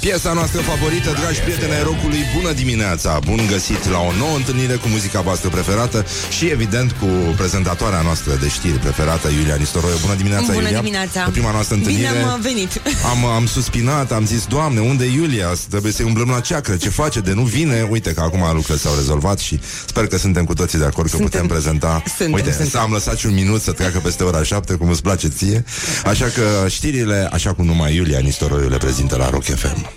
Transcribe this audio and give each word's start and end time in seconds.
Piesa 0.00 0.32
noastră 0.32 0.60
favorită, 0.60 1.10
dragi 1.20 1.40
prieteni 1.40 1.72
ai 1.72 1.82
rocului, 1.82 2.18
bună 2.36 2.52
dimineața! 2.52 3.18
Bun 3.24 3.40
găsit 3.50 3.88
la 3.90 3.98
o 3.98 4.12
nouă 4.18 4.36
întâlnire 4.36 4.74
cu 4.74 4.88
muzica 4.88 5.20
voastră 5.20 5.48
preferată 5.48 6.06
și, 6.36 6.46
evident, 6.46 6.92
cu 6.92 7.06
prezentatoarea 7.36 8.00
noastră 8.00 8.34
de 8.40 8.48
știri 8.48 8.78
preferată, 8.78 9.28
Iulia 9.28 9.54
Nistoroiu. 9.54 9.96
Bună 10.00 10.14
dimineața, 10.14 10.44
Bună 10.52 10.56
Iulia! 10.56 10.78
dimineața! 10.80 11.20
Pe 11.22 11.30
prima 11.30 11.50
noastră 11.50 11.74
întâlnire 11.74 12.08
Bine 12.08 12.22
am 12.22 12.40
venit! 12.40 12.80
Am, 13.10 13.24
am 13.24 13.46
suspinat, 13.46 14.12
am 14.12 14.26
zis, 14.26 14.44
Doamne, 14.46 14.80
unde 14.80 15.04
e 15.04 15.12
Iulia? 15.12 15.52
Trebuie 15.68 15.92
să-i 15.92 16.04
umblăm 16.04 16.28
la 16.28 16.40
ceacră, 16.40 16.76
ce 16.76 16.88
face 16.88 17.20
de 17.20 17.32
nu 17.32 17.42
vine? 17.42 17.86
Uite 17.90 18.12
că 18.12 18.20
acum 18.20 18.40
lucrurile 18.40 18.76
s-au 18.76 18.94
rezolvat 18.94 19.38
și 19.38 19.60
sper 19.86 20.06
că 20.06 20.18
suntem 20.18 20.44
cu 20.44 20.54
toții 20.54 20.78
de 20.78 20.84
acord 20.84 21.10
că 21.10 21.16
Suntem. 21.16 21.28
putem 21.30 21.46
prezenta. 21.46 22.02
Suntem, 22.06 22.32
Uite, 22.32 22.52
suntem. 22.52 22.80
am 22.80 22.92
lăsat 22.92 23.16
și 23.16 23.26
un 23.26 23.34
minut 23.34 23.62
să 23.62 23.72
treacă 23.72 23.98
peste 23.98 24.22
ora 24.22 24.42
7, 24.42 24.74
cum 24.74 24.88
îți 24.90 25.02
place 25.02 25.28
ție. 25.28 25.64
Așa 26.04 26.24
că 26.24 26.68
știrile, 26.68 27.28
așa 27.32 27.52
cum 27.54 27.64
numai 27.64 27.94
Iulia 27.94 28.18
Nistoroiu 28.18 28.68
le 28.68 28.76
prezintă 28.76 29.16
la 29.16 29.30
Rock 29.30 29.44
FM. 29.44 29.89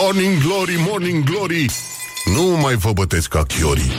Morning 0.00 0.42
Glory, 0.42 0.76
Morning 0.88 1.24
Glory. 1.24 1.66
Nu 2.24 2.42
mai 2.42 2.74
vă 2.74 2.92
bătesc 2.92 3.28
ca 3.28 3.42
chiorii. 3.42 3.92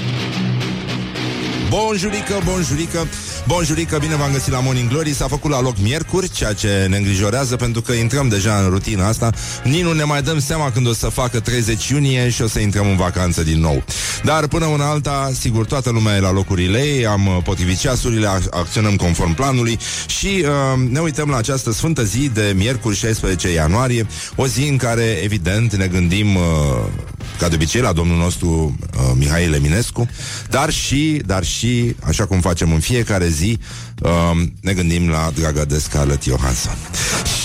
Bonjurică, 1.69 2.41
bonjurică 2.45 3.07
Bonjurică, 3.53 3.97
bine 3.97 4.15
v-am 4.15 4.31
găsit 4.31 4.51
la 4.51 4.59
Morning 4.59 4.89
Glory. 4.89 5.13
S-a 5.13 5.27
făcut 5.27 5.51
la 5.51 5.61
loc 5.61 5.77
miercuri, 5.81 6.29
ceea 6.29 6.53
ce 6.53 6.85
ne 6.89 6.97
îngrijorează 6.97 7.55
Pentru 7.55 7.81
că 7.81 7.91
intrăm 7.91 8.27
deja 8.27 8.55
în 8.55 8.69
rutina 8.69 9.07
asta. 9.07 9.31
Nici 9.63 9.81
nu 9.81 9.93
ne 9.93 10.03
mai 10.03 10.21
dăm 10.21 10.39
seama 10.39 10.71
când 10.71 10.87
o 10.87 10.93
să 10.93 11.07
facă 11.07 11.39
30 11.39 11.87
iunie 11.87 12.29
Și 12.29 12.41
o 12.41 12.47
să 12.47 12.59
intrăm 12.59 12.87
în 12.87 12.95
vacanță 12.95 13.43
din 13.43 13.59
nou. 13.59 13.83
Dar 14.23 14.47
până 14.47 14.65
una 14.65 14.89
alta, 14.89 15.31
sigur, 15.39 15.65
toată 15.65 15.89
lumea 15.89 16.15
e 16.15 16.19
la 16.19 16.31
locurile 16.31 16.79
ei 16.79 17.05
Am 17.05 17.27
uh, 17.27 17.37
potrivit 17.43 17.77
ceasurile, 17.77 18.27
ac- 18.27 18.49
acționăm 18.49 18.95
conform 18.95 19.33
planului 19.33 19.79
Și 20.07 20.45
uh, 20.45 20.89
ne 20.89 20.99
uităm 20.99 21.29
la 21.29 21.37
această 21.37 21.71
sfântă 21.71 22.03
zi 22.03 22.29
de 22.33 22.53
miercuri 22.55 22.95
16 22.95 23.53
ianuarie 23.53 24.07
O 24.35 24.47
zi 24.47 24.67
în 24.67 24.77
care, 24.77 25.03
evident, 25.23 25.75
ne 25.75 25.87
gândim 25.87 26.35
uh, 26.35 26.41
ca 27.39 27.47
de 27.47 27.55
obicei 27.55 27.81
la 27.81 27.93
domnul 27.93 28.17
nostru 28.17 28.77
uh, 28.95 29.11
Mihail 29.15 29.53
Eminescu, 29.53 30.09
dar 30.49 30.69
și, 30.69 31.21
dar 31.25 31.43
și, 31.43 31.95
așa 32.03 32.25
cum 32.25 32.39
facem 32.39 32.71
în 32.71 32.79
fiecare 32.79 33.27
zi, 33.27 33.59
uh, 34.01 34.41
ne 34.61 34.73
gândim 34.73 35.09
la 35.09 35.31
draga 35.35 35.65
de 35.65 35.79
Scarlett 35.79 36.23
Johansson. 36.23 36.77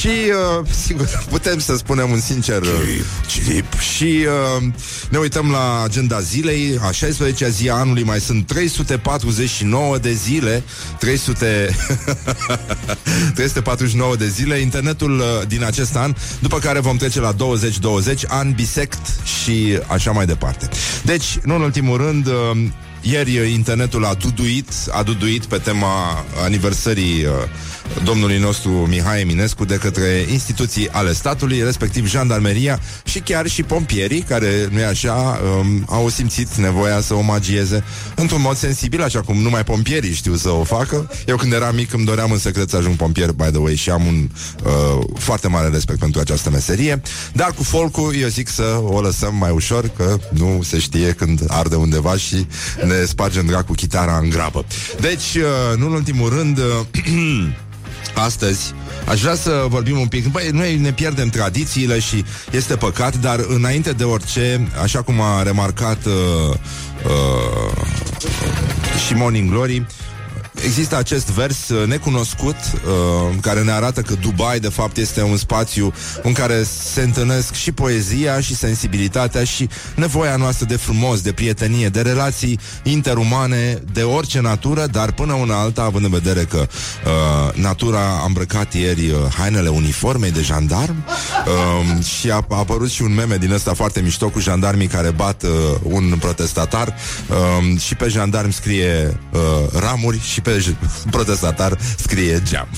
Și, 0.00 0.08
uh, 0.08 0.66
sigur, 0.84 1.08
putem 1.30 1.58
să 1.58 1.76
spunem 1.76 2.10
un 2.10 2.20
sincer 2.20 2.62
uh, 2.62 2.68
cirip. 3.26 3.78
Și 3.78 4.26
uh, 4.56 4.62
ne 5.10 5.18
uităm 5.18 5.50
la 5.50 5.82
agenda 5.84 6.20
zilei, 6.20 6.78
a 6.82 6.90
16-a 6.90 7.48
zi 7.48 7.68
a 7.70 7.74
anului, 7.74 8.02
mai 8.02 8.20
sunt 8.20 8.46
349 8.46 9.98
de 9.98 10.12
zile, 10.12 10.62
300... 10.98 11.76
349 13.34 14.16
de 14.24 14.28
zile, 14.28 14.56
internetul 14.56 15.18
uh, 15.18 15.24
din 15.48 15.64
acest 15.64 15.96
an, 15.96 16.14
după 16.38 16.58
care 16.58 16.80
vom 16.80 16.96
trece 16.96 17.20
la 17.20 17.32
2020, 17.32 18.24
an 18.28 18.52
bisect 18.52 19.06
și 19.42 19.78
așa 19.86 20.10
mai 20.10 20.26
departe. 20.26 20.68
Deci, 21.02 21.38
nu 21.44 21.54
în 21.54 21.60
ultimul 21.60 21.96
rând, 21.96 22.26
uh, 22.26 22.32
ieri 23.04 23.38
uh, 23.38 23.50
internetul 23.50 24.04
a 24.04 24.14
duduit, 24.14 24.68
a 24.90 25.02
duduit 25.02 25.44
pe 25.44 25.58
tema 25.58 26.24
aniversării 26.44 27.24
uh, 27.24 27.32
domnului 28.04 28.38
nostru 28.38 28.70
Mihai 28.70 29.20
Eminescu 29.20 29.64
de 29.64 29.76
către 29.76 30.26
instituții 30.30 30.88
ale 30.88 31.12
statului, 31.12 31.62
respectiv 31.62 32.08
jandarmeria 32.08 32.80
și 33.04 33.18
chiar 33.18 33.46
și 33.46 33.62
pompierii, 33.62 34.20
care, 34.20 34.68
nu 34.70 34.78
e 34.78 34.84
așa, 34.86 35.40
um, 35.58 35.84
au 35.88 36.08
simțit 36.08 36.54
nevoia 36.54 37.00
să 37.00 37.14
omagieze 37.14 37.84
într-un 38.14 38.40
mod 38.40 38.56
sensibil, 38.56 39.02
așa 39.02 39.20
cum 39.20 39.36
numai 39.36 39.64
pompierii 39.64 40.14
știu 40.14 40.34
să 40.34 40.50
o 40.50 40.64
facă. 40.64 41.10
Eu 41.26 41.36
când 41.36 41.52
eram 41.52 41.74
mic 41.74 41.92
îmi 41.92 42.04
doream 42.04 42.30
în 42.30 42.38
secret 42.38 42.70
să 42.70 42.76
ajung 42.76 42.96
pompier, 42.96 43.32
by 43.32 43.44
the 43.44 43.58
way, 43.58 43.74
și 43.74 43.90
am 43.90 44.06
un 44.06 44.28
uh, 44.64 45.04
foarte 45.18 45.48
mare 45.48 45.68
respect 45.68 45.98
pentru 45.98 46.20
această 46.20 46.50
meserie. 46.50 47.02
Dar 47.32 47.52
cu 47.56 47.62
folcul 47.62 48.14
eu 48.20 48.28
zic 48.28 48.48
să 48.48 48.80
o 48.84 49.00
lăsăm 49.00 49.34
mai 49.34 49.50
ușor, 49.50 49.90
că 49.96 50.16
nu 50.30 50.62
se 50.62 50.78
știe 50.78 51.12
când 51.12 51.44
arde 51.46 51.74
undeva 51.74 52.16
și 52.16 52.46
ne 52.86 53.04
spargem 53.04 53.46
dracu 53.46 53.72
chitara 53.72 54.18
în 54.18 54.28
grabă. 54.28 54.64
Deci, 55.00 55.34
uh, 55.34 55.76
nu 55.78 55.86
în 55.86 55.92
ultimul 55.92 56.28
rând, 56.28 56.58
uh, 56.58 56.64
Astăzi 58.14 58.74
aș 59.08 59.20
vrea 59.20 59.34
să 59.34 59.64
vorbim 59.68 59.98
un 59.98 60.06
pic. 60.06 60.26
Băi, 60.26 60.48
noi 60.52 60.76
ne 60.76 60.92
pierdem 60.92 61.28
tradițiile 61.28 61.98
și 61.98 62.24
este 62.50 62.76
păcat 62.76 63.16
Dar 63.16 63.44
înainte 63.48 63.92
de 63.92 64.04
orice 64.04 64.68
Așa 64.82 65.02
cum 65.02 65.20
a 65.20 65.42
remarcat 65.42 66.04
uh, 66.04 66.54
uh, 67.04 67.82
Și 69.06 69.14
Morning 69.14 69.50
Glory 69.50 69.86
Există 70.62 70.96
acest 70.96 71.30
vers 71.30 71.68
uh, 71.68 71.86
necunoscut 71.86 72.54
uh, 72.54 73.36
care 73.40 73.62
ne 73.62 73.70
arată 73.70 74.00
că 74.00 74.14
Dubai 74.14 74.60
de 74.60 74.68
fapt 74.68 74.96
este 74.96 75.22
un 75.22 75.36
spațiu 75.36 75.92
în 76.22 76.32
care 76.32 76.62
se 76.92 77.00
întâlnesc 77.00 77.54
și 77.54 77.72
poezia 77.72 78.40
și 78.40 78.54
sensibilitatea 78.54 79.44
și 79.44 79.68
nevoia 79.96 80.36
noastră 80.36 80.66
de 80.66 80.76
frumos, 80.76 81.20
de 81.20 81.32
prietenie, 81.32 81.88
de 81.88 82.00
relații 82.00 82.58
interumane, 82.82 83.82
de 83.92 84.02
orice 84.02 84.40
natură, 84.40 84.86
dar 84.86 85.12
până 85.12 85.32
una 85.32 85.60
alta, 85.60 85.82
având 85.82 86.04
în 86.04 86.10
vedere 86.10 86.44
că 86.44 86.66
uh, 86.66 87.54
natura 87.54 88.00
a 88.00 88.24
îmbrăcat 88.26 88.74
ieri 88.74 89.10
uh, 89.10 89.16
hainele 89.38 89.68
uniformei 89.68 90.30
de 90.30 90.40
jandarm 90.40 91.04
uh, 91.46 92.04
și 92.04 92.30
a, 92.30 92.46
a 92.48 92.58
apărut 92.58 92.90
și 92.90 93.02
un 93.02 93.14
meme 93.14 93.36
din 93.36 93.52
ăsta 93.52 93.74
foarte 93.74 94.00
mișto 94.00 94.28
cu 94.28 94.40
jandarmii 94.40 94.86
care 94.86 95.10
bat 95.10 95.42
uh, 95.42 95.50
un 95.82 96.16
protestatar 96.20 96.94
uh, 97.28 97.80
și 97.80 97.94
pe 97.94 98.08
jandarm 98.08 98.50
scrie 98.50 99.20
uh, 99.32 99.40
ramuri 99.80 100.20
și 100.20 100.40
pe 100.44 100.58
j- 100.58 101.08
protestatar 101.10 101.78
scrie 101.96 102.42
geam. 102.44 102.68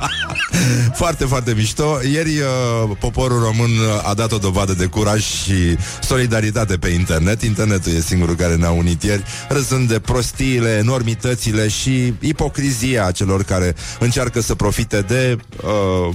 foarte, 1.00 1.24
foarte 1.24 1.52
mișto. 1.54 1.98
Ieri 2.12 2.38
uh, 2.38 2.96
poporul 3.00 3.42
român 3.42 3.70
uh, 3.70 4.08
a 4.08 4.14
dat 4.14 4.32
o 4.32 4.38
dovadă 4.38 4.72
de 4.72 4.86
curaj 4.86 5.22
și 5.22 5.76
solidaritate 6.02 6.76
pe 6.76 6.88
internet. 6.88 7.42
Internetul 7.42 7.92
e 7.92 8.00
singurul 8.00 8.34
care 8.34 8.54
ne-a 8.54 8.70
unit 8.70 9.02
ieri, 9.02 9.22
râzând 9.48 9.88
de 9.88 9.98
prostiile, 9.98 10.76
enormitățile 10.76 11.68
și 11.68 12.14
ipocrizia 12.20 13.10
celor 13.10 13.42
care 13.42 13.74
încearcă 13.98 14.40
să 14.40 14.54
profite 14.54 15.00
de 15.00 15.36
uh, 15.64 16.14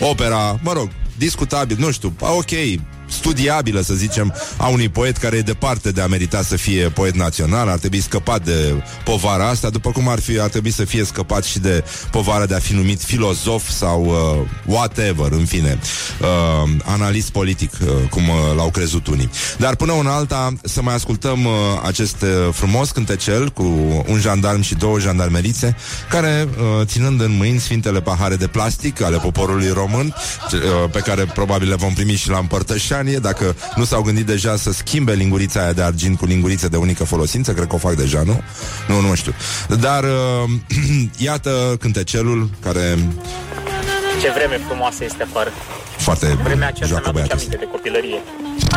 opera, 0.00 0.58
mă 0.62 0.72
rog, 0.72 0.88
discutabil, 1.18 1.76
nu 1.78 1.90
știu, 1.90 2.14
ok, 2.18 2.50
studiabilă, 3.12 3.80
să 3.80 3.94
zicem, 3.94 4.34
a 4.56 4.66
unui 4.66 4.88
poet 4.88 5.16
care 5.16 5.36
e 5.36 5.40
departe 5.40 5.90
de 5.90 6.00
a 6.00 6.06
merita 6.06 6.42
să 6.42 6.56
fie 6.56 6.88
poet 6.88 7.14
național, 7.14 7.68
ar 7.68 7.78
trebui 7.78 8.00
scăpat 8.00 8.44
de 8.44 8.82
povara 9.04 9.48
asta, 9.48 9.70
după 9.70 9.90
cum 9.90 10.08
ar 10.08 10.20
fi 10.20 10.40
ar 10.40 10.48
trebui 10.48 10.70
să 10.70 10.84
fie 10.84 11.04
scăpat 11.04 11.44
și 11.44 11.58
de 11.58 11.84
povara 12.10 12.46
de 12.46 12.54
a 12.54 12.58
fi 12.58 12.74
numit 12.74 13.02
filozof 13.02 13.68
sau 13.70 14.04
uh, 14.04 14.48
whatever, 14.66 15.32
în 15.32 15.44
fine, 15.44 15.78
uh, 16.20 16.70
analist 16.84 17.30
politic, 17.30 17.72
uh, 17.82 17.88
cum 18.10 18.28
uh, 18.28 18.36
l-au 18.56 18.70
crezut 18.70 19.06
unii. 19.06 19.30
Dar 19.58 19.76
până 19.76 19.92
una 19.92 20.14
alta, 20.14 20.52
să 20.64 20.82
mai 20.82 20.94
ascultăm 20.94 21.44
uh, 21.44 21.52
acest 21.86 22.22
uh, 22.22 22.28
frumos 22.52 22.90
cântecel 22.90 23.48
cu 23.48 23.62
un 24.08 24.18
jandarm 24.20 24.60
și 24.60 24.74
două 24.74 24.98
jandarmerițe, 24.98 25.76
care, 26.10 26.48
uh, 26.58 26.86
ținând 26.86 27.20
în 27.20 27.36
mâini 27.36 27.58
sfintele 27.58 28.00
pahare 28.00 28.36
de 28.36 28.46
plastic 28.46 29.02
ale 29.02 29.16
poporului 29.16 29.70
român, 29.70 30.14
ce- 30.50 30.56
uh, 30.56 30.90
pe 30.90 30.98
care 30.98 31.24
probabil 31.24 31.68
le 31.68 31.74
vom 31.74 31.92
primi 31.92 32.14
și 32.14 32.28
la 32.28 32.38
împărtășanie, 33.02 33.18
dacă 33.18 33.56
nu 33.76 33.84
s-au 33.84 34.02
gândit 34.02 34.26
deja 34.26 34.56
să 34.56 34.72
schimbe 34.72 35.12
lingurița 35.12 35.60
aia 35.62 35.72
de 35.72 35.82
argint 35.82 36.18
cu 36.18 36.24
lingurițe 36.24 36.68
de 36.68 36.76
unică 36.76 37.04
folosință, 37.04 37.52
cred 37.52 37.66
că 37.66 37.74
o 37.74 37.78
fac 37.78 37.94
deja, 37.94 38.22
nu? 38.24 38.42
Nu, 38.88 39.00
nu 39.00 39.14
știu. 39.14 39.34
Dar 39.80 40.04
uh, 40.04 40.50
iată 41.28 41.76
cântecelul 41.80 42.48
care 42.62 42.98
Ce 44.20 44.30
vreme 44.30 44.60
frumoasă 44.68 45.04
este 45.04 45.22
afară. 45.22 45.50
foarte 45.96 46.26
Vremea 46.42 46.66
aceasta 46.68 46.86
joacă 46.86 47.10
mi-aduce 47.12 47.34
băiatul 47.34 47.36
aminte 47.38 47.56
ăsta. 47.56 47.64
de 47.66 47.70
copilărie. 47.76 48.20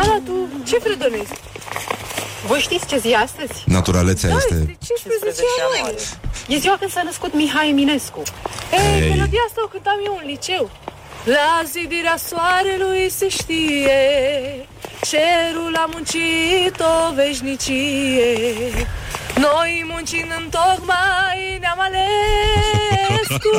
Ana, 0.02 0.16
tu 0.26 0.34
ce 0.68 0.76
fredonezi? 0.86 1.32
Voi 2.50 2.60
știți 2.68 2.86
ce 2.90 2.96
zi 2.98 3.08
e 3.08 3.16
astăzi? 3.28 3.54
Naturalețea 3.78 4.28
Da, 4.30 4.36
este... 4.42 4.54
este 4.54 4.76
15 4.86 5.42
ianuarie. 5.58 5.76
ianuarie. 5.76 6.54
E 6.54 6.56
ziua 6.64 6.76
când 6.80 6.90
s-a 6.96 7.02
născut 7.10 7.32
Mihai 7.40 7.68
Eminescu. 7.74 8.22
Ei, 8.78 9.00
Ei. 9.02 9.08
melodia 9.14 9.42
asta 9.48 9.60
o 9.66 9.68
cântam 9.74 9.98
eu 10.08 10.14
în 10.22 10.26
liceu. 10.32 10.64
La 11.26 11.62
zidirea 11.64 12.16
soarelui 12.16 13.08
se 13.10 13.28
știe 13.28 14.68
Cerul 15.00 15.76
a 15.76 15.88
muncit 15.92 16.80
o 16.80 17.14
veșnicie. 17.14 18.36
Noi 19.36 19.84
muncind 19.88 20.30
în 20.38 20.48
tocmai 20.50 21.58
ne-am 21.60 21.80
ales 21.80 23.28
cu 23.28 23.56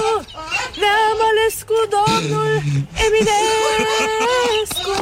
Ne-am 0.80 1.20
ales 1.28 1.56
cu 1.66 1.78
domnul 1.96 2.62
Eminescu. 3.04 4.96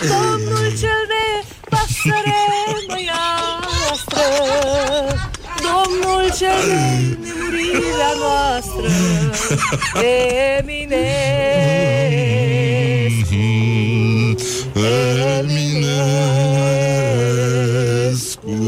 Domnul 0.00 0.66
cel 0.80 1.02
de 1.12 1.44
pasăre 1.68 2.42
măiastră 2.88 4.24
Domnul 5.68 6.24
cel 6.38 6.60
de 6.68 6.80
nemurirea 7.22 8.12
noastră 8.18 8.86
Eminescu 10.58 11.40
Eminescu 18.20 18.58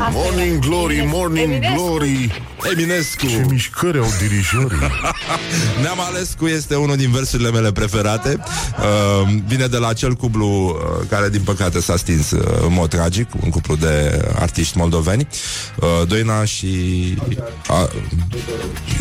Morning 0.00 0.58
Glory, 0.58 1.02
Morning 1.06 1.44
Eminescu. 1.52 1.74
Glory 1.74 2.42
Eminescu. 2.72 3.26
Ce 3.26 3.46
mișcări 3.50 3.98
au 3.98 4.06
dirijorii. 4.20 4.78
Neam 5.82 6.00
Alescu 6.00 6.46
este 6.46 6.74
unul 6.74 6.96
din 6.96 7.10
versurile 7.10 7.50
mele 7.50 7.72
preferate. 7.72 8.38
Uh, 8.78 9.28
Vine 9.46 9.66
de 9.66 9.76
la 9.76 9.88
acel 9.88 10.14
cuplu 10.14 10.46
uh, 10.46 11.06
Care 11.08 11.28
din 11.28 11.40
păcate 11.40 11.80
s-a 11.80 11.96
stins 11.96 12.30
uh, 12.30 12.58
În 12.66 12.72
mod 12.72 12.88
tragic 12.88 13.28
Un 13.42 13.50
cuplu 13.50 13.76
de 13.76 14.24
artiști 14.38 14.78
moldoveni. 14.78 15.28
Uh, 15.76 15.88
Doina 16.08 16.44
și 16.44 16.66
uh, 17.70 17.90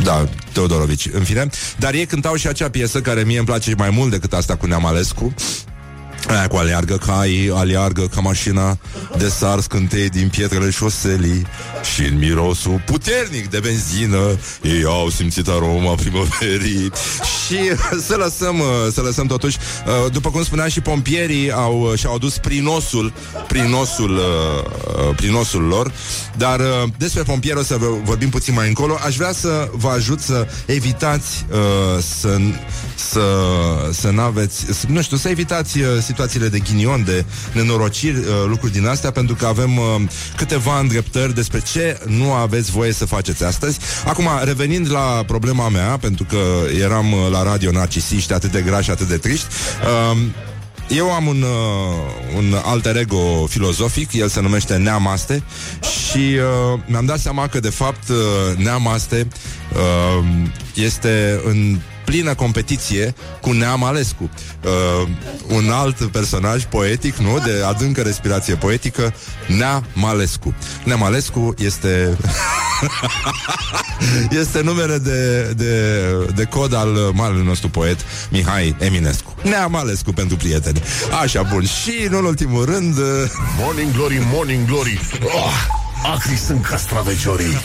Da, 0.04 0.28
Teodorovici 0.52 1.10
În 1.12 1.24
fine, 1.24 1.50
dar 1.78 1.94
ei 1.94 2.06
cântau 2.06 2.36
și 2.36 2.48
acea 2.48 2.70
piesă 2.70 3.02
Care 3.02 3.24
mie 3.24 3.38
îmi 3.38 3.48
place 3.48 3.74
mai 3.78 3.90
mult 3.90 4.12
decât 4.12 4.34
asta 4.34 4.56
cu 4.56 4.66
Neam 4.66 4.86
Alescu 4.86 5.34
Aia 6.28 6.48
cu 6.48 6.56
aleargă 6.56 6.98
cai, 6.98 7.52
aleargă 7.54 8.08
ca 8.16 8.22
mașina 8.22 8.78
de 9.18 9.30
sar 9.30 9.60
scântei 9.60 10.10
din 10.10 10.30
pietrele 10.30 10.70
șoselii 10.70 11.48
și 11.94 12.02
în 12.02 12.18
mirosul 12.18 12.82
puternic 12.86 13.50
de 13.50 13.60
benzină 13.60 14.38
ei 14.62 14.84
au 14.84 15.10
simțit 15.10 15.48
aroma 15.48 15.96
primăverii 15.96 16.92
și 17.46 17.58
să 18.08 18.16
lăsăm, 18.16 18.62
să 18.92 19.02
lăsăm 19.02 19.28
totuși, 19.28 19.58
uh, 19.86 20.12
după 20.12 20.30
cum 20.30 20.44
spunea 20.44 20.68
și 20.68 20.82
pompierii 20.82 21.52
au, 21.52 21.82
uh, 21.82 22.00
și-au 22.00 22.16
adus 22.16 22.38
prinosul, 22.38 23.14
prinosul, 23.48 24.16
uh, 24.16 25.16
prinosul 25.16 25.62
lor, 25.62 25.92
dar 26.38 26.62
despre 26.98 27.24
pompieri 27.24 27.60
o 27.60 27.64
să 27.64 27.78
vorbim 28.04 28.30
puțin 28.30 28.54
mai 28.54 28.68
încolo. 28.68 28.98
Aș 29.06 29.16
vrea 29.16 29.32
să 29.32 29.70
vă 29.72 29.90
ajut 29.90 30.20
să 30.20 30.48
evitați 30.66 31.46
să, 32.20 32.38
să, 32.96 33.22
să 33.92 34.10
n-aveți, 34.10 34.66
nu 34.88 35.02
știu, 35.02 35.18
să 35.18 35.30
evitați 35.30 35.80
situațiile 36.08 36.48
de 36.48 36.60
ghinion, 36.60 37.04
de 37.04 37.26
nenorociri, 37.52 38.18
uh, 38.18 38.26
lucruri 38.48 38.74
din 38.74 38.86
astea, 38.88 39.12
pentru 39.12 39.36
că 39.36 39.46
avem 39.46 39.78
uh, 39.78 39.86
câteva 40.38 40.80
îndreptări 40.80 41.34
despre 41.34 41.60
ce 41.60 42.00
nu 42.06 42.34
aveți 42.34 42.72
voie 42.72 42.92
să 42.92 43.06
faceți 43.06 43.44
astăzi. 43.44 43.80
Acum, 44.06 44.28
revenind 44.44 44.92
la 44.92 45.24
problema 45.28 45.70
mea, 45.70 45.98
pentru 45.98 46.24
că 46.24 46.38
eram 46.80 47.12
uh, 47.12 47.20
la 47.32 47.44
radio 47.44 47.72
narcisiști 47.72 48.34
atât 48.34 48.52
de 48.52 48.62
grași, 48.62 48.92
atât 48.92 49.08
de 49.08 49.18
triști, 49.18 49.46
eu 50.90 51.12
am 51.12 51.28
un, 51.28 51.42
uh, 51.42 52.38
un 52.38 52.56
alter 52.64 52.98
ego 52.98 53.46
filozofic, 53.50 54.14
el 54.14 54.28
se 54.28 54.42
numește 54.42 54.76
Neamaste 54.76 55.44
și 55.82 56.18
uh, 56.18 56.80
mi-am 56.86 57.06
dat 57.06 57.20
seama 57.20 57.48
că 57.48 57.60
de 57.60 57.70
fapt 57.70 58.10
uh, 58.10 58.58
Neamaste 58.58 59.28
uh, 59.74 60.26
este 60.74 61.42
în 61.46 61.80
plină 62.10 62.36
competiție 62.36 63.16
cu 63.42 63.52
Neam 63.52 63.84
Alescu. 63.84 64.30
Uh, 64.64 65.08
un 65.48 65.70
alt 65.72 66.04
personaj 66.04 66.64
poetic, 66.64 67.16
nu? 67.16 67.40
De 67.40 67.64
adâncă 67.66 68.02
respirație 68.02 68.56
poetică, 68.56 69.14
Neam 69.48 69.86
Alescu. 70.06 70.56
Neam 70.84 71.04
Alescu 71.04 71.54
este... 71.58 72.18
este 74.42 74.62
numele 74.62 74.98
de, 74.98 75.42
de, 75.56 76.02
de 76.36 76.44
cod 76.44 76.74
al 76.74 76.88
marelui 77.14 77.46
nostru 77.46 77.70
poet 77.70 78.00
Mihai 78.30 78.76
Eminescu. 78.80 79.36
Neam 79.44 79.76
Alescu 79.76 80.12
pentru 80.12 80.36
prieteni. 80.36 80.82
Așa, 81.22 81.42
bun. 81.42 81.66
Și, 81.66 82.08
în 82.10 82.26
ultimul 82.26 82.66
rând... 82.66 82.98
Uh... 82.98 83.06
Morning 83.60 83.92
Glory, 83.92 84.22
Morning 84.32 84.68
Glory 84.68 85.00
oh! 85.24 85.86
Acri 86.04 86.38
sunt 86.38 86.66
castraveciorii. 86.66 87.46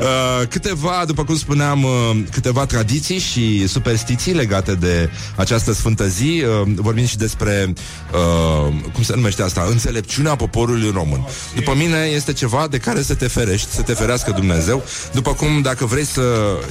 Uh, 0.00 0.46
Câteva, 0.48 1.02
după 1.06 1.24
cum 1.24 1.36
spuneam 1.36 1.84
uh, 1.84 1.90
Câteva 2.30 2.66
tradiții 2.66 3.18
și 3.18 3.66
superstiții 3.68 4.32
Legate 4.32 4.74
de 4.74 5.10
această 5.36 5.72
sfântă 5.72 6.06
zi. 6.08 6.44
Uh, 6.62 6.72
Vorbim 6.74 7.04
și 7.04 7.16
despre 7.16 7.72
uh, 8.12 8.72
Cum 8.92 9.02
se 9.02 9.14
numește 9.14 9.42
asta? 9.42 9.66
Înțelepciunea 9.70 10.36
poporului 10.36 10.90
român. 10.94 11.26
După 11.54 11.74
mine 11.76 11.96
este 11.96 12.32
ceva 12.32 12.66
de 12.70 12.78
care 12.78 13.02
să 13.02 13.14
te 13.14 13.26
ferești 13.26 13.70
Să 13.70 13.82
te 13.82 13.92
ferească 13.92 14.30
Dumnezeu. 14.30 14.84
După 15.12 15.32
cum 15.32 15.60
dacă 15.60 15.86
vrei 15.86 16.04
să 16.04 16.22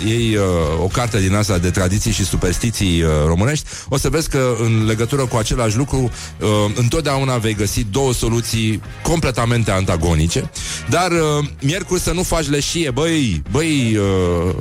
iei 0.05 0.35
uh, 0.35 0.43
O 0.83 0.87
carte 0.87 1.19
din 1.19 1.35
asta 1.35 1.57
de 1.57 1.69
tradiții 1.69 2.11
și 2.11 2.25
superstiții 2.25 3.01
uh, 3.01 3.09
românești 3.25 3.65
O 3.89 3.97
să 3.97 4.09
vezi 4.09 4.29
că 4.29 4.55
în 4.59 4.85
legătură 4.85 5.25
cu 5.25 5.37
același 5.37 5.77
lucru 5.77 6.11
uh, 6.39 6.47
Întotdeauna 6.75 7.37
vei 7.37 7.53
găsi 7.53 7.85
două 7.91 8.13
soluții 8.13 8.81
Completamente 9.03 9.71
antagonice 9.71 10.50
dar 10.89 11.11
uh, 11.11 11.47
miercuri 11.61 12.01
să 12.01 12.11
nu 12.11 12.23
faci 12.23 12.47
leșie, 12.47 12.91
băi, 12.91 13.43
băi, 13.51 13.97
uh, 13.97 14.55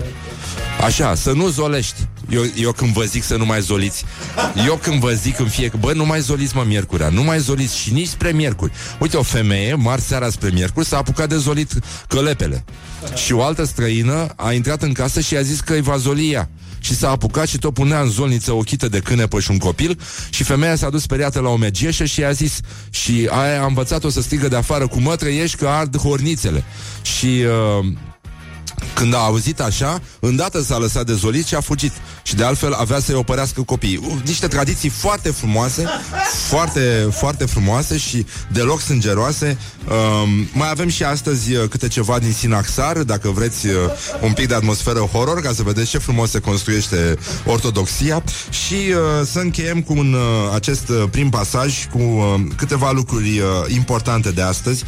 așa, 0.84 1.14
să 1.14 1.32
nu 1.32 1.48
zolești. 1.48 2.08
Eu, 2.28 2.42
eu 2.56 2.72
când 2.72 2.92
vă 2.92 3.02
zic 3.02 3.22
să 3.22 3.37
nu 3.37 3.44
mai 3.44 3.60
zoliți 3.60 4.04
Eu 4.66 4.76
când 4.76 5.00
vă 5.00 5.12
zic 5.12 5.38
în 5.38 5.48
fie 5.48 5.72
Bă, 5.81 5.92
nu 5.92 6.06
mai 6.06 6.20
zoliți 6.20 6.56
mă 6.56 6.64
miercurea 6.66 7.08
Nu 7.08 7.22
mai 7.22 7.38
zoliți 7.38 7.76
și 7.76 7.92
nici 7.92 8.08
spre 8.08 8.32
miercuri. 8.32 8.72
Uite, 8.98 9.16
o 9.16 9.22
femeie, 9.22 9.75
marți 9.75 10.06
seara 10.06 10.31
spre 10.31 10.50
miercuri 10.52 10.87
S-a 10.87 10.96
apucat 10.96 11.28
de 11.28 11.37
zolit 11.37 11.72
călepele. 12.08 12.64
Și 13.25 13.32
o 13.32 13.42
altă 13.42 13.64
străină 13.64 14.26
a 14.37 14.52
intrat 14.52 14.82
în 14.82 14.92
casă 14.92 15.20
Și 15.20 15.37
a 15.37 15.42
zis 15.42 15.60
că 15.60 15.72
îi 15.72 15.81
va 15.81 15.96
zoli 15.96 16.31
ea 16.31 16.48
și 16.81 16.94
s-a 16.94 17.11
apucat 17.11 17.47
și 17.47 17.59
tot 17.59 17.75
punea 17.75 18.00
în 18.00 18.09
zolniță 18.09 18.53
ochită 18.53 18.88
de 18.88 18.99
cânepă 18.99 19.41
și 19.41 19.50
un 19.50 19.59
copil 19.59 20.00
și 20.31 20.44
femeia 20.44 20.77
s-a 20.77 20.91
dus 20.91 21.03
speriată 21.03 21.41
la 21.41 21.49
o 21.49 21.56
megieșă 21.56 22.05
și 22.05 22.21
i-a 22.21 22.32
zis 22.32 22.61
și 22.91 23.29
aia 23.31 23.62
a 23.62 23.67
învățat-o 23.67 24.09
să 24.09 24.21
strigă 24.21 24.49
de 24.49 24.56
afară 24.56 24.87
cu 24.87 25.00
mă 25.00 25.17
trăiești 25.17 25.56
că 25.56 25.69
ard 25.69 25.97
hornițele 25.97 26.65
și 27.03 27.27
uh, 27.27 27.87
când 28.94 29.15
a 29.15 29.19
auzit 29.19 29.61
așa, 29.61 30.00
îndată 30.21 30.62
s-a 30.62 30.79
lăsat 30.79 31.06
de 31.06 31.15
zolit 31.15 31.47
și 31.47 31.55
a 31.55 31.61
fugit. 31.61 31.93
Și 32.22 32.34
de 32.34 32.44
altfel 32.44 32.72
avea 32.72 33.00
să-i 33.00 33.14
opărească 33.14 33.62
copiii. 33.62 34.20
Niște 34.25 34.46
tradiții 34.46 34.88
foarte 34.88 35.31
frumoase, 35.31 35.84
foarte, 36.49 37.08
foarte 37.11 37.44
frumoase 37.44 37.99
și 37.99 38.26
deloc 38.52 38.81
sângeroase. 38.81 39.58
Um, 39.88 40.49
mai 40.52 40.70
avem 40.70 40.88
și 40.88 41.05
astăzi 41.05 41.55
uh, 41.55 41.69
câte 41.69 41.88
ceva 41.88 42.19
din 42.19 42.32
Sinaxar, 42.32 42.96
dacă 42.96 43.28
vreți 43.28 43.67
uh, 43.67 43.75
un 44.20 44.32
pic 44.32 44.49
de 44.49 44.55
atmosferă 44.55 44.99
horror, 44.99 45.40
ca 45.40 45.52
să 45.52 45.62
vedeți 45.62 45.90
ce 45.90 45.99
frumos 45.99 46.31
se 46.31 46.38
construiește 46.38 47.17
ortodoxia. 47.46 48.23
Și 48.50 48.75
uh, 48.75 49.26
să 49.26 49.38
încheiem 49.38 49.82
cu 49.82 49.93
un, 49.96 50.12
uh, 50.12 50.55
acest 50.55 50.88
uh, 50.88 51.05
prim 51.11 51.28
pasaj 51.31 51.87
cu 51.93 51.99
uh, 51.99 52.34
câteva 52.56 52.90
lucruri 52.90 53.38
uh, 53.38 53.75
importante 53.75 54.31
de 54.31 54.43
astăzi. 54.43 54.84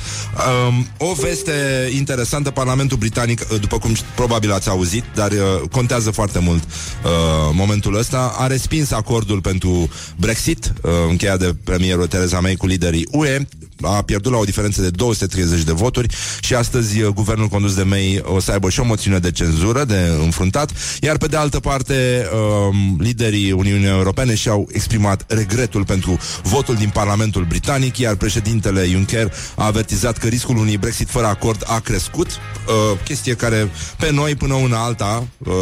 Um, 0.68 0.86
o 0.98 1.12
veste 1.12 1.52
interesantă, 1.96 2.50
Parlamentul 2.50 2.96
Britanic, 2.96 3.40
uh, 3.40 3.60
după 3.60 3.78
cum 3.78 3.94
probabil 4.14 4.52
ați 4.52 4.68
auzit, 4.68 5.04
dar 5.14 5.30
uh, 5.30 5.38
contează 5.70 6.10
foarte 6.10 6.38
mult 6.38 6.62
uh, 7.04 7.10
momentul 7.52 7.96
ăsta, 7.96 8.34
a 8.38 8.46
respins 8.46 8.90
acordul 8.90 9.40
pentru 9.40 9.88
Brexit, 10.16 10.72
uh, 10.82 10.90
încheiat 11.08 11.38
de 11.38 11.54
premierul 11.64 12.06
Theresa 12.06 12.40
May 12.40 12.54
cu 12.54 12.66
liderii 12.66 13.08
UE, 13.10 13.46
a 13.82 14.02
pierdut 14.02 14.32
la 14.32 14.38
o 14.38 14.44
diferență 14.44 14.82
de 14.82 14.90
230 14.90 15.62
de 15.62 15.72
voturi 15.72 16.08
și 16.40 16.54
astăzi 16.54 17.00
uh, 17.00 17.08
guvernul 17.08 17.48
condus 17.48 17.74
de 17.74 17.82
May 17.82 18.22
o 18.24 18.40
să 18.40 18.52
aibă 18.52 18.70
și 18.70 18.80
o 18.80 18.84
moțiune 18.84 19.18
de 19.18 19.30
cenzură, 19.30 19.84
de 19.84 20.10
înfruntat, 20.22 20.70
iar 21.00 21.16
pe 21.16 21.26
de 21.26 21.36
altă 21.36 21.60
parte 21.60 22.28
uh, 22.32 22.74
liderii 22.98 23.52
Uniunii 23.52 23.86
Europene 23.86 24.34
și-au 24.34 24.68
exprimat 24.72 25.24
regretul 25.28 25.84
pentru 25.84 26.18
votul 26.42 26.74
din 26.74 26.88
Parlamentul 26.88 27.44
Britanic, 27.44 27.98
iar 27.98 28.14
președintele 28.14 28.86
Juncker 28.86 29.32
a 29.56 29.66
avertizat 29.66 30.18
că 30.18 30.26
riscul 30.26 30.56
unui 30.56 30.76
Brexit 30.76 31.08
fără 31.08 31.26
acord 31.26 31.64
a 31.66 31.78
crescut, 31.78 32.26
uh, 32.26 32.98
chestie 33.04 33.34
care 33.34 33.70
pe 33.98 34.12
noi 34.12 34.34
până 34.34 34.54
una 34.54 34.84
alta 34.84 35.26
uh, 35.38 35.52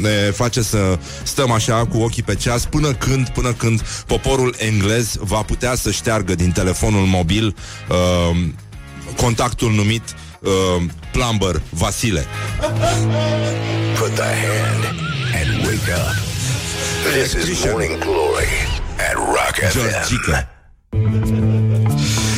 ne 0.00 0.30
face 0.34 0.62
să 0.62 0.98
stăm 1.22 1.50
așa 1.50 1.86
cu 1.86 1.98
ochii 1.98 2.22
pe 2.22 2.34
ceas 2.34 2.64
până 2.64 2.92
când, 2.92 3.28
până 3.28 3.52
când 3.52 3.80
poporul 4.06 4.54
englez 4.58 5.16
va 5.20 5.42
putea 5.42 5.74
să 5.74 5.90
șteargă 5.90 6.34
din 6.34 6.50
telefonul 6.50 7.06
mobil 7.06 7.45
uh, 7.88 8.34
contactul 9.16 9.72
numit 9.72 10.14
uh, 10.42 10.82
Plumber 11.12 11.60
Vasile. 11.70 12.24
Put 13.94 14.16
the 14.16 14.24
hand 14.24 14.84
and 15.34 15.66
wake 15.66 15.88
up. 15.90 16.14
This 17.12 17.34
is 17.34 17.64
Morning 17.64 18.00
Glory 18.00 18.48
at 18.98 19.14
Rock 19.16 19.56
FM. 19.56 21.45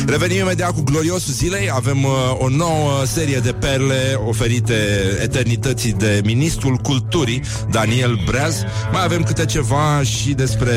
Georgica. 0.09 0.17
Revenim 0.17 0.37
imediat 0.37 0.73
cu 0.73 0.81
gloriosul 0.81 1.33
zilei. 1.33 1.69
Avem 1.73 2.03
uh, 2.03 2.11
o 2.39 2.49
nouă 2.49 3.05
serie 3.05 3.37
de 3.37 3.51
perle 3.51 4.19
Oferite 4.27 4.73
eternității 5.21 5.93
de 5.93 6.21
Ministrul 6.23 6.75
Culturii 6.75 7.41
Daniel 7.71 8.19
Breaz. 8.25 8.63
Mai 8.91 9.03
avem 9.03 9.23
câte 9.23 9.45
ceva 9.45 10.01
și 10.03 10.33
despre 10.33 10.73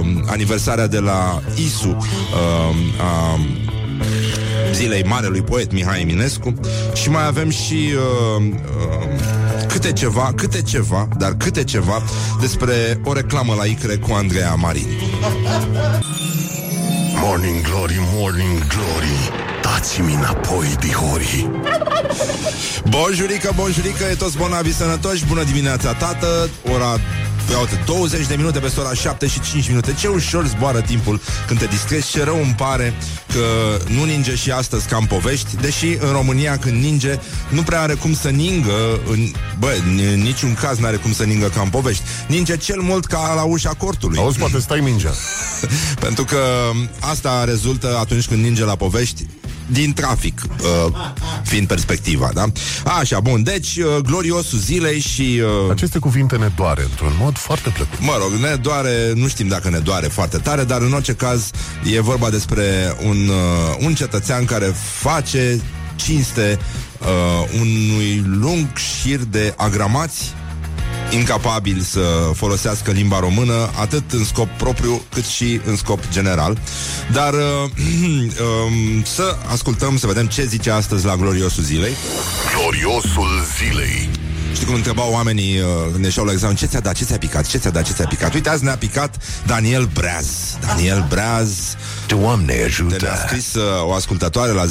uh, 0.00 0.06
Aniversarea 0.26 0.86
de 0.86 0.98
la 0.98 1.42
ISU 1.54 1.88
uh, 1.88 1.96
uh, 3.34 3.40
Zilei 4.74 5.02
Marelui 5.02 5.42
Poet 5.42 5.72
Mihai 5.72 6.00
Eminescu. 6.00 6.54
Și 6.94 7.10
mai 7.10 7.26
avem 7.26 7.50
și 7.50 7.92
uh, 7.94 8.42
uh, 8.42 9.28
Câte 9.68 9.92
ceva, 9.92 10.32
câte 10.36 10.62
ceva 10.62 11.08
Dar 11.18 11.34
câte 11.36 11.64
ceva 11.64 12.02
despre 12.40 13.00
o 13.04 13.12
reclamă 13.12 13.54
la 13.54 13.64
ICRE 13.64 13.96
cu 13.96 14.12
Andreea 14.12 14.54
Marin 14.54 14.86
Morning 17.22 17.60
Glory, 17.62 17.98
Morning 18.14 18.66
Glory. 18.66 19.30
Dați-mi 19.62 20.14
înapoi, 20.14 20.76
dihori. 20.80 21.50
Bonjurică, 22.88 23.52
bonjurică, 23.54 24.04
e 24.10 24.14
toți 24.14 24.36
bonavi 24.36 24.72
sănătoși. 24.72 25.26
Bună 25.26 25.42
dimineața, 25.42 25.94
tată. 25.94 26.48
Ora 26.72 27.00
Păi 27.46 27.56
uite, 27.60 27.82
20 27.86 28.26
de 28.26 28.34
minute 28.34 28.58
peste 28.58 28.80
ora 28.80 28.94
7 28.94 29.26
și 29.26 29.40
5 29.40 29.68
minute. 29.68 29.94
Ce 29.98 30.08
ușor 30.08 30.46
zboară 30.46 30.80
timpul 30.80 31.20
când 31.46 31.58
te 31.58 31.66
distrezi. 31.66 32.10
Ce 32.10 32.24
rău 32.24 32.36
îmi 32.42 32.54
pare 32.56 32.94
că 33.32 33.76
nu 33.92 34.04
ninge 34.04 34.34
și 34.34 34.50
astăzi 34.50 34.88
ca 34.88 34.96
în 34.96 35.06
povești, 35.06 35.56
deși 35.56 35.86
în 35.86 36.12
România 36.12 36.58
când 36.58 36.82
ninge 36.82 37.18
nu 37.48 37.62
prea 37.62 37.80
are 37.80 37.94
cum 37.94 38.14
să 38.14 38.28
ningă, 38.28 39.00
în, 39.10 39.32
bă, 39.58 39.74
în 39.86 40.20
niciun 40.20 40.54
caz 40.54 40.78
nu 40.78 40.86
are 40.86 40.96
cum 40.96 41.12
să 41.12 41.24
ningă 41.24 41.46
ca 41.46 41.60
în 41.60 41.68
povești. 41.68 42.02
Ninge 42.26 42.56
cel 42.56 42.80
mult 42.80 43.04
ca 43.04 43.32
la 43.34 43.42
ușa 43.42 43.70
cortului. 43.70 44.18
Auzi, 44.18 44.38
poate 44.38 44.58
stai 44.58 44.80
mingea. 44.80 45.12
Pentru 46.04 46.24
că 46.24 46.70
asta 47.00 47.44
rezultă 47.44 47.96
atunci 48.00 48.26
când 48.26 48.42
ninge 48.42 48.64
la 48.64 48.76
povești 48.76 49.26
din 49.72 49.92
trafic, 49.92 50.40
uh, 50.86 50.92
fiind 51.42 51.66
perspectiva, 51.66 52.30
da? 52.34 52.44
Așa, 52.84 53.20
bun, 53.20 53.42
deci, 53.42 53.76
uh, 53.76 53.96
gloriosul 54.02 54.58
zilei 54.58 55.00
și... 55.00 55.40
Uh, 55.64 55.70
Aceste 55.70 55.98
cuvinte 55.98 56.36
ne 56.36 56.50
doare 56.56 56.82
într-un 56.82 57.12
mod 57.20 57.36
foarte 57.36 57.68
plăcut. 57.68 58.00
Mă 58.00 58.16
rog, 58.20 58.32
ne 58.32 58.54
doare, 58.54 59.12
nu 59.14 59.28
știm 59.28 59.48
dacă 59.48 59.70
ne 59.70 59.78
doare 59.78 60.06
foarte 60.06 60.36
tare, 60.36 60.64
dar 60.64 60.80
în 60.80 60.92
orice 60.92 61.12
caz 61.12 61.50
e 61.92 62.00
vorba 62.00 62.30
despre 62.30 62.96
un, 63.06 63.28
uh, 63.28 63.84
un 63.84 63.94
cetățean 63.94 64.44
care 64.44 64.74
face 65.00 65.60
cinste 65.96 66.58
uh, 67.00 67.60
unui 67.60 68.24
lung 68.26 68.66
șir 68.76 69.18
de 69.18 69.54
agramați 69.56 70.34
incapabili 71.10 71.82
să 71.82 72.30
folosească 72.34 72.90
limba 72.90 73.20
română 73.20 73.70
atât 73.80 74.12
în 74.12 74.24
scop 74.24 74.48
propriu 74.48 75.02
cât 75.12 75.24
și 75.24 75.60
în 75.64 75.76
scop 75.76 76.08
general. 76.08 76.58
Dar 77.12 77.34
uh, 77.34 77.40
um, 78.44 79.02
să 79.04 79.36
ascultăm, 79.46 79.98
să 79.98 80.06
vedem 80.06 80.26
ce 80.26 80.44
zice 80.44 80.70
astăzi 80.70 81.04
la 81.04 81.16
gloriosul 81.16 81.62
zilei. 81.62 81.92
Gloriosul 82.56 83.44
zilei. 83.58 84.29
Știi 84.52 84.66
cum 84.66 84.74
întrebau 84.74 85.12
oamenii 85.12 85.58
uh, 85.58 85.64
când 85.92 86.04
ieșeau 86.04 86.24
la 86.24 86.32
examen, 86.32 86.56
ce 86.56 86.66
ți-a 86.66 86.80
dat, 86.80 86.94
ce 86.94 87.04
ți-a 87.04 87.18
picat, 87.18 87.46
ce 87.46 87.58
ți-a 87.58 87.70
dat, 87.70 87.84
ce 87.84 87.92
ți-a 87.92 88.06
picat? 88.06 88.34
Uite, 88.34 88.48
azi 88.48 88.64
ne-a 88.64 88.76
picat 88.76 89.16
Daniel 89.46 89.88
Breaz. 89.94 90.26
Daniel 90.66 91.06
Breaz 91.08 91.76
Doamne 92.06 92.54
de 92.54 92.62
ajută! 92.64 92.96
ne-a 93.00 93.16
scris 93.26 93.54
uh, 93.54 93.62
o 93.86 93.92
ascultătoare 93.92 94.52
la 94.52 94.64
0729001122 94.66 94.70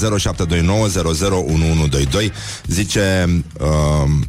Zice 2.67 3.29
uh, 3.59 3.67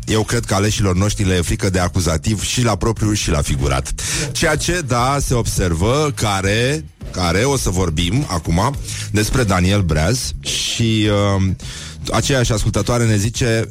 Eu 0.06 0.22
cred 0.22 0.44
că 0.44 0.54
aleșilor 0.54 0.96
noștri 0.96 1.24
le 1.24 1.34
e 1.34 1.40
frică 1.40 1.70
de 1.70 1.78
acuzativ 1.78 2.42
Și 2.42 2.62
la 2.62 2.76
propriu 2.76 3.12
și 3.12 3.30
la 3.30 3.42
figurat 3.42 3.92
Ceea 4.32 4.56
ce, 4.56 4.80
da, 4.86 5.18
se 5.26 5.34
observă 5.34 6.12
Care, 6.14 6.84
care 7.10 7.38
o 7.38 7.56
să 7.56 7.70
vorbim 7.70 8.26
acum 8.28 8.74
Despre 9.10 9.44
Daniel 9.44 9.82
Breaz 9.82 10.32
Și 10.40 11.08
uh, 11.36 11.42
aceeași 12.12 12.52
ascultătoare 12.52 13.06
ne 13.06 13.16
zice 13.16 13.68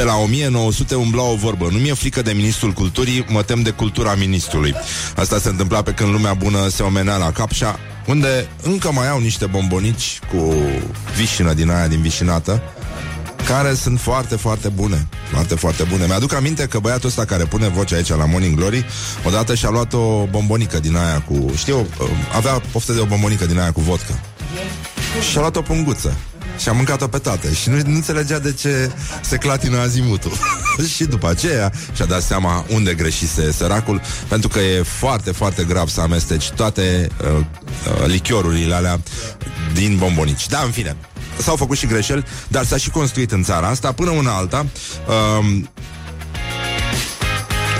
pe 0.00 0.06
la 0.06 0.16
1900 0.16 0.94
umbla 0.94 1.22
o 1.22 1.34
vorbă. 1.34 1.68
Nu 1.70 1.78
mi-e 1.78 1.94
frică 1.94 2.22
de 2.22 2.32
ministrul 2.32 2.72
culturii 2.72 3.24
Mă 3.28 3.42
tem 3.42 3.62
de 3.62 3.70
cultura 3.70 4.14
ministrului. 4.14 4.74
Asta 5.16 5.38
se 5.38 5.48
întâmpla 5.48 5.82
pe 5.82 5.90
când 5.90 6.10
lumea 6.10 6.34
bună 6.34 6.68
se 6.68 6.82
omenea 6.82 7.16
la 7.16 7.32
Capșa 7.32 7.78
Unde 8.06 8.48
încă 8.62 8.92
mai 8.92 9.08
au 9.08 9.20
niște 9.20 9.46
bombonici 9.46 10.18
Cu 10.32 10.54
vișină 11.16 11.52
din 11.52 11.70
aia 11.70 11.86
din 11.86 12.00
vișinată 12.00 12.62
care 13.46 13.74
sunt 13.74 14.00
foarte, 14.00 14.36
foarte 14.36 14.68
bune. 14.68 15.08
Foarte, 15.30 15.54
foarte 15.54 15.82
bune. 15.82 16.06
Mi-aduc 16.06 16.34
aminte 16.34 16.66
că 16.66 16.78
băiatul 16.78 17.08
ăsta 17.08 17.24
care 17.24 17.44
pune 17.44 17.68
vocea 17.68 17.96
aici 17.96 18.08
la 18.08 18.26
Morning 18.26 18.56
Glory 18.56 18.86
Odată 19.24 19.54
și-a 19.54 19.70
luat 19.70 19.92
o 19.92 20.26
bombonică 20.30 20.78
din 20.78 20.96
aia 20.96 21.20
cu... 21.20 21.52
Știu, 21.56 21.86
avea 22.36 22.62
poftă 22.72 22.92
de 22.92 23.00
o 23.00 23.04
bombonică 23.04 23.46
din 23.46 23.58
aia 23.58 23.72
cu 23.72 23.80
vodka. 23.80 24.20
Și-a 25.30 25.40
luat 25.40 25.56
o 25.56 25.62
punguță 25.62 26.16
și 26.58 26.68
a 26.68 26.72
mâncat-o 26.72 27.06
pe 27.06 27.18
toate 27.18 27.52
Și 27.54 27.68
nu, 27.68 27.76
nu 27.76 27.94
înțelegea 27.94 28.38
de 28.38 28.52
ce 28.52 28.90
se 29.22 29.36
clatină 29.36 29.78
azimutul. 29.78 30.32
Și 30.94 31.04
după 31.04 31.28
aceea 31.28 31.72
Și-a 31.94 32.04
dat 32.04 32.22
seama 32.22 32.64
unde 32.68 32.94
greșise 32.94 33.52
săracul 33.52 34.00
Pentru 34.28 34.48
că 34.48 34.58
e 34.58 34.82
foarte, 34.82 35.32
foarte 35.32 35.64
grav 35.64 35.88
să 35.88 36.00
amesteci 36.00 36.50
Toate 36.50 37.08
uh, 37.22 37.36
uh, 37.36 38.06
lichiorurile 38.06 38.74
alea 38.74 39.00
Din 39.74 39.96
bombonici. 39.98 40.48
Da, 40.48 40.62
în 40.64 40.70
fine. 40.70 40.96
S-au 41.38 41.56
făcut 41.56 41.76
și 41.76 41.86
greșeli, 41.86 42.24
dar 42.48 42.64
s-a 42.64 42.76
și 42.76 42.90
construit 42.90 43.32
în 43.32 43.42
țara 43.42 43.66
asta 43.66 43.92
Până 43.92 44.10
una 44.10 44.36
alta. 44.36 44.66
Uh, 45.08 45.62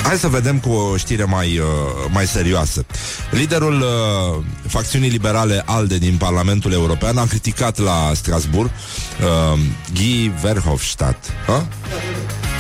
Hai 0.02 0.16
să 0.18 0.28
vedem 0.28 0.58
cu 0.58 0.70
o 0.70 0.96
știre 0.96 1.24
mai, 1.24 1.58
uh, 1.58 1.64
mai 2.12 2.26
serioasă. 2.26 2.84
Liderul 3.30 3.80
uh, 3.80 4.44
facțiunii 4.68 5.10
liberale 5.10 5.62
ALDE 5.66 5.98
din 5.98 6.16
Parlamentul 6.16 6.72
European 6.72 7.16
a 7.18 7.24
criticat 7.24 7.78
la 7.78 8.10
Strasburg 8.14 8.70
uh, 8.70 9.58
Guy 9.94 10.32
Verhofstadt. 10.42 11.24
Ha? 11.46 11.66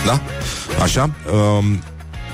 Da? 0.06 0.20
Așa? 0.82 1.10
Uh, 1.32 1.64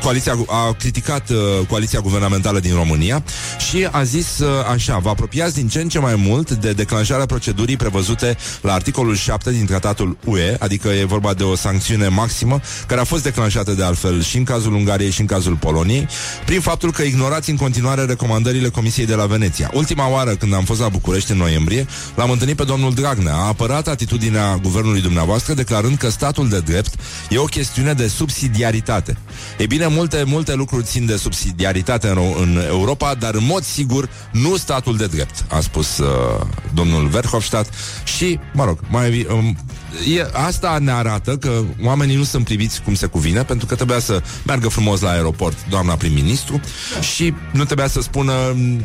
coaliția, 0.03 0.39
a 0.47 0.73
criticat 0.79 1.31
uh, 1.31 1.37
coaliția 1.69 2.01
guvernamentală 2.01 2.61
din 2.61 2.75
România 2.75 3.23
și 3.69 3.89
a 3.91 4.03
zis 4.03 4.39
uh, 4.39 4.49
așa, 4.73 4.99
vă 4.99 5.09
apropiați 5.09 5.55
din 5.55 5.69
ce 5.69 5.81
în 5.81 5.89
ce 5.89 5.99
mai 5.99 6.15
mult 6.15 6.51
de 6.51 6.73
declanșarea 6.73 7.27
procedurii 7.27 7.77
prevăzute 7.77 8.37
la 8.63 8.73
articolul 8.73 9.15
7 9.17 9.51
din 9.51 9.67
tratatul 9.67 10.17
UE, 10.25 10.57
adică 10.59 10.89
e 10.89 11.05
vorba 11.05 11.35
de 11.35 11.43
o 11.43 11.55
sancțiune 11.55 12.09
maximă 12.09 12.61
care 12.87 13.01
a 13.01 13.05
fost 13.05 13.23
declanșată 13.23 13.73
de 13.73 13.83
altfel 13.83 14.23
și 14.23 14.37
în 14.37 14.45
cazul 14.45 14.75
Ungariei 14.75 15.11
și 15.11 15.21
în 15.21 15.27
cazul 15.27 15.55
Poloniei, 15.55 16.09
prin 16.45 16.61
faptul 16.61 16.93
că 16.93 17.03
ignorați 17.03 17.51
în 17.51 17.57
continuare 17.57 18.05
recomandările 18.05 18.69
Comisiei 18.69 19.07
de 19.07 19.15
la 19.15 19.27
Veneția. 19.27 19.71
Ultima 19.75 20.11
oară 20.11 20.31
când 20.31 20.55
am 20.55 20.65
fost 20.65 20.81
la 20.81 20.89
București 20.89 21.31
în 21.31 21.37
noiembrie, 21.37 21.87
l-am 22.15 22.31
întâlnit 22.31 22.57
pe 22.57 22.65
domnul 22.65 22.95
Dragnea. 22.95 23.35
A 23.35 23.47
apărat 23.47 23.89
atitudinea 23.89 24.59
guvernului 24.63 25.01
dumneavoastră 25.01 25.55
declarând 25.55 25.97
că 25.97 26.09
statul 26.09 26.49
de 26.49 26.61
drept 26.61 26.95
e 27.29 27.39
o 27.39 27.45
chestiune 27.45 27.93
de 27.93 28.07
subsidiaritate. 28.07 29.17
E 29.59 29.67
bine, 29.67 29.86
multe, 29.89 30.23
multe 30.27 30.55
lucruri 30.55 30.85
țin 30.85 31.07
de 31.07 31.17
subsidiaritate 31.17 32.09
în, 32.09 32.19
în 32.41 32.63
Europa, 32.67 33.15
dar 33.15 33.35
în 33.35 33.45
mod 33.45 33.65
sigur 33.65 34.09
nu 34.33 34.57
statul 34.57 34.97
de 34.97 35.07
drept, 35.07 35.45
a 35.49 35.61
spus 35.61 35.99
uh, 35.99 36.07
domnul 36.75 37.07
Verhofstadt. 37.07 37.73
Și, 38.05 38.39
mă 38.53 38.65
rog, 38.65 38.79
mai, 38.89 39.27
um, 39.31 39.57
e, 40.17 40.27
asta 40.33 40.79
ne 40.79 40.91
arată 40.91 41.37
că 41.37 41.63
oamenii 41.85 42.17
nu 42.17 42.25
sunt 42.25 42.45
priviți 42.45 42.83
cum 42.83 42.95
se 42.95 43.07
cuvine, 43.07 43.43
pentru 43.43 43.67
că 43.67 43.75
trebuia 43.75 43.99
să 43.99 44.23
meargă 44.47 44.69
frumos 44.69 45.01
la 45.01 45.11
aeroport 45.11 45.57
doamna 45.69 45.95
prim-ministru 45.95 46.61
și 47.15 47.35
nu 47.53 47.65
trebuia 47.65 47.89
să 47.89 48.01
spună 48.01 48.33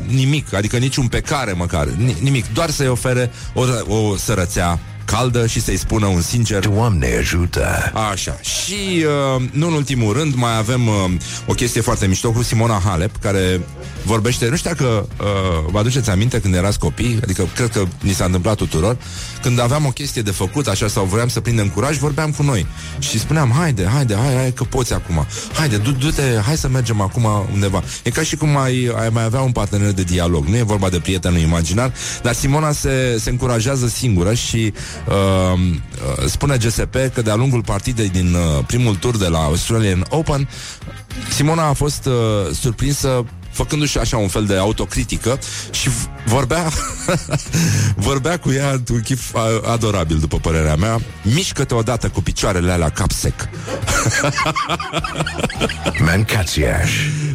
nimic, 0.08 0.53
adică 0.53 0.77
niciun 0.77 1.08
pecare 1.08 1.51
măcar, 1.51 1.88
nimic, 2.22 2.53
doar 2.53 2.70
să-i 2.70 2.88
ofere 2.88 3.31
o, 3.53 3.63
o 3.96 4.15
sărățea 4.17 4.79
caldă 5.12 5.48
și 5.48 5.62
să-i 5.62 5.77
spună 5.77 6.06
un 6.06 6.22
sincer 6.22 6.68
Doamne 6.68 7.15
ajută! 7.18 7.91
Așa, 8.12 8.39
și 8.41 9.06
uh, 9.36 9.44
nu 9.51 9.68
în 9.68 9.74
ultimul 9.74 10.13
rând 10.13 10.36
mai 10.36 10.58
avem 10.58 10.88
uh, 10.88 10.94
o 11.46 11.53
chestie 11.53 11.82
foarte 11.82 12.08
mișto 12.08 12.32
cu 12.32 12.44
Simona 12.44 12.82
Halep, 12.86 13.15
care 13.22 13.62
vorbește, 14.06 14.50
nu 14.50 14.56
știu 14.56 14.70
dacă 14.70 15.08
uh, 15.22 15.27
vă 15.72 15.80
aduceți 15.80 16.10
aminte 16.10 16.39
când 16.39 16.56
erați 16.56 16.80
copii, 16.80 17.20
adică 17.24 17.48
cred 17.56 17.70
că 17.70 17.84
ni 18.01 18.12
s-a 18.12 18.25
întâmplat 18.25 18.56
tuturor, 18.56 18.98
când 19.41 19.60
aveam 19.60 19.86
o 19.86 19.89
chestie 19.89 20.22
de 20.22 20.32
făcut 20.32 20.68
așa 20.68 20.88
sau 20.88 21.06
vroiam 21.06 21.27
să 21.27 21.39
prindem 21.39 21.70
curaj, 21.70 21.98
vorbeam 21.98 22.32
cu 22.32 22.44
noi 22.44 22.65
și 23.00 23.20
spuneam, 23.20 23.51
haide, 23.51 23.86
haide, 23.86 24.15
hai, 24.15 24.36
hai 24.36 24.51
că 24.51 24.63
poți 24.63 24.94
acum, 24.94 25.25
haide, 25.53 25.77
du- 25.77 25.91
du-te, 25.91 26.22
hai 26.46 26.58
să 26.58 26.68
mergem 26.68 27.01
acum 27.01 27.27
undeva. 27.53 27.84
E 28.03 28.10
ca 28.10 28.22
și 28.22 28.36
cum 28.36 28.58
ai, 28.58 28.91
ai 29.00 29.10
mai 29.12 29.24
avea 29.24 29.41
un 29.41 29.51
partener 29.51 29.91
de 29.91 30.03
dialog, 30.03 30.46
nu 30.46 30.58
e 30.58 30.63
vorba 30.63 30.89
de 30.89 31.00
prietenul 31.00 31.39
imaginar, 31.39 31.94
dar 32.22 32.34
Simona 32.34 32.72
se, 32.72 33.18
se 33.20 33.30
încurajează 33.30 33.88
singură 33.88 34.34
și 34.34 34.74
uh, 34.74 35.00
uh, 35.00 35.00
spune 36.25 36.58
GSP 36.58 36.96
că 37.13 37.22
de-a 37.22 37.36
lungul 37.36 37.63
partidei 37.63 38.10
din 38.10 38.34
uh, 38.34 38.63
primul 38.65 38.96
tur 38.96 39.17
de 39.17 39.27
la 39.27 39.39
Australian 39.39 40.05
Open, 40.10 40.50
Simona 41.29 41.67
a 41.67 41.74
fost 41.74 42.05
uh, 42.05 42.13
surprinsă 42.53 43.25
făcându-și 43.51 43.98
așa 43.98 44.17
un 44.17 44.27
fel 44.27 44.46
de 44.46 44.55
autocritică 44.58 45.39
și 45.72 45.89
vorbea 46.25 46.70
vorbea 47.96 48.38
cu 48.38 48.51
ea 48.51 48.70
într-un 48.72 49.01
chip 49.01 49.20
a- 49.34 49.72
adorabil, 49.72 50.17
după 50.20 50.38
părerea 50.38 50.75
mea. 50.75 51.00
Mișcă-te 51.22 51.74
odată 51.74 52.08
cu 52.10 52.22
picioarele 52.22 52.72
alea 52.72 52.89
cap 52.89 53.12
sec. 53.12 53.34
Mancațiaș. 56.05 56.91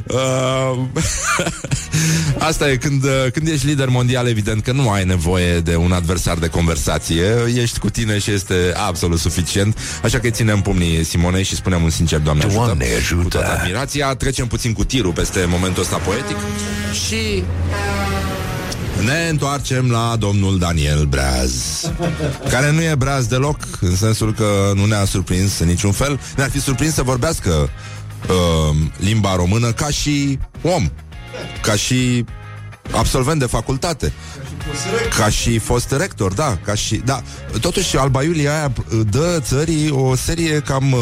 Uh, 0.07 0.79
Asta 2.49 2.71
e 2.71 2.77
când, 2.77 3.05
uh, 3.05 3.11
când 3.33 3.49
ești 3.49 3.67
lider 3.67 3.89
mondial, 3.89 4.27
evident 4.29 4.63
că 4.63 4.73
nu 4.73 4.91
ai 4.91 5.05
nevoie 5.05 5.61
de 5.61 5.77
un 5.77 5.93
adversar 5.93 6.37
de 6.37 6.47
conversație. 6.49 7.25
Ești 7.55 7.79
cu 7.79 7.91
tine 7.91 8.19
și 8.19 8.31
este 8.31 8.55
absolut 8.87 9.19
suficient. 9.19 9.79
Așa 10.03 10.19
că 10.19 10.27
îi 10.27 10.33
ținem 10.33 10.61
pumnii 10.61 11.05
Simonei 11.05 11.43
și 11.43 11.55
spunem 11.55 11.83
un 11.83 11.91
sincer, 11.91 12.19
Doamne 12.19 12.45
ajută. 12.45 12.65
Doamne 12.65 12.87
ajută. 12.97 13.23
Cu 13.23 13.29
toată 13.29 13.59
admirația, 13.61 14.15
trecem 14.15 14.47
puțin 14.47 14.73
cu 14.73 14.85
tirul 14.85 15.13
peste 15.13 15.45
momentul 15.49 15.83
ăsta 15.83 15.97
poetic. 16.07 16.37
Și 17.07 17.45
ne 19.05 19.29
întoarcem 19.29 19.91
la 19.91 20.17
domnul 20.19 20.59
Daniel 20.59 21.05
Braz 21.05 21.85
Care 22.51 22.71
nu 22.73 22.83
e 22.83 22.95
Braz 22.95 23.27
deloc 23.27 23.59
În 23.81 23.97
sensul 23.97 24.33
că 24.33 24.73
nu 24.75 24.85
ne-a 24.85 25.05
surprins 25.05 25.59
în 25.59 25.67
niciun 25.67 25.93
fel. 25.93 26.21
Ne-ar 26.37 26.51
fi 26.51 26.61
surprins 26.61 26.95
să 26.95 27.03
vorbească 27.03 27.51
uh, 27.51 28.77
Limba 28.97 29.37
română 29.37 29.73
ca 29.73 29.89
și 29.89 30.39
om 30.63 30.91
Ca 31.63 31.75
și 31.75 32.25
absolvent 32.91 33.39
de 33.39 33.47
facultate 33.47 34.13
Ca 35.19 35.29
și 35.29 35.59
fost 35.59 35.91
rector, 35.91 36.33
da, 36.33 36.59
ca 36.65 36.75
și, 36.75 37.03
da. 37.05 37.23
Totuși, 37.61 37.97
Alba 37.97 38.23
Iulia 38.23 38.53
aia 38.53 38.73
dă 39.11 39.39
țării 39.41 39.91
o 39.91 40.15
serie 40.15 40.61
cam 40.61 40.93
uh, 40.93 40.99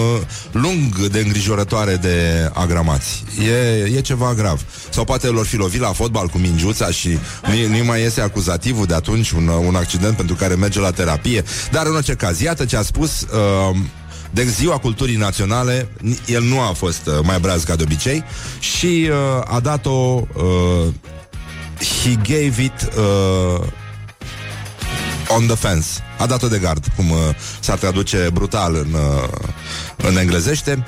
lung 0.52 1.06
de 1.06 1.18
îngrijorătoare 1.18 1.96
de 1.96 2.50
agramați. 2.52 3.24
E, 3.48 3.96
e 3.96 4.00
ceva 4.00 4.34
grav. 4.34 4.64
Sau 4.90 5.04
poate 5.04 5.26
lor 5.26 5.46
fi 5.46 5.56
lovit 5.56 5.80
la 5.80 5.92
fotbal 5.92 6.26
cu 6.26 6.38
mingiuța 6.38 6.90
și 6.90 7.08
nu, 7.08 7.76
nu 7.76 7.84
mai 7.84 8.00
iese 8.00 8.20
acuzativul 8.20 8.86
de 8.86 8.94
atunci, 8.94 9.30
un, 9.30 9.48
un 9.48 9.74
accident 9.74 10.16
pentru 10.16 10.34
care 10.34 10.54
merge 10.54 10.80
la 10.80 10.90
terapie. 10.90 11.44
Dar 11.70 11.86
în 11.86 11.94
orice 11.94 12.14
caz, 12.14 12.40
iată 12.40 12.64
ce 12.64 12.76
a 12.76 12.82
spus... 12.82 13.20
Uh, 13.20 13.76
de 14.30 14.44
ziua 14.44 14.78
culturii 14.78 15.16
naționale, 15.16 15.88
el 16.26 16.42
nu 16.42 16.60
a 16.60 16.72
fost 16.72 17.06
uh, 17.06 17.14
mai 17.22 17.38
braz 17.40 17.62
ca 17.62 17.76
de 17.76 17.82
obicei 17.82 18.24
și 18.58 19.08
uh, 19.10 19.54
a 19.54 19.60
dat-o 19.60 19.90
uh, 19.90 20.92
he 21.78 22.14
gave 22.14 22.62
it 22.62 22.88
uh, 22.96 23.66
on 25.28 25.46
the 25.46 25.56
fence. 25.56 25.86
A 26.18 26.26
dat-o 26.26 26.48
de 26.48 26.58
gard, 26.58 26.84
cum 26.96 27.10
uh, 27.10 27.18
s-ar 27.60 27.78
traduce 27.78 28.28
brutal 28.32 28.74
în, 28.74 28.92
uh, 28.92 29.28
în 29.96 30.16
englezește. 30.16 30.84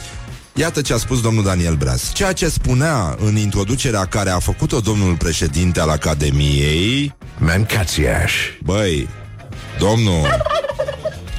Iată 0.55 0.81
ce 0.81 0.93
a 0.93 0.97
spus 0.97 1.21
domnul 1.21 1.45
Daniel 1.45 1.75
Braz. 1.75 2.12
Ceea 2.12 2.33
ce 2.33 2.49
spunea 2.49 3.16
în 3.25 3.37
introducerea 3.37 4.05
care 4.05 4.31
a 4.31 4.38
făcut-o 4.38 4.81
domnul 4.81 5.16
președinte 5.16 5.81
al 5.81 5.88
Academiei... 5.88 7.14
Mancațiaș. 7.38 8.33
Băi, 8.62 9.09
domnul... 9.78 10.45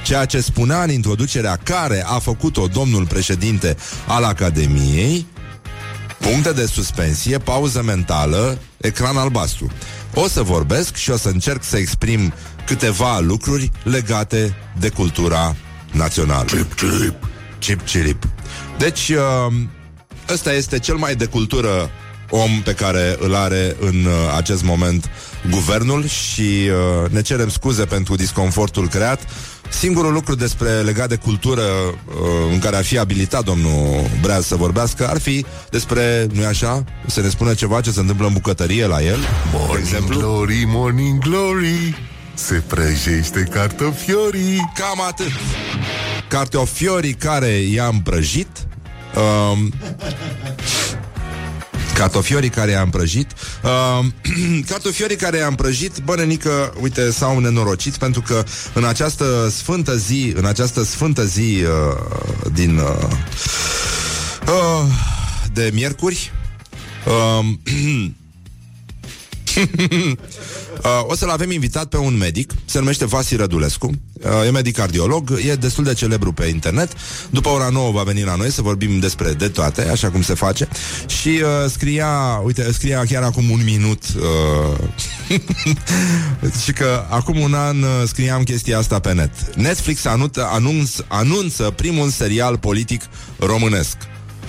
Ceea 0.03 0.25
ce 0.25 0.41
spunea 0.41 0.83
în 0.83 0.89
introducerea 0.89 1.59
care 1.63 2.03
a 2.07 2.19
făcut-o 2.19 2.67
domnul 2.67 3.05
președinte 3.05 3.75
al 4.07 4.23
Academiei 4.23 5.25
Puncte 6.19 6.51
de 6.51 6.65
suspensie, 6.65 7.37
pauză 7.37 7.81
mentală, 7.81 8.57
ecran 8.77 9.17
albastru. 9.17 9.71
O 10.13 10.27
să 10.27 10.41
vorbesc 10.41 10.95
și 10.95 11.09
o 11.09 11.17
să 11.17 11.29
încerc 11.29 11.63
să 11.63 11.77
exprim 11.77 12.33
câteva 12.65 13.19
lucruri 13.19 13.71
legate 13.83 14.55
de 14.79 14.89
cultura 14.89 15.55
națională. 15.91 16.45
Cip, 16.47 16.75
cip. 16.75 17.13
Chip 17.59 17.85
chirip. 17.85 18.23
Deci, 18.77 19.09
uh, 19.09 19.53
ăsta 20.29 20.53
este 20.53 20.79
cel 20.79 20.95
mai 20.95 21.15
de 21.15 21.25
cultură 21.25 21.89
om 22.29 22.61
pe 22.63 22.73
care 22.73 23.15
îl 23.19 23.35
are 23.35 23.75
în 23.79 24.05
uh, 24.05 24.11
acest 24.35 24.63
moment 24.63 25.09
guvernul 25.49 26.07
și 26.07 26.41
uh, 26.41 27.11
ne 27.11 27.21
cerem 27.21 27.49
scuze 27.49 27.85
pentru 27.85 28.15
disconfortul 28.15 28.87
creat. 28.87 29.19
Singurul 29.69 30.13
lucru 30.13 30.35
despre 30.35 30.69
legat 30.69 31.09
de 31.09 31.15
cultură 31.15 31.61
uh, 31.61 31.93
în 32.51 32.59
care 32.59 32.75
ar 32.75 32.83
fi 32.83 32.97
abilitat 32.97 33.43
domnul 33.43 34.09
Breaz 34.21 34.45
să 34.45 34.55
vorbească 34.55 35.07
ar 35.07 35.19
fi 35.19 35.45
despre, 35.69 36.27
nu 36.33 36.45
așa, 36.45 36.83
să 37.05 37.21
ne 37.21 37.29
spună 37.29 37.53
ceva 37.53 37.81
ce 37.81 37.91
se 37.91 37.99
întâmplă 37.99 38.27
în 38.27 38.33
bucătărie 38.33 38.85
la 38.85 39.01
el. 39.01 39.17
Morning 39.53 39.77
exemplu? 39.79 40.19
glory, 40.19 40.63
morning 40.67 41.19
glory 41.19 41.97
Se 42.33 42.63
prăjește 42.67 43.47
cartofiorii 43.51 44.71
Cam 44.75 45.01
atât. 45.07 45.31
Cartofiorii 46.27 47.13
care 47.13 47.47
i-am 47.47 48.01
prăjit. 48.01 48.47
Um, 49.15 49.73
Cartofiorii 51.97 52.49
care 52.49 52.71
i-am 52.71 52.89
prăjit 52.89 53.31
uh, 53.63 54.05
Cartofiorii 54.69 55.15
care 55.15 55.37
i-am 55.37 55.55
prăjit 55.55 55.97
Bănenică, 56.03 56.73
uite, 56.81 57.11
s-au 57.11 57.39
nenorocit 57.39 57.97
Pentru 57.97 58.21
că 58.21 58.43
în 58.73 58.85
această 58.85 59.49
sfântă 59.49 59.95
zi 59.95 60.33
În 60.35 60.45
această 60.45 60.83
sfântă 60.83 61.25
zi 61.25 61.63
uh, 61.63 62.51
Din 62.53 62.77
uh, 62.77 63.09
uh, 64.47 64.85
De 65.53 65.71
miercuri 65.73 66.31
uh, 66.33 66.37
Uh, 67.07 67.45
o 71.09 71.15
să-l 71.15 71.29
avem 71.29 71.51
invitat 71.51 71.85
pe 71.85 71.97
un 71.97 72.17
medic, 72.17 72.51
se 72.65 72.79
numește 72.79 73.05
Vasi 73.05 73.35
Rădulescu, 73.35 73.91
uh, 74.13 74.45
e 74.45 74.49
medic 74.49 74.75
cardiolog, 74.75 75.39
e 75.45 75.55
destul 75.55 75.83
de 75.83 75.93
celebru 75.93 76.31
pe 76.31 76.45
internet. 76.45 76.91
După 77.29 77.49
ora 77.49 77.69
9 77.69 77.91
va 77.91 78.03
veni 78.03 78.23
la 78.23 78.35
noi 78.35 78.51
să 78.51 78.61
vorbim 78.61 78.99
despre 78.99 79.31
de 79.31 79.47
toate, 79.47 79.89
așa 79.89 80.09
cum 80.09 80.21
se 80.21 80.33
face. 80.33 80.67
Și 81.07 81.27
uh, 81.27 81.69
scria, 81.69 82.41
uite, 82.43 82.71
scria 82.71 83.05
chiar 83.05 83.23
acum 83.23 83.49
un 83.49 83.61
minut 83.63 84.03
uh, 84.15 84.77
și 86.63 86.71
că 86.71 87.05
acum 87.09 87.39
un 87.39 87.53
an 87.53 87.81
uh, 87.81 87.89
scriam 88.05 88.43
chestia 88.43 88.77
asta 88.77 88.99
pe 88.99 89.13
net. 89.13 89.55
Netflix 89.55 90.05
anunță, 90.05 90.47
anunț, 90.51 90.95
anunță 91.07 91.73
primul 91.75 92.09
serial 92.09 92.57
politic 92.57 93.01
românesc. 93.39 93.97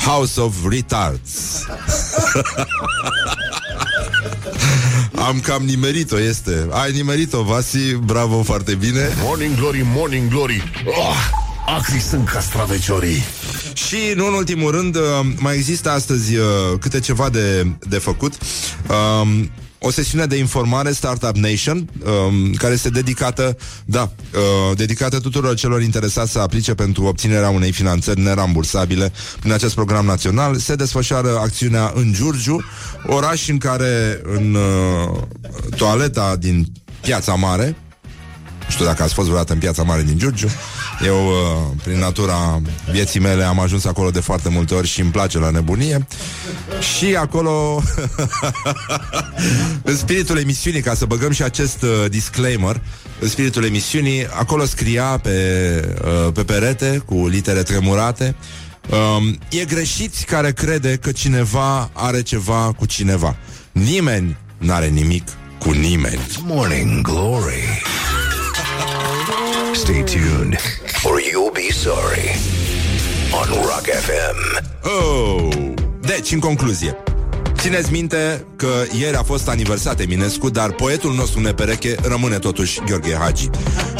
House 0.04 0.40
of 0.40 0.54
Retards. 0.68 1.30
Am 5.28 5.40
cam 5.40 5.62
nimerit-o, 5.62 6.20
este. 6.20 6.66
Ai 6.70 6.92
nimerit-o, 6.92 7.42
Vasi, 7.42 7.94
bravo, 7.94 8.42
foarte 8.42 8.74
bine. 8.74 9.08
Morning 9.22 9.56
glory, 9.56 9.86
morning 9.94 10.30
glory 10.30 10.62
oh, 10.84 11.16
Acri 11.66 12.00
sunt 12.00 12.28
castraveciorii 12.28 13.24
Și, 13.74 13.96
nu 14.14 14.26
în 14.26 14.32
ultimul 14.32 14.70
rând, 14.70 14.96
uh, 14.96 15.02
mai 15.36 15.54
există 15.54 15.90
astăzi 15.90 16.36
uh, 16.36 16.44
câte 16.80 17.00
ceva 17.00 17.28
de, 17.28 17.66
de 17.88 17.98
făcut. 17.98 18.32
Um, 19.22 19.50
o 19.78 19.90
sesiune 19.90 20.26
de 20.26 20.36
informare 20.36 20.92
Startup 20.92 21.36
Nation, 21.36 21.88
um, 22.04 22.52
care 22.52 22.72
este 22.72 22.90
dedicată, 22.90 23.56
da, 23.84 24.02
uh, 24.34 24.76
dedicată 24.76 25.20
tuturor 25.20 25.54
celor 25.54 25.82
interesați 25.82 26.32
să 26.32 26.38
aplice 26.38 26.74
pentru 26.74 27.04
obținerea 27.04 27.48
unei 27.48 27.72
finanțări 27.72 28.20
nerambursabile 28.20 29.12
prin 29.40 29.52
acest 29.52 29.74
program 29.74 30.04
național. 30.04 30.56
Se 30.56 30.74
desfășoară 30.74 31.38
acțiunea 31.38 31.92
în 31.94 32.12
Giurgiu, 32.12 32.64
oraș 33.06 33.48
în 33.48 33.58
care 33.58 34.20
în 34.22 34.54
uh, 34.54 35.22
toaleta 35.76 36.36
din 36.36 36.66
Piața 37.00 37.34
Mare, 37.34 37.66
nu 37.66 37.87
știu 38.68 38.84
dacă 38.84 39.02
ați 39.02 39.14
fost 39.14 39.26
vreodată 39.26 39.52
în 39.52 39.58
Piața 39.58 39.82
Mare 39.82 40.02
din 40.02 40.18
Giurgiu, 40.18 40.48
eu, 41.04 41.26
uh, 41.26 41.32
prin 41.82 41.98
natura 41.98 42.60
vieții 42.90 43.20
mele, 43.20 43.44
am 43.44 43.60
ajuns 43.60 43.84
acolo 43.84 44.10
de 44.10 44.20
foarte 44.20 44.48
multe 44.48 44.74
ori 44.74 44.86
și 44.86 45.00
îmi 45.00 45.10
place 45.10 45.38
la 45.38 45.50
nebunie. 45.50 46.06
Și 46.96 47.14
acolo, 47.14 47.82
în 49.90 49.96
spiritul 49.96 50.38
emisiunii, 50.38 50.80
ca 50.80 50.94
să 50.94 51.04
băgăm 51.04 51.32
și 51.32 51.42
acest 51.42 51.82
uh, 51.82 52.10
disclaimer, 52.10 52.80
în 53.20 53.28
spiritul 53.28 53.64
emisiunii, 53.64 54.26
acolo 54.26 54.64
scria 54.64 55.18
pe, 55.22 55.38
uh, 56.04 56.32
pe 56.32 56.44
perete, 56.44 57.02
cu 57.06 57.26
litere 57.26 57.62
tremurate, 57.62 58.34
um, 58.90 59.38
e 59.50 59.64
greșit 59.64 60.14
care 60.26 60.52
crede 60.52 60.96
că 60.96 61.12
cineva 61.12 61.90
are 61.92 62.22
ceva 62.22 62.72
cu 62.76 62.86
cineva. 62.86 63.36
Nimeni 63.72 64.36
n-are 64.58 64.86
nimic 64.86 65.28
cu 65.58 65.70
nimeni. 65.70 66.20
Morning 66.44 67.00
Glory. 67.00 67.82
Stay 69.78 70.02
tuned, 70.02 70.56
or 71.04 71.20
you'll 71.20 71.52
be 71.52 71.70
sorry. 71.70 72.28
On 73.32 73.48
Rock 73.62 73.86
FM. 74.06 74.38
Oh! 74.82 75.48
Deci, 76.00 76.32
în 76.32 76.38
concluzie, 76.38 76.96
Țineți 77.56 77.92
minte 77.92 78.46
că 78.56 78.84
ieri 78.98 79.16
a 79.16 79.22
fost 79.22 79.48
aniversat 79.48 80.00
Eminescu, 80.00 80.50
dar 80.50 80.72
poetul 80.72 81.14
nostru 81.14 81.40
nepereche 81.40 81.96
rămâne 82.02 82.38
totuși 82.38 82.80
Gheorghe 82.86 83.14
Hagi. 83.14 83.48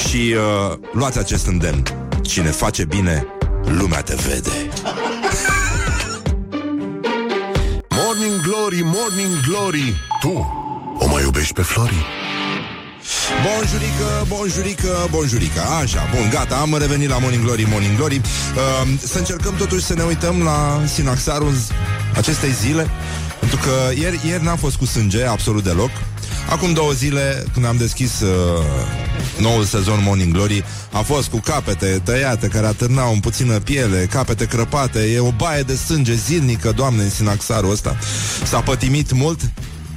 Și 0.09 0.35
uh, 0.37 0.77
luați 0.93 1.19
acest 1.19 1.47
îndemn. 1.47 1.83
Cine 2.23 2.51
face 2.51 2.85
bine, 2.85 3.27
lumea 3.79 4.03
te 4.03 4.15
vede. 4.15 4.69
Morning 7.89 8.41
glory, 8.43 8.81
morning 8.85 9.41
glory 9.49 9.97
Tu 10.21 10.57
o 10.99 11.07
mai 11.07 11.23
iubești 11.23 11.53
pe 11.53 11.63
Flori? 11.63 12.18
Bonjurică, 13.45 14.27
bonjurică, 14.29 15.09
bonjurică. 15.11 15.61
Așa, 15.61 16.09
bun, 16.15 16.29
gata, 16.31 16.57
am 16.57 16.77
revenit 16.79 17.09
la 17.09 17.19
Morning 17.19 17.43
Glory, 17.45 17.67
Morning 17.71 17.97
Glory. 17.97 18.17
Uh, 18.17 18.89
Să 19.07 19.19
încercăm 19.19 19.55
totuși 19.55 19.85
să 19.85 19.95
ne 19.95 20.03
uităm 20.03 20.43
la 20.43 20.83
sinaxarul 20.95 21.55
acestei 22.15 22.51
zile 22.53 22.91
Pentru 23.41 23.59
că 23.59 24.01
ieri, 24.01 24.21
ieri 24.27 24.45
n-am 24.45 24.57
fost 24.57 24.77
cu 24.77 24.85
sânge, 24.85 25.25
absolut 25.25 25.65
deloc. 25.65 25.91
Acum 26.49 26.73
două 26.73 26.93
zile, 26.93 27.45
când 27.53 27.65
am 27.65 27.77
deschis 27.77 28.21
uh, 28.21 28.65
noul 29.39 29.65
sezon 29.65 30.03
Morning 30.03 30.33
Glory, 30.33 30.65
a 30.93 31.01
fost 31.01 31.29
cu 31.29 31.41
capete 31.41 32.01
tăiate 32.05 32.47
care 32.49 32.67
atârnau 32.67 33.13
în 33.13 33.21
puțină 33.21 33.59
piele, 33.59 34.07
capete 34.11 34.47
crăpate, 34.47 34.99
e 35.01 35.19
o 35.19 35.31
baie 35.31 35.63
de 35.63 35.75
sânge 35.77 36.15
zilnică, 36.15 36.73
doamne, 36.77 37.03
în 37.03 37.11
sinaxarul 37.11 37.71
ăsta. 37.71 37.97
S-a 38.45 38.61
pătimit 38.61 39.13
mult, 39.13 39.41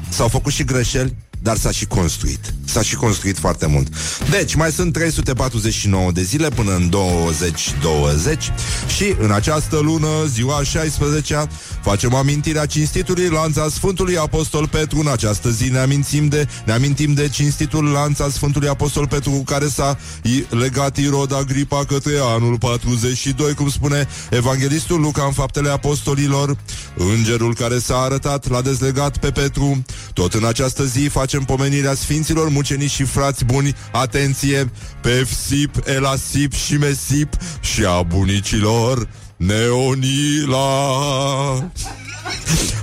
s-au 0.10 0.28
făcut 0.28 0.52
și 0.52 0.64
greșeli, 0.64 1.16
dar 1.42 1.58
s-a 1.58 1.72
și 1.72 1.86
construit. 1.86 2.54
S-a 2.66 2.82
și 2.82 2.96
construit 2.96 3.38
foarte 3.40 3.66
mult. 3.66 3.88
Deci, 4.30 4.56
mai 4.56 4.72
sunt 4.72 4.94
349 4.94 6.12
de 6.12 6.22
zile 6.22 6.50
până 6.50 6.76
în 6.76 6.90
2020 6.90 8.52
și 8.96 9.16
în 9.20 9.32
această 9.32 9.78
lună, 9.78 10.08
ziua 10.28 10.64
16 10.64 11.48
facem 11.84 12.14
amintirea 12.14 12.66
cinstitului 12.66 13.28
lanț 13.30 13.58
al 13.58 13.70
Sfântului 13.70 14.18
Apostol 14.18 14.68
Petru. 14.68 15.00
În 15.00 15.08
această 15.08 15.50
zi 15.50 15.70
ne 15.70 15.78
amintim 15.78 16.28
de, 16.28 16.48
ne 16.66 16.72
amintim 16.72 17.14
de 17.14 17.30
cinstitul 17.30 17.86
lanț 17.86 18.20
al 18.20 18.30
Sfântului 18.30 18.68
Apostol 18.68 19.08
Petru 19.08 19.30
cu 19.32 19.44
care 19.44 19.68
s-a 19.68 19.98
i- 20.24 20.46
legat 20.50 20.98
Irod 20.98 21.34
Agripa 21.34 21.86
către 21.86 22.14
anul 22.22 22.58
42, 22.58 23.54
cum 23.54 23.70
spune 23.70 24.08
evanghelistul 24.30 25.00
Luca 25.00 25.24
în 25.24 25.32
faptele 25.32 25.70
apostolilor. 25.70 26.58
Îngerul 26.98 27.56
care 27.56 27.80
s-a 27.80 27.98
arătat 27.98 28.50
l-a 28.50 28.62
dezlegat 28.62 29.18
pe 29.18 29.32
Petru. 29.32 29.84
Tot 30.14 30.34
în 30.34 30.46
această 30.46 30.86
zi 30.86 31.00
facem 31.12 31.31
facem 31.32 31.46
pomenirea 31.46 31.94
sfinților, 31.94 32.50
mucenici 32.50 32.92
și 32.92 33.04
frați 33.04 33.46
buni, 33.46 33.76
atenție, 33.92 34.72
pe 35.02 35.10
Fsip, 35.10 35.76
Elasip 35.86 36.54
și 36.54 36.74
Mesip 36.74 37.34
și 37.62 37.86
a 37.86 38.02
bunicilor 38.02 39.10
Neonila. 39.38 40.60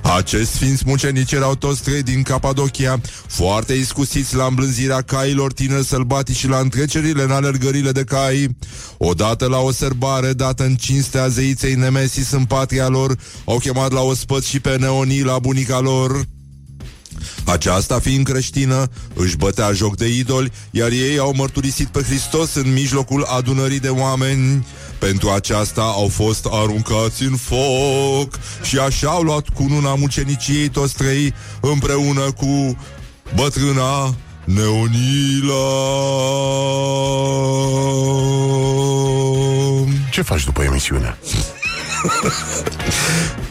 Acești 0.03 0.55
sfinți 0.55 0.83
mucenici 0.87 1.33
erau 1.33 1.55
toți 1.55 1.83
trei 1.83 2.03
din 2.03 2.23
Capadocia, 2.23 3.01
foarte 3.27 3.73
iscusiți 3.73 4.35
la 4.35 4.45
îmblânzirea 4.45 5.01
cailor 5.01 5.53
tineri 5.53 5.85
sălbatici 5.85 6.37
și 6.37 6.49
la 6.49 6.59
întrecerile 6.59 7.23
în 7.23 7.31
alergările 7.31 7.93
de 7.93 8.05
cai. 8.05 8.57
Odată 8.99 9.47
la 9.47 9.59
o 9.59 9.73
sărbare 9.73 10.33
dată 10.33 10.65
în 10.65 10.75
cinstea 10.75 11.29
zeiței 11.29 11.75
Nemesis 11.75 12.31
în 12.31 12.45
patria 12.45 12.89
lor, 12.89 13.17
au 13.45 13.59
chemat 13.59 13.93
la 13.93 14.01
ospăț 14.01 14.45
și 14.45 14.61
pe 14.61 14.77
Neonila, 14.79 15.39
bunica 15.39 15.81
lor. 15.81 16.27
Aceasta, 17.49 17.99
fiind 17.99 18.27
creștină, 18.27 18.91
își 19.15 19.37
bătea 19.37 19.73
joc 19.73 19.97
de 19.97 20.07
idoli, 20.09 20.53
iar 20.71 20.91
ei 20.91 21.19
au 21.19 21.33
mărturisit 21.37 21.87
pe 21.87 22.03
Hristos 22.03 22.55
în 22.55 22.73
mijlocul 22.73 23.25
adunării 23.25 23.81
de 23.81 23.89
oameni. 23.89 24.67
Pentru 24.99 25.31
aceasta 25.31 25.83
au 25.83 26.09
fost 26.09 26.47
aruncați 26.51 27.23
în 27.23 27.37
foc 27.37 28.39
și 28.63 28.79
așa 28.79 29.09
au 29.09 29.23
luat 29.23 29.49
cununa 29.49 29.95
muceniciei 29.95 30.69
toți 30.69 30.95
trei 30.95 31.35
împreună 31.61 32.33
cu 32.33 32.79
bătrâna 33.35 34.15
Neonila. 34.45 35.53
Ce 40.11 40.23
faci 40.23 40.45
după 40.45 40.63
emisiune? 40.63 41.19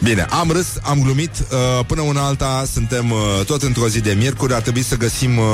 Bine, 0.03 0.25
am 0.29 0.51
râs, 0.51 0.67
am 0.81 1.01
glumit. 1.01 1.31
Uh, 1.39 1.85
Până 1.85 2.01
una 2.01 2.25
alta 2.25 2.65
suntem 2.71 3.11
uh, 3.11 3.45
tot 3.45 3.61
într-o 3.61 3.87
zi 3.87 3.99
de 3.99 4.15
miercuri. 4.17 4.53
Ar 4.53 4.61
trebui 4.61 4.81
să 4.81 4.97
găsim 4.97 5.37
uh, 5.37 5.45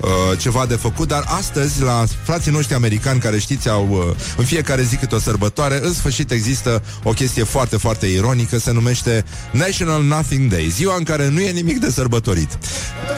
uh, 0.00 0.38
ceva 0.38 0.66
de 0.66 0.74
făcut 0.74 1.08
Dar 1.08 1.24
astăzi, 1.26 1.82
la 1.82 2.04
frații 2.22 2.50
noștri 2.50 2.74
americani 2.74 3.20
Care 3.20 3.38
știți, 3.38 3.68
au 3.68 3.88
uh, 3.90 4.16
în 4.36 4.44
fiecare 4.44 4.82
zi 4.82 4.96
câte 4.96 5.14
o 5.14 5.18
sărbătoare 5.18 5.80
În 5.82 5.92
sfârșit 5.92 6.30
există 6.30 6.82
o 7.02 7.10
chestie 7.10 7.42
foarte, 7.42 7.76
foarte 7.76 8.06
ironică. 8.06 8.58
Se 8.58 8.72
numește 8.72 9.24
National 9.50 10.02
Nothing 10.02 10.50
Day 10.50 10.68
Ziua 10.72 10.96
în 10.96 11.02
care 11.02 11.28
nu 11.28 11.40
e 11.40 11.50
nimic 11.50 11.80
de 11.80 11.90
sărbătorit. 11.90 12.58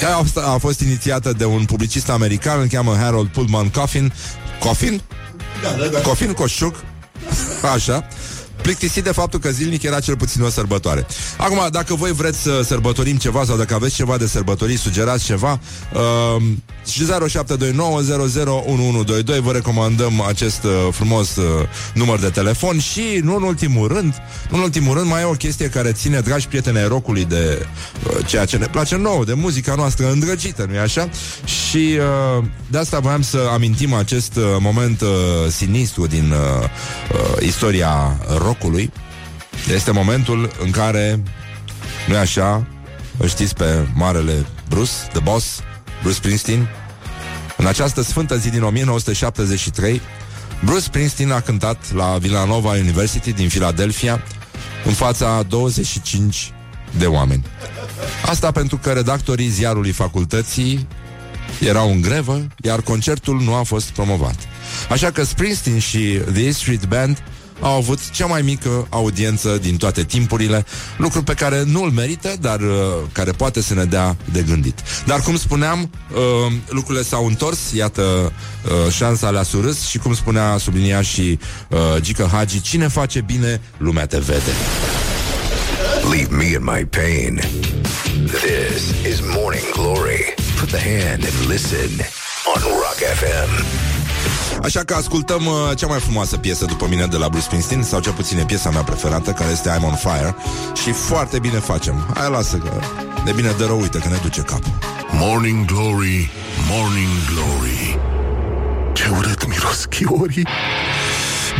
A, 0.03 0.25
a 0.55 0.57
fost 0.59 0.81
inițiată 0.81 1.33
de 1.33 1.45
un 1.45 1.65
publicist 1.65 2.11
american 2.11 2.61
Îl 2.61 2.67
cheamă 2.67 2.97
Harold 3.01 3.29
Pullman 3.29 3.69
Coffin. 3.69 4.13
Coffin? 4.59 5.03
Da, 5.63 5.71
da, 5.71 5.87
da. 5.87 5.99
Coffin 5.99 6.33
Coșuc? 6.33 6.75
Așa 7.75 8.09
plictisit 8.65 9.05
de 9.05 9.13
faptul 9.13 9.41
că 9.41 9.51
zilnic 9.51 9.83
era 9.83 10.01
cel 10.01 10.17
puțin 10.17 10.43
o 10.43 10.49
sărbătoare. 10.49 11.07
Acum, 11.37 11.69
dacă 11.71 11.95
voi 11.95 12.13
vreți 12.13 12.39
să 12.39 12.63
sărbătorim 12.65 13.17
ceva 13.17 13.45
sau 13.45 13.57
dacă 13.57 13.75
aveți 13.75 13.95
ceva 13.95 14.17
de 14.17 14.27
sărbătorit, 14.27 14.79
sugerați 14.79 15.25
ceva, 15.25 15.61
uh, 15.93 16.43
0729001122 16.85 19.41
vă 19.41 19.53
recomandăm 19.53 20.21
acest 20.21 20.65
uh, 20.65 20.71
frumos 20.91 21.37
uh, 21.37 21.45
număr 21.95 22.19
de 22.19 22.29
telefon 22.29 22.79
și, 22.79 23.21
nu 23.23 23.37
în 23.37 23.43
ultimul 23.43 23.89
rând, 23.89 24.15
nu 24.51 24.57
în 24.57 24.63
ultimul 24.63 24.95
rând, 24.95 25.09
mai 25.09 25.21
e 25.21 25.25
o 25.25 25.31
chestie 25.31 25.69
care 25.69 25.93
ține, 25.93 26.21
dragi 26.21 26.49
prieteni 26.49 26.79
ai 26.79 26.89
rocului, 26.89 27.25
de 27.25 27.67
uh, 28.07 28.17
ceea 28.27 28.45
ce 28.45 28.57
ne 28.57 28.67
place 28.67 28.97
nouă, 28.97 29.25
de 29.25 29.33
muzica 29.33 29.75
noastră 29.75 30.11
îndrăgită, 30.11 30.67
nu-i 30.69 30.79
așa? 30.79 31.09
Și 31.45 31.99
uh, 32.39 32.45
de 32.71 32.79
asta 32.79 32.99
voiam 32.99 33.23
să 33.23 33.49
amintim 33.53 33.93
acest 33.93 34.37
uh, 34.37 34.43
moment 34.59 35.01
uh, 35.01 35.09
sinistru 35.51 36.07
din 36.07 36.31
uh, 36.31 36.69
uh, 37.13 37.47
istoria 37.47 38.19
rockului. 38.55 38.93
Este 39.75 39.91
momentul 39.91 40.51
în 40.61 40.71
care, 40.71 41.23
nu-i 42.09 42.17
așa, 42.17 42.67
îl 43.17 43.29
știți 43.29 43.55
pe 43.55 43.87
marele 43.95 44.47
Bruce, 44.69 44.91
The 45.13 45.21
Boss, 45.21 45.61
Bruce 46.01 46.17
Springsteen. 46.17 46.69
În 47.57 47.67
această 47.67 48.03
sfântă 48.03 48.37
zi 48.37 48.51
din 48.51 48.63
1973, 48.63 50.01
Bruce 50.65 50.81
Springsteen 50.81 51.31
a 51.31 51.41
cântat 51.41 51.93
la 51.95 52.19
Villanova 52.19 52.71
University 52.71 53.33
din 53.33 53.49
Philadelphia 53.49 54.23
în 54.85 54.93
fața 54.93 55.43
25 55.43 56.53
de 56.99 57.07
oameni. 57.07 57.45
Asta 58.27 58.51
pentru 58.51 58.77
că 58.77 58.93
redactorii 58.93 59.49
ziarului 59.49 59.93
facultății 59.93 60.87
erau 61.61 61.91
în 61.91 62.01
grevă, 62.01 62.47
iar 62.63 62.81
concertul 62.81 63.41
nu 63.41 63.55
a 63.55 63.63
fost 63.63 63.91
promovat. 63.91 64.35
Așa 64.91 65.11
că 65.11 65.25
Springsteen 65.25 65.79
și 65.79 66.21
The 66.33 66.51
Street 66.51 66.85
Band 66.87 67.23
au 67.65 67.77
avut 67.77 68.11
cea 68.11 68.27
mai 68.27 68.43
mică 68.43 68.87
audiență 68.89 69.59
din 69.63 69.77
toate 69.77 70.05
timpurile, 70.05 70.65
lucru 70.97 71.23
pe 71.23 71.35
care 71.35 71.63
nu 71.67 71.83
îl 71.83 71.91
merită, 71.91 72.37
dar 72.41 72.61
uh, 72.61 72.69
care 73.13 73.31
poate 73.31 73.63
să 73.63 73.75
ne 73.75 73.85
dea 73.85 74.17
de 74.33 74.45
gândit. 74.49 74.83
Dar 75.07 75.21
cum 75.21 75.37
spuneam, 75.37 75.91
uh, 76.11 76.53
lucrurile 76.69 77.05
s-au 77.05 77.27
întors, 77.27 77.59
iată 77.73 78.03
uh, 78.03 78.93
șansa 78.93 79.31
le-a 79.31 79.43
surâs 79.43 79.87
și 79.87 79.99
cum 79.99 80.15
spunea, 80.15 80.57
sublinia 80.59 81.03
și 81.03 81.39
uh, 81.69 81.79
Gică 82.01 82.29
Hagi, 82.33 82.61
cine 82.61 82.89
face 82.89 83.21
bine, 83.21 83.61
lumea 83.77 84.07
te 84.07 84.19
vede. 84.19 84.53
Leave 86.11 86.37
me 86.37 86.45
in 86.45 86.63
my 86.63 86.85
pain. 86.85 87.41
This 88.27 89.07
is 89.13 89.21
Morning 89.21 89.71
Glory. 89.73 90.35
Put 90.59 90.69
the 90.69 90.81
hand 90.81 91.25
and 91.25 91.49
listen 91.49 91.91
on 92.55 92.63
Rock 92.63 92.99
FM. 93.19 93.94
Așa 94.63 94.81
că 94.81 94.95
ascultăm 94.95 95.47
uh, 95.47 95.77
cea 95.77 95.87
mai 95.87 95.99
frumoasă 95.99 96.37
piesă 96.37 96.65
după 96.65 96.87
mine 96.89 97.07
de 97.07 97.17
la 97.17 97.29
Bruce 97.29 97.45
Springsteen, 97.45 97.83
sau 97.83 98.01
cel 98.01 98.13
puțin 98.13 98.39
e 98.39 98.45
piesa 98.45 98.71
mea 98.71 98.83
preferată, 98.83 99.31
care 99.31 99.51
este 99.51 99.71
I'm 99.71 99.85
on 99.85 99.95
Fire, 99.95 100.35
și 100.83 100.93
foarte 100.93 101.39
bine 101.39 101.59
facem. 101.59 102.13
Hai 102.15 102.31
lasă 102.31 102.57
că 102.57 102.71
de 103.25 103.33
bine 103.33 103.55
de 103.59 103.65
rău, 103.65 103.81
uite 103.81 103.99
că 103.99 104.09
ne 104.09 104.19
duce 104.23 104.41
capul. 104.41 104.73
Morning 105.11 105.65
Glory, 105.65 106.31
Morning 106.71 107.17
Glory 107.33 107.99
Ce 108.93 109.09
urât 109.19 109.47
miros 109.47 109.85
chiorii 109.85 110.47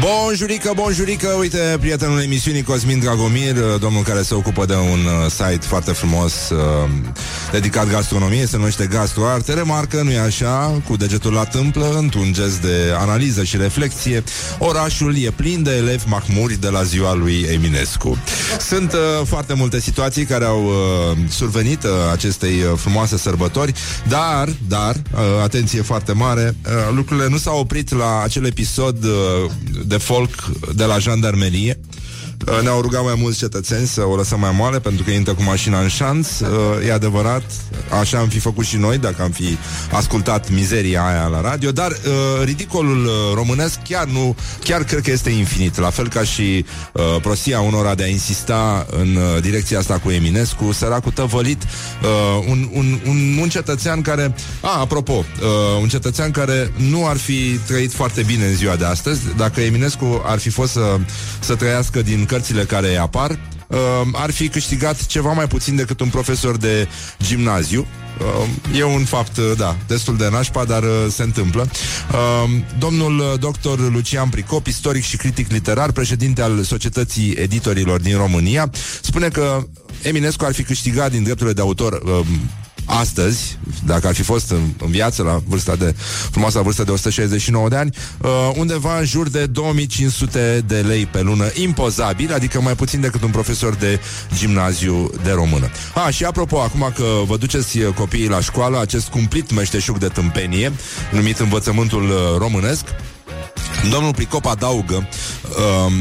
Bonjurică, 0.01 0.73
bonjurică, 0.75 1.29
uite, 1.29 1.77
prietenul 1.81 2.21
emisiunii 2.21 2.63
Cosmin 2.63 2.99
Dragomir, 2.99 3.57
uh, 3.57 3.81
domnul 3.81 4.03
care 4.03 4.23
se 4.23 4.35
ocupă 4.35 4.65
de 4.65 4.75
un 4.75 5.05
uh, 5.05 5.31
site 5.31 5.67
foarte 5.67 5.93
frumos 5.93 6.33
uh, 6.51 6.59
dedicat 7.53 7.91
gastronomiei, 7.91 8.49
se 8.49 8.57
numește 8.57 8.87
GastroArt, 8.87 9.49
remarcă, 9.49 10.03
nu-i 10.03 10.19
așa, 10.19 10.83
cu 10.89 10.97
degetul 10.97 11.33
la 11.33 11.45
tâmplă, 11.45 11.95
într-un 11.99 12.33
gest 12.33 12.61
de 12.61 12.95
analiză 12.99 13.45
și 13.45 13.57
reflexie, 13.57 14.25
orașul 14.59 15.17
e 15.17 15.31
plin 15.31 15.63
de 15.63 15.77
elevi 15.77 16.09
mahmuri 16.09 16.61
de 16.61 16.69
la 16.69 16.83
ziua 16.83 17.15
lui 17.15 17.47
Eminescu. 17.53 18.19
Sunt 18.61 18.93
uh, 18.93 19.27
foarte 19.27 19.55
multe 19.55 19.81
situații 19.81 20.25
care 20.25 20.45
au 20.45 20.65
uh, 20.65 21.17
survenit 21.29 21.83
uh, 21.83 21.91
acestei 22.13 22.63
uh, 22.63 22.79
frumoase 22.79 23.19
sărbători, 23.19 23.73
dar, 24.09 24.49
dar, 24.69 24.95
uh, 24.95 25.21
atenție 25.43 25.83
foarte 25.83 26.13
mare, 26.13 26.57
uh, 26.67 26.95
lucrurile 26.95 27.29
nu 27.29 27.37
s-au 27.37 27.59
oprit 27.59 27.95
la 27.95 28.23
acel 28.23 28.45
episod 28.45 29.05
uh, 29.05 29.51
de 29.87 30.01
folk 30.01 30.33
de 30.75 30.87
la 30.87 30.99
jandarmerie. 31.01 31.77
Uh, 32.49 32.63
Ne-au 32.63 32.81
rugat 32.81 33.05
mai 33.05 33.15
mulți 33.17 33.39
cetățeni 33.39 33.87
să 33.87 34.05
o 34.05 34.17
lăsăm 34.17 34.41
mai 34.41 34.55
moale 34.57 34.81
pentru 34.81 35.05
că 35.05 35.11
intră 35.11 35.35
cu 35.35 35.43
mașina 35.43 35.81
în 35.81 35.89
șanț. 35.89 36.41
Uh, 36.41 36.49
E 36.87 36.93
adevărat, 36.93 37.43
așa 38.01 38.19
am 38.19 38.29
fi 38.29 38.39
făcut 38.39 38.65
și 38.65 38.77
noi 38.77 38.99
dacă 38.99 39.23
am 39.23 39.31
fi 39.31 39.59
ascultat 39.93 40.51
mizeria 40.51 41.07
aia 41.07 41.27
la 41.27 41.41
radio, 41.41 41.71
dar 41.71 41.91
uh, 41.91 42.45
ridicolul 42.45 43.05
uh, 43.05 43.13
românesc 43.35 43.79
chiar 43.89 44.07
nu, 44.07 44.37
chiar 44.65 44.85
cred 44.85 45.01
că 45.01 45.11
este 45.11 45.31
infinit, 45.31 45.79
la 45.79 45.91
fel 45.91 46.09
ca 46.09 46.23
și 46.23 46.65
uh, 46.93 47.03
prostia 47.23 47.61
unora 47.61 47.95
de 47.95 48.03
a 48.03 48.07
insista 48.07 48.87
în 48.91 49.17
uh, 49.17 49.43
direcția 49.43 49.79
asta 49.79 49.99
cu 49.99 50.11
Eminescu, 50.11 50.73
săracul 50.73 51.13
tăvălit, 51.13 51.63
uh, 51.63 52.45
un, 52.49 52.69
un, 52.73 52.99
un, 53.07 53.39
un 53.41 53.49
cetățean 53.49 54.01
care, 54.03 54.35
a, 54.61 54.81
apropo, 54.81 55.13
uh, 55.13 55.81
un 55.81 55.89
cetățean 55.89 56.31
care 56.31 56.73
nu 56.77 57.07
ar 57.07 57.17
fi 57.17 57.59
trăit 57.67 57.93
foarte 57.93 58.23
bine 58.23 58.47
în 58.47 58.55
ziua 58.55 58.77
de 58.77 58.85
astăzi, 58.85 59.21
dacă 59.37 59.61
Eminescu 59.61 60.23
ar 60.27 60.39
fi 60.39 60.49
fost 60.51 60.73
să, 60.73 60.97
să 61.41 61.55
trăiască 61.55 62.03
din 62.03 62.24
cărțile 62.25 62.65
care 62.65 62.89
îi 62.89 62.99
apar, 62.99 63.31
uh, 63.31 63.79
ar 64.13 64.31
fi 64.31 64.49
câștigat 64.49 65.07
ceva 65.07 65.33
mai 65.33 65.47
puțin 65.47 65.77
decât 65.77 66.01
un 66.01 66.09
profesor 66.09 66.57
de 66.57 66.89
gimnaziu. 67.23 67.87
Uh, 68.21 68.79
e 68.79 68.85
un 68.85 69.05
fapt, 69.05 69.37
uh, 69.37 69.53
da, 69.57 69.77
destul 69.87 70.17
de 70.17 70.29
nașpa, 70.31 70.65
dar 70.65 70.83
uh, 70.83 70.89
se 71.09 71.23
întâmplă. 71.23 71.69
Uh, 72.13 72.51
domnul 72.79 73.19
uh, 73.19 73.39
doctor 73.39 73.91
Lucian 73.93 74.29
Pricop, 74.29 74.67
istoric 74.67 75.03
și 75.03 75.17
critic 75.17 75.51
literar, 75.51 75.93
președinte 75.93 76.43
al 76.43 76.63
Societății 76.63 77.31
Editorilor 77.31 78.01
din 78.01 78.17
România, 78.17 78.71
spune 79.03 79.29
că 79.29 79.67
Eminescu 80.03 80.45
ar 80.45 80.53
fi 80.53 80.63
câștigat 80.63 81.11
din 81.11 81.23
drepturile 81.23 81.55
de 81.55 81.61
autor 81.61 81.93
uh, 81.93 82.27
astăzi, 82.85 83.59
dacă 83.87 84.07
ar 84.07 84.15
fi 84.15 84.23
fost 84.23 84.51
în, 84.51 84.73
în 84.85 84.91
viață 84.91 85.23
la 85.23 85.43
vârsta 85.47 85.77
de 85.77 85.95
frumoasa 86.31 86.61
vârstă 86.61 86.85
de 86.85 86.91
169 86.91 87.69
de 87.69 87.77
ani, 87.77 87.95
uh, 88.21 88.31
undeva 88.57 88.99
în 88.99 89.05
jur 89.05 89.29
de 89.29 89.47
2500 89.47 90.65
de 90.67 90.81
lei 90.81 91.07
pe 91.07 91.21
lună, 91.21 91.45
impozabil, 91.55 92.33
adică 92.33 92.61
mai 92.61 92.75
puțin 92.75 93.01
decât 93.01 93.23
un 93.23 93.31
profesor 93.31 93.75
de 93.75 94.01
gimnaziu 94.37 95.11
de 95.23 95.31
română. 95.31 95.71
A, 95.95 96.11
și 96.11 96.25
apropo, 96.25 96.61
acum 96.61 96.93
că 96.95 97.05
vă 97.27 97.37
duceți 97.37 97.79
uh, 97.79 97.95
copiii 97.95 98.29
la 98.29 98.41
școală, 98.41 98.81
acest 98.81 99.09
cumplit 99.09 99.53
meșteșug 99.53 99.99
de 99.99 100.09
tâmpenie, 100.09 100.73
numit 101.13 101.39
învățământul 101.39 102.03
uh, 102.03 102.39
românesc, 102.39 102.85
domnul 103.91 104.15
Pricop 104.15 104.47
adaugă 104.47 105.09
uh, 105.49 105.93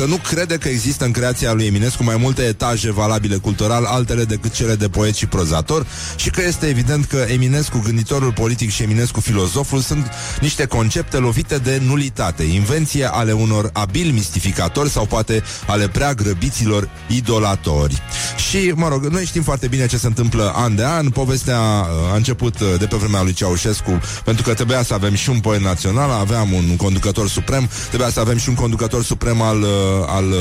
că 0.00 0.06
nu 0.06 0.16
crede 0.16 0.56
că 0.56 0.68
există 0.68 1.04
în 1.04 1.10
creația 1.10 1.52
lui 1.52 1.66
Eminescu 1.66 2.04
mai 2.04 2.16
multe 2.16 2.42
etaje 2.42 2.92
valabile 2.92 3.36
cultural, 3.36 3.84
altele 3.84 4.24
decât 4.24 4.52
cele 4.52 4.74
de 4.74 4.88
poet 4.88 5.14
și 5.14 5.26
prozator 5.26 5.86
și 6.16 6.30
că 6.30 6.42
este 6.42 6.66
evident 6.66 7.04
că 7.04 7.16
Eminescu, 7.28 7.80
gânditorul 7.84 8.32
politic 8.32 8.70
și 8.70 8.82
Eminescu, 8.82 9.20
filozoful, 9.20 9.80
sunt 9.80 10.10
niște 10.40 10.66
concepte 10.66 11.18
lovite 11.18 11.58
de 11.58 11.80
nulitate, 11.86 12.42
invenție 12.42 13.04
ale 13.04 13.32
unor 13.32 13.70
abili 13.72 14.10
mistificatori 14.10 14.90
sau 14.90 15.06
poate 15.06 15.42
ale 15.66 15.88
prea 15.88 16.14
grăbiților 16.14 16.88
idolatori. 17.08 18.02
Și, 18.48 18.72
mă 18.74 18.88
rog, 18.88 19.06
noi 19.06 19.24
știm 19.24 19.42
foarte 19.42 19.66
bine 19.66 19.86
ce 19.86 19.96
se 19.96 20.06
întâmplă 20.06 20.52
an 20.56 20.76
de 20.76 20.84
an. 20.84 21.08
Povestea 21.08 21.58
uh, 21.58 22.12
a 22.12 22.16
început 22.16 22.60
uh, 22.60 22.68
de 22.78 22.86
pe 22.86 22.96
vremea 22.96 23.22
lui 23.22 23.32
Ceaușescu, 23.32 24.00
pentru 24.24 24.42
că 24.42 24.54
trebuia 24.54 24.82
să 24.82 24.94
avem 24.94 25.14
și 25.14 25.30
un 25.30 25.40
poet 25.40 25.60
național, 25.60 26.10
aveam 26.10 26.52
un 26.52 26.76
conducător 26.76 27.28
suprem, 27.28 27.68
trebuia 27.88 28.10
să 28.10 28.20
avem 28.20 28.36
și 28.36 28.48
un 28.48 28.54
conducător 28.54 29.04
suprem 29.04 29.40
al, 29.40 29.62
uh, 29.62 29.68
al 30.06 30.34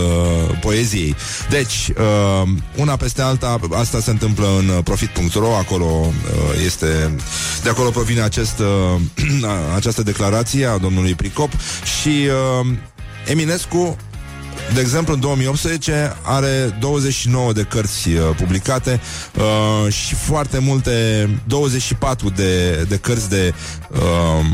poeziei. 0.61 1.15
Deci, 1.49 1.91
una 2.75 2.95
peste 2.95 3.21
alta, 3.21 3.59
asta 3.73 3.99
se 3.99 4.09
întâmplă 4.09 4.47
în 4.57 4.81
profit.ro, 4.81 5.55
acolo 5.55 6.13
este, 6.65 7.15
de 7.63 7.69
acolo 7.69 7.89
provine 7.89 8.21
acest, 8.21 8.61
această 9.75 10.03
declarație 10.03 10.65
a 10.65 10.77
domnului 10.77 11.15
Pricop 11.15 11.51
și 11.99 12.27
Eminescu 13.25 13.97
de 14.73 14.79
exemplu, 14.79 15.13
în 15.13 15.19
2018 15.19 16.15
are 16.21 16.77
29 16.79 17.53
de 17.53 17.63
cărți 17.63 18.09
uh, 18.09 18.21
publicate 18.35 19.01
uh, 19.35 19.93
și 19.93 20.15
foarte 20.15 20.59
multe, 20.59 21.29
24 21.47 22.29
de, 22.29 22.83
de 22.89 22.97
cărți 22.97 23.29
de 23.29 23.53
uh, 23.89 24.45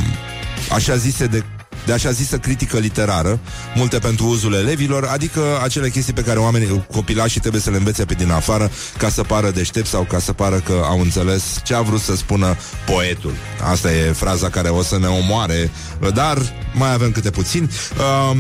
așa 0.72 0.96
zise 0.96 1.26
de 1.26 1.44
de 1.86 1.94
așa 1.94 2.12
zisă 2.12 2.38
critică 2.38 2.78
literară, 2.78 3.40
multe 3.76 4.00
pentru 4.00 4.26
uzul 4.26 4.54
elevilor, 4.54 5.04
adică 5.04 5.42
acele 5.64 5.90
chestii 5.90 6.14
pe 6.14 6.22
care 6.22 6.40
oamenii, 6.40 6.86
copilașii 6.92 7.40
trebuie 7.40 7.62
să 7.62 7.70
le 7.70 7.78
învețe 7.78 8.06
pe 8.06 8.14
din 8.14 8.32
afară 8.32 8.72
ca 8.98 9.10
să 9.10 9.24
pară 9.24 9.52
deștept 9.52 9.88
sau 9.88 10.04
ca 10.04 10.20
să 10.20 10.34
pară 10.34 10.60
că 10.60 10.82
au 10.84 11.00
înțeles 11.00 11.44
ce 11.64 11.74
a 11.74 11.82
vrut 11.82 12.02
să 12.02 12.16
spună 12.16 12.56
poetul. 12.86 13.34
Asta 13.64 13.94
e 13.94 14.12
fraza 14.12 14.50
care 14.50 14.70
o 14.70 14.84
să 14.84 15.00
ne 15.00 15.08
omoare, 15.08 15.72
dar 16.14 16.38
mai 16.74 16.94
avem 16.94 17.12
câte 17.12 17.30
puțin. 17.30 17.70
Uh, 17.98 18.38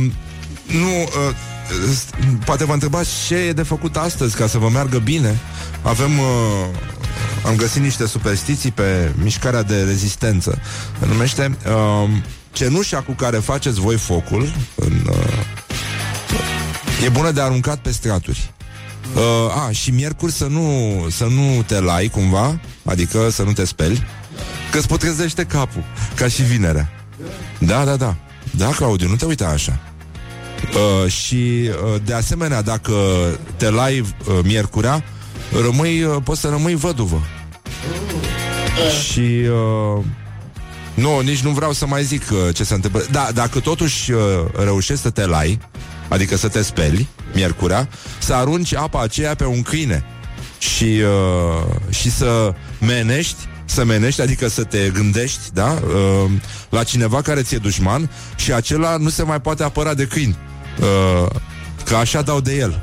nu, 0.66 1.02
uh, 1.02 1.36
poate 2.46 2.66
vă 2.66 2.74
întrebați 2.74 3.10
ce 3.28 3.36
e 3.36 3.54
de 3.54 3.64
făcut 3.64 3.96
astăzi 3.96 4.36
ca 4.36 4.48
să 4.48 4.58
vă 4.58 4.70
meargă 4.70 4.98
bine. 4.98 5.40
Avem... 5.82 6.20
Uh, 6.20 6.26
am 7.46 7.56
găsit 7.56 7.82
niște 7.82 8.08
superstiții 8.08 8.72
pe 8.72 9.12
mișcarea 9.24 9.64
de 9.64 9.84
rezistență. 9.84 10.60
Se 11.00 11.06
numește 11.06 11.58
uh, 11.66 12.10
cenușa 12.56 13.02
cu 13.02 13.12
care 13.12 13.38
faceți 13.38 13.80
voi 13.80 13.98
focul 13.98 14.52
în, 14.76 14.94
uh, 15.10 17.06
e 17.06 17.10
bună 17.10 17.32
de 17.32 17.42
aruncat 17.42 17.78
pe 17.78 17.92
straturi. 17.92 18.54
Uh, 19.16 19.66
a, 19.68 19.72
și 19.72 19.92
miercuri 19.92 20.32
să 20.32 20.46
nu, 20.46 20.94
să 21.10 21.24
nu 21.24 21.64
te 21.66 21.80
lai 21.80 22.08
cumva, 22.08 22.60
adică 22.86 23.30
să 23.30 23.44
nu 23.44 23.54
te 23.54 23.66
speli, 23.66 24.04
că 24.72 24.78
îți 24.78 24.88
putrezește 24.88 25.44
capul, 25.44 25.84
ca 26.16 26.28
și 26.28 26.42
vinerea. 26.42 26.90
Da, 27.60 27.86
da, 27.86 27.96
da. 27.96 28.16
Da, 28.52 28.70
Claudiu, 28.70 29.08
nu 29.08 29.16
te 29.16 29.26
uita 29.26 29.48
așa. 29.48 29.80
Uh, 30.74 31.12
și 31.12 31.36
uh, 31.36 32.02
de 32.06 32.14
asemenea, 32.14 32.62
dacă 32.62 32.94
te 33.58 33.70
lai 33.70 34.00
uh, 34.00 34.40
miercurea, 34.44 35.04
rămâi, 35.62 36.04
uh, 36.04 36.16
poți 36.24 36.42
să 36.42 36.50
rămâi 36.50 36.76
văduvă. 36.76 37.22
Și 39.02 39.20
uh, 39.20 40.04
nu, 40.96 41.20
nici 41.20 41.40
nu 41.40 41.50
vreau 41.50 41.74
să 41.74 41.86
mai 41.86 42.04
zic 42.04 42.24
uh, 42.32 42.56
ce 42.56 42.64
se 42.64 42.74
întâmplă. 42.74 43.06
Da, 43.12 43.30
dacă 43.34 43.60
totuși 43.60 44.12
uh, 44.12 44.20
reușești 44.64 45.02
să 45.02 45.10
te 45.10 45.26
lai, 45.26 45.60
adică 46.08 46.38
să 46.38 46.48
te 46.48 46.62
speli 46.62 47.08
miercurea, 47.34 47.90
să 48.20 48.34
arunci 48.34 48.76
apa 48.76 49.02
aceea 49.02 49.36
pe 49.36 49.46
un 49.46 49.62
câine 49.62 50.06
și, 50.58 50.84
uh, 50.84 51.76
și 51.90 52.12
să 52.12 52.54
menești 52.80 53.38
să 53.66 53.84
menești, 53.84 54.22
adică 54.22 54.48
să 54.48 54.64
te 54.64 54.90
gândești, 54.94 55.40
da, 55.54 55.72
uh, 55.72 56.32
la 56.70 56.84
cineva 56.84 57.22
care 57.22 57.42
ți-e 57.42 57.58
dușman 57.58 58.10
și 58.36 58.54
acela 58.54 58.98
nu 58.98 59.10
se 59.10 59.24
mai 59.24 59.42
poate 59.42 59.64
apăra 59.64 59.94
de 59.94 60.06
câini. 60.06 60.38
Uh, 60.80 61.30
că 61.86 61.96
așa 61.96 62.22
dau 62.22 62.40
de 62.42 62.56
el. 62.56 62.82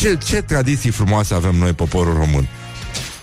Ce, 0.00 0.18
ce 0.26 0.42
tradiții 0.42 0.90
frumoase 0.90 1.34
avem 1.34 1.54
noi, 1.54 1.72
poporul 1.72 2.14
român. 2.14 2.48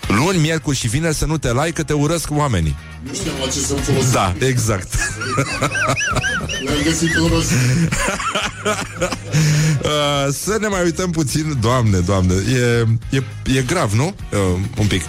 Luni, 0.08 0.38
miercuri 0.38 0.76
și 0.76 0.88
vineri 0.88 1.14
să 1.14 1.26
nu 1.26 1.38
te 1.38 1.52
lai 1.52 1.72
că 1.72 1.82
te 1.82 1.92
urăsc 1.92 2.28
oamenii. 2.30 2.76
Nu 3.06 3.14
știu 3.14 3.30
la 3.40 3.46
ce 3.50 3.58
să 3.58 3.74
folosim. 3.74 4.12
Da, 4.12 4.34
exact. 4.46 4.94
Le-am 6.64 6.82
găsit 6.84 7.16
un 7.16 7.26
rost. 7.26 7.50
uh, 9.82 10.32
să 10.32 10.56
ne 10.60 10.68
mai 10.68 10.82
uităm 10.82 11.10
puțin, 11.10 11.56
doamne, 11.60 11.98
doamne, 11.98 12.34
e, 13.10 13.16
e, 13.16 13.22
e 13.56 13.62
grav, 13.62 13.92
nu? 13.92 14.14
Uh, 14.32 14.38
un 14.78 14.86
pic. 14.86 15.02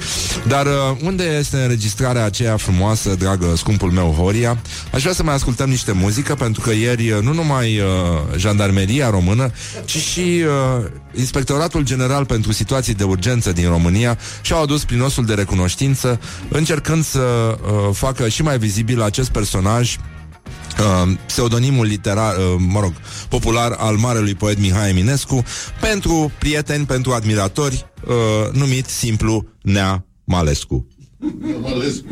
Dar 0.47 0.65
uh, 0.65 0.71
unde 1.01 1.23
este 1.23 1.57
înregistrarea 1.57 2.25
aceea 2.25 2.57
frumoasă, 2.57 3.15
dragă, 3.15 3.53
scumpul 3.55 3.91
meu 3.91 4.15
Horia? 4.17 4.61
Aș 4.91 5.01
vrea 5.01 5.13
să 5.13 5.23
mai 5.23 5.33
ascultăm 5.33 5.69
niște 5.69 5.91
muzică, 5.91 6.35
pentru 6.35 6.61
că 6.61 6.71
ieri 6.71 7.11
uh, 7.11 7.21
nu 7.21 7.33
numai 7.33 7.79
uh, 7.79 7.85
jandarmeria 8.37 9.09
română, 9.09 9.51
ci 9.85 9.97
și 9.97 10.19
uh, 10.19 10.85
Inspectoratul 11.17 11.83
General 11.83 12.25
pentru 12.25 12.51
Situații 12.51 12.93
de 12.93 13.03
Urgență 13.03 13.51
din 13.51 13.69
România 13.69 14.17
și-au 14.41 14.61
adus 14.61 14.85
prin 14.85 15.01
osul 15.01 15.25
de 15.25 15.33
recunoștință, 15.33 16.19
încercând 16.49 17.05
să 17.05 17.19
uh, 17.19 17.89
facă 17.93 18.27
și 18.27 18.41
mai 18.41 18.57
vizibil 18.57 19.01
acest 19.01 19.29
personaj 19.29 19.95
Uh, 19.95 20.14
pseudonimul 21.25 21.85
literar, 21.85 22.37
uh, 22.37 22.43
mă 22.57 22.79
rog, 22.79 22.93
popular 23.29 23.71
al 23.77 23.95
marelui 23.95 24.35
poet 24.35 24.59
Mihai 24.59 24.89
Eminescu, 24.89 25.43
pentru 25.79 26.31
prieteni, 26.39 26.85
pentru 26.85 27.11
admiratori, 27.11 27.85
uh, 28.07 28.13
numit 28.51 28.85
simplu 28.85 29.45
Nea 29.61 30.05
Malescu. 30.23 30.87
Malescu. 31.61 32.05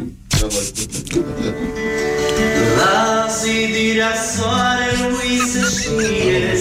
La 2.78 3.26
zidirea 3.41 4.13
soarelui 4.36 5.38
să 5.52 5.80
știe 5.80 6.58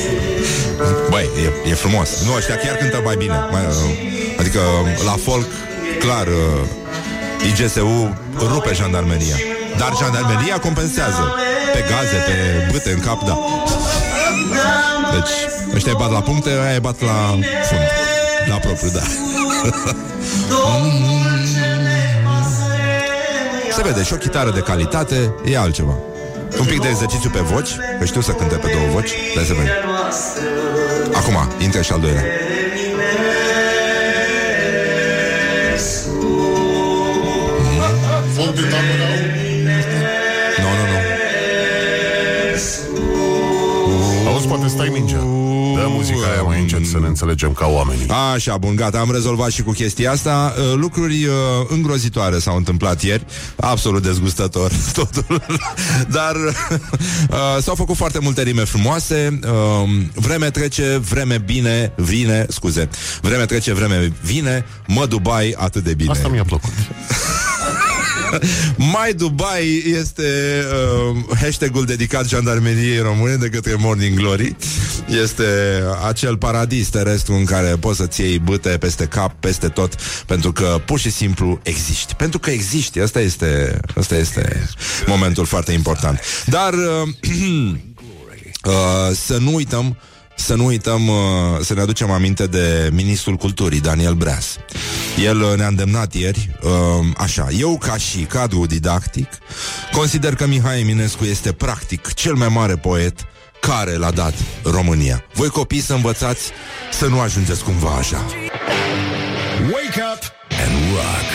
Băi, 1.11 1.29
e, 1.67 1.71
e 1.71 1.75
frumos. 1.75 2.09
Nu, 2.25 2.35
ăștia 2.37 2.57
chiar 2.57 2.77
cântă 2.77 3.01
mai 3.05 3.17
bine. 3.17 3.35
Mai, 3.51 3.63
uh, 3.63 4.39
adică 4.39 4.61
la 5.05 5.17
folk, 5.17 5.47
clar, 5.99 6.27
uh, 6.27 6.33
IGSU 7.49 8.17
rupe 8.39 8.73
jandarmeria. 8.75 9.37
Dar 9.79 9.93
jandarmeria 10.01 10.59
compensează. 10.59 11.35
Pe 11.73 11.85
gaze, 11.91 12.17
pe 12.27 12.69
bâte, 12.73 12.91
în 12.91 13.01
cap, 13.01 13.25
da. 13.25 13.39
Deci, 15.13 15.35
ăștia 15.75 15.95
bat 15.95 16.11
la 16.11 16.21
puncte, 16.21 16.51
aia 16.67 16.81
bat 16.81 17.01
la 17.01 17.39
fund. 17.69 17.85
La 18.49 18.57
propriu, 18.57 18.91
da. 18.95 19.03
Se 23.77 23.83
vede 23.83 24.03
și 24.03 24.13
o 24.13 24.17
chitară 24.17 24.51
de 24.51 24.61
calitate 24.61 25.35
e 25.45 25.59
altceva. 25.59 25.95
Un 26.59 26.67
pic 26.67 26.81
de 26.81 26.89
exercițiu 26.89 27.31
pe 27.31 27.39
voci, 27.39 27.71
că 27.99 28.05
știu 28.05 28.21
să 28.21 28.33
cânte 28.33 28.55
pe 28.55 28.71
două 28.73 28.87
voci, 28.93 29.11
de 29.35 29.45
să 29.45 29.53
vedem. 29.53 29.73
Acum, 31.13 31.53
intră 31.59 31.83
și 31.83 31.93
al 31.93 32.01
doilea. 32.01 32.23
Foc 38.35 38.55
de 38.55 38.61
tabără 38.61 39.42
poate 44.57 44.69
stai 44.69 44.89
mingea. 44.89 45.17
Dă 45.75 45.87
muzica 45.89 46.31
aia 46.33 46.43
mai 46.43 46.61
încet 46.61 46.87
să 46.87 46.99
ne 47.01 47.07
înțelegem 47.07 47.53
ca 47.53 47.67
oamenii. 47.67 48.07
Așa, 48.35 48.57
bun, 48.57 48.77
gata, 48.77 48.99
am 48.99 49.13
rezolvat 49.13 49.51
și 49.51 49.63
cu 49.63 49.71
chestia 49.71 50.11
asta. 50.11 50.55
Uh, 50.57 50.75
Lucruri 50.75 51.25
uh, 51.25 51.33
îngrozitoare 51.69 52.39
s-au 52.39 52.57
întâmplat 52.57 53.03
ieri, 53.03 53.27
absolut 53.57 54.03
dezgustător 54.03 54.73
totul, 54.99 55.43
dar 56.09 56.35
uh, 56.37 57.63
s-au 57.63 57.75
făcut 57.75 57.97
foarte 57.97 58.19
multe 58.19 58.43
rime 58.43 58.65
frumoase. 58.65 59.39
Uh, 59.45 59.91
vreme 60.15 60.51
trece, 60.51 61.01
vreme 61.09 61.39
bine, 61.39 61.93
vine, 61.97 62.47
scuze. 62.49 62.89
Vreme 63.21 63.45
trece, 63.45 63.73
vreme 63.73 64.13
vine, 64.23 64.67
mă 64.87 65.07
Dubai 65.07 65.55
atât 65.59 65.85
de 65.85 65.95
bine. 65.95 66.11
Asta 66.11 66.29
mi-a 66.29 66.45
plăcut. 66.45 66.73
Mai 68.95 69.13
Dubai 69.13 69.83
este 70.01 70.23
uh, 71.13 71.37
hashtagul 71.41 71.85
dedicat 71.85 72.29
jandarmeriei 72.29 72.99
române 72.99 73.35
de 73.35 73.49
către 73.49 73.75
Morning 73.79 74.19
Glory. 74.19 74.57
Este 75.23 75.45
acel 76.07 76.37
paradis 76.37 76.89
terestru 76.89 77.35
în 77.35 77.45
care 77.45 77.77
poți 77.81 77.97
să-ți 77.97 78.21
iei 78.21 78.39
bâte 78.39 78.69
peste 78.69 79.05
cap, 79.07 79.33
peste 79.41 79.69
tot, 79.69 79.95
pentru 80.27 80.53
că 80.53 80.81
pur 80.85 80.99
și 80.99 81.11
simplu 81.11 81.61
existi. 81.63 82.15
Pentru 82.15 82.39
că 82.39 82.51
existi. 82.51 83.01
Asta 83.01 83.21
este, 83.21 83.81
asta 83.97 84.17
este 84.17 84.69
momentul 85.07 85.45
foarte 85.45 85.73
important. 85.73 86.21
Dar 86.47 86.73
uh, 86.73 87.09
uh, 88.65 89.17
să 89.27 89.37
nu 89.39 89.55
uităm 89.55 89.97
să 90.37 90.55
nu 90.55 90.65
uităm, 90.65 91.09
uh, 91.09 91.15
să 91.61 91.75
ne 91.75 91.81
aducem 91.81 92.11
aminte 92.11 92.47
de 92.47 92.91
ministrul 92.93 93.37
culturii, 93.37 93.81
Daniel 93.81 94.15
Breas. 94.15 94.57
El 95.25 95.41
uh, 95.41 95.57
ne-a 95.57 95.67
îndemnat 95.67 96.15
ieri, 96.15 96.51
uh, 96.63 96.71
așa, 97.17 97.49
eu 97.59 97.79
ca 97.79 97.97
și 97.97 98.19
cadru 98.19 98.67
didactic, 98.67 99.29
consider 99.93 100.35
că 100.35 100.47
Mihai 100.47 100.81
Eminescu 100.81 101.25
este 101.25 101.53
practic 101.53 102.15
cel 102.15 102.35
mai 102.35 102.49
mare 102.49 102.77
poet 102.77 103.27
care 103.61 103.97
l-a 103.97 104.11
dat 104.11 104.35
România. 104.63 105.25
Voi 105.35 105.49
copii 105.49 105.81
să 105.81 105.93
învățați 105.95 106.51
să 106.93 107.07
nu 107.07 107.21
ajungeți 107.21 107.65
cumva 107.65 107.91
așa. 107.91 108.25
Wake 109.61 110.01
up 110.13 110.23
and 110.65 110.73
rock. 110.95 111.29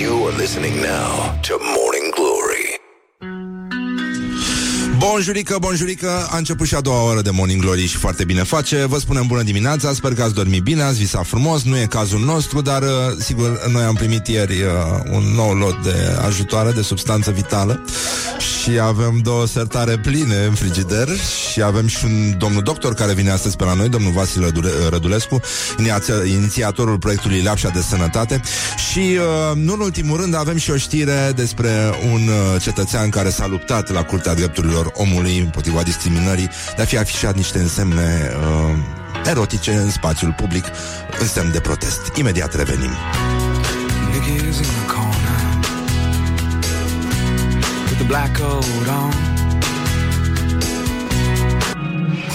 You 0.00 0.26
are 0.26 0.36
listening 0.36 0.74
now 0.74 1.38
to 1.40 1.54
Morning 1.60 1.91
Bonjurică, 5.10 5.56
bonjurică, 5.60 6.26
a 6.30 6.36
început 6.36 6.66
și 6.66 6.74
a 6.74 6.80
doua 6.80 7.02
oră 7.02 7.20
de 7.22 7.30
Morning 7.30 7.60
Glory 7.60 7.86
și 7.86 7.96
foarte 7.96 8.24
bine 8.24 8.42
face. 8.42 8.84
Vă 8.84 8.98
spunem 8.98 9.26
bună 9.26 9.42
dimineața, 9.42 9.92
sper 9.92 10.14
că 10.14 10.22
ați 10.22 10.34
dormit 10.34 10.62
bine, 10.62 10.82
ați 10.82 10.98
visat 10.98 11.26
frumos, 11.26 11.62
nu 11.62 11.78
e 11.78 11.86
cazul 11.86 12.20
nostru, 12.20 12.60
dar 12.60 12.82
uh, 12.82 12.88
sigur 13.18 13.66
noi 13.72 13.82
am 13.82 13.94
primit 13.94 14.26
ieri 14.26 14.62
uh, 14.62 14.68
un 15.10 15.22
nou 15.34 15.52
lot 15.52 15.82
de 15.82 15.94
ajutoare 16.26 16.70
de 16.70 16.82
substanță 16.82 17.30
vitală 17.30 17.84
și 18.38 18.78
avem 18.78 19.20
două 19.22 19.46
sertare 19.46 19.98
pline 19.98 20.44
în 20.48 20.54
frigider 20.54 21.08
și 21.52 21.62
avem 21.62 21.86
și 21.86 22.04
un 22.04 22.38
domnul 22.38 22.62
doctor 22.62 22.94
care 22.94 23.14
vine 23.14 23.30
astăzi 23.30 23.56
pe 23.56 23.64
la 23.64 23.74
noi, 23.74 23.88
domnul 23.88 24.12
Vasile 24.12 24.50
Dure- 24.50 24.88
Rădulescu, 24.90 25.40
iniția- 25.78 26.26
inițiatorul 26.26 26.98
proiectului 26.98 27.40
Leapșa 27.40 27.68
de 27.68 27.80
Sănătate 27.80 28.40
și 28.90 28.98
uh, 28.98 29.56
nu 29.56 29.72
în 29.72 29.80
ultimul 29.80 30.20
rând 30.20 30.34
avem 30.34 30.56
și 30.56 30.70
o 30.70 30.76
știre 30.76 31.32
despre 31.36 31.70
un 32.12 32.28
uh, 32.28 32.62
cetățean 32.62 33.08
care 33.08 33.30
s-a 33.30 33.46
luptat 33.46 33.92
la 33.92 34.02
Curtea 34.02 34.34
Drepturilor 34.34 34.91
Omului 34.94 35.38
împotriva 35.38 35.82
discriminării 35.82 36.50
de 36.76 36.82
a 36.82 36.84
fi 36.84 36.98
afișat 36.98 37.36
niște 37.36 37.58
însemne 37.58 38.30
uh, 38.36 38.76
erotice 39.24 39.72
în 39.72 39.90
spațiul 39.90 40.34
public 40.36 40.64
în 41.20 41.26
semn 41.26 41.52
de 41.52 41.60
protest. 41.60 42.16
Imediat 42.16 42.54
revenim. 42.54 42.90
Niggas 44.12 44.56
in 44.56 44.62
the 44.62 44.86
corner 44.94 45.40
with 47.88 47.96
the 47.96 48.06
black 48.06 48.38
coat 48.38 48.88
on. 48.88 49.32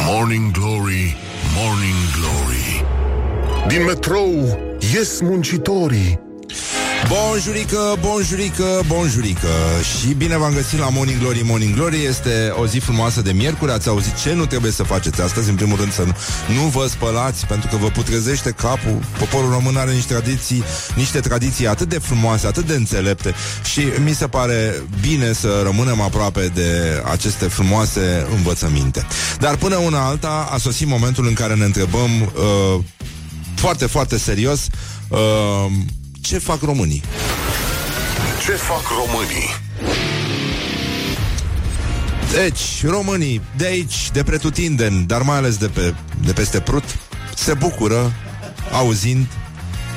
Morning 0.09 0.51
Glory, 0.51 1.17
Morning 1.55 1.95
Glory 2.15 2.85
Din 3.67 3.83
metrou 3.83 4.59
ies 4.93 5.21
muncitorii 5.21 6.26
Bonjurică, 7.05 7.95
bonjurică, 7.99 8.81
bonjurică. 8.87 9.47
Și 9.99 10.13
bine 10.13 10.37
v-am 10.37 10.53
găsit 10.53 10.79
la 10.79 10.89
Morning 10.89 11.19
Glory. 11.19 11.41
Morning 11.43 11.75
Glory 11.75 12.05
este 12.05 12.53
o 12.59 12.65
zi 12.67 12.79
frumoasă 12.79 13.21
de 13.21 13.31
miercuri. 13.31 13.71
Ați 13.71 13.87
auzit 13.87 14.21
ce 14.21 14.33
nu 14.33 14.45
trebuie 14.45 14.71
să 14.71 14.83
faceți 14.83 15.21
astăzi? 15.21 15.49
În 15.49 15.55
primul 15.55 15.77
rând 15.77 15.93
să 15.93 16.03
nu, 16.03 16.15
nu 16.53 16.61
vă 16.61 16.87
spălați 16.89 17.45
Pentru 17.45 17.67
că 17.67 17.75
vă 17.77 17.87
putrezește 17.87 18.51
capul. 18.51 18.99
Poporul 19.19 19.49
român 19.49 19.77
are 19.77 19.91
niște 19.91 20.13
tradiții 20.13 20.63
Niște 20.95 21.19
tradiții 21.19 21.67
atât 21.67 21.89
de 21.89 21.99
frumoase, 21.99 22.47
atât 22.47 22.65
de 22.65 22.73
înțelepte. 22.73 23.33
Și 23.73 23.81
mi 24.03 24.13
se 24.13 24.27
pare 24.27 24.81
bine 25.01 25.33
să 25.33 25.61
rămânem 25.63 26.01
aproape 26.01 26.51
de 26.53 27.01
aceste 27.11 27.45
frumoase 27.45 28.27
învățăminte. 28.35 29.05
Dar 29.39 29.55
până 29.55 29.75
una 29.75 30.05
alta 30.05 30.49
A 30.51 30.57
sosit 30.57 30.87
momentul 30.87 31.27
în 31.27 31.33
care 31.33 31.55
ne 31.55 31.65
întrebăm 31.65 32.21
uh, 32.21 32.83
Foarte, 33.55 33.85
foarte 33.85 34.17
serios 34.17 34.67
uh, 35.07 35.17
ce 36.27 36.37
fac 36.37 36.61
românii? 36.61 37.01
Ce 38.45 38.51
fac 38.51 38.81
românii? 39.05 39.49
Deci, 42.31 42.85
românii 42.85 43.41
de 43.57 43.65
aici, 43.65 44.11
de 44.11 44.23
pretutindeni, 44.23 45.05
dar 45.05 45.21
mai 45.21 45.37
ales 45.37 45.57
de, 45.57 45.67
pe, 45.67 45.93
de 46.25 46.33
peste 46.33 46.59
Prut, 46.59 46.83
se 47.35 47.53
bucură 47.53 48.13
auzind 48.71 49.25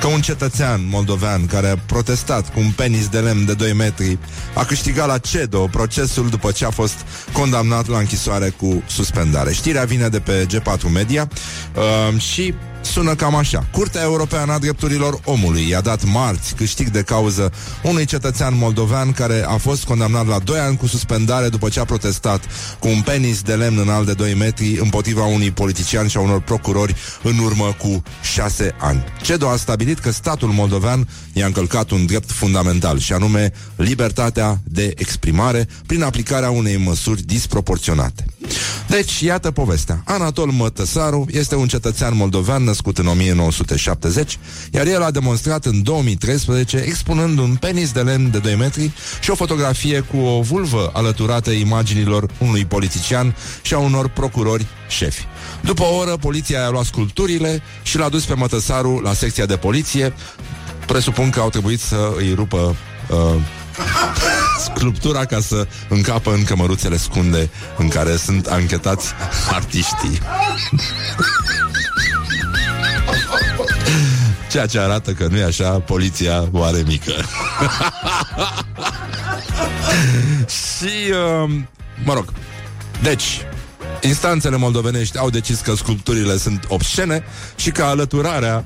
că 0.01 0.07
un 0.07 0.21
cetățean 0.21 0.89
moldovean 0.89 1.47
care 1.47 1.69
a 1.69 1.77
protestat 1.77 2.53
cu 2.53 2.61
un 2.61 2.71
penis 2.71 3.09
de 3.09 3.19
lemn 3.19 3.45
de 3.45 3.55
2 3.55 3.73
metri 3.73 4.19
a 4.55 4.65
câștigat 4.65 5.07
la 5.07 5.19
CEDO 5.19 5.67
procesul 5.67 6.29
după 6.29 6.51
ce 6.51 6.65
a 6.65 6.71
fost 6.71 6.97
condamnat 7.33 7.89
la 7.89 7.99
închisoare 7.99 8.49
cu 8.49 8.83
suspendare. 8.87 9.53
Știrea 9.53 9.85
vine 9.85 10.09
de 10.09 10.21
pe 10.21 10.47
G4 10.47 10.93
Media 10.93 11.29
uh, 11.75 12.21
și 12.21 12.55
sună 12.83 13.15
cam 13.15 13.35
așa. 13.35 13.67
Curtea 13.73 14.03
Europeană 14.03 14.53
a 14.53 14.59
Drepturilor 14.59 15.21
Omului 15.25 15.69
i-a 15.69 15.81
dat 15.81 16.05
marți 16.05 16.55
câștig 16.55 16.89
de 16.89 17.03
cauză 17.03 17.53
unui 17.83 18.05
cetățean 18.05 18.57
moldovean 18.57 19.13
care 19.13 19.45
a 19.47 19.57
fost 19.57 19.85
condamnat 19.85 20.27
la 20.27 20.39
2 20.39 20.59
ani 20.59 20.77
cu 20.77 20.87
suspendare 20.87 21.49
după 21.49 21.69
ce 21.69 21.81
a 21.81 21.85
protestat 21.85 22.45
cu 22.79 22.89
un 22.89 23.01
penis 23.01 23.43
de 23.43 23.55
lemn 23.55 23.79
înalt 23.79 24.07
de 24.07 24.13
2 24.13 24.35
metri 24.35 24.79
împotriva 24.81 25.25
unui 25.25 25.51
politician 25.51 26.07
și 26.07 26.17
a 26.17 26.21
unor 26.21 26.41
procurori 26.41 26.95
în 27.23 27.39
urmă 27.39 27.75
cu 27.79 28.03
6 28.23 28.75
ani. 28.79 29.05
CEDO 29.23 29.49
a 29.49 29.57
stabilit 29.57 29.99
că 29.99 30.11
statul 30.11 30.49
moldovean 30.49 31.09
i-a 31.33 31.47
încălcat 31.47 31.91
un 31.91 32.07
drept 32.07 32.31
fundamental 32.31 32.99
și 32.99 33.13
anume 33.13 33.53
libertatea 33.77 34.61
de 34.65 34.93
exprimare 34.97 35.69
prin 35.87 36.03
aplicarea 36.03 36.51
unei 36.51 36.77
măsuri 36.77 37.23
disproporționate. 37.23 38.25
Deci, 38.91 39.21
iată 39.21 39.51
povestea. 39.51 40.03
Anatol 40.05 40.51
Mătăsaru 40.51 41.27
este 41.31 41.55
un 41.55 41.69
cetățean 41.69 42.17
moldovean 42.17 42.65
născut 42.65 42.99
în 42.99 43.07
1970, 43.07 44.39
iar 44.71 44.87
el 44.87 45.03
a 45.03 45.11
demonstrat 45.11 45.65
în 45.65 45.83
2013 45.83 46.77
expunând 46.77 47.39
un 47.39 47.57
penis 47.57 47.93
de 47.93 48.01
lemn 48.01 48.31
de 48.31 48.39
2 48.39 48.55
metri 48.55 48.91
și 49.21 49.31
o 49.31 49.35
fotografie 49.35 50.01
cu 50.01 50.17
o 50.17 50.41
vulvă 50.41 50.91
alăturată 50.93 51.51
imaginilor 51.51 52.31
unui 52.39 52.65
politician 52.65 53.37
și 53.63 53.75
a 53.75 53.79
unor 53.79 54.09
procurori 54.09 54.67
șefi. 54.89 55.25
După 55.61 55.83
o 55.83 55.97
oră, 55.97 56.17
poliția 56.17 56.67
a 56.67 56.71
luat 56.71 56.85
sculpturile 56.85 57.63
și 57.83 57.99
l-a 57.99 58.09
dus 58.09 58.25
pe 58.25 58.35
Mătăsaru 58.35 59.01
la 59.01 59.13
secția 59.13 59.47
de 59.47 59.57
poliție. 59.57 60.15
Presupun 60.87 61.31
că 61.31 61.41
au 61.41 61.49
trebuit 61.49 61.81
să 61.81 62.13
îi 62.17 62.35
rupă 62.35 62.77
uh, 63.09 63.17
sculptura 64.65 65.25
ca 65.25 65.41
să 65.41 65.67
încapă 65.89 66.33
în 66.33 66.45
cămăruțele 66.45 66.97
scunde 66.97 67.51
în 67.77 67.89
care 67.89 68.17
sunt 68.17 68.47
anchetați 68.47 69.13
artiștii. 69.51 70.19
Ceea 74.51 74.67
ce 74.67 74.79
arată 74.79 75.13
că 75.13 75.27
nu 75.31 75.37
e 75.37 75.45
așa 75.45 75.71
poliția 75.71 76.49
oare 76.53 76.83
mică. 76.87 77.13
Și, 80.49 81.13
uh, 81.45 81.51
mă 82.05 82.13
rog, 82.13 82.33
deci, 83.03 83.45
Instanțele 84.03 84.57
moldovenești 84.57 85.19
au 85.19 85.31
decis 85.31 85.61
că 85.61 85.75
sculpturile 85.75 86.37
sunt 86.37 86.65
obscene 86.69 87.25
și 87.57 87.71
că 87.71 87.83
alăturarea 87.83 88.63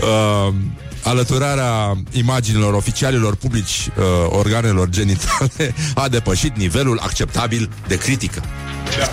uh, 0.00 0.54
alăturarea 1.02 1.96
imaginilor 2.10 2.74
oficialilor 2.74 3.34
publici 3.34 3.88
uh, 3.96 4.04
organelor 4.28 4.88
genitale 4.88 5.74
a 5.94 6.08
depășit 6.08 6.56
nivelul 6.56 6.98
acceptabil 6.98 7.70
de 7.86 7.98
critică. 7.98 8.42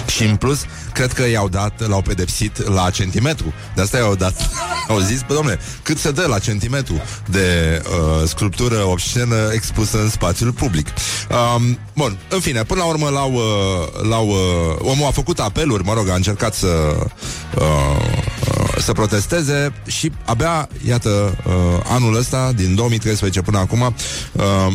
Și 0.07 0.23
în 0.23 0.35
plus, 0.35 0.65
cred 0.97 1.13
că 1.13 1.27
i-au 1.27 1.49
dat, 1.49 1.87
l-au 1.87 2.01
pedepsit 2.01 2.67
la 2.67 2.89
centimetru. 2.89 3.53
De 3.75 3.81
asta 3.81 3.97
i-au 3.97 4.15
dat. 4.15 4.49
Au 4.89 4.99
zis, 4.99 5.21
bă, 5.27 5.33
domnule, 5.33 5.59
cât 5.81 5.97
se 5.97 6.11
dă 6.11 6.25
la 6.27 6.39
centimetru 6.39 7.01
de 7.25 7.81
uh, 7.85 8.27
sculptură 8.27 8.75
obscenă 8.75 9.49
expusă 9.53 10.01
în 10.01 10.09
spațiul 10.09 10.51
public. 10.51 10.87
Um, 11.29 11.79
bun, 11.95 12.17
în 12.29 12.39
fine, 12.39 12.63
până 12.63 12.79
la 12.79 12.87
urmă 12.87 13.09
l-au, 13.09 13.33
uh, 13.33 14.07
l-au 14.09 14.27
uh, 14.27 14.35
omul 14.79 15.07
a 15.07 15.11
făcut 15.11 15.39
apeluri, 15.39 15.83
mă 15.83 15.93
rog, 15.93 16.09
a 16.09 16.15
încercat 16.15 16.53
să 16.53 16.67
uh, 16.67 17.61
uh, 17.61 18.81
să 18.81 18.91
protesteze 18.91 19.73
și 19.87 20.11
abia, 20.25 20.69
iată, 20.87 21.37
uh, 21.45 21.53
anul 21.83 22.15
ăsta, 22.15 22.51
din 22.55 22.75
2013 22.75 23.41
până 23.41 23.57
acum, 23.57 23.95
uh, 24.31 24.43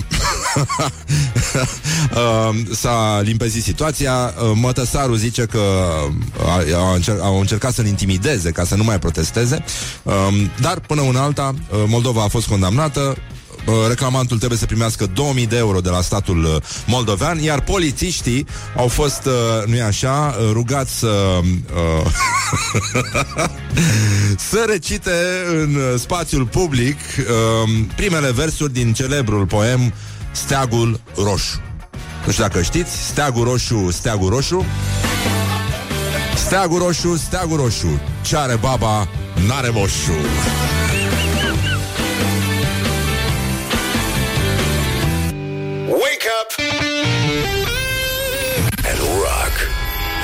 uh, 2.14 2.54
s-a 2.74 3.20
limpezit 3.22 3.62
situația. 3.62 4.14
Uh, 4.14 4.50
Mătăsaru 4.54 5.14
zice 5.14 5.42
că 5.42 5.60
a, 6.46 6.76
a 6.76 6.94
încer- 6.94 7.20
au 7.20 7.40
încercat 7.40 7.72
să-l 7.72 7.86
intimideze 7.86 8.50
ca 8.50 8.64
să 8.64 8.74
nu 8.74 8.84
mai 8.84 8.98
protesteze, 8.98 9.64
uh, 10.02 10.12
dar 10.60 10.80
până 10.80 11.00
una 11.00 11.22
alta, 11.22 11.54
uh, 11.54 11.84
Moldova 11.86 12.22
a 12.22 12.28
fost 12.28 12.46
condamnată, 12.46 13.16
Uh, 13.66 13.74
reclamantul 13.88 14.36
trebuie 14.36 14.58
să 14.58 14.66
primească 14.66 15.06
2000 15.06 15.46
de 15.46 15.56
euro 15.56 15.80
de 15.80 15.88
la 15.88 16.00
statul 16.00 16.44
uh, 16.44 16.56
moldovean, 16.86 17.38
iar 17.38 17.60
polițiștii 17.60 18.46
au 18.76 18.88
fost, 18.88 19.26
uh, 19.26 19.66
nu-i 19.66 19.80
așa, 19.80 20.36
uh, 20.38 20.50
rugați 20.52 20.98
să 20.98 21.40
uh, 21.74 22.10
să 24.50 24.64
recite 24.68 25.10
în 25.48 25.74
uh, 25.74 25.98
spațiul 25.98 26.46
public 26.46 26.96
uh, 27.18 27.70
primele 27.96 28.32
versuri 28.32 28.72
din 28.72 28.92
celebrul 28.92 29.46
poem 29.46 29.92
Steagul 30.32 31.00
Roșu. 31.16 31.60
Nu 32.26 32.32
știu 32.32 32.44
dacă 32.44 32.62
știți, 32.62 32.90
Steagul 33.08 33.44
Roșu, 33.44 33.88
Steagul 33.90 34.28
Roșu 34.28 34.64
Steagul 36.36 36.78
Roșu, 36.78 37.16
Steagul 37.16 37.56
Roșu 37.56 38.00
Ce 38.22 38.36
are 38.36 38.56
baba, 38.56 39.08
n-are 39.46 39.68
moșu 39.68 40.12
Wake 45.88 46.28
up 46.40 46.50
and 48.90 48.98
rock. 49.22 49.54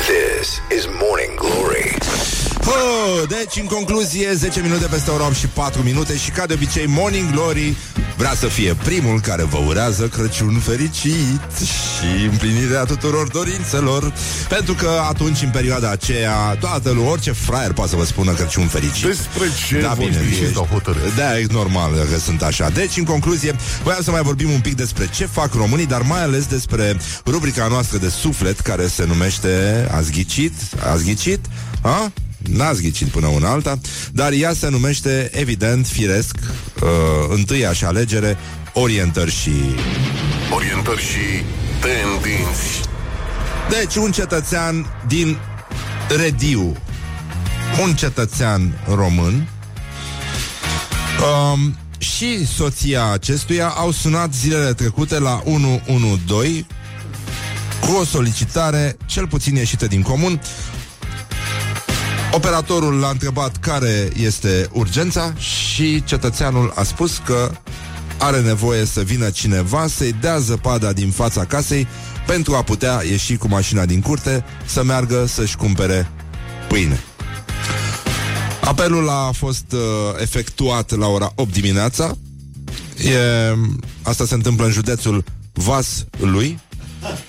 This 0.06 0.60
is 0.70 0.86
Morning 1.00 1.36
Glory. 1.36 2.37
Oh, 2.68 3.22
deci, 3.28 3.56
în 3.60 3.66
concluzie, 3.66 4.34
10 4.34 4.60
minute 4.60 4.86
peste 4.86 5.10
ora 5.10 5.24
8 5.26 5.34
și 5.34 5.46
4 5.46 5.82
minute 5.82 6.16
și, 6.16 6.30
ca 6.30 6.46
de 6.46 6.52
obicei, 6.54 6.86
Morning 6.86 7.30
Glory 7.30 7.76
vrea 8.16 8.34
să 8.34 8.46
fie 8.46 8.74
primul 8.74 9.20
care 9.20 9.42
vă 9.42 9.58
urează 9.66 10.06
Crăciun 10.08 10.58
fericit 10.58 11.40
și 11.66 12.24
împlinirea 12.30 12.84
tuturor 12.84 13.28
dorințelor, 13.28 14.12
pentru 14.48 14.74
că 14.74 14.88
atunci, 15.08 15.42
în 15.42 15.50
perioada 15.50 15.90
aceea, 15.90 16.56
toată 16.60 16.90
lumea, 16.90 17.10
orice 17.10 17.32
fraier 17.32 17.72
poate 17.72 17.90
să 17.90 17.96
vă 17.96 18.04
spună 18.04 18.32
Crăciun 18.32 18.66
fericit. 18.66 19.04
Despre 19.06 19.42
ce 19.68 19.80
Da, 19.80 19.94
bine, 19.98 20.10
vorbiți 20.10 20.40
ești- 20.42 20.54
sau 20.54 20.68
hotărâți? 20.72 21.16
Da, 21.16 21.38
e 21.38 21.46
normal 21.50 21.90
că 22.12 22.18
sunt 22.18 22.42
așa. 22.42 22.68
Deci, 22.70 22.96
în 22.96 23.04
concluzie, 23.04 23.56
voiam 23.82 24.02
să 24.02 24.10
mai 24.10 24.22
vorbim 24.22 24.50
un 24.50 24.60
pic 24.60 24.74
despre 24.74 25.08
ce 25.14 25.26
fac 25.26 25.54
românii, 25.54 25.86
dar 25.86 26.02
mai 26.02 26.22
ales 26.22 26.46
despre 26.46 26.96
rubrica 27.26 27.66
noastră 27.66 27.98
de 27.98 28.08
suflet, 28.08 28.60
care 28.60 28.86
se 28.86 29.04
numește 29.06 29.48
Ați 29.90 30.10
ghicit? 30.12 30.52
Ați 30.92 31.04
ghicit? 31.04 31.38
A? 31.80 32.12
N-ați 32.52 32.82
ghicit 32.82 33.08
până 33.08 33.26
una 33.26 33.50
alta, 33.50 33.78
dar 34.12 34.32
ea 34.32 34.52
se 34.52 34.68
numește, 34.68 35.30
evident, 35.32 35.86
firesc, 35.86 36.36
uh, 36.82 36.88
întâia 37.28 37.72
și 37.72 37.84
alegere, 37.84 38.36
orientări 38.72 39.30
și... 39.30 39.52
Orientări 40.54 41.00
și 41.00 41.42
tendinți. 41.80 42.88
Deci, 43.70 43.94
un 43.94 44.12
cetățean 44.12 44.86
din 45.06 45.38
Rediu, 46.16 46.76
un 47.82 47.94
cetățean 47.94 48.84
român, 48.94 49.48
um, 51.52 51.76
și 51.98 52.46
soția 52.46 53.04
acestuia 53.04 53.68
au 53.68 53.90
sunat 53.90 54.34
zilele 54.34 54.72
trecute 54.72 55.18
la 55.18 55.42
112 55.44 56.66
cu 57.80 57.94
o 57.94 58.04
solicitare 58.04 58.96
cel 59.06 59.26
puțin 59.26 59.54
ieșită 59.54 59.86
din 59.86 60.02
comun. 60.02 60.40
Operatorul 62.32 62.98
l-a 62.98 63.08
întrebat 63.08 63.56
care 63.56 64.08
este 64.16 64.68
urgența 64.72 65.34
și 65.34 66.04
cetățeanul 66.04 66.72
a 66.74 66.82
spus 66.82 67.20
că 67.24 67.50
are 68.18 68.40
nevoie 68.40 68.84
să 68.84 69.00
vină 69.00 69.30
cineva 69.30 69.86
să-i 69.86 70.16
dea 70.20 70.38
zăpada 70.38 70.92
din 70.92 71.10
fața 71.10 71.44
casei 71.44 71.86
pentru 72.26 72.54
a 72.54 72.62
putea 72.62 73.02
ieși 73.10 73.36
cu 73.36 73.48
mașina 73.48 73.84
din 73.84 74.00
curte 74.00 74.44
să 74.66 74.82
meargă 74.82 75.26
să-și 75.26 75.56
cumpere 75.56 76.10
pâine. 76.68 77.00
Apelul 78.64 79.08
a 79.08 79.30
fost 79.32 79.72
uh, 79.72 79.80
efectuat 80.20 80.96
la 80.96 81.06
ora 81.06 81.32
8 81.34 81.52
dimineața. 81.52 82.16
E, 83.04 83.18
asta 84.02 84.24
se 84.24 84.34
întâmplă 84.34 84.64
în 84.64 84.72
județul 84.72 85.24
Vas 85.52 86.04
lui 86.18 86.58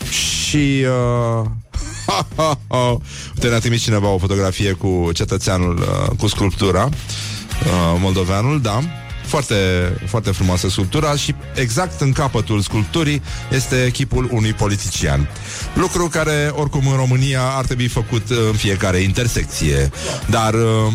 și 0.10 0.86
uh, 0.86 0.86
ha, 0.86 1.40
ha, 1.40 1.46
ha. 1.46 1.69
Uite, 3.36 3.48
ne-a 3.48 3.60
trimis 3.60 3.82
cineva 3.82 4.08
o 4.08 4.18
fotografie 4.18 4.72
cu 4.72 5.10
cetățeanul 5.14 5.78
uh, 5.78 6.16
cu 6.18 6.28
sculptura 6.28 6.84
uh, 6.84 7.98
moldoveanul, 8.00 8.62
da. 8.62 8.80
Foarte, 9.26 9.56
foarte 10.08 10.32
frumoasă 10.32 10.70
sculptura 10.70 11.16
și 11.16 11.36
exact 11.56 12.02
în 12.02 12.12
capătul 12.12 12.62
sculpturii 12.62 13.22
este 13.52 13.90
chipul 13.94 14.30
unui 14.32 14.54
politician. 14.54 15.30
Lucru 15.74 16.08
care, 16.08 16.52
oricum, 16.56 16.88
în 16.88 16.96
România 16.96 17.42
ar 17.42 17.66
trebui 17.66 17.88
făcut 17.88 18.30
uh, 18.30 18.38
în 18.48 18.56
fiecare 18.56 18.98
intersecție. 18.98 19.90
Dar, 20.30 20.54
uh, 20.54 20.94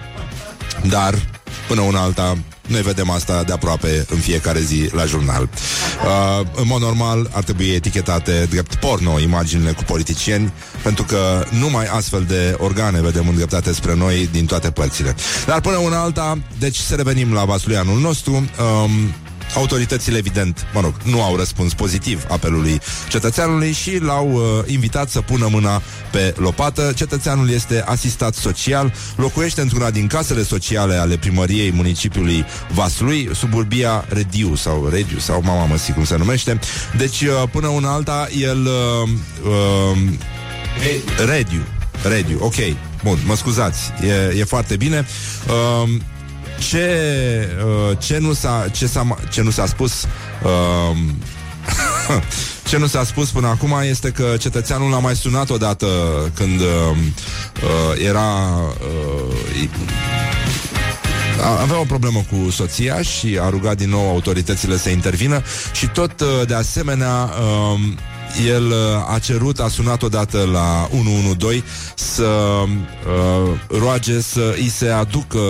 dar, 0.94 1.14
până 1.68 1.80
una 1.80 2.00
alta, 2.00 2.36
noi 2.66 2.82
vedem 2.82 3.10
asta 3.10 3.42
de 3.42 3.52
aproape 3.52 4.06
în 4.10 4.18
fiecare 4.18 4.60
zi 4.60 4.88
la 4.92 5.04
jurnal. 5.04 5.42
Uh, 5.42 6.46
în 6.54 6.66
mod 6.66 6.80
normal 6.80 7.30
ar 7.32 7.42
trebui 7.42 7.68
etichetate 7.68 8.46
drept 8.50 8.74
porno 8.74 9.20
imaginile 9.20 9.72
cu 9.72 9.82
politicieni, 9.82 10.52
pentru 10.82 11.04
că 11.04 11.44
numai 11.50 11.86
astfel 11.86 12.24
de 12.28 12.56
organe 12.58 13.00
vedem 13.00 13.28
îndreptate 13.28 13.72
spre 13.72 13.94
noi 13.94 14.28
din 14.32 14.46
toate 14.46 14.70
părțile. 14.70 15.14
Dar 15.46 15.60
până 15.60 15.76
una 15.76 16.00
alta, 16.00 16.38
deci 16.58 16.76
să 16.76 16.94
revenim 16.94 17.32
la 17.32 17.44
vasluianul 17.44 18.00
nostru. 18.00 18.32
Um, 18.32 19.14
Autoritățile, 19.54 20.16
evident, 20.16 20.66
mă 20.74 20.80
rog, 20.80 20.94
nu 21.04 21.22
au 21.22 21.36
răspuns 21.36 21.74
pozitiv 21.74 22.24
apelului 22.28 22.80
cetățeanului 23.08 23.72
și 23.72 23.98
l-au 23.98 24.32
uh, 24.32 24.42
invitat 24.72 25.10
să 25.10 25.20
pună 25.20 25.48
mâna 25.50 25.82
pe 26.10 26.34
lopată. 26.38 26.92
Cetățeanul 26.96 27.50
este 27.50 27.82
asistat 27.86 28.34
social, 28.34 28.92
locuiește 29.16 29.60
într-una 29.60 29.90
din 29.90 30.06
casele 30.06 30.42
sociale 30.42 30.94
ale 30.94 31.16
primăriei 31.16 31.72
municipiului 31.72 32.44
Vaslui, 32.74 33.30
suburbia 33.34 34.04
Rediu 34.08 34.54
sau 34.54 34.88
Rediu 34.88 35.18
sau 35.18 35.42
mama 35.44 35.64
mă 35.64 35.80
cum 35.94 36.04
se 36.04 36.16
numește. 36.16 36.58
Deci, 36.96 37.20
uh, 37.20 37.48
până 37.52 37.66
una 37.66 37.92
alta, 37.92 38.28
el 38.40 38.66
uh, 38.66 39.08
uh, 39.44 39.98
Rediu. 41.26 41.66
Rediu, 42.02 42.38
ok. 42.40 42.54
Bun, 43.02 43.18
mă 43.26 43.36
scuzați, 43.36 43.80
e, 44.32 44.38
e 44.38 44.44
foarte 44.44 44.76
bine. 44.76 45.06
Uh, 45.48 45.88
ce, 46.58 46.88
uh, 47.64 47.96
ce, 47.98 48.18
nu 48.18 48.32
s-a, 48.32 48.66
ce, 48.72 48.86
s-a, 48.86 49.16
ce 49.30 49.42
nu 49.42 49.50
s-a 49.50 49.66
spus 49.66 50.06
uh, 50.42 50.96
ce 52.68 52.78
nu 52.78 52.86
s-a 52.86 53.04
spus 53.04 53.30
până 53.30 53.46
acum 53.46 53.74
este 53.82 54.10
că 54.10 54.34
cetățeanul 54.38 54.94
a 54.94 54.98
mai 54.98 55.16
sunat 55.16 55.50
odată 55.50 55.86
când 56.34 56.60
uh, 56.60 56.66
uh, 57.62 58.04
era 58.06 58.26
uh, 59.62 59.68
a- 61.42 61.60
avea 61.60 61.80
o 61.80 61.84
problemă 61.84 62.24
cu 62.30 62.50
soția 62.50 63.02
și 63.02 63.38
a 63.40 63.48
rugat 63.48 63.76
din 63.76 63.88
nou 63.88 64.08
autoritățile 64.08 64.76
să 64.76 64.88
intervină 64.90 65.42
și 65.72 65.86
tot 65.88 66.20
uh, 66.20 66.46
de 66.46 66.54
asemenea 66.54 67.30
um, 67.40 67.98
el 68.44 68.66
uh, 68.66 69.14
a 69.14 69.18
cerut, 69.18 69.58
a 69.60 69.68
sunat 69.68 70.02
odată 70.02 70.48
la 70.52 70.88
112 70.92 71.64
să 71.94 72.24
uh, 72.24 73.78
roage 73.78 74.20
să 74.20 74.54
îi 74.56 74.68
se 74.68 74.88
aducă 74.88 75.40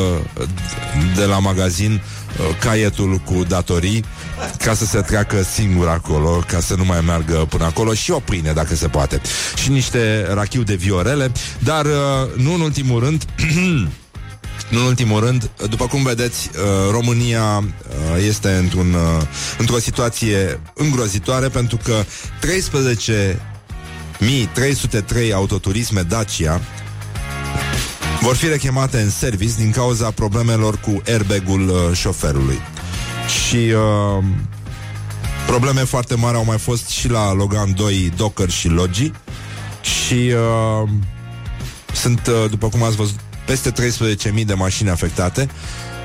de 1.16 1.24
la 1.24 1.39
magazin 1.39 1.93
uh, 1.93 2.57
caietul 2.59 3.20
cu 3.24 3.45
datorii 3.49 4.05
ca 4.59 4.74
să 4.74 4.84
se 4.84 5.01
treacă 5.01 5.43
singur 5.43 5.89
acolo, 5.89 6.43
ca 6.47 6.61
să 6.61 6.74
nu 6.74 6.84
mai 6.84 7.01
meargă 7.01 7.47
până 7.49 7.64
acolo 7.64 7.95
și 7.95 8.11
o 8.11 8.18
pâine, 8.18 8.53
dacă 8.53 8.74
se 8.74 8.89
poate. 8.89 9.20
Și 9.62 9.70
niște 9.70 10.26
rachiu 10.32 10.62
de 10.62 10.74
viorele, 10.74 11.32
dar 11.59 11.84
uh, 11.84 11.93
nu 12.37 12.55
în 12.55 12.61
ultimul 12.61 13.01
rând 13.01 13.24
Nu 13.55 13.89
în 14.70 14.78
ultimul 14.78 15.20
rând, 15.20 15.50
după 15.68 15.86
cum 15.86 16.02
vedeți, 16.02 16.50
uh, 16.54 16.60
România 16.90 17.58
uh, 17.58 17.64
este 18.26 18.50
într-un, 18.50 18.92
uh, 18.92 19.22
într-o 19.58 19.78
situație 19.78 20.60
îngrozitoare 20.74 21.48
pentru 21.48 21.78
că 21.82 22.04
13.303 22.40 25.32
autoturisme 25.34 26.02
Dacia 26.02 26.60
vor 28.20 28.36
fi 28.36 28.48
rechemate 28.48 29.00
în 29.00 29.10
service 29.10 29.54
din 29.56 29.70
cauza 29.70 30.10
problemelor 30.10 30.78
cu 30.78 31.02
airbag-ul 31.06 31.68
uh, 31.68 31.96
șoferului. 31.96 32.58
Și 33.26 33.56
uh, 33.56 34.24
probleme 35.46 35.80
foarte 35.80 36.14
mari 36.14 36.36
au 36.36 36.44
mai 36.44 36.58
fost 36.58 36.88
și 36.88 37.08
la 37.08 37.32
Logan 37.32 37.74
2, 37.74 38.12
Docker 38.16 38.50
și 38.50 38.68
Logi. 38.68 39.12
Și 39.80 40.32
uh, 40.34 40.88
sunt, 41.94 42.26
uh, 42.26 42.50
după 42.50 42.68
cum 42.68 42.82
ați 42.82 42.96
văzut, 42.96 43.18
peste 43.47 43.72
13.000 43.72 44.44
de 44.44 44.55
mașini 44.55 44.90
afectate. 44.90 45.49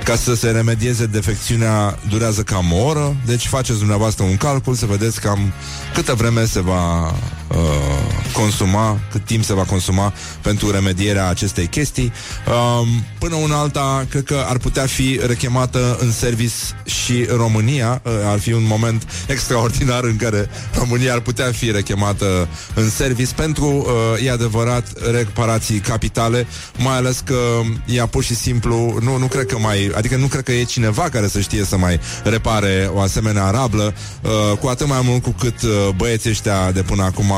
Ca 0.04 0.16
să 0.16 0.36
se 0.36 0.52
remedieze 0.52 1.06
defecțiunea 1.06 2.00
durează 2.10 2.42
cam 2.42 2.72
o 2.72 2.76
oră, 2.76 3.16
deci 3.26 3.48
faceți 3.48 3.78
dumneavoastră 3.78 4.24
un 4.24 4.38
calcul 4.38 4.74
să 4.74 4.86
vedeți 4.86 5.22
cam 5.22 5.54
câtă 5.94 6.14
vreme 6.14 6.46
se 6.46 6.62
va 6.62 7.14
uh, 7.56 8.12
consuma, 8.34 9.00
cât 9.12 9.26
timp 9.26 9.44
se 9.44 9.54
va 9.54 9.64
consuma 9.64 10.14
pentru 10.42 10.72
remedierea 10.72 11.30
acestei 11.30 11.68
chestii. 11.68 12.12
Uh, 12.48 12.88
până 13.20 13.36
una 13.36 13.60
alta, 13.60 14.06
cred 14.10 14.24
că 14.24 14.46
ar 14.48 14.58
putea 14.58 14.86
fi 14.86 15.20
rechemată 15.26 15.98
în 16.00 16.12
service 16.12 16.54
și 16.86 17.26
România. 17.36 18.02
Uh, 18.06 18.12
ar 18.26 18.40
fi 18.40 18.54
un 18.54 18.66
moment 18.66 19.08
extraordinar 19.28 20.04
în 20.04 20.16
care 20.16 20.50
România 20.74 21.14
ar 21.14 21.20
putea 21.20 21.52
fi 21.52 21.72
rechemată 21.72 22.48
în 22.74 22.90
service 22.90 23.34
pentru, 23.34 23.66
uh, 23.68 24.26
e 24.26 24.32
adevărat, 24.32 25.12
reparații 25.12 25.80
capitale, 25.80 26.48
mai 26.78 26.96
ales 26.96 27.20
că 27.26 27.40
ea 27.86 28.06
pur 28.06 28.24
și 28.24 28.36
simplu, 28.36 28.98
nu, 29.02 29.18
nu 29.18 29.26
cred 29.26 29.46
că 29.46 29.58
mai, 29.58 29.92
adică 29.96 30.16
nu 30.16 30.28
cred 30.28 30.44
că 30.44 30.52
e 30.52 30.64
cineva 30.64 31.10
care 31.10 31.28
să 31.28 31.40
știe 31.40 31.64
să 31.64 31.78
mai 31.78 32.00
repare 32.24 32.90
o 32.94 33.00
asemenea 33.00 33.50
rablă, 33.50 33.94
uh, 34.22 34.58
cu 34.58 34.68
atât 34.68 34.88
mai 34.88 35.02
mult 35.04 35.24
cu 35.24 35.36
cât 35.40 35.62
uh, 35.62 35.70
băieții 35.96 36.30
ăștia 36.30 36.72
de 36.72 36.82
până 36.82 37.04
acum 37.04 37.34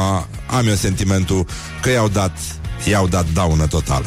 am 0.47 0.67
eu 0.67 0.73
sentimentul 0.73 1.45
că 1.81 1.89
i-au 1.89 2.07
dat, 2.07 2.37
i-au 2.85 3.07
dat 3.07 3.25
daună 3.33 3.67
totală. 3.67 4.05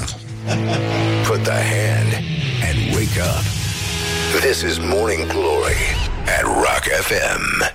Put 1.26 1.42
the 1.42 1.52
hand 1.52 2.12
and 2.68 2.94
wake 2.94 3.20
up. 3.20 3.44
This 4.40 4.60
is 4.60 4.78
Morning 4.78 5.26
Glory 5.26 5.82
at 6.38 6.42
Rock 6.42 6.84
FM. 7.00 7.74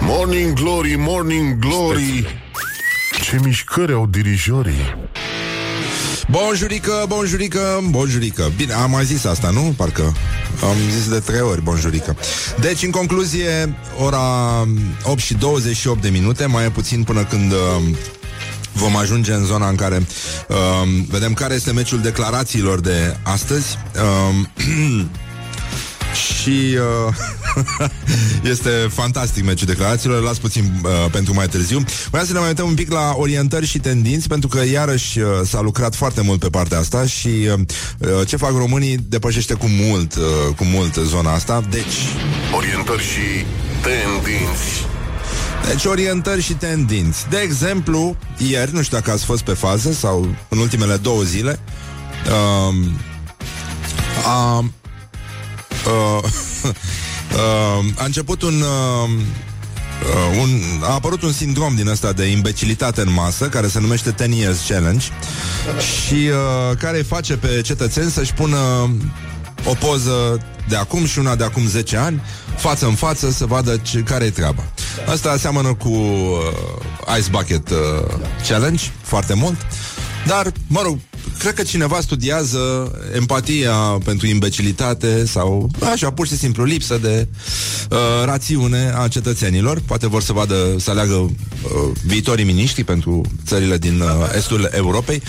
Morning 0.00 0.52
Glory, 0.52 0.94
Morning 0.96 1.58
Glory 1.58 2.42
Ce 3.22 3.38
mișcări 3.42 3.92
au 3.92 4.06
dirijorii 4.06 4.96
Bonjurică, 6.30 7.04
bonjurică, 7.08 7.84
bonjurică 7.90 8.52
Bine, 8.56 8.72
am 8.72 8.90
mai 8.90 9.04
zis 9.04 9.24
asta, 9.24 9.50
nu? 9.50 9.74
Parcă 9.76 10.02
am 10.62 10.76
zis 10.90 11.08
de 11.08 11.18
trei 11.18 11.40
ori 11.40 11.62
bonjurică 11.62 12.16
Deci, 12.60 12.82
în 12.82 12.90
concluzie, 12.90 13.76
ora 13.98 14.20
8 15.02 15.18
și 15.18 15.34
28 15.34 16.02
de 16.02 16.08
minute 16.08 16.46
Mai 16.46 16.64
e 16.64 16.70
puțin 16.70 17.02
până 17.02 17.24
când 17.24 17.52
uh, 17.52 17.96
vom 18.72 18.96
ajunge 18.96 19.32
în 19.32 19.44
zona 19.44 19.68
în 19.68 19.74
care 19.74 19.96
um, 19.96 21.06
vedem 21.08 21.34
care 21.34 21.54
este 21.54 21.72
meciul 21.72 22.00
declarațiilor 22.00 22.80
de 22.80 23.16
astăzi. 23.22 23.78
Um, 24.28 24.48
și 26.14 26.76
uh, 27.08 27.14
este 28.52 28.70
fantastic 28.92 29.44
meciul 29.44 29.66
declarațiilor, 29.66 30.22
las 30.22 30.38
puțin 30.38 30.80
uh, 30.84 30.90
pentru 31.10 31.34
mai 31.34 31.48
târziu. 31.48 31.84
Vreau 32.10 32.24
să 32.24 32.32
ne 32.32 32.38
mai 32.38 32.48
uităm 32.48 32.66
un 32.66 32.74
pic 32.74 32.92
la 32.92 33.14
orientări 33.16 33.66
și 33.66 33.78
tendinți, 33.78 34.28
pentru 34.28 34.48
că 34.48 34.64
iarăși 34.72 35.18
uh, 35.18 35.26
s-a 35.44 35.60
lucrat 35.60 35.94
foarte 35.94 36.20
mult 36.20 36.40
pe 36.40 36.48
partea 36.48 36.78
asta 36.78 37.06
și 37.06 37.28
uh, 37.28 37.60
uh, 37.98 38.26
ce 38.26 38.36
fac 38.36 38.50
românii 38.50 38.98
depășește 39.08 39.54
cu 39.54 39.66
mult, 39.68 40.14
uh, 40.14 40.22
cu 40.56 40.64
mult 40.64 40.94
zona 40.94 41.32
asta. 41.32 41.62
Deci, 41.70 41.94
Orientări 42.56 43.02
și 43.02 43.44
tendinți. 43.82 44.86
deci 45.68 45.84
orientări 45.84 46.42
și 46.42 46.52
tendinți. 46.52 47.28
De 47.30 47.36
exemplu, 47.42 48.16
ieri, 48.50 48.74
nu 48.74 48.82
știu 48.82 48.96
dacă 48.96 49.10
ați 49.10 49.24
fost 49.24 49.42
pe 49.42 49.52
fază 49.52 49.92
sau 49.92 50.28
în 50.48 50.58
ultimele 50.58 50.96
două 50.96 51.22
zile, 51.22 51.58
um, 52.68 52.98
a, 54.26 54.64
uh, 55.86 56.22
uh, 56.70 57.84
a 57.96 58.04
început 58.04 58.42
un, 58.42 58.54
uh, 58.60 59.10
uh, 59.10 60.38
un... 60.40 60.48
A 60.82 60.92
apărut 60.92 61.22
un 61.22 61.32
sindrom 61.32 61.74
din 61.74 61.88
ăsta 61.88 62.12
de 62.12 62.24
imbecilitate 62.24 63.00
în 63.00 63.12
masă, 63.12 63.48
care 63.48 63.68
se 63.68 63.80
numește 63.80 64.14
10 64.18 64.34
Years 64.36 64.58
Challenge 64.68 65.06
și 65.78 66.14
uh, 66.14 66.76
care 66.78 66.96
îi 66.96 67.04
face 67.04 67.36
pe 67.36 67.60
cetățeni 67.64 68.10
să-și 68.10 68.32
pună 68.32 68.58
o 69.64 69.74
poză 69.74 70.40
de 70.68 70.76
acum 70.76 71.06
și 71.06 71.18
una 71.18 71.36
de 71.36 71.44
acum 71.44 71.66
10 71.66 71.96
ani, 71.96 72.22
față 72.56 72.86
în 72.86 72.94
față, 72.94 73.30
să 73.30 73.46
vadă 73.46 73.76
ce, 73.76 73.98
care 73.98 74.24
e 74.24 74.30
treaba. 74.30 74.62
Asta 75.06 75.36
seamănă 75.36 75.74
cu 75.74 75.88
uh, 75.88 77.18
Ice 77.18 77.30
Bucket 77.30 77.70
uh, 77.70 77.76
Challenge, 78.48 78.84
foarte 79.02 79.34
mult. 79.34 79.56
Dar, 80.26 80.52
mă 80.66 80.80
rog, 80.82 80.98
cred 81.38 81.54
că 81.54 81.62
cineva 81.62 82.00
studiază 82.00 82.92
empatia 83.14 83.74
pentru 84.04 84.26
imbecilitate 84.26 85.26
sau 85.26 85.70
așa, 85.92 86.10
pur 86.10 86.26
și 86.26 86.36
simplu 86.36 86.64
lipsă 86.64 86.98
de 87.02 87.28
uh, 87.90 87.98
rațiune 88.24 88.92
a 88.96 89.08
cetățenilor. 89.08 89.80
Poate 89.86 90.06
vor 90.06 90.22
să 90.22 90.32
vadă, 90.32 90.54
să 90.78 90.90
aleagă 90.90 91.14
uh, 91.14 91.30
viitorii 92.06 92.44
miniștri 92.44 92.84
pentru 92.84 93.20
țările 93.46 93.78
din 93.78 94.00
uh, 94.00 94.08
estul 94.36 94.70
Europei. 94.72 95.22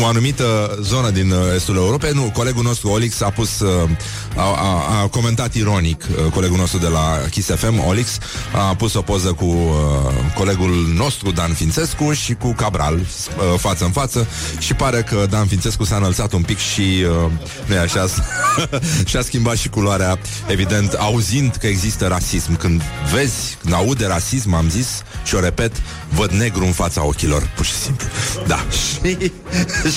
O 0.00 0.06
anumită 0.06 0.78
zonă 0.82 1.10
din 1.10 1.30
uh, 1.30 1.38
estul 1.54 1.76
Europei. 1.76 2.10
Nu, 2.14 2.30
colegul 2.34 2.62
nostru 2.62 2.88
Olix 2.88 3.20
a 3.20 3.30
pus, 3.30 3.60
uh, 3.60 3.90
a, 4.36 4.42
a, 4.42 5.00
a 5.02 5.06
comentat 5.06 5.54
ironic, 5.54 6.04
uh, 6.10 6.32
colegul 6.32 6.56
nostru 6.56 6.78
de 6.78 6.88
la 6.88 7.20
Kiss 7.30 7.48
FM, 7.48 7.86
Olix, 7.86 8.18
a 8.52 8.74
pus 8.74 8.94
o 8.94 9.02
poză 9.02 9.32
cu 9.32 9.44
uh, 9.44 10.34
colegul 10.34 10.92
nostru 10.94 11.30
Dan 11.30 11.52
Fințescu 11.52 12.12
și 12.12 12.34
cu 12.34 12.52
Cabral 12.52 12.94
uh, 12.94 13.58
față 13.58 13.84
în 13.84 13.90
față 13.90 14.26
și 14.58 14.74
pare 14.74 15.02
că 15.02 15.26
Dan 15.30 15.46
Fințescu 15.46 15.84
s-a 15.84 15.96
înălțat 15.96 16.32
un 16.32 16.42
pic 16.42 16.58
și 16.58 16.80
uh, 16.80 17.30
nu 17.66 17.74
e 17.74 17.78
așa 17.78 18.06
și-a 19.08 19.22
schimbat 19.22 19.56
și 19.56 19.68
culoarea 19.68 20.18
evident, 20.46 20.92
auzind 20.92 21.54
că 21.54 21.66
există 21.66 22.06
rasism. 22.06 22.56
Când 22.56 22.82
vezi, 23.12 23.56
când 23.60 23.74
aude 23.74 24.06
rasism 24.06 24.54
am 24.54 24.68
zis 24.68 25.02
și 25.24 25.34
o 25.34 25.40
repet 25.40 25.72
văd 26.08 26.30
negru 26.30 26.64
în 26.64 26.72
fața 26.72 27.04
ochilor, 27.04 27.50
pur 27.56 27.64
și 27.64 27.72
simplu. 27.72 28.06
Da, 28.46 28.64
și, 28.70 29.32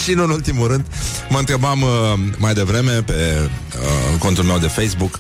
și 0.03 0.11
nu 0.11 0.23
în 0.23 0.29
ultimul 0.29 0.67
rând 0.67 0.85
mă 1.29 1.37
întrebam 1.37 1.81
uh, 1.81 1.89
mai 2.37 2.53
devreme 2.53 2.91
pe 2.91 3.39
uh, 3.41 4.19
contul 4.19 4.43
meu 4.43 4.57
de 4.57 4.67
Facebook 4.67 5.19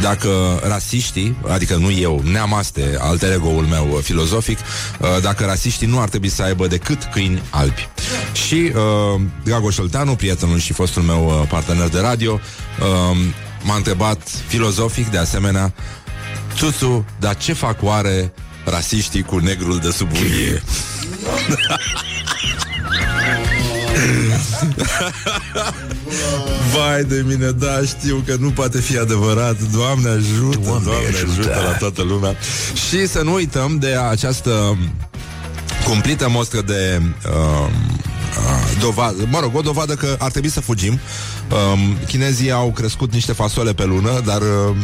dacă 0.00 0.60
rasiștii, 0.68 1.36
adică 1.48 1.76
nu 1.76 1.90
eu 1.90 2.22
neamaste, 2.24 2.96
alter 3.00 3.32
ego-ul 3.32 3.64
meu 3.64 3.88
uh, 3.90 3.98
filozofic 4.02 4.58
uh, 4.58 5.08
dacă 5.22 5.44
rasiștii 5.44 5.86
nu 5.86 6.00
ar 6.00 6.08
trebui 6.08 6.28
să 6.28 6.42
aibă 6.42 6.66
decât 6.66 7.08
câini 7.12 7.42
albi. 7.50 7.88
Și 8.46 8.72
uh, 8.74 9.20
Dragoș 9.44 9.74
Șolteanu, 9.74 10.14
prietenul 10.14 10.58
și 10.58 10.72
fostul 10.72 11.02
meu 11.02 11.26
uh, 11.26 11.48
partener 11.48 11.88
de 11.88 12.00
radio, 12.00 12.32
uh, 12.32 13.16
m-a 13.62 13.76
întrebat 13.76 14.28
filozofic 14.46 15.10
de 15.10 15.18
asemenea 15.18 15.74
Tutu, 16.56 17.04
dar 17.18 17.36
ce 17.36 17.52
fac 17.52 17.82
oare 17.82 18.32
rasiștii 18.64 19.22
cu 19.22 19.38
negrul 19.38 19.78
de 19.78 19.90
sub 19.90 20.08
unie? 20.12 20.62
Vai 26.74 27.04
de 27.04 27.24
mine, 27.26 27.50
da, 27.50 27.80
știu 27.86 28.22
că 28.26 28.36
nu 28.38 28.50
poate 28.50 28.80
fi 28.80 28.98
adevărat 28.98 29.56
Doamne 29.62 30.08
ajută, 30.08 30.58
Doamne, 30.64 30.84
Doamne 30.84 31.06
ajută 31.08 31.62
la 31.64 31.72
toată 31.72 32.02
lumea 32.02 32.36
Și 32.88 33.06
să 33.06 33.22
nu 33.22 33.32
uităm 33.32 33.78
de 33.78 33.96
această 34.10 34.78
cumplită 35.84 36.28
mostră 36.28 36.60
de 36.60 37.02
uh, 37.02 37.68
uh, 37.68 38.80
dovadă, 38.80 39.16
mă 39.30 39.40
rog, 39.40 39.56
o 39.56 39.60
dovadă 39.60 39.94
că 39.94 40.16
ar 40.18 40.30
trebui 40.30 40.48
să 40.48 40.60
fugim. 40.60 41.00
Um, 41.52 41.98
chinezii 42.06 42.50
au 42.50 42.70
crescut 42.70 43.12
niște 43.12 43.32
fasole 43.32 43.72
pe 43.72 43.84
lună, 43.84 44.20
dar 44.24 44.40
uh, 44.40 44.76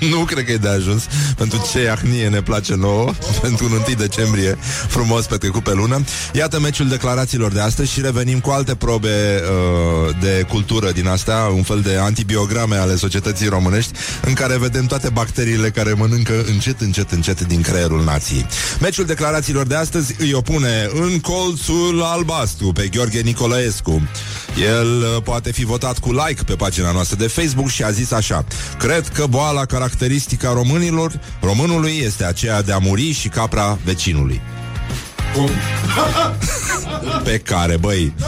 nu 0.12 0.18
cred 0.18 0.44
că 0.44 0.52
e 0.52 0.56
de 0.56 0.68
ajuns 0.68 1.06
pentru 1.36 1.68
ce 1.72 1.82
iahnie 1.82 2.28
ne 2.28 2.42
place 2.42 2.74
nouă, 2.74 3.12
pentru 3.42 3.64
un 3.64 3.72
1 3.72 3.82
decembrie 3.98 4.58
frumos 4.88 5.26
petrecut 5.26 5.62
pe 5.62 5.72
lună. 5.72 6.04
Iată 6.32 6.60
meciul 6.60 6.88
declarațiilor 6.88 7.52
de 7.52 7.60
astăzi 7.60 7.92
și 7.92 8.00
revenim 8.00 8.40
cu 8.40 8.50
alte 8.50 8.74
probe 8.74 9.08
uh, 9.08 10.16
de 10.20 10.46
cultură 10.48 10.90
din 10.90 11.08
astea, 11.08 11.36
un 11.54 11.62
fel 11.62 11.80
de 11.80 11.96
antibiograme 11.96 12.76
ale 12.76 12.96
societății 12.96 13.48
românești, 13.48 13.92
în 14.24 14.32
care 14.32 14.58
vedem 14.58 14.86
toate 14.86 15.08
bacteriile 15.08 15.70
care 15.70 15.92
mănâncă 15.92 16.44
încet, 16.46 16.80
încet, 16.80 17.10
încet 17.10 17.46
din 17.46 17.60
creierul 17.60 18.04
nației. 18.04 18.46
Meciul 18.80 19.04
declarațiilor 19.04 19.66
de 19.66 19.74
astăzi 19.74 20.14
îi 20.18 20.32
opune 20.32 20.90
în 20.92 21.20
colțul 21.20 22.02
albastru 22.02 22.72
pe 22.72 22.88
Gheorghe 22.88 23.20
Nicolaescu. 23.20 24.02
El 24.60 25.00
uh, 25.00 25.22
poate 25.22 25.52
fi 25.52 25.64
votat 25.64 25.98
cu 25.98 26.07
like 26.10 26.44
pe 26.44 26.54
pagina 26.54 26.92
noastră 26.92 27.16
de 27.16 27.26
Facebook 27.26 27.68
și 27.68 27.82
a 27.82 27.90
zis 27.90 28.10
așa 28.10 28.44
Cred 28.78 29.08
că 29.08 29.26
boala 29.26 29.64
caracteristică 29.64 30.48
a 30.48 30.52
românilor, 30.52 31.20
românului 31.40 32.00
este 32.04 32.24
aceea 32.24 32.62
de 32.62 32.72
a 32.72 32.78
muri 32.78 33.12
și 33.12 33.28
capra 33.28 33.78
vecinului. 33.84 34.40
Pe 37.24 37.38
care, 37.38 37.76
băi 37.76 38.14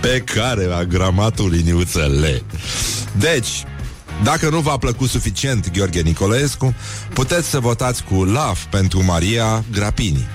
Pe 0.00 0.24
care 0.34 0.64
la 0.64 0.84
gramatul 0.84 1.50
liniuțele 1.50 2.42
Deci, 3.18 3.64
dacă 4.22 4.48
nu 4.48 4.60
v-a 4.60 4.76
plăcut 4.76 5.08
suficient 5.08 5.70
Gheorghe 5.72 6.00
Nicolescu, 6.00 6.74
puteți 7.12 7.48
să 7.48 7.60
votați 7.60 8.02
cu 8.02 8.24
LAF 8.24 8.64
pentru 8.70 9.04
Maria 9.04 9.64
Grapini. 9.72 10.26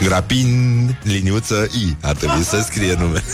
Grapin, 0.00 0.96
liniuță 1.02 1.68
I. 1.70 1.96
Ar 2.00 2.14
trebui 2.14 2.44
să 2.44 2.64
scrie 2.64 2.94
nume. 2.98 3.22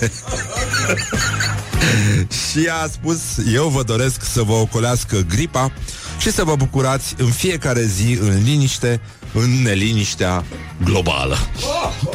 Și 2.50 2.68
a 2.82 2.86
spus 2.92 3.20
Eu 3.54 3.68
vă 3.68 3.82
doresc 3.82 4.24
să 4.32 4.42
vă 4.42 4.52
ocolească 4.52 5.24
gripa 5.28 5.72
Și 6.18 6.30
să 6.30 6.44
vă 6.44 6.56
bucurați 6.56 7.14
în 7.18 7.30
fiecare 7.30 7.82
zi 7.82 8.18
În 8.20 8.42
liniște 8.44 9.00
În 9.32 9.62
neliniștea 9.62 10.44
globală. 10.84 11.36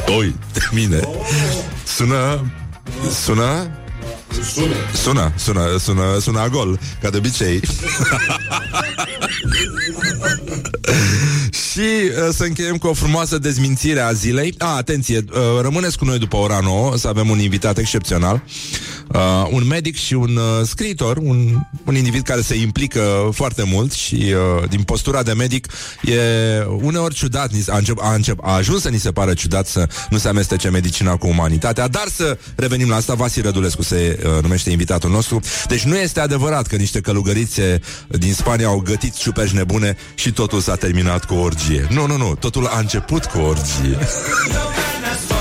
Oi, 0.06 0.34
de 0.52 0.60
mine. 0.72 1.00
Sună 1.96 2.52
Sună 3.24 3.68
Sună, 5.02 5.32
sună, 5.36 5.76
sună, 5.78 6.18
sună 6.20 6.40
a 6.40 6.48
gol, 6.48 6.78
ca 7.00 7.10
de 7.10 7.16
obicei. 7.16 7.60
și 11.70 11.80
uh, 11.80 12.28
să 12.32 12.44
încheiem 12.44 12.76
cu 12.76 12.86
o 12.86 12.92
frumoasă 12.92 13.38
dezmințire 13.38 14.00
a 14.00 14.12
zilei. 14.12 14.54
A, 14.58 14.76
atenție, 14.76 15.24
uh, 15.32 15.60
rămâneți 15.60 15.98
cu 15.98 16.04
noi 16.04 16.18
după 16.18 16.36
ora 16.36 16.58
9, 16.62 16.96
să 16.96 17.08
avem 17.08 17.30
un 17.30 17.38
invitat 17.38 17.78
excepțional. 17.78 18.42
Uh, 19.12 19.46
un 19.50 19.66
medic 19.66 19.96
și 19.96 20.14
un 20.14 20.36
uh, 20.36 20.66
scriitor, 20.66 21.16
un, 21.16 21.58
un 21.84 21.96
individ 21.96 22.22
care 22.22 22.40
se 22.40 22.56
implică 22.56 23.30
foarte 23.32 23.62
mult 23.66 23.92
și 23.92 24.14
uh, 24.14 24.68
din 24.68 24.82
postura 24.82 25.22
de 25.22 25.32
medic 25.32 25.66
e 26.02 26.18
uneori 26.80 27.14
ciudat, 27.14 27.52
ni- 27.52 27.64
a, 27.68 27.76
încep, 27.76 27.98
a, 28.00 28.14
încep, 28.14 28.38
a 28.42 28.54
ajuns 28.54 28.82
să 28.82 28.88
ni 28.88 28.98
se 28.98 29.12
pară 29.12 29.34
ciudat 29.34 29.66
să 29.66 29.88
nu 30.10 30.18
se 30.18 30.28
amestece 30.28 30.68
medicina 30.68 31.16
cu 31.16 31.26
umanitatea, 31.26 31.88
dar 31.88 32.04
să 32.14 32.38
revenim 32.56 32.88
la 32.88 32.96
asta, 32.96 33.14
Vasi 33.14 33.40
Rădulescu 33.40 33.82
se 33.82 34.18
uh, 34.24 34.42
numește 34.42 34.70
invitatul 34.70 35.10
nostru. 35.10 35.40
Deci 35.68 35.82
nu 35.82 35.96
este 35.96 36.20
adevărat 36.20 36.66
că 36.66 36.76
niște 36.76 37.00
călugărițe 37.00 37.80
din 38.08 38.32
Spania 38.32 38.66
au 38.66 38.78
gătit 38.78 39.14
ciuperci 39.14 39.50
nebune 39.50 39.96
și 40.14 40.32
totul 40.32 40.60
s-a 40.60 40.76
terminat 40.76 41.24
cu 41.24 41.34
o 41.34 41.40
orgie. 41.40 41.86
Nu, 41.90 42.06
nu, 42.06 42.16
nu, 42.16 42.34
totul 42.34 42.66
a 42.66 42.78
început 42.78 43.24
cu 43.24 43.38
o 43.38 43.46
orgie. 43.46 43.98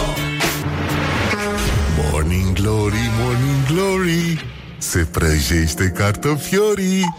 Morning 2.24 2.54
Glory, 2.54 3.12
Morning 3.20 3.66
Glory 3.68 4.46
Se 4.78 5.08
prăjește 5.12 5.94
cartofiorii. 5.98 7.16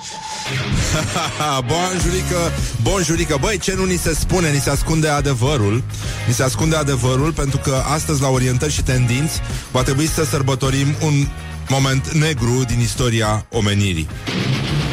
Bonjurică, 1.71 2.53
bonjurică 2.83 3.37
Băi, 3.41 3.59
ce 3.59 3.75
nu 3.75 3.85
ni 3.85 3.97
se 3.97 4.15
spune, 4.15 4.51
ni 4.51 4.59
se 4.59 4.71
ascunde 4.71 5.09
adevărul. 5.09 5.83
Ni 6.27 6.33
se 6.33 6.43
ascunde 6.43 6.77
adevărul 6.77 7.33
Pentru 7.33 7.59
că 7.59 7.83
astăzi 7.93 8.21
la 8.21 8.29
orientări 8.29 8.73
și 8.73 8.83
tendinți 8.83 9.41
Va 9.71 9.83
trebui 9.83 10.07
să 10.07 10.25
sărbătorim 10.25 10.95
un 11.03 11.27
moment 11.69 12.13
negru 12.13 12.65
din 12.67 12.81
istoria 12.81 13.47
omenirii. 13.51 14.09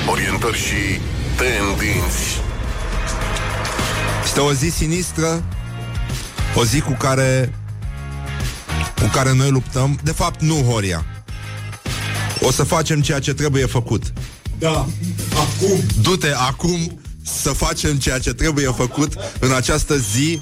Orientări 0.10 0.58
și 0.58 1.00
tendinți. 1.38 2.42
Este 4.24 4.40
o 4.40 4.54
zi 4.54 4.70
sinistră 4.70 5.44
O 6.56 6.64
zi 6.64 6.80
cu 6.80 6.92
care 7.00 7.54
cu 9.02 9.08
care 9.14 9.34
noi 9.34 9.50
luptăm. 9.50 10.00
De 10.04 10.12
fapt, 10.12 10.42
nu, 10.42 10.56
Horia. 10.56 11.06
O 12.40 12.52
să 12.52 12.64
facem 12.64 13.02
ceea 13.02 13.20
ce 13.20 13.34
trebuie 13.34 13.66
făcut. 13.66 14.14
Da, 14.60 14.88
acum. 15.34 15.84
Du-te 16.02 16.34
acum 16.34 17.00
să 17.22 17.50
facem 17.50 17.98
ceea 17.98 18.20
ce 18.20 18.34
trebuie 18.34 18.66
făcut 18.66 19.14
în 19.40 19.54
această 19.54 19.98
zi 19.98 20.42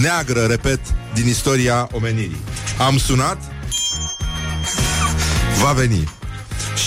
neagră, 0.00 0.44
repet, 0.44 0.80
din 1.14 1.26
istoria 1.26 1.88
omenirii. 1.92 2.40
Am 2.78 2.98
sunat, 2.98 3.38
va 5.62 5.72
veni. 5.72 6.08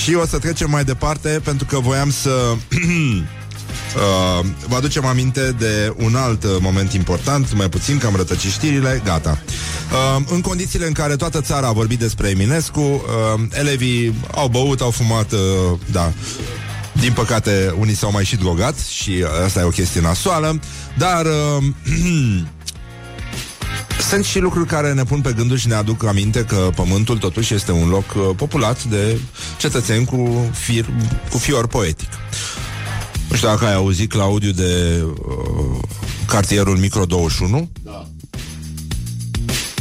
Și 0.03 0.13
o 0.13 0.26
să 0.26 0.38
trecem 0.38 0.69
mai 0.69 0.84
departe 0.84 1.41
pentru 1.43 1.65
că 1.65 1.80
voiam 1.80 2.11
să 2.11 2.55
Uh, 3.96 4.46
vă 4.68 4.76
aducem 4.76 5.06
aminte 5.06 5.56
de 5.60 5.94
un 5.98 6.16
alt 6.16 6.44
uh, 6.44 6.50
moment 6.60 6.94
important, 6.94 7.54
mai 7.54 7.70
puțin 7.70 7.98
că 7.98 8.08
am 8.08 8.16
rătăcit 8.16 8.52
știrile, 8.52 9.02
gata. 9.06 9.41
Uh, 9.91 10.24
în 10.30 10.41
condițiile 10.41 10.88
în 10.88 10.94
care 10.94 11.16
toată 11.16 11.41
țara 11.41 11.68
a 11.68 11.72
vorbit 11.72 12.00
despre 12.00 12.30
Eminescu, 12.30 12.80
uh, 12.80 13.41
elevii 13.52 14.16
au 14.36 14.48
băut, 14.48 14.82
au 14.82 14.91
fumat, 14.91 15.32
uh, 15.32 15.39
da, 15.91 16.12
din 16.94 17.14
păcate, 17.14 17.76
unii 17.80 17.96
s-au 17.96 18.12
mai 18.12 18.26
și 18.26 18.36
drogat 18.36 18.78
și 18.80 19.26
asta 19.46 19.60
e 19.60 19.64
o 19.64 19.70
chestie 19.70 20.02
nasoală, 20.02 20.60
dar 20.98 21.26
uh, 21.26 21.64
sunt 24.10 24.26
și 24.26 24.39
lucruri 24.39 24.68
care 24.68 24.94
ne 24.94 25.04
pun 25.04 25.22
pe 25.22 25.34
gânduri 25.36 25.60
și 25.60 25.68
ne 25.68 25.74
aduc 25.74 26.06
aminte 26.06 26.44
că 26.44 26.70
pământul 26.76 27.18
totuși 27.18 27.54
este 27.54 27.72
un 27.72 27.89
loc 27.89 28.04
uh, 28.16 28.30
populat 28.36 28.84
de 28.84 29.20
cetățeni 29.58 30.06
cu, 30.06 30.50
fir, 30.54 30.86
cu 31.30 31.38
fior 31.38 31.68
poetic. 31.68 32.10
Nu 33.30 33.36
știu 33.36 33.47
dacă 33.47 33.65
ai 33.65 33.74
auzit, 33.74 34.09
Claudiu, 34.09 34.51
de 34.51 35.01
uh, 35.05 35.80
cartierul 36.26 36.78
Micro 36.78 37.05
21? 37.05 37.69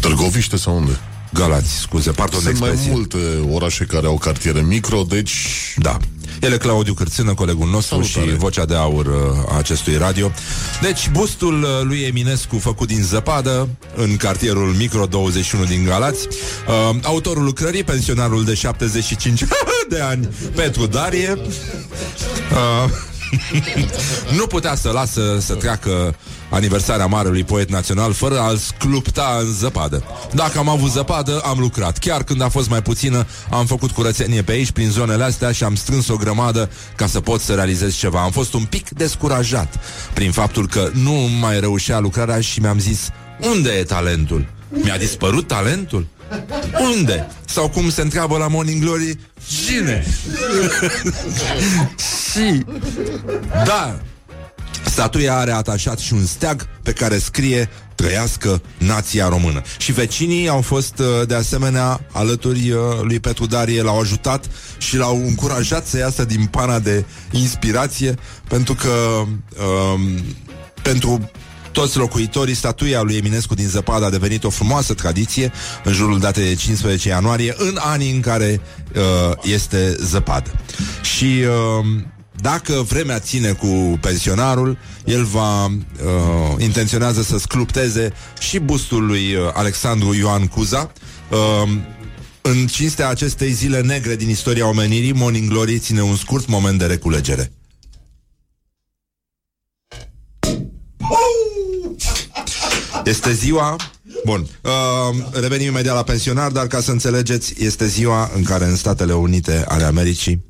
Târgoviște 0.00 0.56
sau 0.56 0.76
unde? 0.76 0.98
Galați, 1.32 1.78
scuze, 1.78 2.10
pardon 2.10 2.40
de 2.42 2.46
Sunt 2.46 2.58
mai 2.60 2.68
expresie. 2.68 2.92
multe 2.96 3.16
orașe 3.50 3.84
care 3.84 4.06
au 4.06 4.18
cartiere 4.18 4.60
micro, 4.60 5.02
deci... 5.08 5.34
Da. 5.76 5.96
El 6.42 6.52
e 6.52 6.56
Claudiu 6.56 6.94
Cârțână, 6.94 7.34
colegul 7.34 7.68
nostru 7.68 8.02
Salutare. 8.02 8.30
și 8.30 8.36
vocea 8.36 8.64
de 8.64 8.74
aur 8.74 9.06
uh, 9.06 9.52
a 9.52 9.56
acestui 9.58 9.96
radio. 9.96 10.30
Deci, 10.80 11.08
bustul 11.12 11.62
uh, 11.62 11.68
lui 11.82 11.98
Eminescu 12.00 12.58
făcut 12.58 12.88
din 12.88 13.02
zăpadă 13.02 13.68
în 13.96 14.16
cartierul 14.16 14.74
Micro 14.78 15.06
21 15.06 15.64
din 15.64 15.84
Galați. 15.84 16.26
Uh, 16.90 16.96
autorul 17.02 17.44
lucrării, 17.44 17.84
pensionarul 17.84 18.44
de 18.44 18.54
75 18.54 19.44
de 19.90 20.00
ani, 20.00 20.28
Petru 20.54 20.86
Darie. 20.86 21.38
Uh, 21.40 22.90
nu 24.38 24.46
putea 24.46 24.74
să 24.74 24.90
lasă 24.90 25.38
să 25.40 25.54
treacă 25.54 26.14
aniversarea 26.50 27.06
marelui 27.06 27.44
poet 27.44 27.70
național 27.70 28.12
fără 28.12 28.38
a-l 28.38 28.56
sclupta 28.56 29.36
în 29.40 29.52
zăpadă. 29.52 30.04
Dacă 30.34 30.58
am 30.58 30.68
avut 30.68 30.90
zăpadă, 30.90 31.40
am 31.44 31.58
lucrat. 31.58 31.98
Chiar 31.98 32.22
când 32.22 32.42
a 32.42 32.48
fost 32.48 32.68
mai 32.68 32.82
puțină, 32.82 33.26
am 33.50 33.66
făcut 33.66 33.90
curățenie 33.90 34.42
pe 34.42 34.52
aici, 34.52 34.70
prin 34.70 34.90
zonele 34.90 35.24
astea 35.24 35.52
și 35.52 35.64
am 35.64 35.74
strâns 35.74 36.08
o 36.08 36.16
grămadă 36.16 36.70
ca 36.96 37.06
să 37.06 37.20
pot 37.20 37.40
să 37.40 37.54
realizez 37.54 37.96
ceva. 37.96 38.22
Am 38.22 38.30
fost 38.30 38.54
un 38.54 38.64
pic 38.64 38.90
descurajat 38.90 39.78
prin 40.14 40.32
faptul 40.32 40.68
că 40.68 40.90
nu 40.92 41.28
mai 41.40 41.60
reușea 41.60 41.98
lucrarea 41.98 42.40
și 42.40 42.60
mi-am 42.60 42.78
zis, 42.78 43.08
unde 43.54 43.70
e 43.70 43.84
talentul? 43.84 44.46
Mi-a 44.68 44.98
dispărut 44.98 45.46
talentul? 45.46 46.06
Unde? 46.94 47.26
Sau 47.44 47.68
cum 47.68 47.90
se 47.90 48.00
întreabă 48.00 48.38
la 48.38 48.48
Morning 48.48 48.82
Glory, 48.82 49.18
cine? 49.66 50.06
și 52.30 52.64
da, 53.64 54.00
Statuia 54.84 55.36
are 55.36 55.50
atașat 55.50 55.98
și 55.98 56.12
un 56.12 56.26
steag 56.26 56.68
pe 56.82 56.92
care 56.92 57.18
scrie 57.18 57.68
Trăiască 57.94 58.62
nația 58.78 59.28
română. 59.28 59.62
Și 59.78 59.92
vecinii 59.92 60.48
au 60.48 60.60
fost 60.60 60.98
uh, 60.98 61.26
de 61.26 61.34
asemenea 61.34 62.00
alături 62.12 62.70
uh, 62.70 62.78
lui 63.02 63.20
Petru 63.20 63.46
Darie, 63.46 63.82
l-au 63.82 64.00
ajutat 64.00 64.44
și 64.78 64.96
l-au 64.96 65.16
încurajat 65.26 65.86
să 65.86 65.98
iasă 65.98 66.24
din 66.24 66.46
pana 66.46 66.78
de 66.78 67.04
inspirație, 67.30 68.14
pentru 68.48 68.74
că 68.74 69.22
um, 69.64 70.00
pentru 70.82 71.30
toți 71.72 71.96
locuitorii, 71.96 72.54
statuia 72.54 73.02
lui 73.02 73.16
Eminescu 73.16 73.54
din 73.54 73.68
zăpadă 73.68 74.04
a 74.04 74.10
devenit 74.10 74.44
o 74.44 74.50
frumoasă 74.50 74.94
tradiție 74.94 75.52
în 75.84 75.92
jurul 75.92 76.18
datei 76.18 76.44
de 76.44 76.54
15 76.54 77.08
ianuarie, 77.08 77.54
în 77.58 77.78
anii 77.80 78.12
în 78.12 78.20
care 78.20 78.60
uh, 78.94 79.36
este 79.42 79.96
zăpadă. 80.00 80.50
Și 81.02 81.24
uh, 81.24 81.86
dacă 82.42 82.84
vremea 82.88 83.18
ține 83.18 83.52
cu 83.52 83.98
pensionarul, 84.00 84.78
el 85.04 85.24
va 85.24 85.64
uh, 85.64 85.72
intenționează 86.58 87.22
să 87.22 87.38
sclupteze 87.38 88.12
și 88.40 88.58
bustul 88.58 89.06
lui 89.06 89.34
uh, 89.34 89.50
Alexandru 89.52 90.14
Ioan 90.14 90.46
Cuza. 90.46 90.92
Uh, 91.30 91.70
în 92.42 92.66
cinstea 92.66 93.08
acestei 93.08 93.50
zile 93.50 93.80
negre 93.80 94.16
din 94.16 94.28
istoria 94.28 94.68
omenirii, 94.68 95.12
Morning 95.12 95.48
Glory 95.48 95.78
ține 95.78 96.02
un 96.02 96.16
scurt 96.16 96.48
moment 96.48 96.78
de 96.78 96.86
reculegere. 96.86 97.52
Este 103.04 103.32
ziua 103.32 103.76
Bun, 104.24 104.46
uh, 104.62 104.70
revenim 105.32 105.66
imediat 105.66 105.94
la 105.94 106.02
pensionar 106.02 106.50
Dar 106.50 106.66
ca 106.66 106.80
să 106.80 106.90
înțelegeți, 106.90 107.54
este 107.58 107.86
ziua 107.86 108.30
În 108.34 108.42
care 108.42 108.64
în 108.64 108.76
Statele 108.76 109.12
Unite 109.12 109.64
ale 109.68 109.84
Americii 109.84 110.44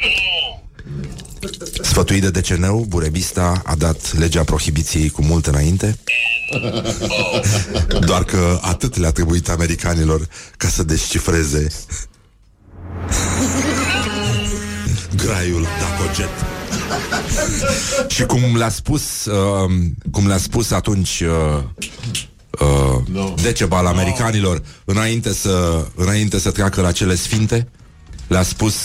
Sfătuit 1.81 2.21
de 2.21 2.29
deceneu, 2.29 2.85
Burebista 2.87 3.61
a 3.65 3.75
dat 3.75 4.17
legea 4.17 4.43
prohibiției 4.43 5.09
cu 5.09 5.23
mult 5.23 5.45
înainte. 5.45 5.97
Doar 7.99 8.23
că 8.23 8.59
atât 8.61 8.97
le-a 8.97 9.11
trebuit 9.11 9.49
americanilor 9.49 10.27
ca 10.57 10.67
să 10.67 10.83
descifreze 10.83 11.67
graiul 15.15 15.67
Dacoget. 15.79 16.29
Și 18.07 18.25
cum 18.25 18.57
le-a 18.57 18.69
spus, 18.69 19.25
uh, 19.25 19.71
cum 20.11 20.27
le-a 20.27 20.37
spus 20.37 20.71
atunci 20.71 21.19
uh, 21.19 21.63
uh, 22.59 22.67
No. 23.05 23.33
Decebal 23.41 23.85
americanilor 23.85 24.61
înainte 24.85 25.33
să, 25.33 25.85
înainte 25.95 26.39
să 26.39 26.51
treacă 26.51 26.81
la 26.81 26.91
cele 26.91 27.15
sfinte, 27.15 27.67
le-a 28.27 28.43
spus, 28.43 28.75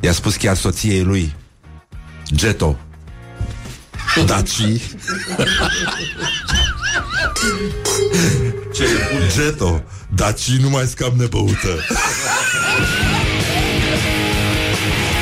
i-a 0.00 0.12
spus 0.12 0.36
chiar 0.36 0.56
soției 0.56 1.02
lui, 1.02 1.34
Geto, 2.34 2.76
Daci, 4.26 4.62
Geto, 9.34 9.82
Daci 10.14 10.50
nu 10.50 10.68
mai 10.68 10.86
scap 10.86 11.12
nebăută. 11.12 11.68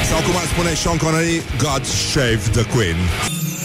Sau 0.09 0.21
cum 0.21 0.37
ar 0.37 0.47
spune 0.53 0.75
Sean 0.75 0.97
Connery, 0.97 1.43
God 1.59 1.85
save 1.85 2.41
the 2.53 2.65
Queen. 2.65 2.97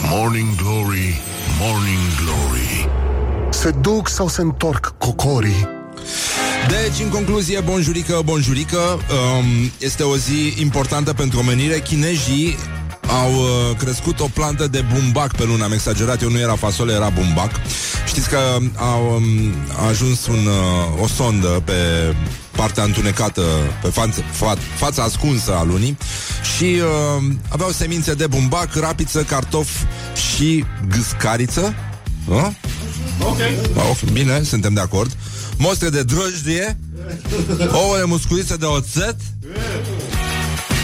Morning 0.09 0.55
Glory, 0.55 1.22
Morning 1.59 1.99
Glory. 2.24 3.01
Se 3.62 3.72
duc 3.72 4.09
sau 4.09 4.28
se 4.28 4.41
întorc 4.41 4.93
cocorii? 4.97 5.68
Deci, 6.68 7.03
în 7.03 7.09
concluzie, 7.09 7.59
bonjurică, 7.59 8.22
bonjurică, 8.26 8.78
um, 8.78 9.72
este 9.78 10.03
o 10.03 10.18
zi 10.18 10.53
importantă 10.62 11.14
pentru 11.14 11.39
omenire. 11.39 11.80
Chinezii 11.80 12.57
au 13.07 13.32
uh, 13.34 13.78
crescut 13.78 14.20
o 14.20 14.28
plantă 14.34 14.68
de 14.68 14.86
bumbac 14.93 15.36
pe 15.36 15.43
lună. 15.43 15.64
Am 15.64 15.72
exagerat, 15.72 16.22
eu 16.22 16.30
nu 16.30 16.39
era 16.39 16.55
fasole, 16.55 16.93
era 16.93 17.09
bumbac. 17.09 17.51
Știți 18.05 18.30
că 18.30 18.38
au 18.76 19.14
um, 19.16 19.53
a 19.78 19.88
ajuns 19.88 20.28
un, 20.28 20.45
uh, 20.45 21.01
o 21.01 21.07
sondă 21.07 21.62
pe 21.66 21.74
partea 22.51 22.84
întunecată, 22.84 23.41
pe 23.82 23.88
față, 23.88 24.22
fa, 24.32 24.55
fața 24.76 25.03
ascunsă 25.03 25.55
a 25.55 25.64
lunii 25.64 25.97
și 26.55 26.64
uh, 26.64 27.24
aveau 27.49 27.70
semințe 27.72 28.14
de 28.14 28.28
bumbac, 28.28 28.76
rapiță, 28.76 29.24
cartof 29.24 29.70
și 30.32 30.66
gâscariță. 30.88 31.76
Uh? 32.28 32.47
Ok. 33.24 34.11
Bine, 34.11 34.41
suntem 34.43 34.74
de 34.74 34.80
acord. 34.80 35.17
Mostre 35.57 35.89
de 35.89 36.03
drojdie, 36.03 36.78
ouăle 37.72 38.03
musculițe 38.05 38.55
de 38.55 38.65
oțet, 38.65 39.15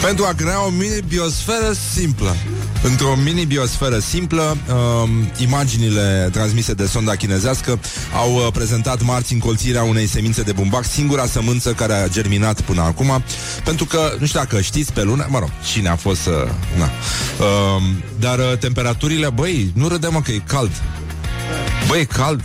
pentru 0.02 0.24
a 0.24 0.32
crea 0.32 0.66
o 0.66 0.70
mini-biosferă 0.70 1.72
simplă. 1.94 2.36
Într-o 2.82 3.16
mini-biosferă 3.24 3.98
simplă, 3.98 4.56
uh, 4.68 5.08
imaginile 5.38 6.28
transmise 6.32 6.72
de 6.72 6.86
sonda 6.86 7.14
chinezească 7.14 7.80
au 8.14 8.34
uh, 8.34 8.46
prezentat 8.52 9.02
marți 9.02 9.32
încolțirea 9.32 9.82
unei 9.82 10.06
semințe 10.06 10.42
de 10.42 10.52
bumbac, 10.52 10.84
singura 10.84 11.26
sămânță 11.26 11.72
care 11.72 11.92
a 11.92 12.08
germinat 12.08 12.60
până 12.60 12.82
acum, 12.82 13.22
pentru 13.64 13.84
că, 13.84 14.12
nu 14.18 14.26
știu 14.26 14.38
dacă 14.38 14.60
știți 14.60 14.92
pe 14.92 15.02
lună, 15.02 15.26
mă 15.30 15.38
rog, 15.38 15.50
cine 15.72 15.88
a 15.88 15.96
fost 15.96 16.20
să... 16.20 16.30
Uh, 16.30 16.78
na. 16.78 16.84
Uh, 16.84 17.82
dar 18.18 18.38
uh, 18.38 18.58
temperaturile, 18.58 19.30
băi, 19.30 19.70
nu 19.74 19.88
râdem 19.88 20.12
mă 20.12 20.20
că 20.20 20.30
e 20.30 20.42
cald. 20.46 20.70
Băi, 21.88 22.00
e 22.00 22.04
cald. 22.04 22.42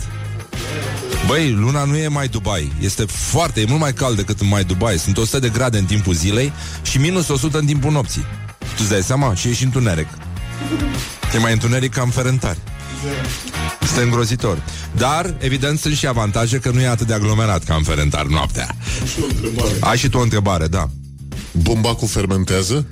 Băi, 1.26 1.50
luna 1.50 1.84
nu 1.84 1.96
e 1.96 2.08
mai 2.08 2.28
Dubai 2.28 2.72
Este 2.80 3.04
foarte, 3.08 3.60
e 3.60 3.64
mult 3.68 3.80
mai 3.80 3.92
cald 3.92 4.16
decât 4.16 4.40
în 4.40 4.48
mai 4.48 4.64
Dubai 4.64 4.98
Sunt 4.98 5.16
100 5.16 5.38
de 5.38 5.48
grade 5.48 5.78
în 5.78 5.84
timpul 5.84 6.14
zilei 6.14 6.52
Și 6.82 6.98
minus 6.98 7.28
100 7.28 7.58
în 7.58 7.66
timpul 7.66 7.92
nopții 7.92 8.24
Tu 8.58 8.76
îți 8.78 8.88
dai 8.88 9.02
seama? 9.02 9.34
Și 9.34 9.48
e 9.48 9.52
și 9.52 9.64
întuneric 9.64 10.08
E 11.34 11.38
mai 11.38 11.52
întuneric 11.52 11.92
ca 11.92 12.02
în 12.02 12.10
ferentari 12.10 12.58
este 13.82 14.02
îngrozitor. 14.02 14.62
Dar, 14.96 15.34
evident, 15.38 15.78
sunt 15.78 15.94
și 15.94 16.06
avantaje 16.06 16.58
că 16.58 16.70
nu 16.70 16.80
e 16.80 16.86
atât 16.86 17.06
de 17.06 17.14
aglomerat 17.14 17.64
ca 17.64 17.74
în 17.74 17.82
Ferentar 17.82 18.26
noaptea. 18.26 18.76
Ai 19.80 19.96
și 19.96 20.08
tu 20.08 20.18
o 20.18 20.22
întrebare, 20.22 20.66
da. 20.66 20.88
Bumbacul 21.52 22.08
fermentează? 22.08 22.86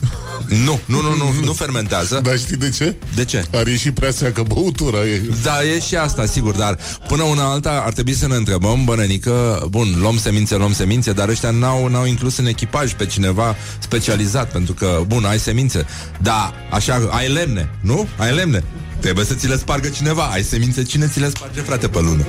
Nu, 0.64 0.80
nu, 0.84 1.00
nu, 1.00 1.16
nu, 1.16 1.44
nu 1.44 1.52
fermentează. 1.52 2.20
Dar 2.22 2.38
știi 2.38 2.56
de 2.56 2.70
ce? 2.70 2.94
De 3.14 3.24
ce? 3.24 3.44
Are 3.54 3.70
ieșit 3.70 3.94
prea 3.94 4.10
seacă 4.10 4.42
băutura. 4.42 5.04
E... 5.04 5.22
Da, 5.42 5.64
e 5.64 5.80
și 5.80 5.96
asta, 5.96 6.26
sigur, 6.26 6.54
dar 6.54 6.78
până 7.08 7.22
una 7.22 7.50
alta 7.50 7.82
ar 7.86 7.92
trebui 7.92 8.14
să 8.14 8.26
ne 8.26 8.34
întrebăm, 8.34 8.84
bănănică, 8.84 9.66
bun, 9.70 9.94
luăm 10.00 10.18
semințe, 10.18 10.56
luăm 10.56 10.72
semințe, 10.72 11.12
dar 11.12 11.28
ăștia 11.28 11.50
n-au, 11.50 11.88
n-au 11.88 12.06
inclus 12.06 12.36
în 12.36 12.46
echipaj 12.46 12.92
pe 12.92 13.06
cineva 13.06 13.56
specializat, 13.78 14.50
pentru 14.50 14.74
că, 14.74 15.02
bun, 15.06 15.24
ai 15.24 15.38
semințe, 15.38 15.86
da, 16.20 16.52
așa, 16.70 17.08
ai 17.10 17.28
lemne, 17.28 17.70
nu? 17.80 18.08
Ai 18.16 18.34
lemne. 18.34 18.64
Trebuie 19.02 19.24
să 19.24 19.34
ți 19.34 19.48
le 19.48 19.56
spargă 19.56 19.88
cineva. 19.88 20.22
Ai 20.22 20.42
semințe, 20.42 20.82
cine 20.82 21.06
ți 21.06 21.20
le 21.20 21.28
sparge, 21.28 21.60
frate, 21.60 21.88
pe 21.88 22.00
lună? 22.00 22.26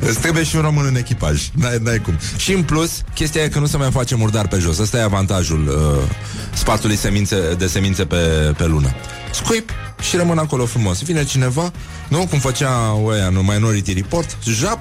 Îți 0.00 0.18
trebuie 0.18 0.44
și 0.44 0.56
un 0.56 0.62
român 0.62 0.86
în 0.86 0.96
echipaj. 0.96 1.48
N-ai, 1.54 1.78
n-ai 1.82 1.98
cum. 1.98 2.18
Și 2.36 2.52
în 2.52 2.62
plus, 2.62 2.90
chestia 3.14 3.42
e 3.42 3.48
că 3.48 3.58
nu 3.58 3.66
se 3.66 3.76
mai 3.76 3.90
face 3.90 4.14
murdar 4.14 4.48
pe 4.48 4.58
jos. 4.58 4.78
Ăsta 4.78 4.98
e 4.98 5.02
avantajul 5.02 5.68
uh, 5.68 6.16
spartului 6.54 6.96
semințe, 6.96 7.54
de 7.58 7.66
semințe 7.66 8.04
pe, 8.04 8.16
pe 8.56 8.66
lună. 8.66 8.94
Scuip 9.32 9.70
și 10.00 10.16
rămân 10.16 10.38
acolo 10.38 10.64
frumos. 10.64 11.02
Vine 11.02 11.24
cineva, 11.24 11.72
nu? 12.08 12.26
Cum 12.26 12.38
făcea 12.38 12.92
oia 12.92 13.26
în 13.26 13.40
Minority 13.42 13.92
Report, 13.92 14.36
jap, 14.44 14.78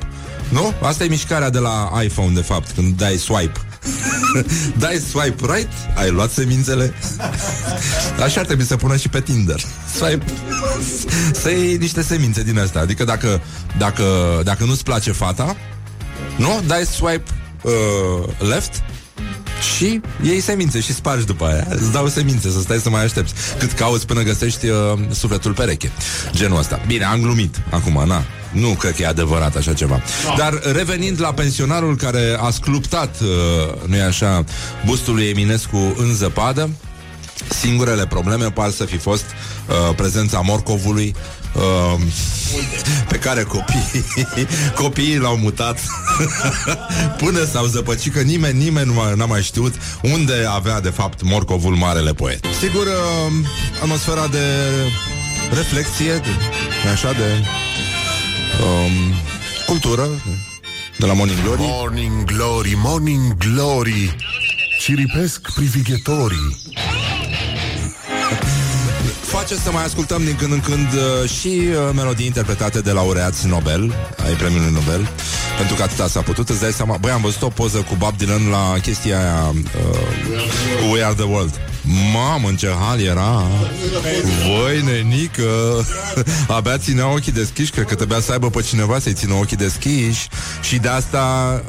nu? 0.50 0.74
Asta 0.82 1.04
e 1.04 1.08
mișcarea 1.08 1.50
de 1.50 1.60
la 1.60 1.92
iPhone, 2.04 2.34
de 2.34 2.42
fapt, 2.42 2.72
când 2.72 2.98
dai 2.98 3.16
swipe. 3.16 3.67
Dai 4.80 5.02
swipe 5.10 5.54
right, 5.54 5.72
ai 5.96 6.10
luat 6.10 6.32
semințele. 6.32 6.94
Așa 8.24 8.40
ar 8.40 8.46
trebui 8.46 8.66
să 8.66 8.76
pună 8.76 8.96
și 8.96 9.10
pe 9.10 9.22
Tinder. 9.22 9.60
Swipe 9.96 10.26
să 11.34 11.50
iei 11.50 11.78
niște 11.78 12.02
semințe 12.02 12.44
din 12.44 12.60
asta. 12.60 12.80
Adică 12.80 13.04
dacă, 13.04 13.42
dacă, 13.78 14.42
dacă 14.44 14.64
nu-ți 14.64 14.84
place 14.84 15.12
fata, 15.12 15.56
nu? 16.38 16.62
Dai 16.68 16.86
swipe 16.86 17.32
uh, 17.62 18.48
left 18.50 18.84
și 19.62 20.02
iei 20.22 20.40
semințe 20.40 20.80
și 20.80 20.94
spargi 20.94 21.26
după 21.26 21.46
aia. 21.46 21.68
Îți 21.70 21.92
dau 21.92 22.08
semințe 22.08 22.50
să 22.50 22.60
stai 22.60 22.78
să 22.78 22.90
mai 22.90 23.04
aștepți. 23.04 23.34
Cât 23.58 23.72
cauți 23.72 24.06
până 24.06 24.22
găsești 24.22 24.68
uh, 24.68 24.78
sufletul 25.12 25.54
pereche. 25.54 25.92
Genul 26.32 26.58
ăsta. 26.58 26.80
Bine, 26.88 27.04
am 27.04 27.22
glumit 27.22 27.56
acum, 27.70 28.04
na. 28.08 28.24
Nu 28.52 28.68
cred 28.70 28.96
că 28.96 29.02
e 29.02 29.08
adevărat 29.08 29.56
așa 29.56 29.74
ceva. 29.74 30.02
Dar 30.38 30.62
revenind 30.74 31.22
la 31.22 31.34
pensionarul 31.34 31.96
care 31.96 32.38
a 32.40 32.50
scluptat, 32.50 33.20
uh, 33.22 33.28
nu-i 33.86 34.02
așa, 34.02 34.44
bustul 34.86 35.14
lui 35.14 35.30
Eminescu 35.30 35.96
în 35.98 36.14
zăpadă, 36.14 36.70
singurele 37.50 38.06
probleme 38.06 38.46
par 38.46 38.70
să 38.70 38.86
fi 38.86 38.98
fost 38.98 39.26
uh, 39.26 39.96
prezența 39.96 40.40
morcovului 40.40 41.16
uh, 41.54 42.02
pe 43.08 43.18
care 43.18 43.44
copiii, 43.44 44.06
copiii 44.82 45.18
l-au 45.18 45.38
mutat 45.38 45.80
până 47.24 47.46
s-au 47.46 47.66
zăpăcit 47.66 48.14
că 48.14 48.20
nimeni, 48.22 48.64
nimeni 48.64 48.94
nu 48.94 49.00
a- 49.00 49.14
n-a 49.16 49.26
mai 49.26 49.42
știut 49.44 49.74
unde 50.02 50.34
avea 50.50 50.82
de 50.82 50.90
fapt 50.90 51.22
morcovul 51.24 51.76
marele 51.76 52.14
poet. 52.14 52.46
Sigur, 52.60 52.86
uh, 52.86 53.34
atmosfera 53.82 54.28
de 54.28 54.44
reflexie, 55.54 56.14
de, 56.14 56.90
așa, 56.94 57.12
de 57.12 57.44
um, 58.64 59.14
cultură, 59.66 60.08
de 60.98 61.06
la 61.06 61.14
Morning 61.14 61.42
Glory. 61.44 61.60
Morning 61.62 62.24
Glory, 62.24 62.74
Morning 62.84 63.38
Glory 63.38 64.16
Ciripesc 64.80 65.52
privighetorii 65.54 66.58
Face 69.38 69.56
să 69.56 69.72
mai 69.72 69.84
ascultăm 69.84 70.24
din 70.24 70.36
când 70.36 70.52
în 70.52 70.60
când 70.60 70.94
uh, 70.94 71.30
și 71.30 71.48
uh, 71.48 71.90
melodii 71.94 72.26
interpretate 72.26 72.80
de 72.82 72.92
laureați 72.92 73.48
Nobel, 73.48 73.94
ai 74.26 74.34
premiului 74.34 74.72
Nobel, 74.72 75.10
pentru 75.58 75.76
că 75.76 75.84
atâta 75.84 76.08
s-a 76.08 76.22
putut, 76.22 76.50
îți 76.50 76.60
dai 76.60 76.72
seama. 76.72 76.98
Băi, 76.98 77.12
am 77.12 77.22
văzut 77.22 77.42
o 77.42 77.48
poză 77.48 77.78
cu 77.78 77.96
Bob 77.96 78.18
Dylan 78.18 78.50
la 78.50 78.76
chestia 78.82 79.20
aia 79.20 79.50
uh, 79.50 80.00
cu 80.80 80.94
We 80.94 81.04
Are 81.04 81.14
The 81.14 81.24
World. 81.24 81.60
Mamă, 82.14 82.48
în 82.48 82.56
ce 82.56 82.68
hal 82.80 83.02
era. 83.02 83.48
Voi, 84.48 84.82
nenică. 84.84 85.86
Abia 86.48 86.78
ținea 86.78 87.14
ochii 87.14 87.32
deschiși. 87.32 87.72
Cred 87.72 87.86
că 87.86 87.96
trebuia 87.96 88.20
să 88.20 88.32
aibă 88.32 88.50
pe 88.50 88.62
cineva 88.62 89.00
să-i 89.00 89.14
țină 89.14 89.34
ochii 89.34 89.58
deschiși. 89.58 90.28
Și 90.62 90.78
de 90.78 90.88
asta 90.88 91.18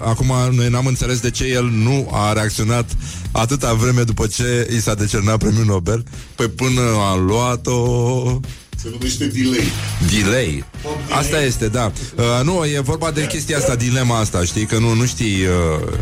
Acum 0.04 0.32
noi 0.50 0.68
n-am 0.68 0.86
înțeles 0.86 1.20
de 1.20 1.30
ce 1.30 1.44
el 1.44 1.64
nu 1.64 2.08
a 2.12 2.32
reacționat 2.32 2.90
Atâta 3.32 3.72
vreme 3.72 4.02
după 4.02 4.26
ce 4.26 4.68
I 4.76 4.80
s-a 4.80 4.94
decernat 4.94 5.38
premiul 5.38 5.64
Nobel. 5.64 6.04
Păi 6.34 6.48
până 6.48 6.80
a 7.10 7.16
luat-o 7.16 8.40
Se 8.76 8.88
numește 8.90 9.26
delay. 9.26 9.64
Delay. 10.10 10.64
Asta 11.10 11.40
este, 11.40 11.68
da. 11.68 11.92
Uh, 12.16 12.24
nu, 12.44 12.64
e 12.64 12.80
vorba 12.80 13.10
de 13.10 13.26
chestia 13.26 13.56
asta, 13.56 13.74
dilema 13.74 14.18
asta, 14.18 14.44
știi? 14.44 14.64
Că 14.64 14.78
nu, 14.78 14.94
nu 14.94 15.06
știi 15.06 15.44
uh, 15.44 15.98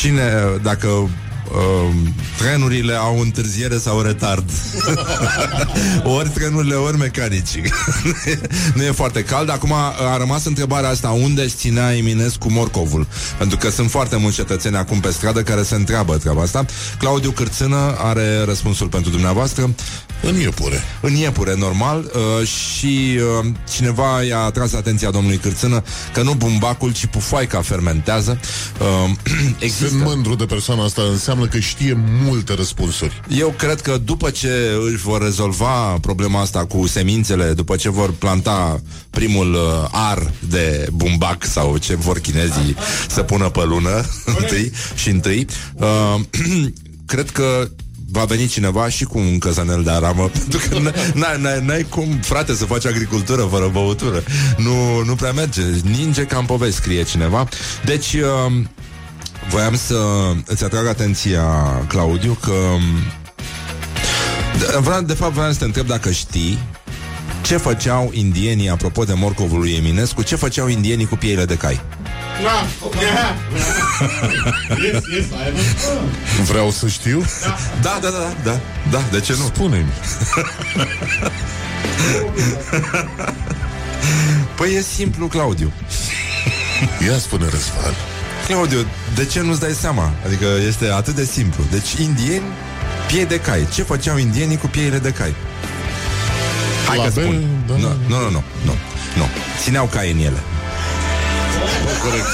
cine, 0.00 0.32
dacă 0.62 1.08
uh, 1.50 1.94
trenurile 2.38 2.94
au 2.94 3.20
întârziere 3.20 3.78
sau 3.78 4.00
retard. 4.00 4.50
ori 6.18 6.28
trenurile, 6.28 6.74
ori 6.74 6.98
mecanici. 6.98 7.60
nu 8.74 8.82
e 8.82 8.90
foarte 8.90 9.22
cald. 9.22 9.50
Acum 9.50 9.72
a 9.72 10.16
rămas 10.18 10.44
întrebarea 10.44 10.88
asta, 10.88 11.08
unde 11.08 11.42
își 11.42 11.54
ținea 11.54 11.96
Eminescu 11.96 12.52
morcovul? 12.52 13.06
Pentru 13.38 13.56
că 13.56 13.70
sunt 13.70 13.90
foarte 13.90 14.16
mulți 14.16 14.36
cetățeni 14.36 14.76
acum 14.76 15.00
pe 15.00 15.10
stradă 15.10 15.42
care 15.42 15.62
se 15.62 15.74
întreabă 15.74 16.16
treaba 16.16 16.42
asta. 16.42 16.64
Claudiu 16.98 17.30
Cârțână 17.30 17.94
are 17.98 18.44
răspunsul 18.44 18.86
pentru 18.86 19.10
dumneavoastră. 19.10 19.74
În 20.26 20.40
iepure. 20.40 20.82
În 21.00 21.14
iepure, 21.14 21.54
normal. 21.56 22.10
Uh, 22.14 22.46
Și 22.46 23.18
uh, 23.40 23.46
cineva 23.74 24.22
i-a 24.22 24.38
atras 24.38 24.72
atenția 24.72 25.10
domnului 25.10 25.36
Cârțână 25.36 25.82
Că 26.12 26.22
nu 26.22 26.34
bumbacul, 26.34 26.92
ci 26.92 27.06
pufoaica 27.06 27.60
fermentează. 27.60 28.40
Uh, 28.80 29.10
Există. 29.58 29.88
Sunt 29.88 30.02
mândru 30.02 30.34
de 30.34 30.44
persoana 30.44 30.84
asta 30.84 31.02
Înseamnă 31.02 31.46
că 31.46 31.58
știe 31.58 31.98
multe 32.24 32.54
răspunsuri. 32.54 33.20
Eu 33.28 33.54
cred 33.58 33.80
că 33.80 33.98
după 34.04 34.30
ce 34.30 34.48
își 34.86 35.02
vor 35.02 35.22
rezolva 35.22 35.98
problema 36.00 36.40
asta 36.40 36.64
cu 36.64 36.86
semințele 36.86 37.52
După 37.52 37.76
ce 37.76 37.90
vor 37.90 38.12
planta 38.12 38.82
primul 39.10 39.52
uh, 39.52 39.88
ar 39.90 40.32
de 40.48 40.86
bumbac 40.92 41.44
Sau 41.44 41.76
ce 41.76 41.94
vor 41.94 42.18
chinezii 42.18 42.76
să 43.08 43.22
pună 43.22 43.48
pe 43.48 43.64
lună 43.64 44.04
Întâi 44.40 44.72
și 44.94 45.08
întâi 45.08 45.46
uh, 45.74 46.20
Cred 47.06 47.30
că 47.30 47.68
va 48.14 48.24
veni 48.24 48.46
cineva 48.46 48.88
și 48.88 49.04
cu 49.04 49.18
un 49.18 49.38
căzanel 49.38 49.82
de 49.82 49.90
aramă 49.90 50.30
Pentru 50.38 50.58
că 50.68 50.76
n- 50.76 50.94
n- 51.14 51.36
n- 51.38 51.64
n-ai 51.64 51.86
cum, 51.88 52.18
frate, 52.22 52.54
să 52.54 52.64
faci 52.64 52.86
agricultură 52.86 53.42
fără 53.50 53.68
băutură. 53.72 54.22
Nu, 54.56 55.04
nu 55.04 55.14
prea 55.14 55.32
merge. 55.32 55.62
Ninge 55.82 56.22
ca 56.24 56.38
în 56.38 56.44
povești, 56.44 56.76
scrie 56.76 57.02
cineva. 57.02 57.48
Deci... 57.84 58.12
Uh, 58.12 58.52
Voiam 59.48 59.76
să 59.76 59.96
îți 60.46 60.64
atrag 60.64 60.86
atenția, 60.86 61.44
Claudiu, 61.88 62.38
că 62.42 62.52
de, 64.58 64.78
vreau, 64.80 65.02
de 65.02 65.12
fapt 65.12 65.32
vreau 65.32 65.52
să 65.52 65.58
te 65.58 65.64
întreb 65.64 65.86
dacă 65.86 66.10
știi 66.10 66.58
ce 67.42 67.56
făceau 67.56 68.10
indienii, 68.12 68.68
apropo 68.68 69.04
de 69.04 69.12
morcovul 69.12 69.58
lui 69.58 69.72
Eminescu, 69.72 70.22
ce 70.22 70.36
făceau 70.36 70.68
indienii 70.68 71.06
cu 71.06 71.16
pieile 71.16 71.44
de 71.44 71.54
cai? 71.56 71.80
Vreau 76.44 76.70
să 76.70 76.88
știu 76.88 77.24
Da, 77.82 77.98
da, 78.02 78.08
da, 78.08 78.18
da, 78.18 78.34
da, 78.50 78.60
da 78.90 79.02
de 79.10 79.20
ce 79.20 79.32
nu? 79.38 79.44
Spune-mi 79.44 79.92
Păi 84.56 84.74
e 84.74 84.80
simplu, 84.82 85.26
Claudiu. 85.26 85.72
Ia 87.06 87.18
spune 87.18 87.44
Răzvan 87.44 87.94
Claudiu, 88.46 88.86
de 89.14 89.24
ce 89.24 89.40
nu-ți 89.40 89.60
dai 89.60 89.72
seama? 89.72 90.12
Adică 90.26 90.46
este 90.66 90.88
atât 90.88 91.14
de 91.14 91.24
simplu. 91.24 91.64
Deci 91.70 91.92
indieni, 91.92 92.44
piei 93.06 93.26
de 93.26 93.40
cai. 93.40 93.66
Ce 93.74 93.82
făceau 93.82 94.16
indienii 94.18 94.56
cu 94.56 94.66
pieile 94.66 94.98
de 94.98 95.10
cai? 95.10 95.34
Hai 96.88 96.96
La 96.96 97.04
că 97.04 97.10
bel, 97.14 97.24
spun. 97.24 97.44
da. 97.66 97.74
Nu, 97.74 97.88
nu, 98.08 98.18
nu, 98.18 98.30
nu, 98.30 98.42
nu, 98.64 98.74
nu. 99.16 99.28
Țineau 99.62 99.86
cai 99.86 100.10
în 100.10 100.18
ele. 100.18 100.42
Corect 102.02 102.26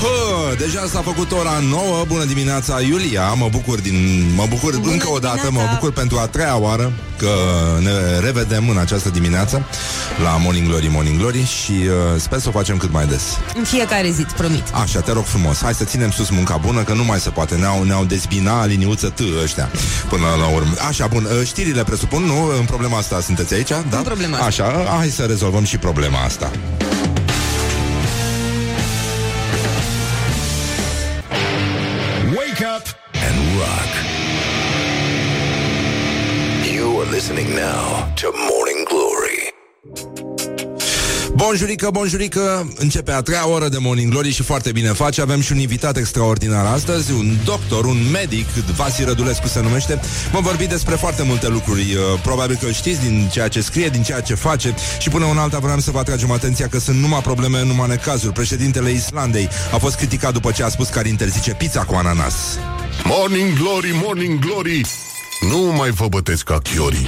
Pă, 0.00 0.54
deja 0.58 0.86
s-a 0.92 1.00
făcut 1.00 1.32
ora 1.32 1.58
9 1.70 2.04
Bună 2.06 2.24
dimineața, 2.24 2.80
Iulia 2.80 3.32
Mă 3.32 3.48
bucur, 3.50 3.80
din, 3.80 4.26
mă 4.34 4.46
bucur 4.48 4.78
Bună 4.78 4.92
încă 4.92 5.10
o 5.10 5.18
dată 5.18 5.36
Mă 5.42 5.46
dimineața. 5.46 5.72
bucur 5.74 5.92
pentru 5.92 6.18
a 6.18 6.26
treia 6.26 6.56
oară 6.56 6.92
Că 7.16 7.28
ne 7.82 8.18
revedem 8.20 8.68
în 8.68 8.78
această 8.78 9.08
dimineață 9.08 9.62
La 10.22 10.36
Morning 10.36 10.66
Glory, 10.68 10.88
Morning 10.92 11.18
Glory 11.18 11.44
Și 11.44 11.72
uh, 11.72 12.20
sper 12.20 12.38
să 12.38 12.48
o 12.48 12.50
facem 12.50 12.76
cât 12.76 12.92
mai 12.92 13.06
des 13.06 13.22
În 13.54 13.64
fiecare 13.64 14.10
zi, 14.10 14.20
îți 14.20 14.34
promit. 14.34 14.62
Așa, 14.82 15.00
te 15.00 15.12
rog 15.12 15.24
frumos, 15.24 15.62
hai 15.62 15.74
să 15.74 15.84
ținem 15.84 16.10
sus 16.10 16.28
munca 16.30 16.56
bună 16.56 16.82
Că 16.82 16.92
nu 16.92 17.04
mai 17.04 17.20
se 17.20 17.30
poate, 17.30 17.54
ne-au, 17.54 17.82
ne-au 17.82 18.04
dezbina 18.04 18.64
liniuță 18.64 19.08
T 19.08 19.20
ăștia 19.42 19.70
Până 20.08 20.24
la 20.40 20.46
urmă 20.54 20.72
Așa, 20.88 21.06
bun, 21.06 21.24
uh, 21.40 21.46
știrile 21.46 21.84
presupun, 21.84 22.22
nu? 22.22 22.52
În 22.58 22.64
problema 22.64 22.98
asta 22.98 23.20
sunteți 23.20 23.54
aici, 23.54 23.68
da? 23.68 23.96
În 23.96 24.02
problema 24.02 24.36
asta. 24.36 24.46
Așa, 24.64 24.96
hai 24.98 25.08
să 25.08 25.22
rezolvăm 25.22 25.64
și 25.64 25.76
problema 25.78 26.18
asta 26.24 26.50
listening 37.18 37.48
now 37.48 38.12
to 38.14 38.26
Morning 38.50 38.80
Glory. 38.88 39.54
Bonjurică, 41.34 41.90
bonjurică, 41.90 42.72
începe 42.76 43.12
a 43.12 43.20
treia 43.20 43.48
oră 43.48 43.68
de 43.68 43.78
Morning 43.78 44.10
Glory 44.10 44.30
și 44.30 44.42
foarte 44.42 44.72
bine 44.72 44.88
face. 44.88 45.20
Avem 45.20 45.40
și 45.40 45.52
un 45.52 45.58
invitat 45.58 45.96
extraordinar 45.96 46.66
astăzi, 46.66 47.12
un 47.12 47.36
doctor, 47.44 47.84
un 47.84 47.96
medic, 48.12 48.46
Vasi 48.76 49.04
Rădulescu 49.04 49.46
se 49.46 49.60
numește. 49.60 50.00
Vom 50.32 50.42
vorbi 50.42 50.66
despre 50.66 50.94
foarte 50.94 51.22
multe 51.22 51.48
lucruri. 51.48 51.80
Uh, 51.80 52.20
Probabil 52.22 52.58
că 52.62 52.70
știți 52.70 53.00
din 53.00 53.28
ceea 53.32 53.48
ce 53.48 53.60
scrie, 53.60 53.88
din 53.88 54.02
ceea 54.02 54.20
ce 54.20 54.34
face 54.34 54.74
și 54.98 55.08
până 55.08 55.24
un 55.24 55.38
alta 55.38 55.58
vreau 55.58 55.78
să 55.78 55.90
vă 55.90 55.98
atragem 55.98 56.30
atenția 56.30 56.68
că 56.68 56.78
sunt 56.78 56.98
numai 56.98 57.20
probleme, 57.20 57.64
numai 57.64 57.88
necazuri. 57.88 58.32
Președintele 58.32 58.90
Islandei 58.90 59.48
a 59.72 59.76
fost 59.76 59.96
criticat 59.96 60.32
după 60.32 60.50
ce 60.50 60.62
a 60.62 60.68
spus 60.68 60.88
că 60.88 60.98
ar 60.98 61.06
interzice 61.06 61.54
pizza 61.54 61.84
cu 61.84 61.94
ananas. 61.94 62.34
Morning 63.04 63.52
Glory, 63.58 63.90
Morning 64.04 64.38
Glory 64.38 64.82
Nu 65.40 65.58
mai 65.58 65.90
vă 65.90 66.08
bătesc 66.08 66.44
ca 66.44 66.58
chiorii 66.58 67.06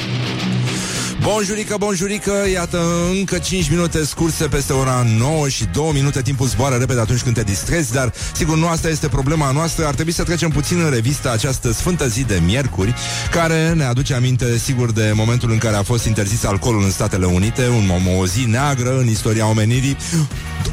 Bonjurică, 1.23 1.77
bonjurică, 1.79 2.33
iată 2.53 2.81
încă 3.11 3.39
5 3.39 3.71
minute 3.71 4.05
scurse 4.05 4.47
peste 4.47 4.73
ora 4.73 5.07
9 5.19 5.49
și 5.49 5.65
2 5.65 5.91
minute. 5.93 6.23
Timpul 6.23 6.47
zboară 6.47 6.77
repede 6.77 7.01
atunci 7.01 7.21
când 7.21 7.35
te 7.35 7.43
distrezi 7.43 7.93
Dar 7.93 8.13
sigur 8.35 8.57
nu 8.57 8.69
asta 8.69 8.89
este 8.89 9.09
problema 9.09 9.51
noastră. 9.51 9.87
Ar 9.87 9.95
trebui 9.95 10.13
să 10.13 10.23
trecem 10.23 10.51
puțin 10.51 10.81
în 10.81 10.91
revistă 10.91 11.31
această 11.33 11.73
sfântă 11.73 12.09
zi 12.09 12.25
de 12.25 12.41
miercuri 12.45 12.95
Care 13.31 13.73
ne 13.73 13.85
aduce 13.85 14.15
aminte 14.15 14.59
sigur 14.59 14.93
de 14.93 15.13
momentul 15.15 15.51
în 15.51 15.59
care 15.59 15.77
a 15.77 15.83
fost 15.83 16.05
interzis 16.05 16.45
alcoolul 16.45 16.83
în 16.83 16.91
Statele 16.91 17.27
Unite 17.27 17.69
un, 17.69 18.17
O 18.19 18.27
zi 18.27 18.45
neagră 18.45 18.99
în 18.99 19.09
istoria 19.09 19.49
omenirii. 19.49 19.97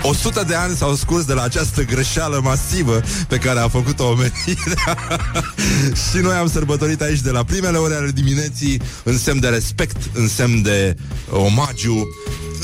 100 0.01 0.43
de 0.47 0.55
ani 0.55 0.75
s-au 0.75 0.95
scurs 0.95 1.25
de 1.25 1.33
la 1.33 1.43
această 1.43 1.81
greșeală 1.83 2.39
masivă 2.43 3.01
Pe 3.27 3.37
care 3.37 3.59
a 3.59 3.67
făcut-o 3.67 4.07
omenirea. 4.07 4.97
Și 6.09 6.17
noi 6.21 6.35
am 6.35 6.49
sărbătorit 6.49 7.01
aici 7.01 7.21
de 7.21 7.31
la 7.31 7.43
primele 7.43 7.77
ore 7.77 7.95
ale 7.95 8.11
dimineții 8.11 8.81
În 9.03 9.17
semn 9.17 9.39
de 9.39 9.47
respect, 9.47 9.97
în 10.13 10.27
semn 10.37 10.61
de 10.61 10.95
omagiu 11.31 12.07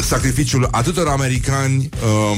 Sacrificiul 0.02 0.68
atâtor 0.72 1.08
americani 1.08 1.90
um, 2.04 2.38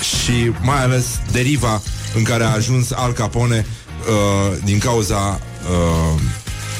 Și 0.00 0.52
mai 0.62 0.82
ales 0.82 1.06
deriva 1.32 1.82
în 2.14 2.22
care 2.22 2.44
a 2.44 2.52
ajuns 2.52 2.90
Al 2.90 3.12
Capone 3.12 3.66
uh, 3.66 4.58
Din 4.64 4.78
cauza 4.78 5.40
uh, 5.70 6.20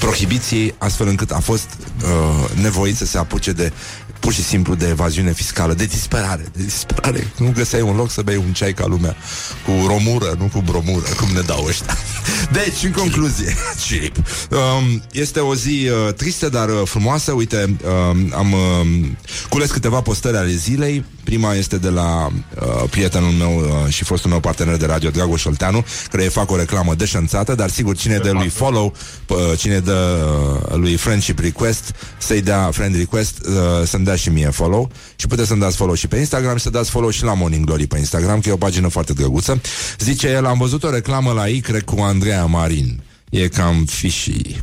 prohibiției 0.01 0.74
Astfel 0.78 1.07
încât 1.07 1.30
a 1.30 1.38
fost 1.38 1.68
uh, 2.03 2.61
nevoit 2.62 2.96
să 2.96 3.05
se 3.05 3.18
apuce 3.18 3.53
de 3.53 3.72
pur 4.21 4.33
și 4.33 4.43
simplu 4.43 4.75
de 4.75 4.89
evaziune 4.89 5.33
fiscală, 5.33 5.75
de 5.75 5.85
disperare, 5.85 6.47
de 6.57 6.62
disperare. 6.62 7.33
Nu 7.39 7.53
găseai 7.55 7.81
un 7.81 7.97
loc 7.97 8.11
să 8.11 8.23
bei 8.23 8.37
un 8.37 8.53
ceai 8.53 8.73
ca 8.73 8.87
lumea 8.87 9.16
cu 9.64 9.87
romură, 9.87 10.37
nu 10.39 10.45
cu 10.45 10.61
bromură, 10.61 11.07
cum 11.16 11.29
ne 11.35 11.41
dau 11.41 11.64
ăștia. 11.64 11.97
Deci, 12.59 12.83
în 12.85 12.93
concluzie, 12.93 13.55
Chirip. 13.87 14.16
Um, 14.16 15.03
este 15.12 15.41
o 15.41 15.55
zi 15.55 15.89
uh, 15.89 16.14
tristă, 16.14 16.49
dar 16.49 16.69
uh, 16.69 16.83
frumoasă. 16.85 17.33
Uite, 17.33 17.77
um, 17.85 18.33
am 18.35 18.53
uh, 18.53 19.07
cules 19.49 19.71
câteva 19.71 20.01
postări 20.01 20.37
ale 20.37 20.53
zilei. 20.53 21.05
Prima 21.29 21.55
este 21.55 21.76
de 21.76 21.89
la 21.89 22.26
uh, 22.26 22.89
prietenul 22.91 23.31
meu 23.31 23.59
uh, 23.59 23.93
și 23.93 24.05
fostul 24.05 24.31
meu 24.31 24.41
partener 24.41 24.76
de 24.76 24.87
radio, 24.87 25.11
Dragoș 25.11 25.41
Șolteanu, 25.41 25.85
care 26.11 26.22
îi 26.22 26.29
fac 26.29 26.51
o 26.51 26.57
reclamă 26.57 26.95
deșanțată, 26.95 27.55
dar 27.55 27.70
sigur, 27.70 27.97
cine 27.97 28.18
dă 28.18 28.31
lui 28.31 28.49
follow, 28.49 28.95
uh, 29.26 29.37
cine 29.59 29.79
dă 29.79 30.26
uh, 30.70 30.76
lui 30.76 30.97
friendship 30.97 31.39
request, 31.39 31.95
să-i 32.18 32.43
dea 32.43 32.70
friend 32.72 32.97
request, 32.97 33.47
uh, 33.47 33.87
să-mi 33.87 34.05
dea 34.05 34.16
și 34.16 34.29
mie 34.29 34.51
follow 34.51 34.91
și 35.16 35.26
puteți 35.26 35.49
să-mi 35.49 35.61
dați 35.61 35.76
follow 35.76 35.95
și 35.95 36.07
pe 36.07 36.16
Instagram 36.16 36.57
și 36.57 36.62
să 36.62 36.70
dați 36.70 36.91
follow 36.91 37.11
și 37.11 37.24
la 37.24 37.35
Morning 37.35 37.64
Glory 37.64 37.87
pe 37.87 37.99
Instagram, 37.99 38.41
că 38.41 38.49
e 38.49 38.53
o 38.53 38.57
pagină 38.57 38.89
foarte 38.89 39.12
drăguță. 39.12 39.61
Zice 39.99 40.29
el, 40.29 40.47
am 40.47 40.59
văzut 40.59 40.83
o 40.85 40.91
reclamă 40.91 41.33
la 41.33 41.47
I, 41.47 41.61
cred, 41.61 41.83
cu 41.83 42.01
Andreea 42.01 42.45
Marin. 42.45 43.03
E 43.31 43.49
cam 43.49 43.85
fishy. 43.85 44.61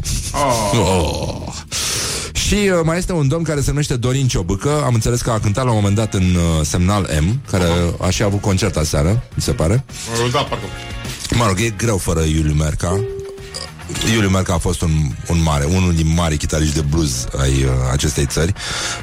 Oh. 0.73 1.53
Și 2.47 2.53
uh, 2.55 2.79
mai 2.83 2.97
este 2.97 3.13
un 3.13 3.27
domn 3.27 3.43
care 3.43 3.61
se 3.61 3.69
numește 3.69 3.95
Dorin 3.95 4.27
Ciobâcă 4.27 4.83
Am 4.85 4.93
înțeles 4.93 5.21
că 5.21 5.31
a 5.31 5.39
cântat 5.39 5.63
la 5.63 5.69
un 5.69 5.75
moment 5.75 5.95
dat 5.95 6.13
în 6.13 6.23
uh, 6.23 6.65
Semnal 6.65 7.09
M 7.21 7.41
Care 7.51 7.65
a 8.01 8.09
și 8.09 8.23
avut 8.23 8.41
concert 8.41 8.77
aseară 8.77 9.23
Mi 9.35 9.41
se 9.41 9.51
pare. 9.51 9.85
Da, 10.31 10.39
pardon. 10.39 10.69
Mă 11.35 11.45
rog, 11.47 11.59
e 11.59 11.69
greu 11.69 11.97
fără 11.97 12.21
Iuliu 12.21 12.53
Merca 12.53 12.99
Iuliu 14.13 14.29
Merca 14.29 14.53
a 14.53 14.57
fost 14.57 14.81
un, 14.81 14.91
un 15.29 15.41
mare, 15.41 15.63
unul 15.63 15.93
din 15.95 16.13
mari 16.13 16.37
chitariști 16.37 16.75
de 16.75 16.81
blues 16.81 17.25
ai 17.37 17.63
uh, 17.63 17.69
acestei 17.91 18.25
țări 18.25 18.53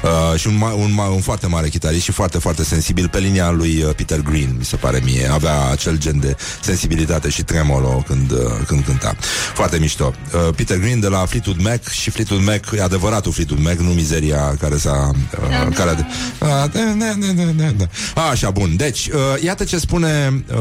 uh, 0.03 0.39
și 0.39 0.47
un, 0.47 0.57
ma- 0.57 0.75
un, 0.75 0.95
ma- 1.01 1.15
un 1.15 1.21
foarte 1.21 1.47
mare 1.47 1.69
chitarist 1.69 2.03
și 2.03 2.13
foarte, 2.13 2.39
foarte 2.39 2.65
sensibil 2.65 3.09
pe 3.09 3.19
linia 3.19 3.51
lui 3.51 3.83
uh, 3.83 3.95
Peter 3.97 4.21
Green, 4.21 4.55
mi 4.59 4.65
se 4.65 4.77
pare 4.77 5.01
mie. 5.05 5.27
Avea 5.33 5.71
acel 5.71 5.99
gen 5.99 6.21
de 6.21 6.37
sensibilitate 6.61 7.29
și 7.31 7.43
tremolo 7.43 8.05
când, 8.07 8.31
uh, 8.31 8.39
când 8.67 8.85
cânta. 8.85 9.17
Foarte 9.55 9.79
mișto. 9.79 10.15
Uh, 10.35 10.55
Peter 10.57 10.79
Green 10.79 11.01
de 11.01 11.09
la 11.09 11.19
Fleetwood 11.27 11.61
Mac 11.63 11.89
și 11.89 12.11
Fleetwood 12.11 12.45
Mac, 12.45 12.61
e 12.77 12.83
adevăratul 12.83 13.33
Fleetwood 13.33 13.63
Mac, 13.63 13.75
nu 13.79 13.91
mizeria 13.91 14.57
care 14.61 14.77
s-a... 14.77 15.11
Uh, 15.43 15.75
care 15.75 15.91
a 15.91 15.95
de... 15.95 16.05
uh, 16.41 16.49
da, 16.49 16.69
da, 16.99 17.33
da, 17.33 17.43
da, 17.43 17.71
da. 18.15 18.23
Așa, 18.23 18.51
bun. 18.51 18.77
Deci, 18.77 19.07
uh, 19.07 19.43
iată 19.43 19.65
ce 19.65 19.79
spune 19.79 20.45
uh, 20.53 20.59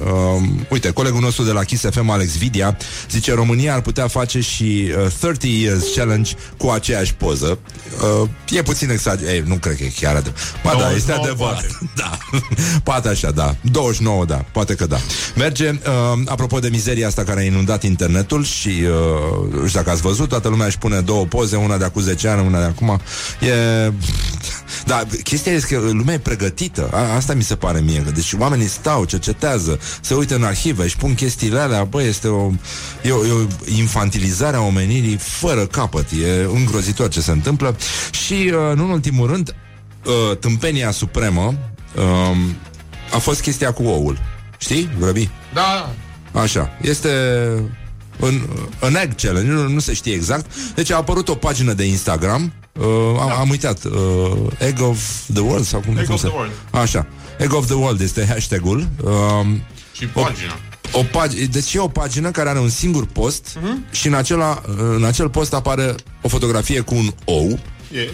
uh, 0.00 0.42
uite, 0.70 0.90
colegul 0.90 1.20
nostru 1.20 1.44
de 1.44 1.50
la 1.52 1.62
Kiss 1.64 1.84
FM, 1.90 2.10
Alex 2.10 2.36
Vidia, 2.36 2.76
zice 3.10 3.34
România 3.36 3.74
ar 3.74 3.80
putea 3.80 4.06
face 4.08 4.40
și 4.40 4.92
uh, 5.04 5.12
30 5.20 5.50
Years 5.60 5.84
Challenge 5.94 6.32
cu 6.56 6.68
aceeași 6.68 7.14
poză. 7.14 7.58
Uh, 8.22 8.28
e 8.50 8.62
puțin 8.62 8.90
exagerat. 8.90 9.32
Ei, 9.32 9.42
nu 9.46 9.54
cred 9.54 9.76
că 9.76 9.82
e 9.84 9.92
chiar 10.00 10.14
adevărat. 10.16 10.60
Ba 10.62 10.70
da, 10.70 10.78
29 10.78 10.96
este 10.96 11.12
adevărat. 11.12 11.60
poate. 11.60 11.78
Da. 11.96 12.18
Poate 12.82 13.08
așa, 13.08 13.30
da. 13.30 13.56
29, 13.60 14.24
da. 14.24 14.44
Poate 14.52 14.74
că 14.74 14.86
da. 14.86 14.96
Merge, 15.36 15.70
uh, 15.70 16.20
apropo 16.26 16.58
de 16.58 16.68
mizeria 16.68 17.06
asta 17.06 17.22
care 17.24 17.40
a 17.40 17.44
inundat 17.44 17.82
internetul 17.82 18.44
și, 18.44 18.68
uh, 18.68 19.52
nu 19.60 19.66
știu 19.66 19.80
dacă 19.80 19.90
ați 19.90 20.00
văzut, 20.00 20.28
toată 20.28 20.48
lumea 20.48 20.66
își 20.66 20.78
pune 20.78 21.00
două 21.00 21.24
poze, 21.24 21.56
una 21.56 21.76
de 21.76 21.84
acum 21.84 22.02
10 22.02 22.28
ani, 22.28 22.46
una 22.46 22.58
de 22.58 22.64
acum. 22.64 23.00
E... 23.40 23.92
Da, 24.84 25.02
chestia 25.22 25.52
este 25.52 25.74
că 25.74 25.80
lumea 25.80 26.14
e 26.14 26.18
pregătită. 26.18 26.88
A, 26.92 27.14
asta 27.14 27.34
mi 27.34 27.42
se 27.42 27.56
pare 27.56 27.80
mie. 27.80 28.02
că 28.02 28.10
Deci 28.10 28.32
oamenii 28.38 28.66
stau, 28.66 29.04
cercetează, 29.04 29.78
se 30.00 30.14
uită 30.14 30.34
în 30.34 30.44
arhive, 30.44 30.82
își 30.82 30.96
pun 30.96 31.14
chestiile 31.14 31.58
alea. 31.58 31.84
Bă, 31.84 32.02
este 32.02 32.28
o, 32.28 32.50
e 33.02 33.10
o, 33.10 33.26
e 33.26 33.30
o 33.32 33.46
infantilizare 33.76 34.56
a 34.56 34.60
omenirii 34.60 35.16
fără 35.16 35.66
capăt. 35.66 36.06
E 36.10 36.46
îngrozitor 36.54 37.08
ce 37.08 37.20
se 37.20 37.30
întâmplă. 37.30 37.76
Și, 38.10 38.32
uh, 38.32 38.76
nu 38.76 38.84
în 38.84 38.90
ultimul 38.90 39.26
rând, 39.26 39.54
uh, 40.04 40.36
tâmpenia 40.36 40.90
supremă 40.90 41.54
uh, 41.96 42.36
a 43.12 43.18
fost 43.18 43.40
chestia 43.40 43.72
cu 43.72 43.82
oul. 43.82 44.18
Știi, 44.58 44.90
Vrăbi? 44.98 45.28
Da, 45.54 45.94
Așa. 46.40 46.70
Este 46.80 47.10
în, 48.18 48.40
în 48.80 48.94
egg 48.94 49.14
challenge, 49.14 49.50
nu, 49.50 49.68
nu 49.68 49.78
se 49.78 49.92
știe 49.92 50.14
exact. 50.14 50.46
Deci 50.74 50.90
a 50.90 50.96
apărut 50.96 51.28
o 51.28 51.34
pagină 51.34 51.72
de 51.72 51.84
Instagram. 51.84 52.52
Uh, 52.78 52.86
am, 53.20 53.30
am 53.30 53.50
uitat. 53.50 53.84
Uh, 53.84 53.92
egg 54.58 54.80
of 54.80 54.98
the 55.32 55.40
world 55.42 55.64
sau 55.64 55.80
cum, 55.80 55.96
Egg 55.96 56.04
cum 56.04 56.14
of 56.14 56.20
se... 56.20 56.26
the 56.26 56.36
world. 56.36 56.52
Așa. 56.70 57.06
Egg 57.38 57.52
of 57.52 57.66
the 57.66 57.74
world 57.74 58.00
este 58.00 58.26
hashtagul. 58.28 58.88
Uh, 59.02 59.12
și 59.92 60.06
pagina. 60.06 60.58
o 60.92 61.02
pag- 61.02 61.48
deci 61.50 61.74
e 61.74 61.78
o 61.78 61.88
pagină 61.88 62.30
care 62.30 62.48
are 62.48 62.58
un 62.58 62.68
singur 62.68 63.06
post 63.06 63.58
uh-huh. 63.58 63.90
și 63.92 64.06
în, 64.06 64.14
acela, 64.14 64.62
în 64.96 65.04
acel 65.04 65.28
post 65.28 65.54
apare 65.54 65.94
o 66.22 66.28
fotografie 66.28 66.80
cu 66.80 66.94
un 66.94 67.12
ou 67.24 67.58
Yes. 67.92 68.10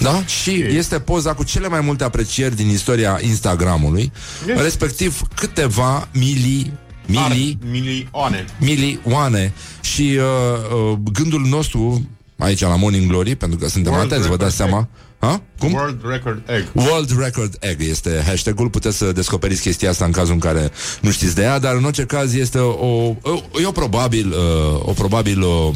da? 0.00 0.24
Și 0.26 0.50
este 0.68 0.98
poza 1.00 1.34
cu 1.34 1.44
cele 1.44 1.68
mai 1.68 1.80
multe 1.80 2.04
aprecieri 2.04 2.56
din 2.56 2.68
istoria 2.68 3.18
Instagramului, 3.22 4.12
Yes. 4.46 4.60
respectiv 4.60 5.20
câteva 5.34 6.08
mili, 6.12 6.72
mili, 7.06 7.58
Ar, 7.62 7.70
milioane. 7.70 8.44
milioane. 8.60 9.52
Și 9.80 10.18
uh, 10.18 10.76
uh, 10.92 10.98
gândul 11.12 11.40
nostru 11.40 12.08
aici 12.42 12.60
la 12.60 12.76
Morning 12.76 13.08
Glory, 13.08 13.36
pentru 13.36 13.58
că 13.58 13.68
suntem 13.68 13.92
World 13.92 14.12
atenți, 14.12 14.28
vă 14.28 14.36
dați 14.36 14.56
record 14.56 14.70
seama. 14.70 14.88
Ha? 15.18 15.42
Cum? 15.58 15.72
World 15.72 16.00
Record 16.10 16.42
Egg. 16.46 16.66
World 16.72 17.18
Record 17.18 17.56
Egg 17.60 17.80
este 17.80 18.22
hashtagul 18.26 18.68
Puteți 18.68 18.96
să 18.96 19.12
descoperiți 19.12 19.60
chestia 19.60 19.90
asta 19.90 20.04
în 20.04 20.10
cazul 20.10 20.32
în 20.32 20.38
care 20.38 20.70
nu 21.00 21.10
știți 21.10 21.34
de 21.34 21.42
ea 21.42 21.58
Dar 21.58 21.74
în 21.74 21.84
orice 21.84 22.04
caz 22.04 22.34
este 22.34 22.58
o, 22.58 23.06
o, 23.06 23.16
e 23.60 23.66
o 23.66 23.70
probabil 23.70 24.28
uh, 24.28 24.80
O 24.80 24.92
probabil 24.92 25.40
uh, 25.40 25.74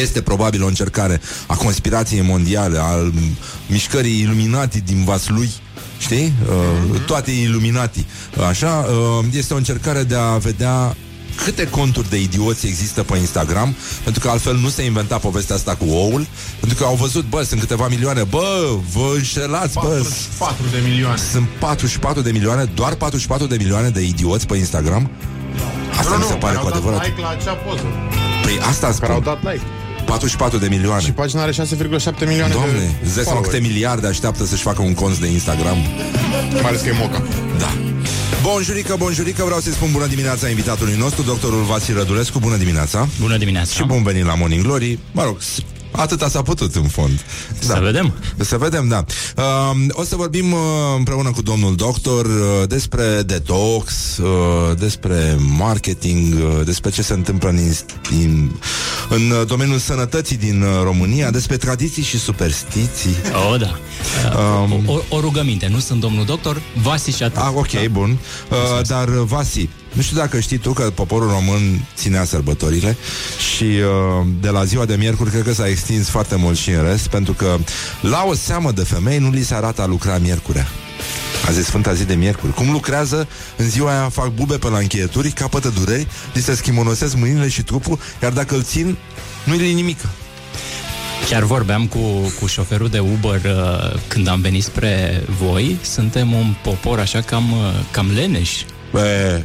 Este 0.00 0.22
probabil 0.22 0.62
o 0.62 0.66
încercare 0.66 1.20
a 1.46 1.54
conspirației 1.54 2.20
mondiale, 2.20 2.78
al 2.78 3.12
mișcării 3.66 4.20
iluminati 4.20 4.80
din 4.80 5.04
Vaslui, 5.04 5.50
știi? 5.98 6.32
Uh, 6.92 7.00
toate 7.06 7.30
iluminati. 7.30 8.04
Așa, 8.48 8.68
uh, 8.68 9.24
este 9.32 9.54
o 9.54 9.56
încercare 9.56 10.02
de 10.02 10.14
a 10.14 10.36
vedea 10.36 10.96
câte 11.44 11.66
conturi 11.68 12.10
de 12.10 12.20
idioți 12.20 12.66
există 12.66 13.02
pe 13.02 13.16
Instagram, 13.16 13.74
pentru 14.02 14.22
că 14.22 14.28
altfel 14.28 14.56
nu 14.56 14.68
se 14.68 14.84
inventa 14.84 15.18
povestea 15.18 15.54
asta 15.54 15.74
cu 15.74 15.84
oul, 15.88 16.26
pentru 16.60 16.78
că 16.78 16.84
au 16.84 16.94
văzut, 16.94 17.24
bă, 17.28 17.42
sunt 17.42 17.60
câteva 17.60 17.86
milioane, 17.88 18.22
bă, 18.22 18.76
vă 18.92 19.12
înșelați, 19.14 19.74
bă, 19.74 19.80
44 19.80 20.64
de 20.70 20.78
milioane. 20.88 21.20
sunt 21.32 21.48
44 21.58 22.20
de 22.22 22.30
milioane, 22.30 22.64
doar 22.74 22.94
44 22.94 23.46
de 23.46 23.56
milioane 23.58 23.88
de 23.88 24.00
idioți 24.02 24.46
pe 24.46 24.56
Instagram? 24.56 25.10
Asta 25.98 26.10
nu, 26.10 26.16
mi 26.16 26.22
nu, 26.22 26.28
se 26.28 26.34
pare 26.34 26.54
care 26.54 26.56
cu 26.56 26.64
au 26.64 26.68
dat 26.70 26.78
adevărat. 26.78 27.06
like 27.06 27.20
la 27.20 27.28
acea 27.28 27.52
poză. 27.52 27.82
Păi 28.42 28.58
asta 28.68 28.86
Care 29.00 29.12
au 29.12 29.20
spun. 29.20 29.38
dat 29.42 29.52
like. 29.52 29.64
44 30.04 30.58
de 30.58 30.66
milioane. 30.68 31.00
Și 31.02 31.12
pagina 31.12 31.42
are 31.42 31.52
6,7 31.52 31.56
milioane 32.26 32.52
Doamne, 32.52 32.78
de 32.78 32.90
îți 33.04 33.14
dai 33.14 33.24
seama 33.24 33.40
câte 33.40 33.50
followeri. 33.50 33.60
miliarde 33.72 34.06
așteaptă 34.06 34.44
să-și 34.44 34.62
facă 34.62 34.82
un 34.82 34.94
cont 34.94 35.18
de 35.18 35.26
Instagram? 35.26 35.76
Mai 36.52 36.60
ales 36.64 36.80
că 36.80 36.88
e 36.88 36.92
moca. 37.00 37.22
Da. 37.58 37.70
Bonjurică, 38.52 38.94
bonjurică, 38.98 39.44
vreau 39.44 39.60
să-i 39.60 39.72
spun 39.72 39.92
bună 39.92 40.06
dimineața 40.06 40.48
invitatului 40.48 40.94
nostru, 40.96 41.22
doctorul 41.22 41.62
Vasile 41.62 41.98
Rădulescu, 41.98 42.38
bună 42.38 42.56
dimineața. 42.56 43.08
Bună 43.20 43.36
dimineața. 43.36 43.72
Și 43.74 43.84
bun 43.86 44.02
venit 44.02 44.24
la 44.24 44.34
Morning 44.34 44.62
Glory. 44.62 44.98
Mă 45.12 45.24
rog, 45.24 45.40
s- 45.40 45.58
atâta 45.96 46.28
s-a 46.28 46.42
putut 46.42 46.74
în 46.74 46.88
fond. 46.88 47.24
Da. 47.66 47.74
Să 47.74 47.80
vedem. 47.82 48.12
Să 48.36 48.56
vedem, 48.56 48.88
da. 48.88 49.04
Uh, 49.36 49.44
o 49.90 50.04
să 50.04 50.16
vorbim 50.16 50.52
uh, 50.52 50.58
împreună 50.96 51.30
cu 51.30 51.42
domnul 51.42 51.74
doctor 51.74 52.24
uh, 52.24 52.68
despre 52.68 53.22
detox, 53.22 54.16
uh, 54.16 54.76
despre 54.78 55.36
marketing, 55.58 56.34
uh, 56.34 56.64
despre 56.64 56.90
ce 56.90 57.02
se 57.02 57.12
întâmplă 57.12 57.48
în, 57.48 57.58
inst- 57.58 58.10
în, 58.10 58.50
în 59.08 59.30
uh, 59.30 59.46
domeniul 59.46 59.78
sănătății 59.78 60.36
din 60.36 60.62
uh, 60.62 60.68
România, 60.82 61.30
despre 61.30 61.56
tradiții 61.56 62.02
și 62.02 62.18
superstiții. 62.18 63.16
O, 63.52 63.56
da. 63.56 63.78
Um, 64.38 64.82
o, 64.86 65.00
o 65.08 65.20
rugăminte, 65.20 65.68
nu 65.68 65.78
sunt 65.78 66.00
domnul 66.00 66.24
doctor, 66.24 66.62
Vasi 66.82 67.10
și 67.10 67.22
atât. 67.22 67.36
Ah, 67.36 67.50
ok, 67.54 67.86
bun. 67.90 68.18
Uh, 68.50 68.86
dar, 68.86 69.08
uh, 69.08 69.22
Vasi, 69.24 69.68
nu 69.96 70.02
știu 70.02 70.16
dacă 70.16 70.40
știi 70.40 70.58
tu 70.58 70.72
că 70.72 70.82
poporul 70.82 71.28
român 71.28 71.86
ținea 71.96 72.24
sărbătorile 72.24 72.96
și 73.54 73.64
uh, 73.64 74.26
de 74.40 74.48
la 74.48 74.64
ziua 74.64 74.84
de 74.84 74.94
miercuri 74.94 75.30
cred 75.30 75.42
că 75.42 75.52
s-a 75.52 75.68
extins 75.68 76.08
foarte 76.08 76.36
mult 76.36 76.56
și 76.56 76.70
în 76.70 76.82
rest, 76.82 77.06
pentru 77.06 77.32
că 77.32 77.56
la 78.00 78.24
o 78.28 78.34
seamă 78.34 78.72
de 78.72 78.82
femei 78.82 79.18
nu 79.18 79.30
li 79.30 79.42
se 79.42 79.54
arată 79.54 79.82
a 79.82 79.86
lucra 79.86 80.18
miercurea. 80.18 80.66
Azi 81.46 81.58
e 81.58 81.62
Sfânta 81.62 81.94
zi 81.94 82.04
de 82.04 82.14
miercuri. 82.14 82.52
Cum 82.52 82.70
lucrează, 82.70 83.28
în 83.56 83.68
ziua 83.68 83.90
aia 83.90 84.08
fac 84.08 84.28
bube 84.28 84.56
pe 84.56 84.68
la 84.68 84.78
încheieturi, 84.78 85.30
capătă 85.30 85.68
dureri, 85.68 86.06
li 86.32 86.40
se 86.40 86.54
schimonosesc 86.54 87.16
mâinile 87.16 87.48
și 87.48 87.62
trupul, 87.62 87.98
iar 88.22 88.32
dacă 88.32 88.54
îl 88.54 88.62
țin, 88.62 88.96
nu-i 89.44 89.72
nimic. 89.72 89.98
Chiar 91.28 91.42
vorbeam 91.42 91.86
cu, 91.86 91.98
cu 92.40 92.46
șoferul 92.46 92.88
de 92.88 92.98
Uber 92.98 93.40
uh, 93.44 94.00
când 94.08 94.28
am 94.28 94.40
venit 94.40 94.62
spre 94.62 95.22
voi. 95.40 95.78
Suntem 95.82 96.32
un 96.32 96.54
popor 96.62 96.98
așa 96.98 97.20
cam, 97.20 97.52
uh, 97.52 97.58
cam 97.90 98.10
leneș. 98.14 98.50
Bă, 98.90 99.40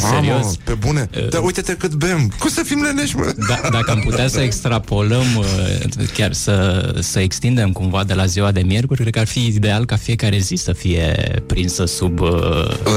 Serios. 0.00 0.42
Mamă, 0.42 0.52
pe 0.64 0.74
bune. 0.74 1.08
Dar 1.30 1.42
uite-te 1.42 1.74
cât 1.74 1.94
bem. 1.94 2.32
Cum 2.38 2.50
să 2.50 2.62
fim 2.62 2.82
leneși, 2.82 3.16
mă? 3.16 3.34
Da, 3.48 3.68
dacă 3.70 3.90
am 3.90 4.00
putea 4.04 4.28
să 4.28 4.40
extrapolăm, 4.40 5.36
uh, 5.36 6.06
chiar 6.14 6.32
să, 6.32 6.94
să 7.00 7.18
extindem 7.20 7.72
cumva 7.72 8.04
de 8.04 8.14
la 8.14 8.26
ziua 8.26 8.52
de 8.52 8.60
miercuri, 8.60 9.00
cred 9.00 9.12
că 9.12 9.18
ar 9.18 9.26
fi 9.26 9.46
ideal 9.46 9.84
ca 9.84 9.96
fiecare 9.96 10.38
zi 10.38 10.54
să 10.54 10.72
fie 10.72 11.14
prinsă 11.46 11.84
sub 11.84 12.20
uh, 12.20 12.30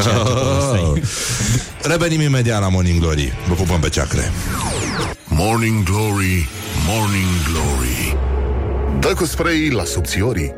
ceea 0.02 0.16
ce 0.16 0.30
povesteai. 0.34 1.02
Revenim 1.82 2.22
imediat 2.22 2.62
la 2.62 2.70
Morning 2.70 3.00
Glory. 3.00 3.34
Vă 3.48 3.54
pupăm 3.54 3.80
pe 3.80 3.90
ceacre. 3.90 4.32
Morning 5.28 5.84
Glory, 5.84 6.50
Morning 6.88 7.28
Glory 7.52 8.18
Dă 9.00 9.14
cu 9.14 9.26
spray 9.26 9.70
la 9.70 9.84
subțiorii 9.84 10.54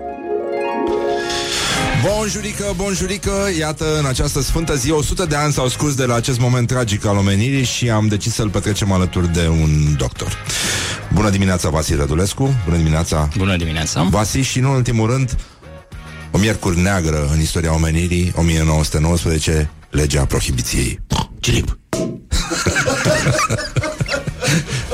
Bonjurică, 2.04 2.74
bonjurică, 2.76 3.32
iată, 3.58 3.98
în 4.00 4.06
această 4.06 4.42
sfântă 4.42 4.76
zi 4.76 4.92
100 4.92 5.26
de 5.26 5.36
ani 5.36 5.54
s-au 5.54 5.68
scurs 5.68 5.96
de 5.96 6.06
la 6.06 6.16
acest 6.16 6.40
moment 6.40 6.68
tragic 6.68 7.06
al 7.06 7.18
omenirii 7.18 7.64
Și 7.64 7.90
am 7.90 8.08
decis 8.08 8.34
să-l 8.34 8.50
petrecem 8.50 8.92
alături 8.92 9.34
de 9.34 9.48
un 9.48 9.96
doctor. 9.98 10.38
Bună 11.14 11.30
dimineața, 11.30 11.70
Vasile 11.70 11.98
Rădulescu. 11.98 12.56
Bună 12.66 12.78
dimineața, 12.78 13.30
Bună 13.38 13.56
dimineața! 13.56 14.04
Vasi 14.04 14.38
Și 14.38 14.60
nu 14.60 14.70
în 14.70 14.76
ultimul 14.76 15.10
rând 15.10 15.36
O 16.32 16.38
miercuri 16.38 16.80
neagră 16.80 17.30
în 17.34 17.40
istoria 17.40 17.74
omenirii 17.74 18.34
1919, 18.36 19.70
legea 19.90 20.26
prohibiției. 20.26 21.00
Cilip 21.40 21.80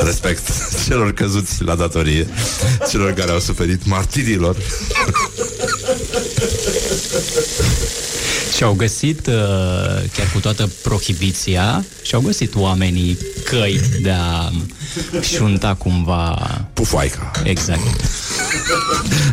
Respect 0.06 0.48
celor 0.86 1.14
căzuți 1.14 1.64
la 1.64 1.76
datorie 1.76 2.28
Celor 2.90 3.14
care 3.14 3.32
au 3.32 3.40
suferit 3.40 3.86
martirilor 3.86 4.56
Și 8.58 8.64
au 8.64 8.74
găsit, 8.74 9.28
uh, 9.28 9.34
chiar 10.14 10.32
cu 10.34 10.40
toată 10.40 10.70
prohibiția, 10.84 11.86
și 12.04 12.16
au 12.16 12.22
găsit 12.22 12.56
oamenii 12.56 13.18
căi 13.46 13.80
de 14.02 14.12
a 14.12 14.52
șunta 15.22 15.74
cumva... 15.74 16.38
Pufoaica 16.74 17.32
Exact. 17.44 17.82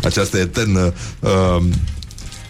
Această 0.03 0.39
eternă 0.39 0.93
uh, 1.21 1.57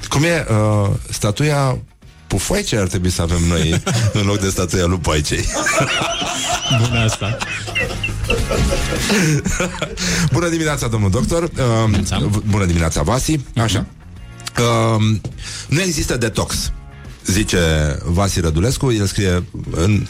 Cum 0.09 0.22
e 0.22 0.47
uh, 0.51 0.91
statuia 1.11 1.79
Pufoaice 2.27 2.77
ar 2.77 2.87
trebui 2.87 3.11
să 3.11 3.22
avem 3.22 3.43
noi 3.49 3.83
În 4.20 4.27
loc 4.27 4.41
de 4.41 4.49
statuia 4.49 4.85
lui 4.85 4.99
Poaicei 4.99 5.45
Bună 6.89 6.99
asta. 7.01 7.37
Bună 10.33 10.49
dimineața, 10.49 10.87
domnul 10.87 11.11
doctor. 11.11 11.43
Uh, 11.43 12.18
v- 12.29 12.43
Bună 12.51 12.64
dimineața, 12.64 13.03
Vasi. 13.03 13.41
Așa 13.57 13.87
uh, 14.59 15.16
Nu 15.68 15.80
există 15.80 16.16
detox 16.16 16.72
Zice 17.26 17.59
Vasi 18.05 18.40
Rădulescu 18.40 18.92
El 18.92 19.07
scrie 19.07 19.44
în, 19.70 20.07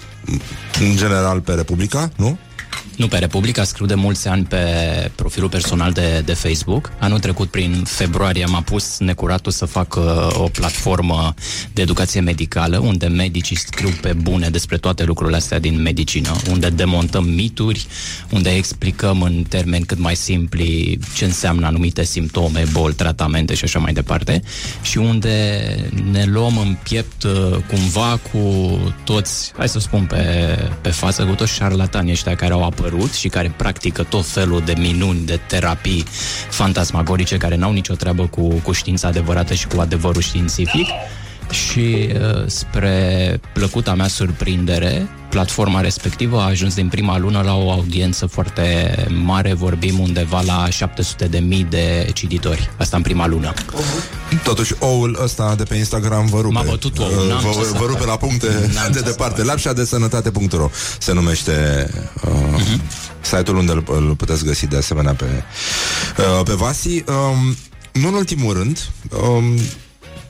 în 0.80 0.96
general 0.96 1.40
pe 1.40 1.52
Republica, 1.52 2.10
nu? 2.16 2.38
Nu 2.96 3.08
pe 3.08 3.18
Republica, 3.18 3.64
scriu 3.64 3.86
de 3.86 3.94
mulți 3.94 4.28
ani 4.28 4.44
pe 4.44 4.58
profilul 5.14 5.48
personal 5.48 5.92
de, 5.92 6.22
de 6.24 6.32
Facebook. 6.32 6.92
Anul 6.98 7.18
trecut, 7.18 7.48
prin 7.48 7.82
februarie, 7.84 8.44
m-a 8.44 8.60
pus 8.60 8.98
necuratul 8.98 9.52
să 9.52 9.64
fac 9.64 9.94
uh, 9.94 10.28
o 10.32 10.48
platformă 10.52 11.34
de 11.72 11.82
educație 11.82 12.20
medicală, 12.20 12.78
unde 12.78 13.06
medicii 13.06 13.56
scriu 13.56 13.88
pe 14.00 14.12
bune 14.12 14.48
despre 14.48 14.76
toate 14.76 15.04
lucrurile 15.04 15.36
astea 15.36 15.58
din 15.58 15.82
medicină, 15.82 16.36
unde 16.50 16.68
demontăm 16.68 17.24
mituri, 17.24 17.86
unde 18.30 18.50
explicăm 18.50 19.22
în 19.22 19.44
termeni 19.48 19.84
cât 19.84 19.98
mai 19.98 20.16
simpli 20.16 20.98
ce 21.16 21.24
înseamnă 21.24 21.66
anumite 21.66 22.04
simptome, 22.04 22.64
boli, 22.72 22.94
tratamente 22.94 23.54
și 23.54 23.64
așa 23.64 23.78
mai 23.78 23.92
departe, 23.92 24.42
și 24.82 24.98
unde 24.98 25.64
ne 26.10 26.24
luăm 26.24 26.58
în 26.58 26.76
piept 26.82 27.22
uh, 27.22 27.56
cumva 27.68 28.20
cu 28.32 28.78
toți, 29.04 29.52
hai 29.56 29.68
să 29.68 29.78
spun 29.78 30.04
pe, 30.04 30.24
pe 30.80 30.88
față, 30.88 31.24
cu 31.24 31.34
toți 31.34 31.52
șarlatanii 31.52 32.12
ăștia 32.12 32.36
care 32.36 32.52
au 32.52 32.64
apărut 32.64 32.83
și 33.12 33.28
care 33.28 33.52
practică 33.56 34.02
tot 34.02 34.26
felul 34.26 34.62
de 34.64 34.74
minuni, 34.78 35.26
de 35.26 35.40
terapii 35.46 36.04
fantasmagorice 36.50 37.36
care 37.36 37.56
n-au 37.56 37.72
nicio 37.72 37.94
treabă 37.94 38.26
cu, 38.26 38.48
cu 38.48 38.72
știința 38.72 39.08
adevărată 39.08 39.54
și 39.54 39.66
cu 39.66 39.80
adevărul 39.80 40.22
științific. 40.22 40.86
Și 41.50 42.08
uh, 42.14 42.44
spre 42.46 43.40
plăcuta 43.52 43.94
mea 43.94 44.08
surprindere, 44.08 45.08
platforma 45.30 45.80
respectivă 45.80 46.38
a 46.40 46.44
ajuns 46.44 46.74
din 46.74 46.88
prima 46.88 47.18
lună 47.18 47.40
la 47.44 47.54
o 47.54 47.70
audiență 47.70 48.26
foarte 48.26 48.94
mare, 49.22 49.52
vorbim 49.54 49.98
undeva 49.98 50.40
la 50.40 50.68
700 50.70 51.26
de 51.26 51.38
mii 51.38 51.64
de 51.70 52.10
cititori. 52.14 52.70
Asta 52.78 52.96
în 52.96 53.02
prima 53.02 53.26
lună. 53.26 53.52
Totuși, 54.42 54.74
oul 54.78 55.18
ăsta 55.22 55.54
de 55.54 55.62
pe 55.62 55.76
Instagram 55.76 56.26
vă 56.26 56.40
rupe. 56.40 56.54
M-a 56.54 56.62
bătut 56.62 56.98
oul, 56.98 57.10
Uh, 57.22 57.28
n-am 57.28 57.40
vă, 57.40 57.60
ce 57.60 57.64
să 57.66 57.72
vă 57.78 57.84
rupe 57.86 57.98
fac. 57.98 58.06
la 58.08 58.16
puncte 58.16 58.46
N-am 58.74 58.90
de 58.92 58.98
ce 58.98 59.04
să 59.04 59.10
departe. 59.10 59.42
Lapșa 59.42 59.72
de 59.72 59.84
sănătate.ro 59.84 60.70
se 60.98 61.12
numește 61.12 61.88
uh, 62.24 62.32
Mhm. 62.52 62.82
site-ul 63.20 63.56
unde 63.56 63.72
îl, 63.72 63.84
îl 63.86 64.14
puteți 64.16 64.44
găsi 64.44 64.66
de 64.66 64.76
asemenea 64.76 65.12
pe, 65.14 65.24
uh, 66.18 66.42
pe 66.44 66.52
Vasi. 66.52 66.88
Um, 67.06 67.56
nu 67.92 68.08
în 68.08 68.14
ultimul 68.14 68.52
rând, 68.52 68.78
um, 69.28 69.44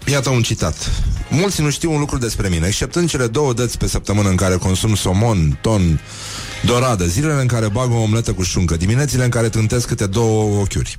Iată 0.06 0.30
un 0.30 0.42
citat. 0.42 0.90
Mulți 1.30 1.60
nu 1.60 1.70
știu 1.70 1.92
un 1.92 1.98
lucru 1.98 2.18
despre 2.18 2.48
mine, 2.48 2.66
exceptând 2.66 3.08
cele 3.08 3.26
două 3.26 3.52
dăți 3.52 3.78
pe 3.78 3.88
săptămână 3.88 4.28
în 4.28 4.36
care 4.36 4.56
consum 4.56 4.94
somon, 4.94 5.58
ton, 5.60 6.00
doradă, 6.64 7.06
zilele 7.06 7.40
în 7.40 7.46
care 7.46 7.68
bag 7.68 7.92
o 7.92 7.96
omletă 7.96 8.32
cu 8.32 8.42
șuncă, 8.42 8.76
diminețile 8.76 9.24
în 9.24 9.30
care 9.30 9.48
tântesc 9.48 9.86
câte 9.86 10.06
două 10.06 10.60
ochiuri. 10.60 10.96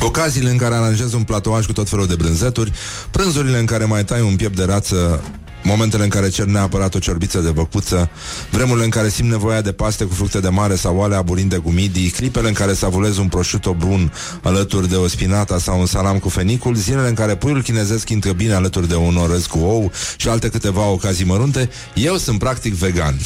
Ocaziile 0.00 0.50
în 0.50 0.56
care 0.56 0.74
aranjez 0.74 1.12
un 1.12 1.22
platouaj 1.22 1.66
cu 1.66 1.72
tot 1.72 1.88
felul 1.88 2.06
de 2.06 2.14
brânzeturi, 2.14 2.72
prânzurile 3.10 3.58
în 3.58 3.66
care 3.66 3.84
mai 3.84 4.04
tai 4.04 4.20
un 4.20 4.36
piept 4.36 4.56
de 4.56 4.64
rață 4.64 5.22
momentele 5.66 6.02
în 6.02 6.08
care 6.08 6.28
cer 6.28 6.44
neapărat 6.44 6.94
o 6.94 6.98
ciorbiță 6.98 7.38
de 7.38 7.50
văcuță, 7.50 8.10
vremurile 8.50 8.84
în 8.84 8.90
care 8.90 9.08
simt 9.08 9.30
nevoia 9.30 9.60
de 9.60 9.72
paste 9.72 10.04
cu 10.04 10.14
fructe 10.14 10.40
de 10.40 10.48
mare 10.48 10.74
sau 10.74 10.96
oale 10.96 11.14
aburinde 11.14 11.56
cu 11.56 11.70
midii, 11.70 12.08
clipele 12.08 12.48
în 12.48 12.54
care 12.54 12.72
savulez 12.72 13.16
un 13.16 13.28
prosciutto 13.28 13.74
brun 13.74 14.12
alături 14.42 14.88
de 14.88 14.96
o 14.96 15.06
spinata 15.08 15.58
sau 15.58 15.80
un 15.80 15.86
salam 15.86 16.18
cu 16.18 16.28
fenicul, 16.28 16.74
zilele 16.74 17.08
în 17.08 17.14
care 17.14 17.36
puiul 17.36 17.62
chinezesc 17.62 18.08
intră 18.08 18.32
bine 18.32 18.54
alături 18.54 18.88
de 18.88 18.94
un 18.94 19.16
orez 19.16 19.46
cu 19.46 19.58
ou 19.58 19.92
și 20.16 20.28
alte 20.28 20.48
câteva 20.48 20.86
ocazii 20.86 21.24
mărunte, 21.24 21.70
eu 21.94 22.16
sunt 22.16 22.38
practic 22.38 22.74
vegan. 22.74 23.14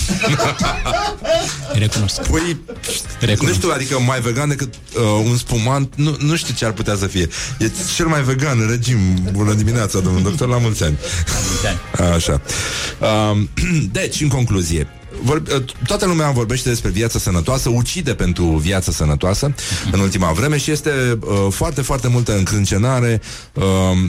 Recunosc. 1.73 2.23
Păi, 2.23 2.57
nu 3.41 3.53
știu, 3.53 3.71
adică 3.75 4.01
mai 4.01 4.21
vegan 4.21 4.49
decât 4.49 4.75
uh, 4.75 5.03
un 5.25 5.37
spumant, 5.37 5.93
nu, 5.97 6.17
nu 6.19 6.37
știu 6.37 6.55
ce 6.55 6.65
ar 6.65 6.73
putea 6.73 6.97
să 6.97 7.07
fie. 7.07 7.29
E 7.59 7.71
cel 7.97 8.07
mai 8.07 8.23
vegan 8.23 8.67
regim. 8.69 8.99
Bună 9.33 9.53
dimineața, 9.53 10.01
domnul 10.01 10.23
doctor, 10.23 10.49
la 10.49 10.59
mulți 10.59 10.85
ani. 10.85 10.99
Așa. 12.15 12.30
Uh, 13.01 13.39
deci, 13.99 14.21
în 14.21 14.29
concluzie, 14.29 14.89
vor, 15.23 15.43
toată 15.87 16.07
lumea 16.07 16.31
vorbește 16.31 16.69
despre 16.69 16.91
viața 16.91 17.19
sănătoasă, 17.19 17.69
ucide 17.69 18.15
pentru 18.15 18.45
viața 18.45 18.93
sănătoasă 18.93 19.55
în 19.93 20.01
ultima 20.01 20.33
vreme 20.33 20.57
și 20.57 20.71
este 20.71 21.19
uh, 21.21 21.47
foarte, 21.51 21.83
foarte 21.83 22.09
multă 22.09 22.37
încrâncenare 22.37 23.21
uh, 23.55 23.65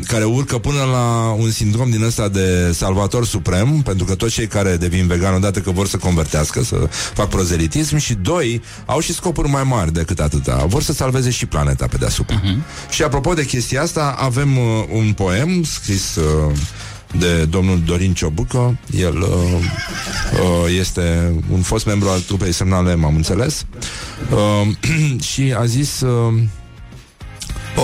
care 0.07 0.23
urcă 0.23 0.57
până 0.57 0.83
la 0.91 1.35
un 1.37 1.51
sindrom 1.51 1.89
din 1.89 2.03
ăsta 2.03 2.27
de 2.27 2.71
salvator 2.73 3.25
suprem, 3.25 3.81
pentru 3.81 4.05
că 4.05 4.15
toți 4.15 4.33
cei 4.33 4.47
care 4.47 4.75
devin 4.75 5.07
vegan 5.07 5.33
odată 5.33 5.59
că 5.59 5.71
vor 5.71 5.87
să 5.87 5.97
convertească, 5.97 6.63
să 6.63 6.75
fac 7.13 7.29
prozelitism 7.29 7.97
și 7.97 8.13
doi, 8.13 8.61
au 8.85 8.99
și 8.99 9.13
scopuri 9.13 9.49
mai 9.49 9.63
mari 9.63 9.93
decât 9.93 10.19
atâta. 10.19 10.65
Vor 10.67 10.83
să 10.83 10.93
salveze 10.93 11.29
și 11.29 11.45
planeta 11.45 11.85
pe 11.87 11.97
deasupra. 11.97 12.41
Uh-huh. 12.41 12.89
Și 12.89 13.03
apropo 13.03 13.33
de 13.33 13.45
chestia 13.45 13.81
asta, 13.81 14.15
avem 14.17 14.57
uh, 14.57 14.63
un 14.91 15.13
poem 15.13 15.63
scris 15.63 16.15
uh, 16.15 16.51
de 17.19 17.45
domnul 17.45 17.81
Dorin 17.85 18.13
Ciobucă. 18.13 18.77
El 18.97 19.17
uh, 19.21 19.27
uh, 19.27 20.75
este 20.79 21.33
un 21.51 21.61
fost 21.61 21.85
membru 21.85 22.09
al 22.09 22.19
trupei 22.19 22.51
semnale, 22.51 22.95
m-am 22.95 23.15
înțeles. 23.15 23.65
Uh, 24.31 25.21
și 25.31 25.53
a 25.57 25.65
zis 25.65 26.01
uh, 26.01 26.33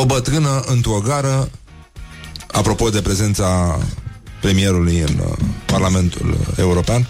o 0.01 0.05
bătrână 0.05 0.63
într-o 0.65 1.01
gară 1.05 1.49
apropo 2.51 2.89
de 2.89 3.01
prezența 3.01 3.77
premierului 4.41 4.99
în 4.99 5.19
uh, 5.19 5.37
Parlamentul 5.65 6.37
European 6.57 7.07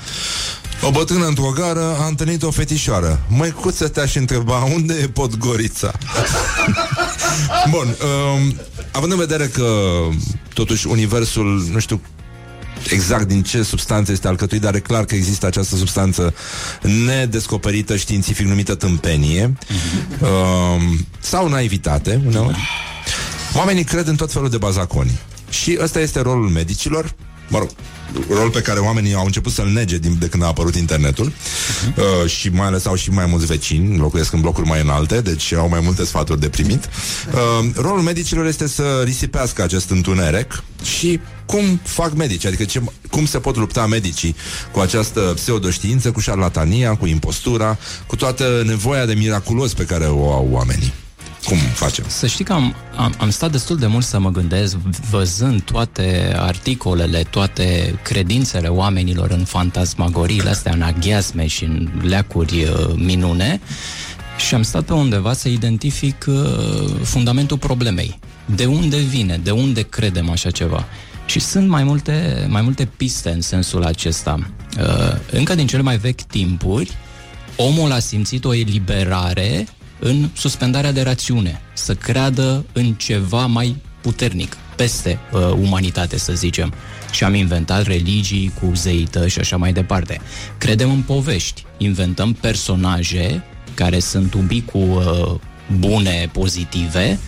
o 0.81 0.91
bătrână 0.91 1.25
într-o 1.25 1.51
gară 1.55 1.95
a 1.99 2.05
întâlnit 2.05 2.43
o 2.43 2.51
fetișoară. 2.51 3.19
Măicuță 3.27 3.87
te-aș 3.87 4.15
întreba 4.15 4.63
unde 4.63 4.93
e 4.93 5.07
Podgorița? 5.07 5.91
Bun, 7.71 7.87
um, 7.87 8.55
având 8.91 9.11
în 9.11 9.17
vedere 9.17 9.47
că 9.47 9.69
totuși 10.53 10.87
universul, 10.87 11.67
nu 11.71 11.79
știu 11.79 12.01
exact 12.89 13.27
din 13.27 13.43
ce 13.43 13.63
substanță 13.63 14.11
este 14.11 14.27
alcătuit, 14.27 14.61
dar 14.61 14.75
e 14.75 14.79
clar 14.79 15.05
că 15.05 15.15
există 15.15 15.45
această 15.45 15.75
substanță 15.75 16.33
nedescoperită 17.05 17.95
științific 17.95 18.45
numită 18.45 18.75
tâmpenie 18.75 19.53
uh-huh. 19.53 20.21
uh, 20.21 20.81
sau 21.19 21.47
naivitate 21.47 22.21
uneori. 22.25 22.57
Oamenii 23.55 23.83
cred 23.83 24.07
în 24.07 24.15
tot 24.15 24.31
felul 24.31 24.49
de 24.49 24.57
bazaconi. 24.57 25.19
Și 25.49 25.77
ăsta 25.81 25.99
este 25.99 26.21
rolul 26.21 26.49
medicilor, 26.49 27.15
mă 27.47 27.57
rog, 27.57 27.69
rol 28.29 28.49
pe 28.49 28.61
care 28.61 28.79
oamenii 28.79 29.13
au 29.13 29.25
început 29.25 29.51
să-l 29.51 29.67
nege 29.67 29.97
din, 29.97 30.15
de 30.19 30.27
când 30.27 30.43
a 30.43 30.45
apărut 30.45 30.75
internetul 30.75 31.31
uh-huh. 31.31 32.23
uh, 32.23 32.29
și 32.29 32.49
mai 32.49 32.67
ales 32.67 32.85
au 32.85 32.95
și 32.95 33.09
mai 33.09 33.25
mulți 33.25 33.45
vecini, 33.45 33.97
locuiesc 33.97 34.33
în 34.33 34.41
blocuri 34.41 34.67
mai 34.67 34.81
înalte, 34.81 35.21
deci 35.21 35.53
au 35.53 35.69
mai 35.69 35.79
multe 35.83 36.05
sfaturi 36.05 36.39
de 36.39 36.49
primit. 36.49 36.89
Uh, 37.33 37.69
rolul 37.75 38.01
medicilor 38.01 38.45
este 38.45 38.67
să 38.67 39.01
risipească 39.03 39.63
acest 39.63 39.89
întuneric 39.89 40.63
și 40.83 41.19
cum 41.45 41.79
fac 41.83 42.15
medici, 42.15 42.45
adică 42.45 42.63
ce, 42.63 42.81
cum 43.09 43.25
se 43.25 43.39
pot 43.39 43.55
lupta 43.55 43.85
medicii 43.85 44.35
cu 44.71 44.79
această 44.79 45.19
pseudoștiință, 45.35 46.11
cu 46.11 46.19
șarlatania, 46.19 46.95
cu 46.95 47.05
impostura, 47.05 47.77
cu 48.07 48.15
toată 48.15 48.63
nevoia 48.65 49.05
de 49.05 49.13
miraculos 49.13 49.73
pe 49.73 49.83
care 49.83 50.05
o 50.05 50.31
au 50.31 50.47
oamenii. 50.51 50.93
Cum 51.47 51.57
facem? 51.57 52.05
Să 52.07 52.27
știi 52.27 52.43
că 52.43 52.53
am, 52.53 52.75
am, 52.95 53.13
am 53.17 53.29
stat 53.29 53.51
destul 53.51 53.77
de 53.77 53.87
mult 53.87 54.05
să 54.05 54.19
mă 54.19 54.29
gândesc, 54.31 54.75
văzând 55.09 55.61
toate 55.61 56.35
articolele, 56.37 57.23
toate 57.23 57.99
credințele 58.03 58.67
oamenilor 58.67 59.31
în 59.31 59.43
fantasmagoriile 59.43 60.49
astea, 60.49 60.73
în 60.73 60.81
aghiasme 60.81 61.47
și 61.47 61.63
în 61.63 61.89
leacuri 62.01 62.63
uh, 62.63 62.93
minune, 62.95 63.61
și 64.37 64.55
am 64.55 64.61
stat 64.61 64.83
pe 64.83 64.93
undeva 64.93 65.33
să 65.33 65.49
identific 65.49 66.25
uh, 66.27 66.35
fundamentul 67.03 67.57
problemei. 67.57 68.19
De 68.55 68.65
unde 68.65 68.97
vine? 68.97 69.39
De 69.43 69.51
unde 69.51 69.81
credem 69.81 70.29
așa 70.29 70.51
ceva? 70.51 70.85
Și 71.25 71.39
sunt 71.39 71.67
mai 71.67 71.83
multe, 71.83 72.45
mai 72.49 72.61
multe 72.61 72.85
piste 72.85 73.29
în 73.29 73.41
sensul 73.41 73.83
acesta. 73.83 74.39
Uh, 74.79 75.15
încă 75.31 75.55
din 75.55 75.67
cele 75.67 75.81
mai 75.81 75.97
vechi 75.97 76.21
timpuri, 76.21 76.91
omul 77.55 77.91
a 77.91 77.99
simțit 77.99 78.45
o 78.45 78.53
eliberare 78.53 79.67
în 79.99 80.29
suspendarea 80.33 80.91
de 80.91 81.01
rațiune, 81.01 81.61
să 81.73 81.95
creadă 81.95 82.65
în 82.73 82.93
ceva 82.93 83.45
mai 83.45 83.75
puternic, 84.01 84.57
peste 84.75 85.19
uh, 85.31 85.39
umanitate, 85.51 86.17
să 86.17 86.33
zicem. 86.33 86.73
Și 87.11 87.23
am 87.23 87.33
inventat 87.33 87.83
religii 87.85 88.51
cu 88.61 88.71
zeită 88.75 89.27
și 89.27 89.39
așa 89.39 89.57
mai 89.57 89.73
departe. 89.73 90.21
Credem 90.57 90.91
în 90.91 91.01
povești, 91.01 91.65
inventăm 91.77 92.33
personaje 92.33 93.43
care 93.73 93.99
sunt 93.99 94.33
un 94.33 94.47
pic 94.47 94.65
cu 94.65 94.77
uh, 94.77 95.35
bune, 95.79 96.29
pozitive, 96.33 97.19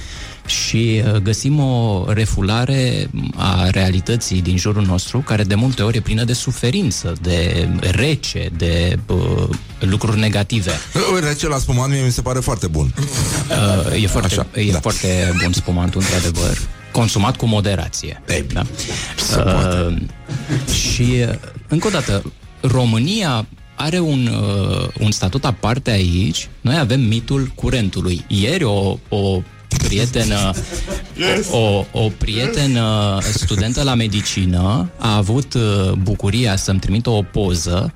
și 0.49 1.03
uh, 1.05 1.15
găsim 1.15 1.59
o 1.59 2.05
refulare 2.07 3.09
a 3.35 3.69
realității 3.69 4.41
din 4.41 4.57
jurul 4.57 4.85
nostru, 4.85 5.19
care 5.19 5.43
de 5.43 5.55
multe 5.55 5.81
ori 5.81 5.97
e 5.97 6.01
plină 6.01 6.23
de 6.23 6.33
suferință, 6.33 7.13
de 7.21 7.69
rece, 7.79 8.49
de 8.57 8.99
uh, 9.07 9.49
lucruri 9.79 10.19
negative. 10.19 10.71
Rece 11.27 11.47
la 11.47 11.57
spumant 11.57 11.91
mie 11.91 12.01
mi 12.01 12.11
se 12.11 12.21
pare 12.21 12.39
foarte 12.39 12.67
bun. 12.67 12.93
Uh, 13.93 14.03
e 14.03 14.07
foarte, 14.07 14.33
Așa, 14.33 14.47
e 14.53 14.71
da. 14.71 14.79
foarte 14.79 15.33
bun 15.43 15.53
spumantul, 15.53 16.01
într-adevăr. 16.01 16.57
Consumat 16.91 17.35
cu 17.35 17.45
moderație. 17.45 18.21
Ei, 18.27 18.45
da? 18.53 18.65
uh, 19.37 19.95
și, 20.73 21.15
uh, 21.27 21.33
încă 21.67 21.87
o 21.87 21.89
dată, 21.89 22.33
România 22.61 23.45
are 23.75 23.99
un, 23.99 24.27
uh, 24.27 24.87
un 24.99 25.11
statut 25.11 25.45
aparte 25.45 25.91
aici. 25.91 26.49
Noi 26.61 26.77
avem 26.77 27.01
mitul 27.01 27.51
curentului. 27.55 28.25
Ieri 28.27 28.63
o, 28.63 28.97
o 29.09 29.41
prietenă, 29.77 30.53
o, 31.51 31.85
o 31.91 32.09
prietenă 32.17 33.17
studentă 33.21 33.83
la 33.83 33.93
medicină 33.93 34.89
a 34.97 35.15
avut 35.15 35.53
uh, 35.53 35.91
bucuria 35.91 36.55
să-mi 36.55 36.79
trimită 36.79 37.09
o 37.09 37.21
poză 37.21 37.93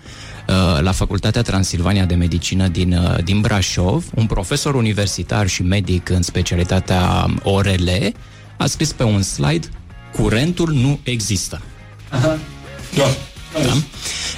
uh, 0.47 0.81
la 0.81 0.91
Facultatea 0.91 1.41
Transilvania 1.41 2.05
de 2.05 2.15
Medicină 2.15 2.67
din, 2.67 2.93
uh, 2.93 3.23
din 3.23 3.41
Brașov, 3.41 4.05
un 4.15 4.25
profesor 4.25 4.75
universitar 4.75 5.47
și 5.47 5.63
medic 5.63 6.09
în 6.09 6.21
specialitatea 6.21 7.25
ORL 7.43 7.89
a 8.57 8.65
scris 8.65 8.91
pe 8.91 9.03
un 9.03 9.21
slide 9.21 9.67
curentul 10.15 10.73
nu 10.73 10.99
există. 11.03 11.61
Aha. 12.09 12.37
Da. 12.95 13.32
Da? 13.53 13.73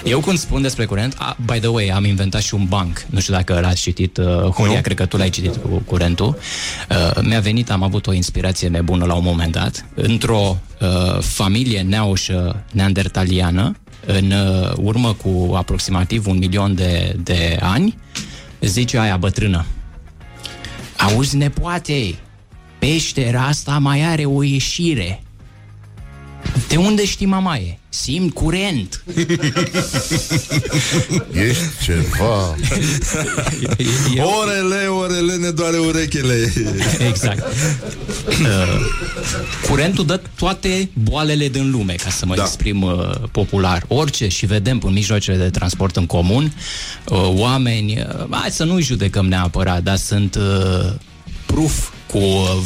Eu 0.03 0.19
când 0.19 0.37
spun 0.37 0.61
despre 0.61 0.85
curent, 0.85 1.15
a, 1.17 1.37
by 1.45 1.59
the 1.59 1.67
way, 1.67 1.87
am 1.87 2.05
inventat 2.05 2.41
și 2.41 2.53
un 2.53 2.65
banc. 2.65 3.05
Nu 3.09 3.19
știu 3.19 3.33
dacă 3.33 3.59
l-ați 3.59 3.81
citit, 3.81 4.17
uh, 4.17 4.25
Horia, 4.41 4.81
cred 4.81 4.97
că 4.97 5.05
tu 5.05 5.17
l-ai 5.17 5.29
citit 5.29 5.55
cu 5.55 5.81
curentul. 5.85 6.37
Uh, 6.89 7.21
mi-a 7.23 7.39
venit, 7.39 7.71
am 7.71 7.83
avut 7.83 8.07
o 8.07 8.13
inspirație 8.13 8.67
nebună 8.67 9.05
la 9.05 9.13
un 9.13 9.23
moment 9.23 9.51
dat. 9.51 9.85
Într-o 9.93 10.57
uh, 10.81 11.19
familie 11.19 11.81
neaușă 11.81 12.63
neandertaliană, 12.71 13.75
în 14.05 14.31
uh, 14.31 14.71
urmă 14.75 15.13
cu 15.13 15.53
aproximativ 15.55 16.27
un 16.27 16.37
milion 16.37 16.75
de, 16.75 17.15
de 17.23 17.57
ani, 17.61 17.97
zice 18.61 18.99
aia 18.99 19.17
bătrână. 19.17 19.65
Auzi, 20.97 21.35
nepoate, 21.35 22.15
peștera 22.79 23.41
asta 23.41 23.77
mai 23.77 24.01
are 24.01 24.25
o 24.25 24.43
ieșire. 24.43 25.23
De 26.67 26.75
unde 26.75 27.05
știi, 27.05 27.25
mamaie? 27.25 27.79
Simt 28.01 28.33
curent. 28.33 29.03
Ești 31.47 31.63
ceva. 31.83 32.55
Orele, 34.39 34.87
orele, 34.87 35.35
ne 35.35 35.49
doare 35.49 35.77
urechile. 35.77 36.53
Exact. 37.07 37.45
Uh, 38.27 38.79
curentul 39.69 40.05
dă 40.05 40.21
toate 40.35 40.89
boalele 40.93 41.47
din 41.47 41.71
lume, 41.71 41.93
ca 41.93 42.09
să 42.09 42.25
mă 42.25 42.35
da. 42.35 42.43
exprim 42.43 42.81
uh, 42.81 43.11
popular. 43.31 43.85
Orice 43.87 44.27
și 44.27 44.45
vedem 44.45 44.81
în 44.83 44.93
mijloacele 44.93 45.37
de 45.37 45.49
transport 45.49 45.95
în 45.95 46.05
comun, 46.05 46.53
uh, 47.09 47.17
oameni, 47.25 47.99
uh, 47.99 48.25
hai 48.29 48.51
să 48.51 48.63
nu 48.63 48.79
judecăm 48.79 49.25
neapărat, 49.25 49.83
dar 49.83 49.97
sunt 49.97 50.35
uh, 50.35 50.91
proof 51.45 51.89
cu 52.11 52.19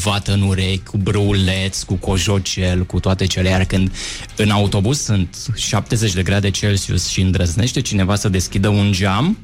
vată 0.03 0.33
în 0.33 0.41
urechi, 0.41 0.83
cu 0.83 0.97
brâuleț, 0.97 1.81
cu 1.81 1.93
cojocel, 1.93 2.85
cu 2.85 2.99
toate 2.99 3.25
cele, 3.25 3.49
iar 3.49 3.65
când 3.65 3.91
în 4.35 4.49
autobuz 4.49 4.99
sunt 4.99 5.35
70 5.55 6.13
de 6.13 6.23
grade 6.23 6.51
Celsius 6.51 7.07
și 7.07 7.21
îndrăznește 7.21 7.81
cineva 7.81 8.15
să 8.15 8.29
deschidă 8.29 8.67
un 8.67 8.91
geam, 8.91 9.37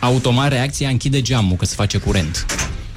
automat 0.00 0.48
reacția 0.48 0.88
închide 0.88 1.22
geamul, 1.22 1.56
că 1.56 1.64
se 1.64 1.74
face 1.74 1.98
curent. 1.98 2.46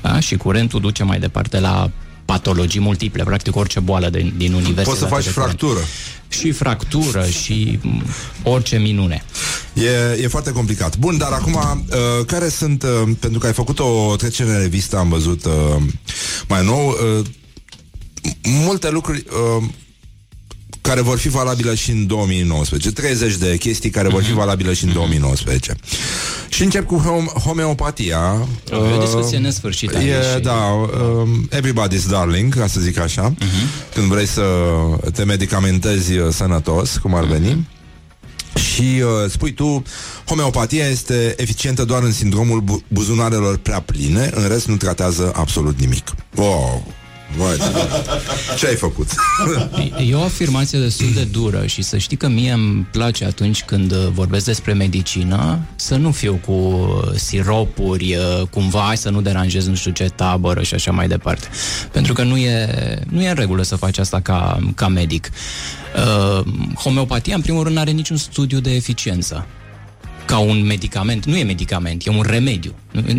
Da? 0.02 0.20
Și 0.20 0.36
curentul 0.36 0.82
duce 0.82 1.04
mai 1.04 1.20
departe 1.20 1.60
la 1.60 1.92
patologii 2.28 2.80
multiple, 2.80 3.24
practic 3.24 3.56
orice 3.56 3.80
boală 3.80 4.10
din, 4.10 4.34
din 4.38 4.54
univers. 4.54 4.88
Poți 4.88 5.00
să 5.00 5.06
faci 5.06 5.28
fractură. 5.28 5.80
Și 6.28 6.52
fractură 6.52 7.26
și 7.26 7.80
m, 7.82 8.04
orice 8.44 8.78
minune. 8.78 9.24
E, 9.74 10.22
e 10.22 10.28
foarte 10.28 10.52
complicat. 10.52 10.98
Bun, 10.98 11.18
dar 11.18 11.32
acum, 11.32 11.54
uh, 11.54 12.26
care 12.26 12.50
sunt, 12.50 12.84
uh, 12.84 13.10
pentru 13.20 13.40
că 13.40 13.46
ai 13.46 13.54
făcut 13.54 13.80
o 13.80 14.16
trecere 14.18 14.50
în 14.50 14.60
revistă, 14.60 14.98
am 14.98 15.10
văzut 15.10 15.46
uh, 15.46 15.84
mai 16.48 16.66
nou, 16.66 16.88
uh, 16.88 17.26
multe 18.44 18.90
lucruri 18.90 19.24
uh, 19.58 19.64
care 20.88 21.02
vor 21.02 21.18
fi 21.18 21.30
valabile 21.30 21.76
și 21.76 21.92
în 21.92 22.08
2019. 22.08 22.92
30 22.92 23.36
de 23.36 23.58
chestii 23.58 23.90
care 23.90 24.08
vor 24.10 24.24
fi 24.24 24.34
valabile 24.34 24.74
și 24.74 24.84
în 24.86 24.94
2019. 24.94 25.76
Și 26.50 26.64
încep 26.64 26.86
cu 26.86 27.02
hom- 27.06 27.42
homeopatia. 27.44 28.48
E 28.72 28.76
o 28.76 29.00
discuție 29.00 29.38
nesfârșită 29.38 29.98
aici 29.98 30.08
E, 30.08 30.22
și- 30.36 30.42
da, 30.42 30.54
um, 30.54 31.50
everybody's 31.56 32.06
darling, 32.10 32.56
ca 32.60 32.68
să 32.68 32.80
zic 32.80 33.00
așa. 33.00 33.34
Când 33.94 34.08
vrei 34.08 34.26
să 34.28 34.42
te 35.14 35.24
medicamentezi 35.24 36.18
uh, 36.18 36.28
sănătos, 36.34 36.98
cum 36.98 37.16
ar 37.16 37.24
veni. 37.26 37.68
Și 38.74 38.82
uh, 39.02 39.30
spui 39.30 39.54
tu, 39.54 39.84
homeopatia 40.26 40.86
este 40.88 41.34
eficientă 41.38 41.84
doar 41.86 42.04
în 42.04 42.12
sindromul 42.12 42.60
bu- 42.60 42.84
buzunarelor 42.88 43.58
prea 43.58 43.80
pline, 43.80 44.30
în 44.34 44.48
rest 44.48 44.68
nu 44.68 44.76
tratează 44.76 45.32
absolut 45.36 45.80
nimic. 45.80 46.04
Wow! 46.36 46.94
Vai, 47.36 47.58
ce 48.58 48.68
ai 48.68 48.76
făcut? 48.76 49.08
E 50.10 50.16
o 50.16 50.22
afirmație 50.22 50.80
destul 50.80 51.12
de 51.14 51.24
dură 51.24 51.66
și 51.66 51.82
să 51.82 51.98
știi 51.98 52.18
că 52.18 52.28
mie 52.28 52.52
îmi 52.52 52.88
place 52.92 53.26
atunci 53.26 53.64
când 53.64 53.92
uh, 53.92 54.08
vorbesc 54.14 54.46
despre 54.46 54.74
medicină 54.74 55.60
să 55.76 55.96
nu 55.96 56.12
fiu 56.12 56.40
cu 56.46 56.52
uh, 56.52 57.12
siropuri, 57.16 58.16
uh, 58.16 58.48
cumva 58.50 58.80
hai 58.80 58.98
să 58.98 59.10
nu 59.10 59.22
deranjez 59.22 59.68
nu 59.68 59.76
știu 59.76 59.92
ce 59.92 60.04
tabără 60.04 60.64
și 60.64 60.74
așa 60.74 60.92
mai 60.92 61.08
departe. 61.08 61.48
Pentru 61.92 62.14
că 62.14 62.24
nu 62.24 62.38
e, 62.38 62.70
nu 63.10 63.22
e 63.22 63.30
în 63.30 63.36
regulă 63.36 63.64
să 63.64 63.76
faci 63.76 63.98
asta 63.98 64.20
ca, 64.20 64.60
ca 64.76 64.88
medic. 64.88 65.30
Uh, 65.96 66.46
homeopatia, 66.76 67.36
în 67.36 67.42
primul 67.42 67.64
rând, 67.64 67.76
nu 67.76 67.82
are 67.82 67.92
niciun 67.92 68.18
studiu 68.18 68.60
de 68.60 68.76
eficiență 68.76 69.46
ca 70.28 70.38
un 70.38 70.66
medicament. 70.66 71.26
Nu 71.26 71.38
e 71.38 71.44
medicament, 71.44 72.06
e 72.06 72.10
un 72.10 72.22
remediu. 72.22 72.76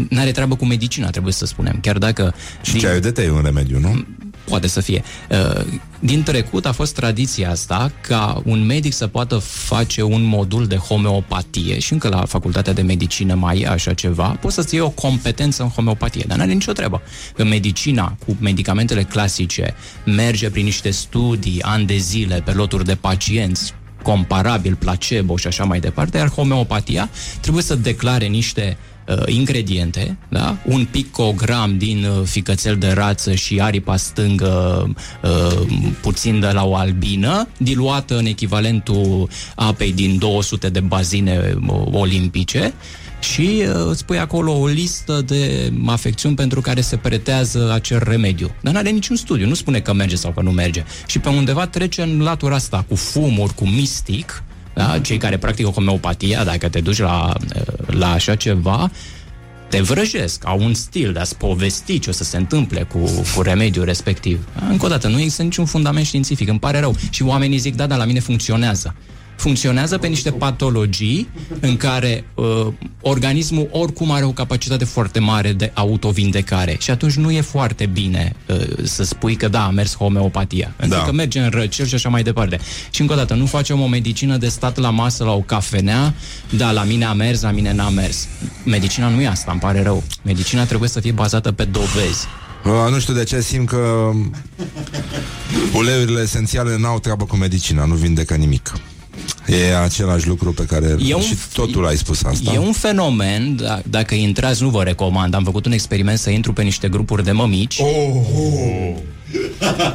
Nu 0.08 0.20
are 0.20 0.30
treabă 0.30 0.56
cu 0.56 0.64
medicina, 0.64 1.10
trebuie 1.10 1.32
să 1.32 1.46
spunem. 1.46 1.78
Chiar 1.80 1.98
dacă... 1.98 2.34
Și 2.62 2.78
ceaiul 2.78 3.00
de 3.00 3.10
tei 3.10 3.26
e 3.26 3.30
un 3.30 3.42
remediu, 3.44 3.78
nu? 3.78 4.04
Poate 4.44 4.66
să 4.66 4.80
fie. 4.80 5.02
Uh, 5.30 5.64
Din 6.00 6.22
trecut 6.22 6.66
a 6.66 6.72
fost 6.72 6.94
tradiția 6.94 7.50
asta 7.50 7.92
ca 8.00 8.42
un 8.44 8.66
medic 8.66 8.92
să 8.92 9.06
poată 9.06 9.36
face 9.38 10.02
un 10.02 10.22
modul 10.22 10.66
de 10.66 10.76
homeopatie 10.76 11.78
și 11.78 11.92
încă 11.92 12.08
la 12.08 12.24
facultatea 12.24 12.72
de 12.72 12.82
medicină 12.82 13.34
mai 13.34 13.60
e 13.60 13.68
așa 13.68 13.94
ceva, 13.94 14.36
poți 14.40 14.54
să-ți 14.54 14.74
iei 14.74 14.82
o 14.82 14.90
competență 14.90 15.62
în 15.62 15.68
homeopatie, 15.68 16.24
dar 16.26 16.38
n-are 16.38 16.52
nicio 16.52 16.72
treabă. 16.72 17.02
Că 17.36 17.44
medicina 17.44 18.16
cu 18.26 18.36
medicamentele 18.40 19.02
clasice 19.02 19.74
merge 20.04 20.50
prin 20.50 20.64
niște 20.64 20.90
studii, 20.90 21.62
ani 21.62 21.86
de 21.86 21.96
zile, 21.96 22.42
pe 22.44 22.52
loturi 22.52 22.84
de 22.84 22.94
pacienți, 22.94 23.74
comparabil, 24.08 24.74
placebo 24.74 25.36
și 25.36 25.46
așa 25.46 25.64
mai 25.64 25.80
departe, 25.80 26.16
iar 26.16 26.30
homeopatia 26.30 27.10
trebuie 27.40 27.62
să 27.62 27.74
declare 27.74 28.26
niște 28.26 28.76
uh, 29.08 29.22
ingrediente, 29.26 30.16
da? 30.28 30.56
un 30.64 30.86
picogram 30.90 31.78
din 31.78 32.04
uh, 32.04 32.24
ficățel 32.24 32.76
de 32.76 32.90
rață 32.90 33.34
și 33.34 33.60
aripa 33.60 33.96
stângă 33.96 34.86
uh, 35.22 35.60
puțin 36.00 36.40
de 36.40 36.46
la 36.46 36.64
o 36.66 36.74
albină, 36.74 37.48
diluată 37.56 38.16
în 38.16 38.26
echivalentul 38.26 39.28
apei 39.54 39.92
din 39.92 40.18
200 40.18 40.68
de 40.68 40.80
bazine 40.80 41.56
uh, 41.66 41.82
olimpice 41.90 42.74
și 43.20 43.62
uh, 43.66 43.74
îți 43.88 44.04
pui 44.04 44.18
acolo 44.18 44.52
o 44.52 44.66
listă 44.66 45.22
de 45.26 45.72
afecțiuni 45.86 46.34
pentru 46.34 46.60
care 46.60 46.80
se 46.80 46.96
pretează 46.96 47.72
acel 47.72 48.00
remediu. 48.04 48.50
Dar 48.60 48.72
nu 48.72 48.78
are 48.78 48.90
niciun 48.90 49.16
studiu, 49.16 49.46
nu 49.46 49.54
spune 49.54 49.80
că 49.80 49.92
merge 49.92 50.16
sau 50.16 50.30
că 50.30 50.42
nu 50.42 50.50
merge. 50.50 50.84
Și 51.06 51.18
pe 51.18 51.28
undeva 51.28 51.66
trece 51.66 52.02
în 52.02 52.20
latura 52.20 52.54
asta 52.54 52.84
cu 52.88 52.94
fumuri, 52.94 53.54
cu 53.54 53.66
mistic, 53.66 54.42
da? 54.74 54.98
cei 54.98 55.16
care 55.16 55.38
practică 55.38 55.68
homeopatia, 55.68 56.44
dacă 56.44 56.68
te 56.68 56.80
duci 56.80 56.98
la, 56.98 57.32
uh, 57.56 57.62
la 57.86 58.12
așa 58.12 58.34
ceva, 58.34 58.90
te 59.68 59.80
vrăjesc, 59.80 60.46
au 60.46 60.60
un 60.62 60.74
stil 60.74 61.12
de 61.12 61.18
a-ți 61.18 61.36
povesti 61.36 61.98
ce 61.98 62.10
o 62.10 62.12
să 62.12 62.24
se 62.24 62.36
întâmple 62.36 62.82
cu, 62.82 62.98
cu 63.34 63.42
remediul 63.42 63.84
respectiv. 63.84 64.48
Încă 64.70 64.86
o 64.86 64.88
dată, 64.88 65.08
nu 65.08 65.18
există 65.18 65.42
niciun 65.42 65.64
fundament 65.64 66.06
științific, 66.06 66.48
îmi 66.48 66.58
pare 66.58 66.80
rău. 66.80 66.96
Și 67.10 67.22
oamenii 67.22 67.58
zic, 67.58 67.74
da, 67.74 67.86
dar 67.86 67.98
la 67.98 68.04
mine 68.04 68.20
funcționează. 68.20 68.94
Funcționează 69.38 69.98
pe 69.98 70.06
niște 70.06 70.30
patologii 70.30 71.28
în 71.60 71.76
care 71.76 72.24
uh, 72.34 72.66
organismul 73.00 73.68
oricum 73.72 74.10
are 74.10 74.24
o 74.24 74.30
capacitate 74.32 74.84
foarte 74.84 75.18
mare 75.18 75.52
de 75.52 75.70
autovindecare 75.74 76.76
și 76.80 76.90
atunci 76.90 77.12
nu 77.14 77.30
e 77.30 77.40
foarte 77.40 77.86
bine 77.86 78.32
uh, 78.48 78.56
să 78.82 79.04
spui 79.04 79.36
că 79.36 79.48
da, 79.48 79.64
a 79.64 79.70
mers 79.70 79.96
homeopatia. 79.96 80.72
Pentru 80.76 80.98
Da. 80.98 81.04
că 81.04 81.12
merge 81.12 81.40
în 81.40 81.50
răcel 81.50 81.86
și 81.86 81.94
așa 81.94 82.08
mai 82.08 82.22
departe. 82.22 82.58
Și 82.90 83.00
încă 83.00 83.12
o 83.12 83.16
dată, 83.16 83.34
nu 83.34 83.46
facem 83.46 83.80
o 83.80 83.86
medicină 83.86 84.36
de 84.36 84.48
stat 84.48 84.76
la 84.76 84.90
masă, 84.90 85.24
la 85.24 85.32
o 85.32 85.40
cafenea, 85.40 86.14
da, 86.50 86.70
la 86.70 86.82
mine 86.82 87.04
a 87.04 87.12
mers, 87.12 87.40
la 87.42 87.50
mine 87.50 87.72
n-a 87.72 87.88
mers. 87.88 88.28
Medicina 88.64 89.08
nu 89.08 89.20
e 89.20 89.26
asta, 89.28 89.50
îmi 89.50 89.60
pare 89.60 89.82
rău. 89.82 90.02
Medicina 90.22 90.64
trebuie 90.64 90.88
să 90.88 91.00
fie 91.00 91.12
bazată 91.12 91.52
pe 91.52 91.64
dovezi. 91.64 92.26
Uh, 92.64 92.90
nu 92.92 92.98
știu 92.98 93.14
de 93.14 93.24
ce 93.24 93.40
simt 93.40 93.68
că 93.68 94.10
uleiurile 95.74 96.20
esențiale 96.20 96.76
n-au 96.78 96.98
treabă 96.98 97.24
cu 97.24 97.36
medicina, 97.36 97.84
nu 97.84 97.94
vindecă 97.94 98.34
nimic. 98.34 98.72
E 99.46 99.76
același 99.76 100.26
lucru 100.28 100.52
pe 100.52 100.64
care 100.64 100.96
E 101.06 101.14
un- 101.14 101.20
și 101.20 101.34
totul 101.52 101.86
ai 101.86 101.96
spus 101.96 102.22
asta. 102.24 102.52
E 102.54 102.58
un 102.58 102.72
fenomen, 102.72 103.56
da, 103.56 103.80
dacă 103.90 104.14
intrați, 104.14 104.62
nu 104.62 104.68
vă 104.68 104.82
recomand, 104.82 105.34
am 105.34 105.44
făcut 105.44 105.66
un 105.66 105.72
experiment 105.72 106.18
să 106.18 106.30
intru 106.30 106.52
pe 106.52 106.62
niște 106.62 106.88
grupuri 106.88 107.24
de 107.24 107.32
mămici. 107.32 107.78
Oh, 107.80 108.94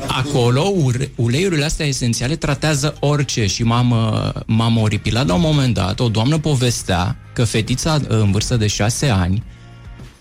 Acolo, 0.08 0.62
ure- 0.84 1.12
uleiurile 1.16 1.64
astea 1.66 1.86
esențiale 1.86 2.36
tratează 2.36 2.96
orice 3.00 3.46
și 3.46 3.64
m-am, 3.64 3.92
uh, 3.92 4.42
m-am 4.46 4.78
oripilat 4.78 5.28
la 5.28 5.34
un 5.34 5.42
moment 5.42 5.74
dat. 5.74 6.00
O 6.00 6.08
doamnă 6.10 6.38
povestea 6.38 7.16
că 7.34 7.44
fetița 7.44 7.94
uh, 8.02 8.08
în 8.08 8.32
vârstă 8.32 8.58
de 8.58 8.68
șase 8.68 9.08
ani 9.10 9.44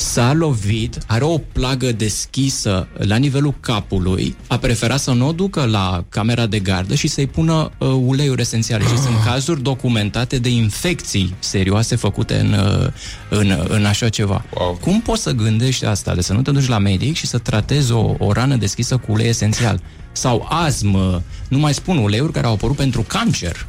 s-a 0.02 0.32
lovit, 0.32 0.98
are 1.06 1.24
o 1.24 1.38
plagă 1.38 1.92
deschisă 1.92 2.88
la 2.92 3.16
nivelul 3.16 3.54
capului, 3.60 4.36
a 4.46 4.58
preferat 4.58 5.00
să 5.00 5.12
nu 5.12 5.26
o 5.26 5.32
ducă 5.32 5.64
la 5.64 6.04
camera 6.08 6.46
de 6.46 6.58
gardă 6.58 6.94
și 6.94 7.06
să-i 7.06 7.26
pună 7.26 7.70
uh, 7.78 7.88
uleiuri 7.88 8.40
esențiale. 8.40 8.84
Și 8.84 8.98
sunt 8.98 9.16
cazuri 9.24 9.62
documentate 9.62 10.38
de 10.38 10.48
infecții 10.48 11.34
serioase 11.38 11.96
făcute 11.96 12.34
în, 12.34 12.52
uh, 12.52 12.88
în, 13.28 13.66
în 13.68 13.84
așa 13.84 14.08
ceva. 14.08 14.44
Wow. 14.58 14.78
Cum 14.80 15.00
poți 15.00 15.22
să 15.22 15.30
gândești 15.30 15.84
asta, 15.84 16.14
de 16.14 16.20
să 16.20 16.32
nu 16.32 16.42
te 16.42 16.50
duci 16.50 16.68
la 16.68 16.78
medic 16.78 17.16
și 17.16 17.26
să 17.26 17.38
tratezi 17.38 17.92
o, 17.92 18.14
o 18.18 18.32
rană 18.32 18.56
deschisă 18.56 18.96
cu 18.96 19.12
ulei 19.12 19.28
esențial? 19.28 19.80
Sau 20.12 20.46
azmă, 20.50 21.22
nu 21.48 21.58
mai 21.58 21.74
spun 21.74 21.96
uleiuri 21.96 22.32
care 22.32 22.46
au 22.46 22.52
apărut 22.52 22.76
pentru 22.76 23.02
cancer. 23.02 23.66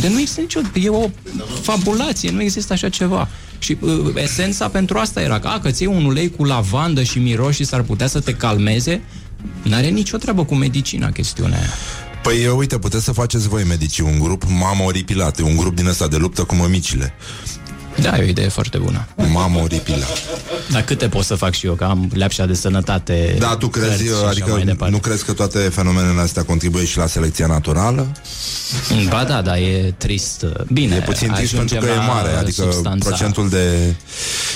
De 0.00 0.08
nu 0.08 0.20
există 0.20 0.40
nicio... 0.40 0.60
E 0.74 0.88
o 0.88 1.10
fabulație, 1.62 2.30
nu 2.30 2.42
există 2.42 2.72
așa 2.72 2.88
ceva. 2.88 3.28
Și 3.58 3.76
uh, 3.80 4.12
esența 4.14 4.68
pentru 4.68 4.98
asta 4.98 5.20
era 5.20 5.38
că, 5.38 5.48
a, 5.48 5.60
că 5.60 5.70
ți 5.70 5.82
iei 5.82 5.94
un 5.94 6.04
ulei 6.04 6.30
cu 6.30 6.44
lavandă 6.44 7.02
și 7.02 7.18
miros 7.18 7.54
și 7.54 7.64
s-ar 7.64 7.82
putea 7.82 8.06
să 8.06 8.20
te 8.20 8.34
calmeze, 8.34 9.02
n-are 9.62 9.88
nicio 9.88 10.16
treabă 10.16 10.44
cu 10.44 10.54
medicina 10.54 11.10
chestiunea 11.10 11.58
aia. 11.58 11.70
Păi 12.22 12.46
uh, 12.46 12.54
uite, 12.56 12.78
puteți 12.78 13.04
să 13.04 13.12
faceți 13.12 13.48
voi 13.48 13.64
medicii 13.64 14.04
un 14.04 14.18
grup 14.18 14.42
Mamă 14.48 14.82
Oripilate, 14.82 15.42
un 15.42 15.56
grup 15.56 15.76
din 15.76 15.86
ăsta 15.86 16.08
de 16.08 16.16
luptă 16.16 16.44
cu 16.44 16.54
mămicile 16.54 17.14
Da, 18.00 18.16
e 18.18 18.22
o 18.22 18.24
idee 18.26 18.48
foarte 18.48 18.78
bună. 18.78 19.06
Mamă 19.32 19.60
Oripilate 19.62 20.20
Dar 20.70 20.82
câte 20.82 21.08
pot 21.08 21.24
să 21.24 21.34
fac 21.34 21.52
și 21.54 21.66
eu, 21.66 21.74
că 21.74 21.84
am 21.84 22.10
leapșa 22.14 22.46
de 22.46 22.54
sănătate 22.54 23.36
Da, 23.38 23.56
tu 23.56 23.68
crezi, 23.68 23.88
cărți 23.88 24.02
și 24.04 24.10
așa 24.12 24.26
adică 24.28 24.50
mai 24.50 24.64
departe. 24.64 24.94
nu 24.94 24.98
crezi 25.00 25.24
că 25.24 25.32
toate 25.32 25.58
fenomenele 25.58 26.20
astea 26.20 26.42
contribuie 26.44 26.84
și 26.84 26.98
la 26.98 27.06
selecția 27.06 27.46
naturală? 27.46 28.06
Ba 29.08 29.24
da, 29.24 29.42
da, 29.42 29.58
e 29.58 29.94
trist. 29.98 30.44
Bine, 30.72 30.94
E 30.96 31.00
puțin 31.00 31.32
trist 31.32 31.54
pentru 31.54 31.76
ajungem 31.76 31.94
că 31.94 32.00
e 32.02 32.06
la 32.06 32.12
mare, 32.14 32.30
adică 32.36 32.62
substanța. 32.62 33.08
procentul 33.08 33.48
de 33.48 33.94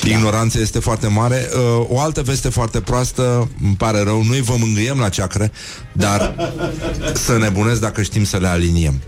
ignoranță 0.04 0.60
este 0.60 0.78
foarte 0.78 1.06
mare. 1.06 1.48
Uh, 1.54 1.86
O 1.88 2.00
altă 2.00 2.22
veste 2.22 2.48
foarte 2.48 2.80
proastă, 2.80 3.48
îmi 3.64 3.74
pare 3.74 4.02
rău, 4.02 4.22
noi 4.22 4.40
vă 4.40 4.54
mângâiem 4.58 4.98
la 4.98 5.08
ceacre, 5.08 5.52
dar 5.92 6.34
să 7.14 7.38
nebunesc 7.38 7.80
dacă 7.80 8.02
știm 8.02 8.24
să 8.24 8.36
le 8.36 8.46
aliniem. 8.46 9.00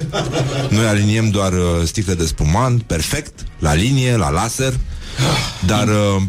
Noi 0.68 0.86
aliniem 0.86 1.30
doar 1.30 1.52
uh, 1.52 1.58
sticle 1.84 2.14
de 2.14 2.26
spumant, 2.26 2.82
perfect, 2.82 3.40
la 3.58 3.74
linie, 3.74 4.16
la 4.16 4.30
laser, 4.30 4.74
dar 5.66 5.88
uh, 5.88 6.22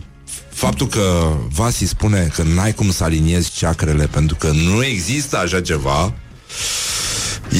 faptul 0.50 0.88
că 0.88 1.34
Vasi 1.50 1.86
spune 1.86 2.30
că 2.34 2.44
n-ai 2.44 2.74
cum 2.74 2.92
să 2.92 3.04
aliniezi 3.04 3.52
ceacrele 3.52 4.08
pentru 4.08 4.36
că 4.36 4.52
nu 4.52 4.84
există 4.84 5.38
așa 5.38 5.62
ceva, 5.62 6.14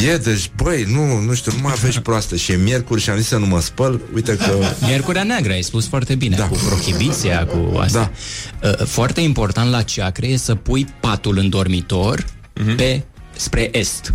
E, 0.06 0.18
deci, 0.18 0.52
băi, 0.56 0.84
nu, 0.84 1.20
nu 1.20 1.34
știu, 1.34 1.52
nu 1.56 1.62
mai 1.62 1.72
aveți 1.76 2.00
proastă 2.00 2.36
Și 2.36 2.52
e 2.52 2.56
miercuri 2.56 3.02
și 3.02 3.10
am 3.10 3.18
zis 3.18 3.28
să 3.28 3.38
nu 3.38 3.46
mă 3.46 3.62
spăl 3.62 4.02
Uite 4.14 4.36
că... 4.38 4.58
Miercurea 4.86 5.24
neagră, 5.24 5.52
ai 5.52 5.62
spus 5.62 5.88
foarte 5.88 6.16
bine, 6.16 6.36
da. 6.36 6.48
cu 6.48 6.58
prohibiția, 6.68 7.46
cu 7.46 7.78
asta. 7.78 8.12
Da. 8.62 8.86
Foarte 8.86 9.22
important 9.22 9.72
la 9.72 9.82
ceacre 9.82 10.28
e 10.28 10.38
să 10.38 10.56
pui 10.56 10.88
patul 11.00 11.38
în 11.38 11.50
dormitor 11.50 12.26
Mhm. 12.54 12.76
pe 12.76 13.02
spre 13.36 13.70
est. 13.72 14.14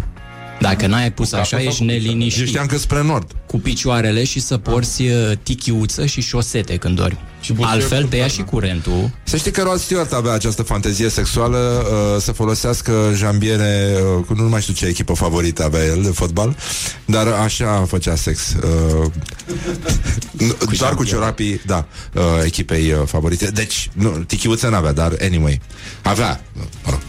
Dacă 0.61 0.87
n-ai 0.87 1.13
pus 1.13 1.33
așa, 1.33 1.63
ești 1.63 1.85
neliniștit. 1.85 2.41
Eu 2.41 2.47
știam 2.47 2.67
că 2.67 2.79
spre 2.79 3.03
nord. 3.03 3.31
Cu 3.47 3.59
picioarele 3.59 4.25
și 4.25 4.41
să 4.41 4.57
porți 4.57 5.03
uh, 5.03 5.33
tichiuță 5.43 6.07
și 6.07 6.21
șosete 6.21 6.77
când 6.77 6.97
dormi. 6.97 7.19
Altfel 7.61 8.05
te 8.05 8.17
ia 8.17 8.27
și 8.27 8.43
curentul. 8.43 9.11
Să 9.23 9.37
știi 9.37 9.51
că 9.51 9.63
Rod 9.63 9.79
Stewart 9.79 10.13
avea 10.13 10.33
această 10.33 10.63
fantezie 10.63 11.09
sexuală 11.09 11.59
uh, 11.59 12.23
să 12.23 12.33
folosească 12.33 13.13
jambiere, 13.17 13.97
uh, 14.19 14.25
cu 14.25 14.35
nu 14.35 14.49
mai 14.49 14.61
știu 14.61 14.75
ce 14.75 14.87
echipă 14.87 15.13
favorită 15.13 15.65
avea 15.65 15.85
el 15.85 16.03
de 16.03 16.09
fotbal, 16.11 16.57
dar 17.05 17.27
așa 17.27 17.85
făcea 17.89 18.15
sex. 18.17 18.55
Uh, 18.63 19.11
cu 20.67 20.75
doar 20.77 20.95
cu 20.95 21.05
ciorapii, 21.05 21.61
da, 21.67 21.87
uh, 22.15 22.23
echipei 22.45 22.93
uh, 22.93 22.99
favorite. 23.07 23.51
Deci, 23.51 23.91
nu, 23.93 24.09
tichiuță 24.09 24.69
n-avea, 24.69 24.93
dar 24.93 25.17
anyway, 25.23 25.61
avea, 26.03 26.41
uh, 26.57 26.63
mă 26.85 26.91
rog. 26.91 27.01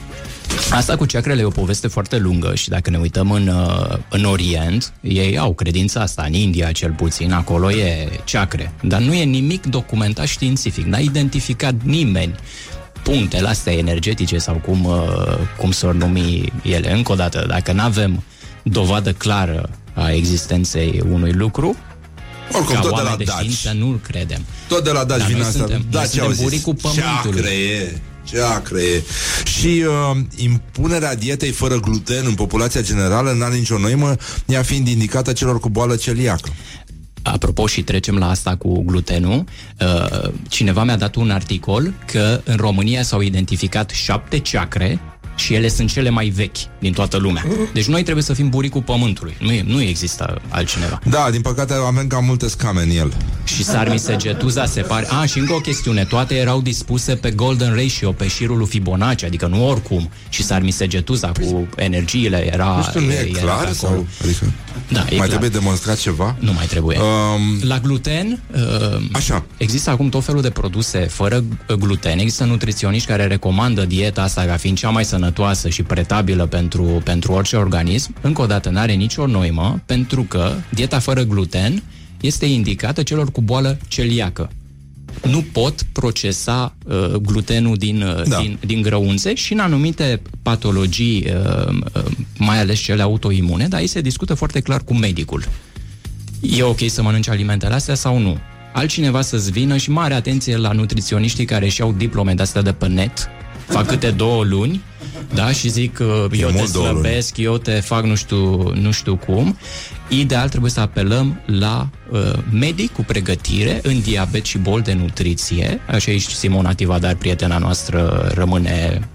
Asta 0.72 0.96
cu 0.96 1.06
ceacrele 1.06 1.41
e 1.41 1.44
o 1.44 1.50
poveste 1.50 1.88
foarte 1.88 2.18
lungă 2.18 2.56
și 2.56 2.70
dacă 2.70 2.90
ne 2.90 2.98
uităm 2.98 3.32
în, 3.32 3.48
uh, 3.48 3.98
în 4.10 4.24
Orient, 4.24 4.94
ei 5.02 5.38
au 5.38 5.54
credința 5.54 6.02
asta, 6.02 6.24
în 6.28 6.34
India 6.34 6.72
cel 6.72 6.91
puțin, 6.91 7.32
acolo 7.32 7.72
e 7.72 8.10
ceacre. 8.24 8.74
Dar 8.82 9.00
nu 9.02 9.14
e 9.14 9.24
nimic 9.24 9.66
documentat 9.66 10.26
științific, 10.26 10.86
n-a 10.86 10.98
identificat 10.98 11.74
nimeni 11.84 12.36
punctele 13.04 13.48
astea 13.48 13.74
energetice 13.74 14.38
sau 14.38 14.56
cum, 14.56 14.86
uh, 14.86 15.38
cum 15.58 15.72
s-or 15.72 15.94
numi 15.94 16.54
ele. 16.64 16.91
Încă 16.94 17.12
o 17.12 17.16
dată, 17.16 17.46
dacă 17.48 17.72
nu 17.72 17.82
avem 17.82 18.24
dovadă 18.64 19.12
clară 19.12 19.70
a 19.94 20.12
existenței 20.12 21.02
unui 21.12 21.32
lucru, 21.32 21.76
Oricum, 22.54 22.76
ca 22.76 22.80
tot 22.82 22.90
de 22.90 22.96
oameni 22.96 23.10
la 23.10 23.16
de 23.18 23.24
Daci. 23.24 23.36
știință 23.38 23.72
nu-l 23.86 24.00
credem. 24.00 24.41
Tot 24.68 24.84
de 24.84 24.91
la 24.91 25.04
Daci 25.04 25.18
Dar 25.18 25.28
vine 25.28 25.40
noi 25.40 25.48
asta. 25.48 25.60
suntem- 25.60 25.78
noi 25.78 25.88
Daci 25.91 26.06
suntem 26.08 26.28
au 26.28 26.32
zis, 26.34 26.44
buricul 26.44 26.76
pământului. 26.82 27.41
Ceacre 27.41 27.56
e, 27.56 28.02
ceacre 28.31 28.81
e. 28.81 29.03
Și 29.43 29.84
uh, 29.88 30.18
impunerea 30.35 31.15
dietei 31.15 31.51
fără 31.51 31.80
gluten 31.80 32.26
în 32.26 32.34
populația 32.34 32.81
generală 32.81 33.31
n-are 33.31 33.56
nicio 33.56 33.77
noimă, 33.77 34.15
ea 34.45 34.61
fiind 34.61 34.88
indicată 34.88 35.34
celor 35.34 35.60
cu 35.60 35.69
boală 35.69 35.95
celiacă. 35.95 36.49
Apropo 37.22 37.68
și 37.68 37.81
trecem 37.84 38.18
la 38.18 38.30
asta 38.30 38.56
cu 38.56 38.84
glutenul, 38.84 39.43
uh, 39.80 40.30
cineva 40.47 40.84
mi-a 40.84 40.97
dat 40.97 41.15
un 41.15 41.30
articol 41.30 41.93
că 42.06 42.41
în 42.43 42.56
România 42.56 43.03
s-au 43.03 43.22
identificat 43.22 43.89
șapte 43.89 44.39
ceacre 44.39 44.99
și 45.40 45.53
ele 45.53 45.68
sunt 45.68 45.91
cele 45.91 46.10
mai 46.10 46.28
vechi 46.28 46.57
din 46.80 46.94
toată 46.94 47.18
lumea. 47.18 47.45
Deci 47.74 47.86
noi 47.86 48.03
trebuie 48.03 48.24
să 48.24 48.34
fim 48.34 48.49
buricul 48.49 48.82
pământului. 48.82 49.36
Nu, 49.40 49.52
e, 49.52 49.64
nu 49.68 49.82
există 49.82 50.41
altcineva. 50.49 50.99
Da, 51.10 51.28
din 51.32 51.41
păcate 51.41 51.74
avem 51.88 52.07
cam 52.07 52.26
multe 52.26 52.48
scame 52.48 52.82
în 52.82 52.90
el. 52.90 53.14
Și 53.44 53.64
sarmisegetuza 53.64 54.66
se 54.66 54.82
pare... 54.82 55.07
A, 55.22 55.26
și 55.26 55.40
încă 55.40 55.53
o 55.53 55.60
chestiune. 55.60 56.03
Toate 56.03 56.36
erau 56.36 56.61
dispuse 56.61 57.16
pe 57.16 57.32
golden 57.32 57.76
ratio, 57.76 58.11
pe 58.11 58.28
șirul 58.28 58.57
lui 58.57 58.68
Fibonacci, 58.68 59.24
adică 59.24 59.48
nu 59.48 59.68
oricum. 59.70 60.10
Și 60.30 60.44
sarmisegetuza 60.44 61.32
cu 61.32 61.68
energiile 61.76 62.53
era... 62.53 62.76
Nu 62.76 62.84
știu, 62.84 62.99
nu 62.99 63.11
e 63.11 63.16
era 63.16 63.24
pe 63.34 63.40
clar? 63.40 63.56
acolo. 63.57 63.74
Sau, 63.74 64.07
adică, 64.24 64.45
Da, 64.91 64.99
e 64.99 65.03
mai 65.03 65.16
clar. 65.16 65.28
trebuie 65.28 65.49
demonstrat 65.49 65.98
ceva? 65.98 66.36
Nu 66.40 66.53
mai 66.53 66.66
trebuie. 66.66 66.98
Um, 66.98 67.60
La 67.61 67.80
gluten, 67.80 68.40
uh, 68.53 69.02
Așa. 69.11 69.45
există 69.57 69.90
acum 69.90 70.10
tot 70.10 70.24
felul 70.24 70.41
de 70.41 70.49
produse 70.49 70.99
fără 70.99 71.44
uh, 71.70 71.76
gluten. 71.76 72.20
Există 72.20 72.44
nutriționiști 72.44 73.07
care 73.07 73.28
recomandă 73.28 73.86
dieta 73.86 74.22
asta 74.22 74.44
ca 74.45 74.57
fiind 74.57 74.78
cea 74.78 74.90
mai 74.90 75.06
sănătoasă 75.06 75.28
și 75.69 75.84
pretabilă 75.84 76.45
pentru, 76.45 77.01
pentru 77.03 77.31
orice 77.31 77.56
organism. 77.56 78.15
Încă 78.22 78.41
o 78.41 78.45
dată, 78.45 78.69
n-are 78.69 78.93
nicio 78.93 79.27
noimă, 79.27 79.81
pentru 79.85 80.23
că 80.23 80.53
dieta 80.69 80.99
fără 80.99 81.23
gluten 81.23 81.84
este 82.22 82.45
indicată 82.45 83.03
celor 83.03 83.31
cu 83.31 83.41
boală 83.41 83.77
celiacă. 83.88 84.49
Nu 85.23 85.45
pot 85.51 85.81
procesa 85.91 86.76
uh, 86.85 87.14
glutenul 87.14 87.76
din, 87.77 88.01
uh, 88.01 88.23
Da. 88.27 88.38
din, 88.38 88.57
din 88.65 88.81
grăunțe 88.81 89.34
și 89.34 89.53
în 89.53 89.60
anumite 89.60 90.22
patologii, 90.41 91.27
uh, 91.27 91.73
uh, 91.95 92.03
mai 92.38 92.60
ales 92.60 92.80
cele 92.80 93.01
autoimune, 93.01 93.68
dar 93.68 93.80
aici 93.80 93.89
se 93.89 94.01
discută 94.01 94.34
foarte 94.34 94.60
clar 94.60 94.84
cu 94.84 94.93
medicul 94.93 95.43
e 96.39 96.64
ok 96.64 96.80
să 96.88 97.01
mănânci 97.01 97.30
alimentele 97.30 97.73
astea 97.73 97.95
sau 97.95 98.18
nu. 98.18 98.38
Altcineva 98.73 99.22
să-ți 99.22 99.51
vină 99.51 99.77
și 99.77 99.91
mare 99.91 100.14
atenție 100.14 100.57
la 100.57 100.72
nutriționiștii 100.72 101.45
care 101.45 101.68
și 101.68 101.81
au 101.81 101.93
diplome 101.97 102.34
de-astea 102.34 102.61
de 102.61 102.72
pe 102.72 102.88
net, 102.88 103.30
fac 103.70 103.86
câte 103.88 104.12
două 104.12 104.44
luni, 104.44 104.82
da, 105.34 105.52
și 105.52 105.70
zic 105.70 105.94
că 105.94 106.28
eu 106.32 106.48
te 106.48 106.54
mult 106.54 106.72
două 106.72 106.88
luni. 106.88 107.00
slăbesc, 107.00 107.38
eu 107.38 107.58
te 107.58 107.72
fac 107.72 108.04
nu 108.04 108.16
știu, 108.16 108.74
nu 108.74 108.91
știu 108.91 109.16
cum. 109.16 109.58
Ideal 110.08 110.50
trebuie 110.50 110.72
să 110.72 110.80
apelăm 110.80 111.41
la 111.46 111.90
uh, 112.12 112.20
medic 112.52 112.94
cu 112.94 113.04
pregătire 113.04 113.80
în 113.84 114.02
diabet 114.02 114.46
și 114.46 114.58
bol 114.58 114.82
de 114.82 114.94
nutriție. 114.94 115.82
Așa 115.88 116.12
aici 116.12 116.28
Simona 116.28 116.74
Tivadar, 116.74 117.16
prietena 117.16 117.58
noastră, 117.58 118.32
rămâne 118.34 119.10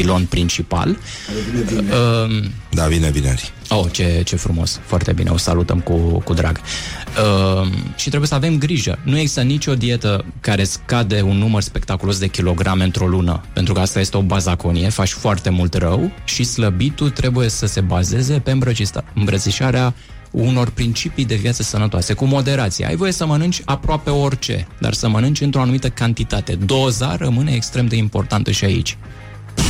pilon 0.00 0.26
principal. 0.26 0.88
Uh, 0.88 2.44
Da, 2.70 2.86
vine 2.86 3.10
vineri. 3.10 3.52
Oh, 3.68 3.86
ce, 3.90 4.22
ce 4.24 4.36
frumos, 4.36 4.80
foarte 4.84 5.12
bine, 5.12 5.30
o 5.30 5.36
salutăm 5.36 5.80
cu, 5.80 5.94
cu 6.24 6.34
drag. 6.34 6.60
Uh, 6.60 7.68
și 7.96 8.08
trebuie 8.08 8.28
să 8.28 8.34
avem 8.34 8.58
grijă. 8.58 8.98
Nu 9.02 9.18
există 9.18 9.42
nicio 9.42 9.74
dietă 9.74 10.24
care 10.40 10.64
scade 10.64 11.20
un 11.20 11.36
număr 11.36 11.62
spectaculos 11.62 12.18
de 12.18 12.26
kilograme 12.26 12.84
într-o 12.84 13.06
lună, 13.06 13.40
pentru 13.52 13.72
că 13.72 13.80
asta 13.80 14.00
este 14.00 14.16
o 14.16 14.22
bazaconie, 14.22 14.88
faci 14.88 15.10
foarte 15.12 15.50
mult 15.50 15.74
rău 15.74 16.10
și 16.24 16.44
slăbitul 16.44 17.10
trebuie 17.10 17.48
să 17.48 17.66
se 17.66 17.80
bazeze 17.80 18.38
pe 18.38 18.50
îmbrăcista- 18.50 19.04
îmbrățișarea 19.14 19.94
unor 20.30 20.70
principii 20.70 21.24
de 21.24 21.34
viață 21.34 21.62
sănătoase, 21.62 22.12
cu 22.12 22.24
moderație. 22.24 22.86
Ai 22.86 22.96
voie 22.96 23.12
să 23.12 23.26
mănânci 23.26 23.62
aproape 23.64 24.10
orice, 24.10 24.66
dar 24.80 24.92
să 24.92 25.08
mănânci 25.08 25.40
într-o 25.40 25.60
anumită 25.60 25.88
cantitate. 25.88 26.54
Doza 26.54 27.16
rămâne 27.16 27.52
extrem 27.52 27.86
de 27.86 27.96
importantă 27.96 28.50
și 28.50 28.64
aici. 28.64 28.96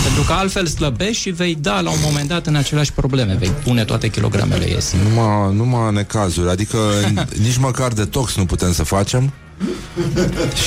Pentru 0.05 0.23
că 0.27 0.32
altfel 0.32 0.66
slăbești 0.66 1.23
și 1.23 1.31
vei 1.31 1.55
da 1.55 1.81
la 1.81 1.90
un 1.90 1.98
moment 2.02 2.28
dat 2.28 2.47
în 2.47 2.55
aceleași 2.55 2.93
probleme, 2.93 3.36
vei 3.39 3.51
pune 3.65 3.85
toate 3.85 4.09
kilogramele 4.09 4.69
ies. 4.69 4.94
Numai, 5.09 5.55
numai 5.55 5.93
necazuri, 5.93 6.51
adică 6.51 6.78
nici 7.47 7.56
măcar 7.56 7.93
detox 7.93 8.36
nu 8.36 8.47
putem 8.47 8.73
să 8.73 8.82
facem 8.82 9.32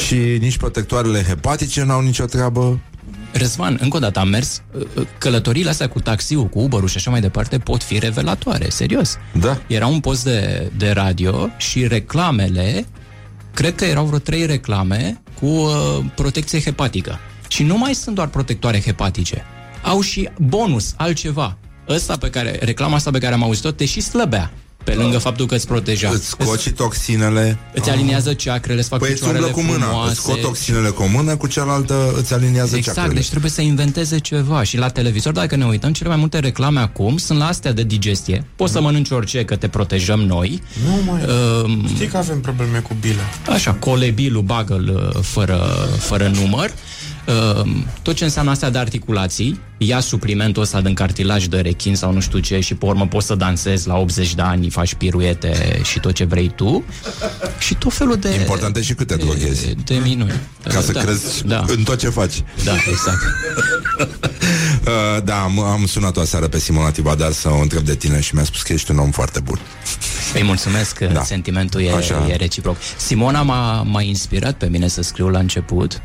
și 0.06 0.16
nici 0.16 0.58
protectoarele 0.58 1.24
hepatice 1.24 1.84
n-au 1.84 2.02
nicio 2.02 2.26
treabă. 2.26 2.80
Răzvan, 3.34 3.78
încă 3.82 3.98
o 3.98 4.00
dată 4.00 4.20
am 4.20 4.28
mers, 4.28 4.62
uh, 4.96 5.06
călătoriile 5.18 5.70
astea 5.70 5.90
cu 5.90 6.00
taxiul, 6.00 6.46
cu 6.46 6.60
uber 6.60 6.90
și 6.90 6.98
așa 6.98 7.12
mai 7.12 7.22
departe 7.22 7.58
pot 7.58 7.84
fi 7.84 8.00
revelatoare, 8.00 8.70
serios. 8.70 9.18
Da. 9.40 9.62
Era 9.68 9.88
un 9.88 10.00
post 10.00 10.24
de, 10.24 10.72
de 10.78 10.90
radio 10.90 11.50
și 11.58 11.88
reclamele, 11.88 12.86
cred 13.54 13.76
că 13.76 13.86
erau 13.86 14.06
vreo 14.06 14.20
trei 14.20 14.46
reclame 14.46 15.22
cu 15.40 15.46
uh, 15.46 16.00
protecție 16.16 16.62
hepatică. 16.62 17.20
Și 17.52 17.64
nu 17.64 17.78
mai 17.78 17.94
sunt 17.94 18.16
doar 18.16 18.28
protectoare 18.28 18.82
hepatice. 18.82 19.44
Au 19.84 20.02
și 20.02 20.30
bonus, 20.38 20.94
altceva. 20.98 21.58
Ăsta 21.90 22.18
pe 22.18 22.30
care, 22.30 22.60
reclama 22.62 22.96
asta 22.96 23.12
pe 23.12 23.20
care 23.20 23.34
am 23.34 23.44
auzit-o, 23.44 23.72
te 23.72 23.86
și 23.86 24.02
slăbea. 24.02 24.52
Pe 24.84 24.94
lângă 24.94 25.18
faptul 25.18 25.46
că 25.46 25.56
îți 25.56 25.68
proteja. 25.68 26.10
Îți 26.10 26.28
scoți 26.28 26.62
și 26.64 26.70
toxinele. 26.72 27.58
Îți 27.74 27.90
aliniază 27.90 28.34
ceacrele, 28.34 28.80
îți 28.80 28.90
fac 28.90 29.00
Păi 29.00 29.10
îți 29.10 29.18
picioarele 29.18 29.46
umblă 29.46 29.62
cu 29.62 29.72
mâna, 29.72 29.86
frumoase. 29.86 30.12
îți 30.12 30.20
scot 30.20 30.42
toxinele 30.42 30.90
cu 30.90 31.04
o 31.04 31.08
mână, 31.08 31.36
cu 31.36 31.48
cealaltă 31.48 32.14
îți 32.18 32.34
aliniază 32.34 32.76
Exact, 32.76 32.98
ceacrele. 32.98 33.20
deci 33.20 33.30
trebuie 33.30 33.52
să 33.52 33.62
inventeze 33.62 34.18
ceva 34.18 34.64
Și 34.64 34.78
la 34.78 34.90
televizor, 34.90 35.34
dacă 35.34 35.56
ne 35.56 35.66
uităm, 35.66 35.94
cele 35.94 36.10
mai 36.10 36.18
multe 36.18 36.40
reclame 36.40 36.80
acum 36.80 37.18
Sunt 37.18 37.40
la 37.40 37.48
astea 37.48 37.72
de 37.74 37.84
digestie 37.84 38.46
Poți 38.56 38.72
să 38.72 38.82
mănânci 38.82 39.10
orice, 39.10 39.46
că 39.46 39.56
te 39.56 39.68
protejăm 39.68 40.20
noi 40.20 40.62
Nu 40.86 41.12
mai. 41.12 41.22
Um, 41.64 41.88
Știi 41.88 42.08
că 42.08 42.18
avem 42.18 42.42
probleme 42.42 42.78
cu 42.80 42.96
bile. 43.00 43.22
Așa, 43.50 43.74
colebilul 43.74 44.42
bagă 44.42 45.10
fără, 45.22 45.58
fără 46.00 46.28
număr 46.28 46.66
Uh, 46.70 47.01
tot 48.02 48.16
ce 48.16 48.24
înseamnă 48.24 48.52
astea 48.52 48.70
de 48.70 48.78
articulații, 48.78 49.60
ia 49.78 50.00
suplimentul 50.00 50.62
ăsta 50.62 50.82
din 50.82 50.94
cartilaj 50.94 51.46
de 51.46 51.60
rechin 51.60 51.96
sau 51.96 52.14
nu 52.14 52.20
știu 52.20 52.40
ce 52.40 52.60
și 52.60 52.74
pe 52.76 52.86
urmă 52.86 53.08
poți 53.08 53.26
să 53.28 53.36
dansezi 53.36 53.88
la 53.88 53.98
80 53.98 54.36
de 54.36 54.42
ani, 54.42 54.70
faci 54.70 54.94
piruete 54.94 55.80
și 55.84 56.00
tot 56.00 56.14
ce 56.14 56.24
vrei 56.24 56.52
tu 56.56 56.84
și 57.60 57.76
tot 57.76 57.94
felul 57.94 58.16
de... 58.16 58.34
Important 58.34 58.78
e 58.78 58.82
și 58.82 58.94
cât 58.94 59.08
te 59.08 59.16
droghezi. 59.16 59.66
De, 59.66 59.76
de 59.84 60.00
minuni. 60.04 60.34
Ca 60.64 60.82
să 60.82 60.92
da, 60.92 61.02
crezi 61.02 61.46
da, 61.46 61.64
în 61.68 61.84
tot 61.84 62.00
ce 62.00 62.10
faci. 62.10 62.44
da, 62.64 62.74
exact. 62.90 63.22
Uh, 64.88 65.24
da, 65.24 65.42
am, 65.42 65.60
am 65.60 65.86
sunat-o 65.86 66.20
aseară 66.20 66.48
pe 66.48 66.60
Simona 66.60 66.92
Tibadar 66.92 67.32
să 67.32 67.50
o 67.50 67.62
întreb 67.62 67.84
de 67.84 67.96
tine 67.96 68.20
și 68.22 68.36
mi-a 68.36 68.44
spus 68.44 68.62
că 68.62 68.74
ești 68.74 68.92
un 68.92 68.98
om 68.98 69.12
foarte 69.12 69.40
bun. 69.40 69.60
Îi 70.34 70.44
mulțumesc 70.44 70.94
că 70.96 71.06
Da. 71.14 71.24
sentimentul 71.24 71.82
e, 71.82 71.92
Așa. 71.94 72.28
e 72.30 72.36
reciproc. 72.36 72.76
Simona 72.98 73.42
m-a, 73.42 73.82
m-a 73.82 74.02
inspirat 74.02 74.54
pe 74.54 74.66
mine 74.66 74.88
să 74.88 75.02
scriu 75.02 75.30
la 75.30 75.40
început 75.40 76.02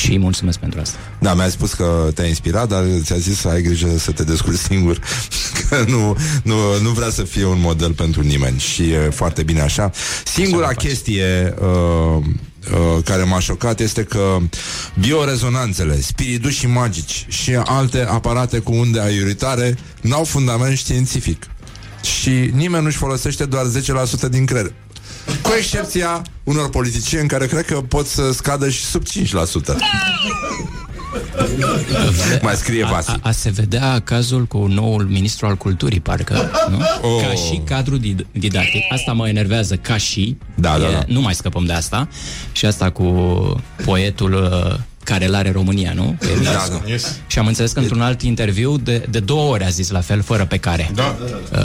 și 0.00 0.10
îi 0.10 0.18
mulțumesc 0.18 0.58
pentru 0.58 0.80
asta. 0.80 0.98
Da, 1.18 1.34
mi-a 1.34 1.48
spus 1.48 1.72
că 1.72 2.10
te-a 2.14 2.26
inspirat, 2.26 2.68
dar 2.68 2.84
ți-a 3.02 3.16
zis 3.16 3.38
să 3.38 3.48
ai 3.48 3.62
grijă 3.62 3.88
să 3.98 4.10
te 4.12 4.24
descurci 4.24 4.58
singur, 4.58 4.98
că 5.68 5.84
nu, 5.88 6.16
nu, 6.42 6.54
nu 6.82 6.90
vrea 6.90 7.10
să 7.10 7.22
fie 7.22 7.44
un 7.44 7.60
model 7.60 7.92
pentru 7.92 8.22
nimeni 8.22 8.58
și 8.58 8.82
e 8.90 8.98
foarte 8.98 9.42
bine 9.42 9.60
așa. 9.60 9.90
Singura 10.24 10.66
Așa 10.66 10.74
mă 10.74 10.80
faci. 10.80 10.88
chestie 10.88 11.54
uh, 11.60 12.24
uh, 12.72 13.02
care 13.04 13.22
m-a 13.22 13.38
șocat 13.40 13.80
este 13.80 14.02
că 14.02 14.36
biorezonanțele, 15.00 16.00
spiridușii 16.00 16.68
magici 16.68 17.26
și 17.28 17.54
alte 17.54 18.06
aparate 18.08 18.58
cu 18.58 18.74
unde 18.74 19.00
aiuritare 19.00 19.76
n-au 20.00 20.24
fundament 20.24 20.76
științific. 20.76 21.46
Și 22.20 22.50
nimeni 22.54 22.84
nu-și 22.84 22.96
folosește 22.96 23.44
doar 23.44 23.64
10% 24.26 24.28
din 24.30 24.44
creier. 24.46 24.72
Cu 25.42 25.50
excepția 25.58 26.22
unor 26.44 26.70
politicieni 26.70 27.28
care 27.28 27.46
cred 27.46 27.64
că 27.64 27.80
pot 27.80 28.06
să 28.06 28.32
scadă 28.32 28.68
și 28.70 28.84
sub 28.84 29.02
5%. 29.02 29.06
Mai 32.42 32.54
scrie 32.54 32.84
a, 32.84 32.88
Vasi. 32.88 33.10
a, 33.10 33.18
a 33.22 33.30
se 33.30 33.50
vedea 33.50 34.00
cazul 34.04 34.44
cu 34.44 34.66
noul 34.66 35.04
ministru 35.04 35.46
al 35.46 35.56
culturii, 35.56 36.00
parcă, 36.00 36.50
nu? 36.70 36.76
Oh. 37.02 37.22
Ca 37.22 37.34
și 37.34 37.60
cadru 37.64 37.98
did- 37.98 38.26
didactic. 38.32 38.82
Asta 38.92 39.12
mă 39.12 39.28
enervează 39.28 39.76
ca 39.76 39.96
și. 39.96 40.36
Da, 40.54 40.78
da, 40.78 40.90
da. 40.90 41.02
Nu 41.06 41.20
mai 41.20 41.34
scăpăm 41.34 41.64
de 41.64 41.72
asta. 41.72 42.08
Și 42.52 42.66
asta 42.66 42.90
cu 42.90 43.04
poetul 43.84 44.32
uh, 44.32 44.78
care 45.06 45.26
l-are 45.26 45.50
România, 45.52 45.92
nu? 45.94 46.16
Că 46.20 46.26
e 46.26 46.28
Da, 46.28 46.32
Eminescu. 46.34 46.70
da. 46.70 46.82
Yes. 46.90 47.16
Și 47.26 47.38
am 47.38 47.46
înțeles 47.46 47.72
că 47.72 47.78
într-un 47.80 48.00
alt 48.00 48.22
interviu 48.22 48.76
de, 48.76 49.06
de 49.10 49.18
două 49.18 49.50
ori 49.52 49.64
a 49.64 49.68
zis 49.68 49.90
la 49.90 50.00
fel, 50.00 50.22
fără 50.22 50.44
pe 50.46 50.56
care. 50.56 50.90
Da. 50.94 51.16
Uh, 51.52 51.58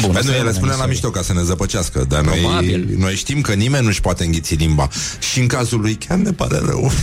bun, 0.00 0.10
Păi 0.10 0.10
o 0.10 0.12
să 0.12 0.12
noi 0.12 0.22
le 0.24 0.32
rămânem 0.32 0.52
spunem 0.52 0.68
la 0.68 0.74
sorry. 0.74 0.88
mișto 0.90 1.10
ca 1.10 1.22
să 1.22 1.32
ne 1.32 1.42
zăpăcească 1.42 2.04
Dar 2.08 2.20
noi, 2.20 2.38
Probabil. 2.38 2.88
noi 2.98 3.14
știm 3.14 3.40
că 3.40 3.52
nimeni 3.52 3.84
nu-și 3.84 4.00
poate 4.00 4.24
înghiți 4.24 4.54
limba 4.54 4.88
Și 5.32 5.40
în 5.40 5.46
cazul 5.46 5.80
lui 5.80 5.94
chiar 5.94 6.18
ne 6.18 6.32
pare 6.32 6.58
rău 6.64 6.90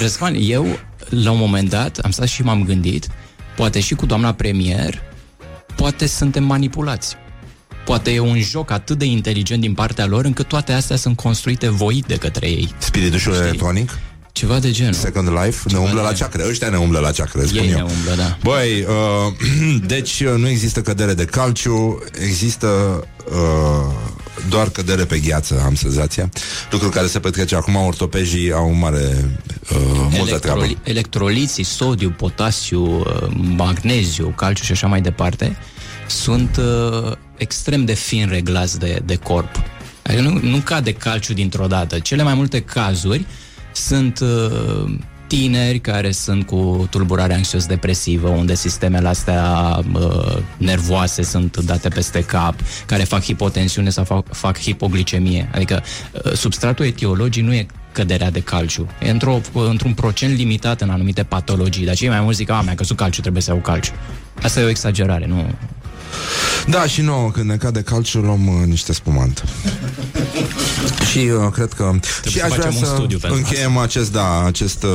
Răzvan, 0.00 0.34
eu, 0.38 0.78
la 1.08 1.30
un 1.30 1.38
moment 1.38 1.68
dat, 1.68 1.98
am 1.98 2.10
stat 2.10 2.26
și 2.26 2.42
m-am 2.42 2.64
gândit, 2.64 3.06
poate 3.56 3.80
și 3.80 3.94
cu 3.94 4.06
doamna 4.06 4.32
premier, 4.32 5.02
poate 5.76 6.06
suntem 6.06 6.44
manipulați. 6.44 7.16
Poate 7.88 8.10
e 8.10 8.18
un 8.18 8.40
joc 8.40 8.70
atât 8.70 8.98
de 8.98 9.04
inteligent 9.04 9.60
din 9.60 9.74
partea 9.74 10.06
lor, 10.06 10.24
încât 10.24 10.46
toate 10.48 10.72
astea 10.72 10.96
sunt 10.96 11.16
construite 11.16 11.68
voit 11.68 12.06
de 12.06 12.16
către 12.16 12.46
ei. 12.46 12.74
Spiritușul 12.78 13.32
Știi? 13.32 13.44
electronic 13.46 13.98
Ceva 14.32 14.58
de 14.58 14.70
genul. 14.70 14.92
Second 14.92 15.28
Life 15.28 15.68
Ne 15.72 15.78
umblă 15.78 16.00
la 16.00 16.12
ceacre 16.12 16.48
Ăștia 16.48 16.68
ne 16.68 16.76
umblă 16.76 16.98
la 16.98 17.10
ceacre 17.10 17.44
spun 17.44 17.58
Ei 17.58 17.70
eu 17.70 17.76
ne 17.76 17.82
umblă, 17.82 18.14
da. 18.16 18.38
Băi, 18.42 18.80
uh, 18.80 19.82
deci 19.94 20.20
uh, 20.20 20.34
nu 20.36 20.48
există 20.48 20.80
cădere 20.80 21.14
de 21.14 21.24
calciu 21.24 22.02
Există 22.24 22.66
uh, 23.30 23.94
doar 24.48 24.68
cădere 24.70 25.04
pe 25.04 25.18
gheață 25.18 25.62
Am 25.64 25.74
senzația 25.74 26.28
Lucru 26.70 26.88
care 26.88 27.06
se 27.06 27.18
petrece 27.18 27.54
acum 27.56 27.76
Ortopejii 27.76 28.52
au 28.52 28.68
un 28.68 28.78
mare 28.78 29.30
uh, 29.70 30.08
multă 30.10 30.38
treabă 30.38 30.64
Electroli- 30.64 30.82
electroliții, 30.82 31.64
sodiu, 31.64 32.10
potasiu, 32.10 32.98
uh, 32.98 33.04
magneziu, 33.56 34.32
calciu 34.36 34.64
și 34.64 34.72
așa 34.72 34.86
mai 34.86 35.00
departe, 35.00 35.56
sunt 36.10 36.56
uh, 36.56 37.12
extrem 37.36 37.84
de 37.84 37.94
fin 37.94 38.28
reglați 38.28 38.78
de, 38.78 39.02
de 39.04 39.16
corp. 39.16 39.62
Adică 40.02 40.22
nu, 40.22 40.40
nu 40.42 40.56
cade 40.56 40.92
calciu 40.92 41.32
dintr-o 41.32 41.66
dată. 41.66 41.98
Cele 41.98 42.22
mai 42.22 42.34
multe 42.34 42.60
cazuri 42.60 43.26
sunt 43.72 44.20
uh, 44.20 44.94
tineri 45.26 45.78
care 45.78 46.10
sunt 46.10 46.46
cu 46.46 46.86
tulburare 46.90 47.34
anxios-depresivă, 47.34 48.28
unde 48.28 48.54
sistemele 48.54 49.08
astea 49.08 49.80
uh, 49.92 50.36
nervoase 50.56 51.22
sunt 51.22 51.56
date 51.56 51.88
peste 51.88 52.24
cap, 52.24 52.54
care 52.86 53.02
fac 53.02 53.22
hipotensiune 53.22 53.90
sau 53.90 54.04
fac, 54.04 54.34
fac 54.34 54.58
hipoglicemie. 54.58 55.50
Adică 55.54 55.82
uh, 56.12 56.32
substratul 56.32 56.84
etiologic 56.84 57.44
nu 57.44 57.54
e 57.54 57.66
căderea 57.92 58.30
de 58.30 58.40
calciu. 58.40 58.88
E 59.00 59.10
într-o, 59.10 59.40
într-un 59.52 59.92
procent 59.94 60.36
limitat 60.36 60.80
în 60.80 60.90
anumite 60.90 61.22
patologii. 61.22 61.84
Dar 61.84 61.94
cei 61.94 62.08
mai 62.08 62.20
mulți 62.20 62.38
zic, 62.38 62.50
a, 62.50 62.60
mi-a 62.60 62.74
căzut 62.74 62.96
calciu, 62.96 63.20
trebuie 63.20 63.42
să 63.42 63.50
iau 63.50 63.60
calciu. 63.60 63.92
Asta 64.42 64.60
e 64.60 64.64
o 64.64 64.68
exagerare, 64.68 65.26
nu... 65.26 65.54
Da, 66.66 66.86
și 66.86 67.00
nouă, 67.00 67.30
când 67.30 67.50
ne 67.50 67.56
cade 67.56 67.82
calciu, 67.82 68.20
luăm 68.20 68.46
uh, 68.46 68.66
niște 68.66 68.92
spumant. 68.92 69.44
și 71.10 71.18
uh, 71.18 71.52
cred 71.52 71.72
că... 71.72 71.92
și 72.28 72.38
să 72.38 72.44
aș 72.44 72.50
vrea 72.50 72.64
facem 72.64 72.78
un 72.80 72.84
să 72.84 72.94
studiu 72.94 73.18
pentru 73.18 73.38
încheiem 73.38 73.76
acest, 73.76 74.12
da, 74.12 74.44
acest... 74.44 74.82
Uh, 74.82 74.90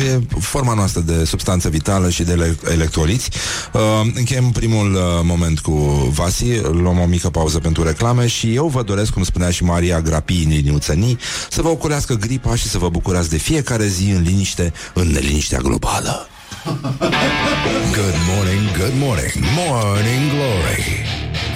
e, 0.00 0.04
e 0.04 0.20
forma 0.40 0.74
noastră 0.74 1.00
de 1.00 1.24
substanță 1.24 1.68
vitală 1.68 2.10
și 2.10 2.22
de 2.22 2.32
ele- 2.32 2.58
electroliți. 2.70 3.30
Uh, 3.72 3.80
încheiem 4.14 4.50
primul 4.50 4.94
uh, 4.94 5.00
moment 5.22 5.60
cu 5.60 5.72
Vasi, 6.14 6.60
luăm 6.60 6.98
o 6.98 7.06
mică 7.06 7.30
pauză 7.30 7.58
pentru 7.58 7.82
reclame 7.82 8.26
și 8.26 8.54
eu 8.54 8.66
vă 8.66 8.82
doresc, 8.82 9.12
cum 9.12 9.24
spunea 9.24 9.50
și 9.50 9.64
Maria 9.64 10.00
Grapii 10.00 10.44
în 10.44 10.50
liniuțănii, 10.50 11.18
să 11.50 11.62
vă 11.62 11.68
oculească 11.68 12.14
gripa 12.14 12.56
și 12.56 12.68
să 12.68 12.78
vă 12.78 12.88
bucurați 12.88 13.30
de 13.30 13.36
fiecare 13.36 13.86
zi 13.86 14.10
în 14.10 14.22
liniște, 14.22 14.72
în 14.94 15.10
neliniștea 15.10 15.58
globală. 15.58 16.26
Good 16.62 18.18
morning, 18.30 18.62
good 18.78 18.94
morning, 18.94 19.32
morning 19.56 20.22
glory. 20.30 20.84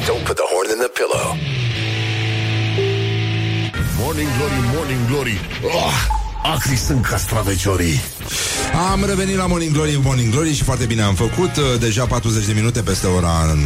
Don't 0.04 0.24
put 0.26 0.36
the 0.36 0.46
horn 0.50 0.66
in 0.74 0.78
the 0.78 0.90
pillow. 0.98 1.26
Morning 3.98 4.28
Glory, 4.36 4.60
Morning 4.74 5.06
Glory 5.08 5.40
oh, 5.64 6.06
Acri 6.54 6.76
sunt 6.76 7.04
castraveciorii 7.04 8.00
Am 8.92 9.04
revenit 9.04 9.36
la 9.36 9.46
Morning 9.46 9.72
Glory, 9.72 10.00
Morning 10.02 10.32
Glory 10.32 10.54
și 10.54 10.62
foarte 10.62 10.84
bine 10.84 11.02
am 11.02 11.14
făcut. 11.14 11.56
Uh, 11.56 11.78
Deja 11.80 12.04
40 12.04 12.44
de 12.44 12.52
minute 12.52 12.80
peste 12.80 13.06
ora 13.06 13.56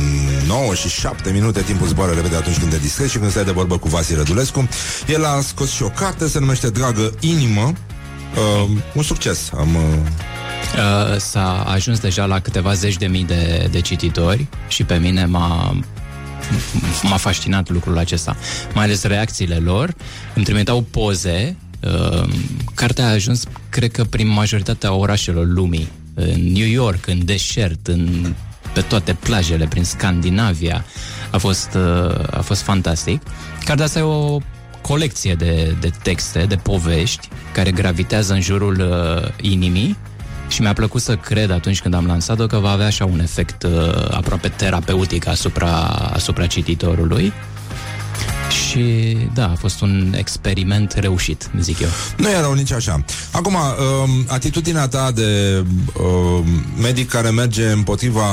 9 0.47 0.75
și 0.75 0.89
7 0.89 1.31
minute. 1.31 1.61
Timpul 1.61 1.87
zboară 1.87 2.13
repede 2.13 2.37
atunci 2.37 2.59
când 2.59 2.71
te 2.71 2.79
distrezi 2.79 3.11
și 3.11 3.19
când 3.19 3.31
stai 3.31 3.45
de 3.45 3.51
vorbă 3.51 3.79
cu 3.79 3.89
Vasi 3.89 4.15
Rădulescu. 4.15 4.69
El 5.07 5.25
a 5.25 5.41
scos 5.41 5.71
și 5.71 5.83
o 5.83 5.89
carte, 5.89 6.29
se 6.29 6.39
numește 6.39 6.71
Dragă 6.71 7.15
Inimă. 7.21 7.73
Uh, 8.63 8.71
un 8.95 9.03
succes. 9.03 9.51
Am... 9.59 9.75
Uh, 9.75 10.40
Uh, 10.81 11.17
s-a 11.17 11.63
ajuns 11.63 11.99
deja 11.99 12.25
la 12.25 12.41
câteva 12.41 12.73
zeci 12.73 12.97
de 12.97 13.07
mii 13.07 13.25
de, 13.25 13.69
de 13.71 13.81
cititori 13.81 14.47
și 14.69 14.85
pe 14.85 14.97
mine 14.97 15.25
m-a, 15.25 15.77
m-a 17.03 17.17
fascinat 17.17 17.69
lucrul 17.69 17.99
acesta. 17.99 18.37
Mai 18.75 18.85
ales 18.85 19.03
reacțiile 19.03 19.57
lor. 19.57 19.95
Îmi 20.35 20.45
trimiteau 20.45 20.81
poze. 20.81 21.57
Uh, 21.81 22.29
cartea 22.75 23.07
a 23.07 23.11
ajuns, 23.11 23.45
cred 23.69 23.91
că, 23.93 24.05
prin 24.05 24.29
majoritatea 24.29 24.93
orașelor 24.93 25.47
lumii. 25.47 25.89
În 26.15 26.53
New 26.53 26.67
York, 26.67 27.07
în 27.07 27.25
deșert, 27.25 27.87
în, 27.87 28.35
pe 28.73 28.81
toate 28.81 29.13
plajele, 29.13 29.67
prin 29.67 29.85
Scandinavia. 29.85 30.85
A 31.31 31.39
fost, 31.39 31.69
uh, 31.75 32.15
a 32.31 32.41
fost 32.41 32.63
fantastic. 32.63 33.23
Cartea 33.65 33.85
asta 33.85 33.99
e 33.99 34.03
o 34.03 34.39
colecție 34.81 35.35
de, 35.35 35.77
de 35.81 35.91
texte, 36.03 36.45
de 36.49 36.57
povești, 36.57 37.29
care 37.53 37.71
gravitează 37.71 38.33
în 38.33 38.41
jurul 38.41 38.81
uh, 38.81 39.29
inimii 39.41 39.97
și 40.51 40.61
mi-a 40.61 40.73
plăcut 40.73 41.01
să 41.01 41.17
cred 41.17 41.51
atunci 41.51 41.81
când 41.81 41.95
am 41.95 42.07
lansat-o 42.07 42.47
că 42.47 42.59
va 42.59 42.71
avea 42.71 42.87
așa 42.87 43.05
un 43.05 43.21
efect 43.21 43.63
uh, 43.63 43.71
aproape 44.11 44.49
terapeutic 44.49 45.27
asupra, 45.27 45.71
asupra 46.13 46.47
cititorului. 46.47 47.33
Și 48.51 49.17
da, 49.35 49.45
a 49.51 49.55
fost 49.55 49.81
un 49.81 50.15
experiment 50.17 50.93
reușit, 50.93 51.51
zic 51.61 51.81
eu. 51.81 51.89
nu 52.17 52.29
e 52.29 52.41
rău 52.41 52.53
nici 52.53 52.73
așa. 52.73 53.05
Acum, 53.31 53.55
um, 53.55 54.27
atitudinea 54.29 54.89
ta 54.89 55.11
de 55.15 55.63
um, 56.03 56.47
medic 56.81 57.09
care 57.09 57.31
merge 57.31 57.71
împotriva 57.71 58.25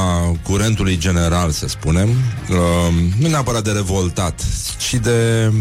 curentului 0.44 0.98
general, 0.98 1.52
să 1.52 1.68
spunem, 1.68 2.10
um, 2.10 3.14
nu 3.20 3.28
neapărat 3.28 3.64
de 3.64 3.72
revoltat, 3.72 4.44
ci 4.78 4.94
de 4.94 5.52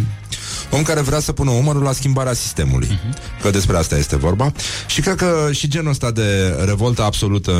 om 0.71 0.83
care 0.83 1.01
vrea 1.01 1.21
să 1.21 1.33
pună 1.33 1.51
umărul 1.51 1.83
la 1.83 1.93
schimbarea 1.93 2.33
sistemului. 2.33 2.89
Uh-huh. 2.89 3.41
Că 3.43 3.51
despre 3.51 3.77
asta 3.77 3.97
este 3.97 4.17
vorba. 4.17 4.53
Și 4.87 5.01
cred 5.01 5.15
că 5.15 5.49
și 5.53 5.69
genul 5.69 5.91
ăsta 5.91 6.11
de 6.11 6.57
revoltă 6.65 7.03
absolută 7.03 7.53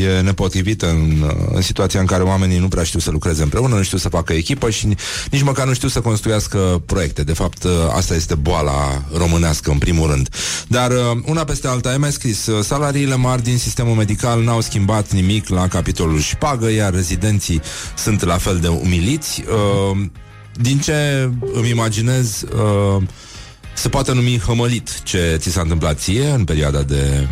e 0.00 0.20
nepotrivit 0.20 0.82
în, 0.82 1.32
în 1.54 1.62
situația 1.62 2.00
în 2.00 2.06
care 2.06 2.22
oamenii 2.22 2.58
nu 2.58 2.68
prea 2.68 2.82
știu 2.82 2.98
să 2.98 3.10
lucreze 3.10 3.42
împreună, 3.42 3.74
nu 3.74 3.82
știu 3.82 3.98
să 3.98 4.08
facă 4.08 4.32
echipă 4.32 4.70
și 4.70 4.96
nici 5.30 5.42
măcar 5.42 5.66
nu 5.66 5.74
știu 5.74 5.88
să 5.88 6.00
construiască 6.00 6.82
proiecte. 6.86 7.22
De 7.22 7.32
fapt, 7.32 7.64
asta 7.96 8.14
este 8.14 8.34
boala 8.34 9.04
românească, 9.16 9.70
în 9.70 9.78
primul 9.78 10.10
rând. 10.10 10.28
Dar 10.68 10.92
una 11.24 11.44
peste 11.44 11.68
alta, 11.68 11.88
ai 11.88 11.98
mai 11.98 12.12
scris, 12.12 12.48
salariile 12.62 13.16
mari 13.16 13.42
din 13.42 13.58
sistemul 13.58 13.94
medical 13.94 14.42
n-au 14.42 14.60
schimbat 14.60 15.12
nimic 15.12 15.48
la 15.48 15.68
capitolul 15.68 16.20
șpagă, 16.20 16.70
iar 16.70 16.94
rezidenții 16.94 17.60
sunt 17.96 18.24
la 18.24 18.36
fel 18.36 18.58
de 18.58 18.68
umiliți. 18.68 19.44
Uh, 19.92 19.98
din 20.52 20.78
ce 20.78 21.30
îmi 21.52 21.68
imaginez, 21.68 22.42
uh, 22.42 23.02
se 23.74 23.88
poate 23.88 24.12
numi 24.12 24.38
hămălit 24.38 25.02
ce 25.02 25.36
ți 25.38 25.50
s-a 25.50 25.60
întâmplat 25.60 25.98
ție 25.98 26.28
în 26.28 26.44
perioada 26.44 26.82
de 26.82 27.28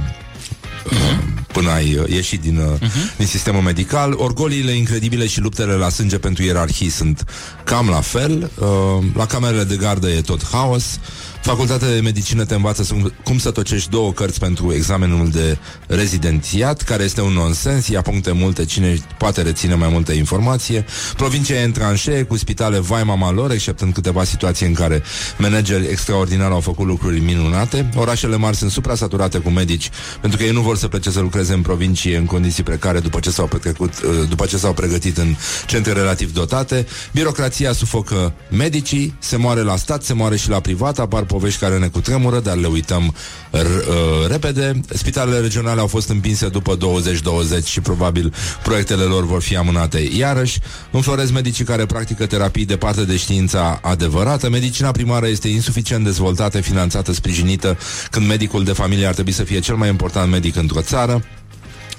uh, 0.86 1.47
până 1.52 1.70
ai 1.70 1.94
uh, 1.94 2.08
ieșit 2.08 2.40
din, 2.40 2.56
uh, 2.56 2.78
uh-huh. 2.78 3.16
din 3.16 3.26
sistemul 3.26 3.62
medical. 3.62 4.12
Orgoliile 4.16 4.70
incredibile 4.72 5.26
și 5.26 5.40
luptele 5.40 5.72
la 5.72 5.88
sânge 5.88 6.18
pentru 6.18 6.42
ierarhii 6.42 6.88
sunt 6.88 7.24
cam 7.64 7.88
la 7.88 8.00
fel. 8.00 8.50
Uh, 8.58 8.66
la 9.14 9.26
camerele 9.26 9.64
de 9.64 9.76
gardă 9.76 10.08
e 10.08 10.20
tot 10.20 10.46
haos. 10.50 10.98
Facultatea 11.42 11.88
de 11.88 12.00
medicină 12.00 12.44
te 12.44 12.54
învață 12.54 12.82
să- 12.82 12.94
cum 13.24 13.38
să 13.38 13.50
tocești 13.50 13.90
două 13.90 14.12
cărți 14.12 14.38
pentru 14.38 14.72
examenul 14.74 15.30
de 15.30 15.58
rezidențiat, 15.86 16.82
care 16.82 17.02
este 17.02 17.20
un 17.20 17.32
nonsens, 17.32 17.88
ia 17.88 18.02
puncte 18.02 18.32
multe, 18.32 18.64
cine 18.64 18.96
poate 19.18 19.42
reține 19.42 19.74
mai 19.74 19.88
multă 19.88 20.12
informație. 20.12 20.84
Provincia 21.16 21.54
e 21.54 21.64
în 21.64 21.72
tranșee, 21.72 22.22
cu 22.22 22.36
spitale 22.36 22.78
vai 22.78 23.02
mama 23.04 23.30
lor, 23.32 23.50
exceptând 23.50 23.92
câteva 23.94 24.24
situații 24.24 24.66
în 24.66 24.72
care 24.72 25.02
manageri 25.38 25.86
extraordinari 25.90 26.52
au 26.52 26.60
făcut 26.60 26.86
lucruri 26.86 27.20
minunate. 27.20 27.88
Orașele 27.96 28.36
mari 28.36 28.56
sunt 28.56 28.70
suprasaturate 28.70 29.38
cu 29.38 29.50
medici, 29.50 29.90
pentru 30.20 30.38
că 30.38 30.44
ei 30.44 30.52
nu 30.52 30.60
vor 30.60 30.76
să 30.76 30.88
plece 30.88 31.10
să 31.10 31.20
lucreze 31.20 31.37
lucreze 31.38 31.58
în 31.58 31.66
provincie 31.66 32.16
în 32.16 32.24
condiții 32.24 32.62
precare 32.62 33.00
după 33.00 33.20
ce 33.20 33.30
s-au, 33.30 33.46
petrecut, 33.46 33.92
uh, 34.02 34.28
după 34.28 34.46
ce 34.46 34.56
s-au 34.56 34.72
pregătit 34.72 35.18
în 35.18 35.34
centre 35.66 35.92
relativ 35.92 36.32
dotate. 36.32 36.86
Birocrația 37.12 37.72
sufocă 37.72 38.32
medicii, 38.50 39.14
se 39.18 39.36
moare 39.36 39.60
la 39.60 39.76
stat, 39.76 40.02
se 40.02 40.12
moare 40.12 40.36
și 40.36 40.48
la 40.48 40.60
privat, 40.60 40.98
apar 40.98 41.22
povești 41.22 41.60
care 41.60 41.78
ne 41.78 41.86
cutremură, 41.86 42.40
dar 42.40 42.56
le 42.56 42.66
uităm 42.66 43.14
r- 43.52 43.86
uh, 43.88 44.28
repede. 44.28 44.80
Spitalele 44.88 45.40
regionale 45.40 45.80
au 45.80 45.86
fost 45.86 46.08
împinse 46.08 46.48
după 46.48 46.74
2020 46.74 47.66
și 47.66 47.80
probabil 47.80 48.34
proiectele 48.62 49.02
lor 49.02 49.26
vor 49.26 49.42
fi 49.42 49.56
amânate 49.56 50.08
iarăși. 50.16 50.58
Înfloresc 50.90 51.32
medicii 51.32 51.64
care 51.64 51.86
practică 51.86 52.26
terapii 52.26 52.64
departe 52.64 53.04
de 53.04 53.16
știința 53.16 53.80
adevărată. 53.82 54.48
Medicina 54.50 54.90
primară 54.90 55.28
este 55.28 55.48
insuficient 55.48 56.04
dezvoltată, 56.04 56.60
finanțată, 56.60 57.12
sprijinită, 57.12 57.78
când 58.10 58.26
medicul 58.26 58.64
de 58.64 58.72
familie 58.72 59.06
ar 59.06 59.14
trebui 59.14 59.32
să 59.32 59.42
fie 59.42 59.58
cel 59.58 59.74
mai 59.76 59.88
important 59.88 60.30
medic 60.30 60.56
într-o 60.56 60.80
țară. 60.80 61.22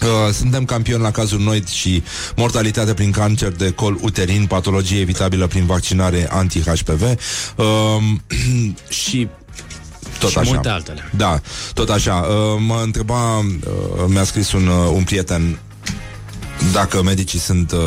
Uh, 0.03 0.33
suntem 0.33 0.65
campioni 0.65 1.03
la 1.03 1.11
cazuri 1.11 1.43
noi 1.43 1.63
și 1.71 2.03
mortalitate 2.35 2.93
prin 2.93 3.11
cancer 3.11 3.51
de 3.51 3.71
col 3.71 3.97
uterin, 4.01 4.45
patologie 4.45 4.99
evitabilă 4.99 5.47
prin 5.47 5.65
vaccinare 5.65 6.27
anti-HPV 6.31 7.01
uh, 7.55 7.65
și 9.03 9.27
tot 10.19 10.29
Și 10.29 10.37
așa. 10.37 10.51
multe 10.51 10.69
altele. 10.69 11.09
Da, 11.15 11.41
tot 11.73 11.89
așa. 11.89 12.13
Uh, 12.13 12.61
mă 12.65 12.81
întreba, 12.83 13.37
uh, 13.37 13.45
mi-a 14.07 14.23
scris 14.23 14.51
un, 14.51 14.67
uh, 14.67 14.91
un 14.93 15.03
prieten 15.03 15.59
dacă 16.71 17.03
medicii 17.03 17.39
sunt 17.39 17.71
uh, 17.71 17.79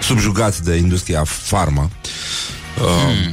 subjugați 0.00 0.64
de 0.64 0.74
industria 0.76 1.24
farma. 1.24 1.90
Uh, 2.80 3.32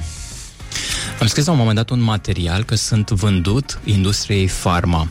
Am 1.19 1.28
scris 1.28 1.45
la 1.45 1.52
un 1.52 1.57
moment 1.57 1.76
dat 1.76 1.90
un 1.90 2.02
material 2.02 2.64
că 2.64 2.76
sunt 2.76 3.10
vândut 3.10 3.80
industriei 3.84 4.48
farma. 4.48 5.07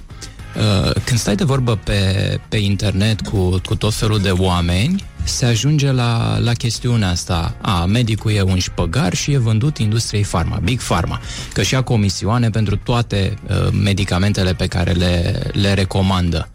Uh, 0.56 0.90
Când 1.04 1.18
stai 1.18 1.34
de 1.34 1.44
vorbă 1.44 1.76
pe, 1.84 2.40
pe 2.48 2.56
internet 2.56 3.20
cu, 3.20 3.60
cu 3.64 3.74
tot 3.74 3.94
felul 3.94 4.18
de 4.18 4.30
oameni, 4.30 5.04
se 5.22 5.46
ajunge 5.46 5.92
la, 5.92 6.38
la 6.38 6.52
chestiunea 6.52 7.08
asta. 7.08 7.54
A, 7.60 7.84
medicul 7.84 8.32
e 8.32 8.42
un 8.42 8.58
șpăgar 8.58 9.14
și 9.14 9.32
e 9.32 9.38
vândut 9.38 9.78
industriei 9.78 10.22
farma, 10.22 10.60
Big 10.62 10.80
Pharma, 10.80 11.20
că 11.52 11.62
și-a 11.62 11.82
comisioane 11.82 12.50
pentru 12.50 12.76
toate 12.76 13.38
uh, 13.48 13.68
medicamentele 13.82 14.54
pe 14.54 14.66
care 14.66 14.92
le, 14.92 15.42
le 15.52 15.74
recomandă. 15.74 16.48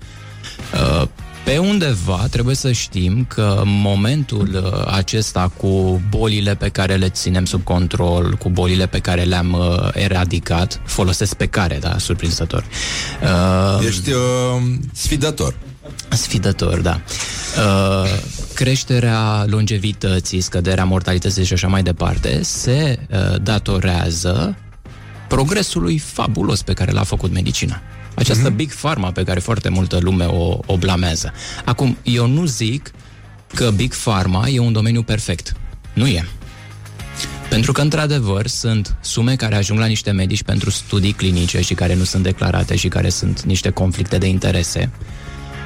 Uh, 0.73 1.07
Pe 1.45 1.57
undeva 1.57 2.27
trebuie 2.29 2.55
să 2.55 2.71
știm 2.71 3.25
că 3.25 3.57
în 3.61 3.79
momentul 3.81 4.49
uh, 4.63 4.93
acesta 4.93 5.51
cu 5.57 6.01
bolile 6.09 6.55
pe 6.55 6.69
care 6.69 6.95
le 6.95 7.09
ținem 7.09 7.45
sub 7.45 7.63
control, 7.63 8.35
cu 8.35 8.49
bolile 8.49 8.87
pe 8.87 8.99
care 8.99 9.23
le-am 9.23 9.53
uh, 9.53 9.89
eradicat, 9.93 10.81
folosesc 10.85 11.33
pe 11.33 11.45
care, 11.45 11.77
da, 11.77 11.97
surprinzător. 11.97 12.65
Uh, 13.21 13.87
ești 13.87 14.11
uh, 14.11 14.17
sfidător. 14.93 15.55
Sfidător, 16.09 16.79
da. 16.79 17.01
Uh, 17.57 18.09
creșterea 18.53 19.45
longevității, 19.47 20.41
scăderea 20.41 20.85
mortalității 20.85 21.45
și 21.45 21.53
așa 21.53 21.67
mai 21.67 21.83
departe 21.83 22.43
se 22.43 22.99
uh, 23.09 23.41
datorează 23.41 24.57
progresului 25.27 25.97
fabulos 25.97 26.61
pe 26.61 26.73
care 26.73 26.91
l-a 26.91 27.03
făcut 27.03 27.31
medicina. 27.33 27.81
Această 28.15 28.47
Mhm. 28.47 28.55
big 28.55 28.73
pharma 28.73 29.11
pe 29.11 29.23
care 29.23 29.39
foarte 29.39 29.69
multă 29.69 29.97
lume 30.01 30.25
o, 30.25 30.59
o 30.65 30.77
blamează. 30.77 31.33
Acum, 31.65 31.97
eu 32.03 32.27
nu 32.27 32.45
zic 32.45 32.91
că 33.53 33.71
big 33.75 33.93
pharma 33.95 34.47
e 34.47 34.59
un 34.59 34.71
domeniu 34.71 35.01
perfect. 35.03 35.53
Nu 35.93 36.07
e. 36.07 36.25
Pentru 37.49 37.71
că, 37.71 37.81
într-adevăr, 37.81 38.47
sunt 38.47 38.95
sume 39.01 39.35
care 39.35 39.55
ajung 39.55 39.79
la 39.79 39.85
niște 39.85 40.11
medici 40.11 40.43
pentru 40.43 40.69
studii 40.69 41.11
clinice 41.11 41.61
și 41.61 41.73
care 41.73 41.95
nu 41.95 42.03
sunt 42.03 42.23
declarate 42.23 42.75
și 42.75 42.87
care 42.87 43.09
sunt 43.09 43.41
niște 43.43 43.69
conflicte 43.69 44.17
de 44.17 44.27
interese. 44.27 44.91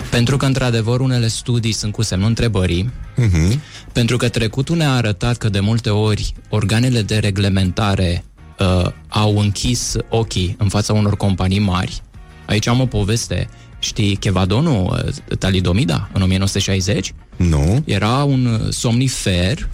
Pentru 0.09 0.38
că, 0.38 0.45
într-adevăr, 0.45 0.99
unele 0.99 1.27
studii 1.27 1.71
sunt 1.71 1.91
cu 1.91 2.01
semnul 2.01 2.27
întrebării, 2.27 2.89
Mhm. 3.15 3.61
pentru 3.91 4.17
că 4.17 4.30
trecutul 4.30 4.77
ne-a 4.77 4.93
arătat 4.95 5.38
că 5.38 5.49
de 5.49 5.59
multe 5.59 5.89
ori 5.89 6.34
organele 6.49 7.01
de 7.01 7.17
reglementare 7.17 8.23
uh, 8.59 8.91
au 9.07 9.38
închis 9.39 9.95
ochii 10.09 10.55
în 10.59 10.69
fața 10.69 10.93
unor 10.93 11.17
companii 11.17 11.59
mari. 11.59 12.01
Aici 12.49 12.67
am 12.67 12.80
o 12.80 12.85
poveste. 12.85 13.49
Știi 13.80 14.15
Chevadonul, 14.15 15.03
uh, 15.05 15.38
talidomida, 15.38 16.09
în 16.13 16.21
1960? 16.21 17.13
Nu. 17.35 17.84
Era 17.85 18.23
un 18.23 18.45
uh, 18.45 18.73
somnifer 18.73 19.69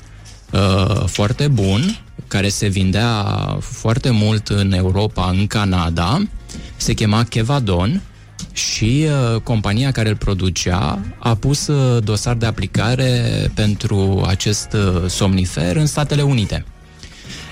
uh, 0.51 1.03
foarte 1.05 1.47
bun, 1.47 1.99
care 2.27 2.49
se 2.49 2.67
vindea 2.67 3.23
foarte 3.59 4.09
mult 4.09 4.47
în 4.47 4.71
Europa, 4.71 5.29
în 5.29 5.47
Canada. 5.47 6.21
Se 6.75 6.93
chema 6.93 7.23
Kevadon 7.23 8.01
și 8.53 9.07
uh, 9.33 9.41
compania 9.41 9.91
care 9.91 10.09
îl 10.09 10.15
producea 10.15 10.99
a 11.19 11.35
pus 11.35 11.67
uh, 11.67 12.03
dosar 12.03 12.35
de 12.35 12.45
aplicare 12.45 13.21
pentru 13.53 14.23
acest 14.27 14.73
uh, 14.73 15.09
somnifer 15.09 15.75
în 15.75 15.85
Statele 15.85 16.21
Unite. 16.21 16.65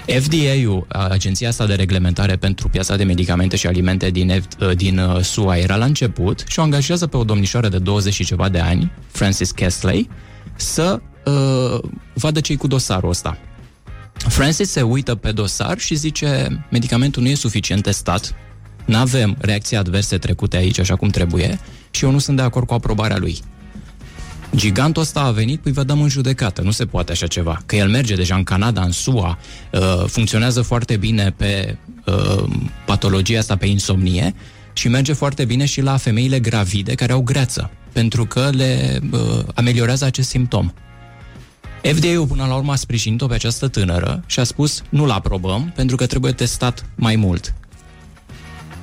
FDA-ul, 0.08 0.86
agenția 0.88 1.48
asta 1.48 1.66
de 1.66 1.74
reglementare 1.74 2.36
pentru 2.36 2.70
piața 2.70 2.96
de 2.96 3.04
medicamente 3.04 3.56
și 3.56 3.68
alimente 3.68 4.10
din, 4.10 4.32
F- 4.32 4.76
din 4.76 4.98
uh, 4.98 5.22
SUA, 5.22 5.58
era 5.58 5.76
la 5.76 5.86
început 5.86 6.44
și 6.48 6.60
o 6.60 6.62
angajează 6.62 7.08
pe 7.08 7.18
o 7.18 7.24
domnișoară 7.24 7.70
de 7.70 7.78
20 7.78 8.14
și 8.14 8.26
ceva 8.26 8.50
de 8.50 8.60
ani, 8.60 8.92
Francis 9.08 9.52
Kesley, 9.52 10.10
să 10.56 11.02
uh, 11.26 11.90
vadă 12.14 12.40
ce 12.40 12.56
cu 12.56 12.68
dosarul 12.68 13.10
ăsta. 13.10 13.38
Francis 14.14 14.70
se 14.70 14.82
uită 14.82 15.16
pe 15.16 15.32
dosar 15.32 15.80
și 15.80 15.96
zice 15.96 16.66
medicamentul 16.72 17.22
nu 17.22 17.30
e 17.30 17.36
suficient 17.36 17.84
testat, 17.84 18.36
nu 18.86 18.98
avem 18.98 19.36
reacții 19.40 19.78
adverse 19.78 20.18
trecute 20.18 20.58
aici 20.58 20.80
așa 20.80 20.96
cum 20.96 21.10
trebuie 21.10 21.60
și 21.92 22.06
eu 22.06 22.12
nu 22.12 22.20
sunt 22.20 22.38
de 22.38 22.44
acord 22.44 22.68
cu 22.68 22.74
aprobarea 22.74 23.18
lui. 23.18 23.40
Gigantul 24.56 25.02
ăsta 25.02 25.20
a 25.20 25.32
venit, 25.32 25.60
păi 25.60 25.72
vă 25.72 25.84
dăm 25.84 26.02
în 26.02 26.10
judecată. 26.10 26.62
Nu 26.62 26.72
se 26.72 26.86
poate 26.86 27.12
așa 27.12 27.28
ceva. 27.28 27.62
Că 27.66 27.76
el 27.76 27.90
merge 27.90 28.16
deja 28.16 28.36
în 28.36 28.44
Canada, 28.44 28.82
în 28.82 28.92
SUA, 28.92 29.38
uh, 29.72 30.04
funcționează 30.08 30.62
foarte 30.62 30.98
bine 30.98 31.34
pe 31.38 31.78
uh, 32.06 32.44
patologia 32.86 33.40
asta, 33.40 33.56
pe 33.56 33.66
insomnie 33.66 34.34
și 34.74 34.88
merge 34.88 35.14
foarte 35.14 35.46
bine 35.46 35.66
și 35.66 35.82
la 35.82 35.98
femeile 35.98 36.40
gravide 36.40 36.94
care 36.94 37.12
au 37.12 37.22
greață, 37.22 37.72
pentru 37.92 38.26
că 38.26 38.50
le 38.52 39.00
uh, 39.12 39.20
ameliorează 39.56 40.06
acest 40.06 40.30
simptom. 40.30 40.74
FDA-ul 41.82 42.28
până 42.28 42.46
la 42.46 42.56
urmă 42.56 42.72
a 42.72 42.76
sprijinit-o 42.76 43.28
pe 43.28 43.34
această 43.34 43.68
tânără 43.68 44.24
și 44.26 44.40
a 44.40 44.44
spus 44.44 44.82
nu-l 44.90 45.10
aprobăm 45.12 45.72
pentru 45.76 45.96
că 45.96 46.06
trebuie 46.06 46.32
testat 46.32 46.86
mai 46.96 47.16
mult. 47.16 47.54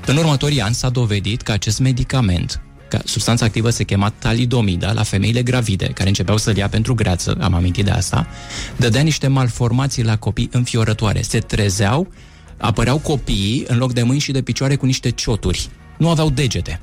În 0.07 0.17
următorii 0.17 0.61
ani 0.61 0.75
s-a 0.75 0.89
dovedit 0.89 1.43
că 1.43 1.53
acest 1.53 1.79
medicament, 1.79 2.61
că 2.61 2.70
substanța 3.05 3.45
activă 3.45 3.71
se 3.71 3.85
chema 3.85 4.11
talidomida 4.11 4.93
la 4.93 5.03
femeile 5.03 5.43
gravide, 5.43 5.87
care 5.87 6.09
începeau 6.09 6.37
să-l 6.37 6.57
ia 6.57 6.69
pentru 6.69 6.95
greață, 6.95 7.37
am 7.41 7.55
amintit 7.55 7.85
de 7.85 7.91
asta, 7.91 8.27
dădea 8.77 9.03
niște 9.03 9.27
malformații 9.27 10.05
la 10.05 10.17
copii 10.17 10.49
înfiorătoare. 10.53 11.23
Se 11.23 11.39
trezeau, 11.39 12.13
apăreau 12.57 12.99
copiii 12.99 13.65
în 13.67 13.79
loc 13.79 13.93
de 13.93 14.03
mâini 14.03 14.21
și 14.21 14.33
de 14.33 14.43
picioare 14.43 14.77
cu 14.77 14.87
niște 14.87 15.11
cioturi. 15.11 15.69
Nu 15.99 16.09
aveau 16.09 16.31
degete. 16.31 16.81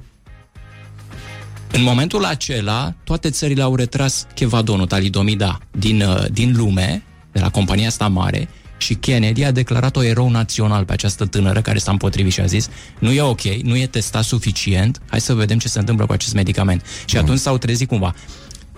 În 1.72 1.84
momentul 1.84 2.26
acela, 2.26 2.94
toate 3.04 3.30
țările 3.30 3.62
au 3.62 3.76
retras 3.76 4.28
chevadonul, 4.34 4.86
talidomida, 4.86 5.60
din, 5.72 6.02
uh, 6.02 6.26
din 6.32 6.54
lume, 6.56 7.04
de 7.32 7.40
la 7.40 7.50
compania 7.50 7.88
asta 7.88 8.08
mare, 8.08 8.50
și 8.78 8.94
Kennedy 8.96 9.44
a 9.44 9.52
declarat-o 9.52 10.04
erou 10.04 10.30
național 10.30 10.86
pe 10.86 10.94
această 10.94 11.26
tânără 11.26 11.62
care 11.62 11.78
s-a 11.78 11.92
împotrivit 11.92 12.32
și 12.32 12.40
a 12.40 12.46
zis 12.46 12.70
nu 13.00 13.12
e 13.12 13.22
ok, 13.22 13.42
nu 13.42 13.76
e 13.76 13.88
testat 13.88 14.24
suficient, 14.24 15.02
hai 15.10 15.22
să 15.22 15.34
vedem 15.34 15.58
ce 15.58 15.68
se 15.68 15.80
întâmplă 15.80 16.06
cu 16.06 16.12
acest 16.12 16.34
medicament. 16.34 16.86
Și 17.06 17.18
atunci 17.18 17.40
s-au 17.40 17.58
trezit 17.58 17.88
cumva. 17.88 18.14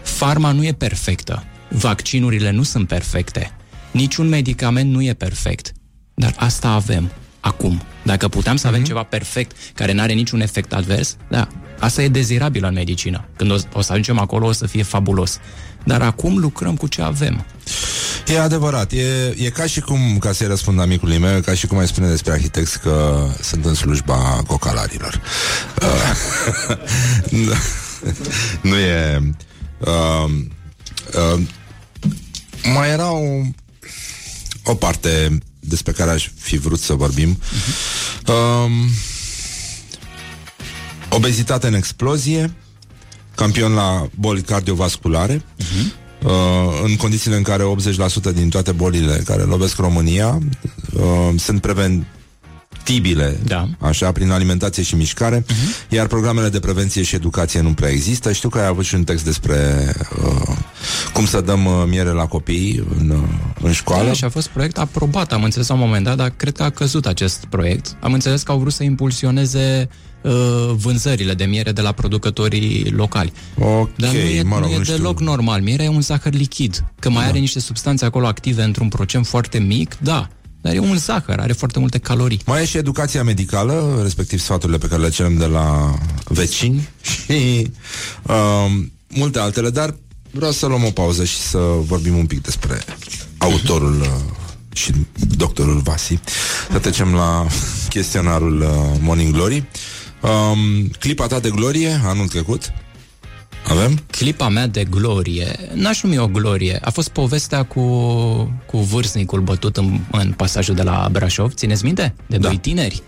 Farma 0.02 0.52
nu 0.52 0.66
e 0.66 0.74
perfectă, 0.74 1.44
vaccinurile 1.70 2.52
nu 2.52 2.64
sunt 2.64 2.88
perfecte, 2.88 3.52
niciun 3.92 4.28
medicament 4.28 4.92
nu 4.92 5.04
e 5.04 5.14
perfect, 5.14 5.72
dar 6.14 6.34
asta 6.38 6.70
avem 6.70 7.12
acum. 7.40 7.82
Dacă 8.04 8.28
puteam 8.28 8.56
să 8.56 8.68
avem 8.68 8.84
ceva 8.84 9.04
perfect 9.04 9.56
care 9.74 9.92
nu 9.92 10.02
are 10.02 10.14
niciun 10.14 10.42
efect 10.42 10.74
advers, 10.74 11.18
da, 11.30 11.48
asta 11.80 12.02
e 12.02 12.08
dezirabil 12.08 12.66
în 12.66 12.74
medicină. 12.74 13.28
Când 13.36 13.52
o, 13.52 13.56
o 13.74 13.82
să 13.82 13.92
ajungem 13.92 14.20
acolo, 14.20 14.48
o 14.48 14.52
să 14.52 14.68
fie 14.68 14.84
fabulos. 14.84 15.40
Dar 15.86 16.02
acum 16.02 16.38
lucrăm 16.38 16.76
cu 16.76 16.88
ce 16.88 17.02
avem. 17.02 17.46
E 18.28 18.40
adevărat, 18.40 18.92
e, 18.92 19.34
e 19.38 19.50
ca 19.50 19.66
și 19.66 19.80
cum, 19.80 20.18
ca 20.20 20.32
să-i 20.32 20.48
răspund 20.48 20.80
amicului 20.80 21.18
meu, 21.18 21.42
ca 21.42 21.54
și 21.54 21.68
cum 21.68 21.78
ai 21.78 21.88
spune 21.88 22.08
despre 22.08 22.32
arhitecți 22.32 22.80
că 22.80 23.26
sunt 23.42 23.66
în 23.66 23.74
slujba 23.74 24.44
cocalarilor. 24.48 25.22
Uh, 25.82 26.78
nu- 27.46 27.54
nu 28.62 28.76
e... 28.78 29.22
Uh, 29.80 30.32
uh, 31.34 31.42
mai 32.74 32.90
era 32.90 33.12
o, 33.12 33.42
o 34.64 34.76
parte 34.76 35.38
despre 35.60 35.92
care 35.92 36.12
aș 36.12 36.30
fi 36.40 36.58
vrut 36.58 36.80
să 36.80 36.94
vorbim. 36.94 37.40
Uh, 38.28 38.72
obezitate 41.10 41.68
în 41.68 41.74
explozie, 41.74 42.54
campion 43.40 43.74
la 43.74 44.08
boli 44.16 44.42
cardiovasculare, 44.42 45.44
uh, 46.24 46.32
în 46.84 46.96
condițiile 46.96 47.36
în 47.36 47.44
care 47.44 47.64
80% 47.64 48.34
din 48.34 48.50
toate 48.50 48.72
bolile 48.72 49.22
care 49.26 49.42
lovesc 49.42 49.78
România 49.78 50.40
uh, 50.94 51.34
sunt 51.38 51.62
preven 51.62 52.08
tibile, 52.84 53.40
Da. 53.44 53.68
așa, 53.80 54.12
prin 54.12 54.32
alimentație 54.32 54.84
și 54.84 54.96
mișcare, 54.96 55.42
uh-huh. 55.42 55.90
iar 55.90 56.08
programele 56.08 56.50
de 56.50 56.60
prevenție 56.60 57.04
și 57.04 57.16
educație 57.16 57.62
nu 57.62 57.74
prea 57.74 57.90
există. 57.90 58.32
Știu 58.32 58.50
că 58.50 58.60
ai 58.60 58.66
avut 58.66 58.86
și 58.86 58.96
un 58.96 59.04
text 59.04 59.24
despre 59.24 59.86
uh, 60.24 60.56
cum 61.14 61.26
să 61.26 61.42
dăm 61.42 61.66
uh, 61.66 61.84
miere 61.88 62.10
la 62.10 62.26
copii 62.26 62.84
în, 63.00 63.10
uh, 63.10 63.18
în 63.62 63.72
școală. 63.72 64.06
Da, 64.08 64.14
și 64.14 64.24
a 64.24 64.30
fost 64.30 64.48
proiect 64.48 64.78
aprobat, 64.78 65.34
am 65.34 65.44
înțeles 65.44 65.68
la 65.68 65.74
un 65.74 65.80
moment 65.80 66.04
dat, 66.06 66.18
dar 66.18 66.30
cred 66.30 66.56
că 66.56 66.64
a 66.64 66.70
căzut 66.70 67.06
acest 67.06 67.46
proiect. 67.50 67.96
Am 68.02 68.14
înțeles 68.14 68.42
că 68.44 68.52
au 68.52 68.58
vrut 68.60 68.74
să 68.74 68.84
impulsioneze 68.84 69.90
uh, 70.22 70.32
vânzările 70.76 71.34
de 71.34 71.44
miere 71.46 71.72
de 71.72 71.82
la 71.82 71.92
producătorii 71.92 72.90
locali. 72.96 73.34
Ok, 73.60 73.90
Dar 73.96 74.12
nu 74.12 74.18
e, 74.18 74.42
mă 74.44 74.56
rog, 74.60 74.68
nu 74.68 74.74
e 74.74 74.78
nu 74.78 74.84
știu. 74.84 74.96
deloc 74.96 75.20
normal. 75.20 75.62
Mierea 75.62 75.86
e 75.86 75.90
un 75.90 76.02
zahăr 76.02 76.34
lichid. 76.34 76.84
Că 77.00 77.10
mai 77.10 77.24
Da. 77.24 77.30
are 77.30 77.40
niște 77.40 77.60
substanțe 77.60 78.06
acolo 78.06 78.28
active 78.28 78.64
într-un 78.64 78.88
procent 78.88 79.28
foarte 79.28 79.58
mic, 79.60 79.98
da. 80.02 80.28
Dar 80.62 80.74
e 80.74 80.80
un 80.80 80.98
zahăr, 80.98 81.40
are 81.40 81.54
foarte 81.54 81.80
multe 81.80 81.98
calorii. 81.98 82.42
Mai 82.46 82.62
e 82.62 82.66
și 82.66 82.78
educația 82.78 83.24
medicală, 83.24 84.00
respectiv 84.04 84.40
sfaturile 84.40 84.78
pe 84.78 84.88
care 84.88 85.02
le 85.02 85.10
cerem 85.10 85.38
de 85.38 85.46
la 85.46 85.94
vecini 86.24 86.90
și 87.12 87.68
uh, 88.24 88.66
multe 89.08 89.40
altele, 89.40 89.70
dar 89.70 89.96
vreau 90.32 90.52
să 90.52 90.66
luăm 90.66 90.84
o 90.84 90.90
pauză 90.90 91.24
și 91.24 91.38
să 91.38 91.58
vorbim 91.82 92.18
un 92.18 92.26
pic 92.26 92.42
despre 92.42 92.84
autorul 93.38 94.02
uh, 94.02 94.08
și 94.74 94.92
doctorul 95.38 95.80
Vasi. 95.80 96.20
Să 96.72 96.80
trecem 96.80 97.14
la 97.14 97.48
chestionarul 97.90 98.62
uh, 98.62 99.00
Morning 99.02 99.34
Glory. 99.34 99.64
Um, 100.22 100.88
clipa 101.00 101.28
ta 101.28 101.40
de 101.40 101.50
glorie 101.50 102.02
anul 102.04 102.28
trecut? 102.28 102.72
Avem? 103.68 104.00
Clipa 104.12 104.50
mea 104.50 104.68
de 104.68 104.84
glorie, 104.84 105.56
n-aș 105.74 106.04
numi 106.04 106.18
o 106.18 106.28
glorie, 106.28 106.80
a 106.82 106.90
fost 106.90 107.10
povestea 107.10 107.64
cu, 107.64 107.82
cu 108.66 108.78
vârstnicul 108.78 109.42
bătut 109.42 109.78
în, 109.78 110.00
în 110.12 110.32
pasajul 110.32 110.76
de 110.76 110.84
la 110.84 111.10
Brașov, 111.12 111.54
țineți 111.54 111.84
minte? 111.84 112.16
De 112.26 112.38
doi 112.38 112.58
tineri. 112.58 113.02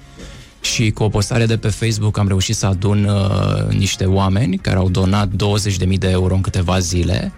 Și 0.61 0.91
cu 0.91 1.03
o 1.03 1.09
postare 1.09 1.45
de 1.45 1.57
pe 1.57 1.67
Facebook 1.67 2.17
am 2.17 2.27
reușit 2.27 2.55
să 2.55 2.65
adun 2.65 3.03
uh, 3.03 3.73
niște 3.73 4.05
oameni 4.05 4.57
care 4.57 4.77
au 4.77 4.89
donat 4.89 5.27
20.000 5.27 5.97
de 5.97 6.09
euro 6.09 6.33
în 6.33 6.41
câteva 6.41 6.79
zile. 6.79 7.31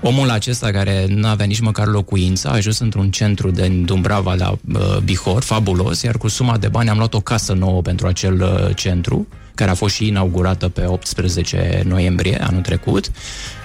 Omul 0.00 0.30
acesta, 0.30 0.70
care 0.70 1.06
nu 1.08 1.26
avea 1.26 1.46
nici 1.46 1.60
măcar 1.60 1.86
locuință, 1.86 2.48
a 2.48 2.52
ajuns 2.52 2.78
într-un 2.78 3.10
centru 3.10 3.50
de 3.50 3.68
Dumbrava 3.68 4.34
la 4.34 4.50
uh, 4.50 4.96
Bihor, 5.04 5.42
fabulos, 5.42 6.02
iar 6.02 6.16
cu 6.18 6.28
suma 6.28 6.58
de 6.58 6.68
bani 6.68 6.88
am 6.88 6.96
luat 6.96 7.14
o 7.14 7.20
casă 7.20 7.52
nouă 7.52 7.82
pentru 7.82 8.06
acel 8.06 8.42
uh, 8.42 8.76
centru, 8.76 9.26
care 9.54 9.70
a 9.70 9.74
fost 9.74 9.94
și 9.94 10.06
inaugurată 10.06 10.68
pe 10.68 10.84
18 10.86 11.82
noiembrie 11.86 12.42
anul 12.42 12.62
trecut 12.62 13.10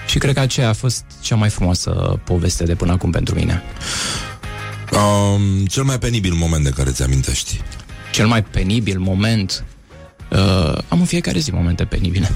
și 0.06 0.18
cred 0.18 0.34
că 0.34 0.40
aceea 0.40 0.68
a 0.68 0.72
fost 0.72 1.04
cea 1.20 1.36
mai 1.36 1.48
frumoasă 1.48 2.20
poveste 2.24 2.64
de 2.64 2.74
până 2.74 2.92
acum 2.92 3.10
pentru 3.10 3.34
mine. 3.34 3.62
Um, 4.92 5.66
cel 5.66 5.82
mai 5.82 5.98
penibil 5.98 6.32
moment 6.32 6.64
de 6.64 6.70
care 6.70 6.90
ți 6.90 7.02
amintești? 7.02 7.60
Cel 8.12 8.26
mai 8.26 8.42
penibil 8.42 8.98
moment 8.98 9.64
uh, 10.30 10.78
am 10.88 11.00
în 11.00 11.04
fiecare 11.04 11.38
zi 11.38 11.50
momente 11.50 11.84
penibile. 11.84 12.30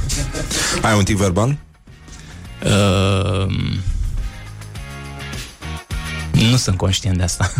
Ai 0.83 0.97
un 0.97 1.05
tic 1.05 1.17
verbal? 1.17 1.57
Uh, 2.65 3.55
nu 6.31 6.57
sunt 6.57 6.77
conștient 6.77 7.17
de 7.17 7.23
asta. 7.23 7.53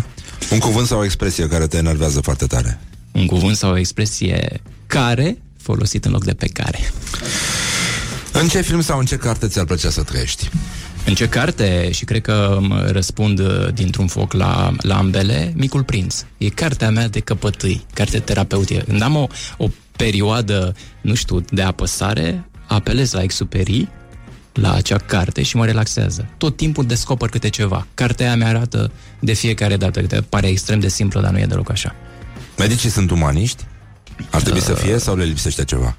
Un 0.51 0.59
cuvânt 0.59 0.87
sau 0.87 0.99
o 0.99 1.03
expresie 1.03 1.47
care 1.47 1.67
te 1.67 1.77
enervează 1.77 2.21
foarte 2.21 2.45
tare? 2.45 2.79
Un 3.11 3.25
cuvânt 3.25 3.57
sau 3.57 3.71
o 3.71 3.77
expresie 3.77 4.61
care 4.87 5.37
folosit 5.61 6.05
în 6.05 6.11
loc 6.11 6.23
de 6.23 6.33
pe 6.33 6.47
care. 6.47 6.91
În 8.31 8.47
ce 8.47 8.61
film 8.61 8.81
sau 8.81 8.99
în 8.99 9.05
ce 9.05 9.17
carte 9.17 9.47
ți-ar 9.47 9.65
plăcea 9.65 9.89
să 9.89 10.03
trăiești? 10.03 10.49
În 11.07 11.13
ce 11.13 11.29
carte, 11.29 11.91
și 11.91 12.05
cred 12.05 12.21
că 12.21 12.57
mă 12.61 12.87
răspund 12.91 13.39
uh, 13.39 13.73
dintr-un 13.73 14.07
foc 14.07 14.33
la, 14.33 14.71
la 14.77 14.97
ambele, 14.97 15.53
Micul 15.55 15.83
Prinț. 15.83 16.25
E 16.37 16.49
cartea 16.49 16.89
mea 16.89 17.07
de 17.07 17.19
căpătâi, 17.19 17.85
carte 17.93 18.19
terapeutică. 18.19 18.83
Când 18.87 19.01
am 19.01 19.15
o, 19.15 19.27
o 19.57 19.67
perioadă, 19.95 20.75
nu 21.01 21.13
știu, 21.13 21.41
de 21.49 21.61
apăsare, 21.61 22.49
apelez 22.67 23.11
la 23.11 23.21
exuperii, 23.21 23.89
la 24.53 24.73
acea 24.73 24.97
carte 24.97 25.41
și 25.41 25.55
mă 25.55 25.65
relaxează. 25.65 26.29
Tot 26.37 26.57
timpul 26.57 26.85
descoper 26.85 27.29
câte 27.29 27.49
ceva. 27.49 27.87
Cartea 27.93 28.25
aia 28.25 28.35
mi-arată 28.35 28.91
de 29.19 29.33
fiecare 29.33 29.77
dată, 29.77 29.99
câte 29.99 30.21
pare 30.29 30.47
extrem 30.47 30.79
de 30.79 30.87
simplă, 30.87 31.21
dar 31.21 31.31
nu 31.31 31.39
e 31.39 31.45
deloc 31.45 31.69
așa. 31.71 31.95
Medicii 32.57 32.89
sunt 32.89 33.11
umaniști? 33.11 33.63
Ar 34.29 34.41
trebui 34.41 34.61
să 34.61 34.73
fie 34.73 34.97
sau 34.97 35.15
le 35.15 35.23
lipsește 35.23 35.63
ceva? 35.63 35.97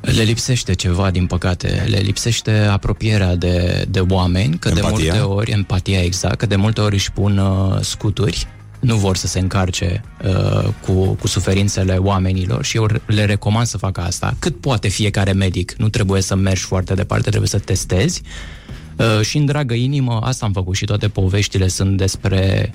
Le 0.00 0.22
lipsește 0.22 0.72
ceva, 0.72 1.10
din 1.10 1.26
păcate. 1.26 1.84
Le 1.88 1.98
lipsește 1.98 2.50
apropierea 2.50 3.36
de, 3.36 3.84
de 3.88 4.00
oameni, 4.00 4.58
că 4.58 4.68
Empatia? 4.68 4.96
de 4.96 5.02
multe 5.02 5.18
ori, 5.18 5.50
empatia 5.50 6.02
exact, 6.02 6.38
că 6.38 6.46
de 6.46 6.56
multe 6.56 6.80
ori 6.80 6.94
își 6.94 7.12
pun 7.12 7.38
uh, 7.38 7.80
scuturi, 7.80 8.46
nu 8.80 8.96
vor 8.96 9.16
să 9.16 9.26
se 9.26 9.38
încarce 9.38 10.04
uh, 10.24 10.68
cu, 10.86 10.92
cu 10.92 11.26
suferințele 11.26 11.96
oamenilor 11.96 12.64
și 12.64 12.76
eu 12.76 12.88
le 13.06 13.24
recomand 13.24 13.66
să 13.66 13.78
facă 13.78 14.00
asta. 14.00 14.36
Cât 14.38 14.60
poate 14.60 14.88
fiecare 14.88 15.32
medic, 15.32 15.72
nu 15.72 15.88
trebuie 15.88 16.22
să 16.22 16.34
mergi 16.34 16.62
foarte 16.62 16.94
departe, 16.94 17.28
trebuie 17.28 17.48
să 17.48 17.58
testezi. 17.58 18.22
Uh, 18.96 19.20
și 19.20 19.36
în 19.36 19.44
dragă 19.44 19.74
inimă, 19.74 20.20
asta 20.22 20.46
am 20.46 20.52
făcut 20.52 20.74
și 20.76 20.84
toate 20.84 21.08
poveștile 21.08 21.68
sunt 21.68 21.96
despre 21.96 22.72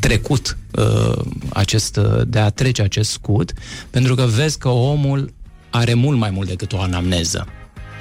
trecut 0.00 0.58
uh, 0.70 1.24
acest, 1.48 1.96
uh, 1.96 2.20
de 2.26 2.38
a 2.38 2.50
trece 2.50 2.82
acest 2.82 3.10
scut, 3.10 3.52
pentru 3.90 4.14
că 4.14 4.22
vezi 4.22 4.58
că 4.58 4.68
omul 4.68 5.32
are 5.70 5.94
mult 5.94 6.18
mai 6.18 6.30
mult 6.30 6.48
decât 6.48 6.72
o 6.72 6.80
anamneză. 6.80 7.46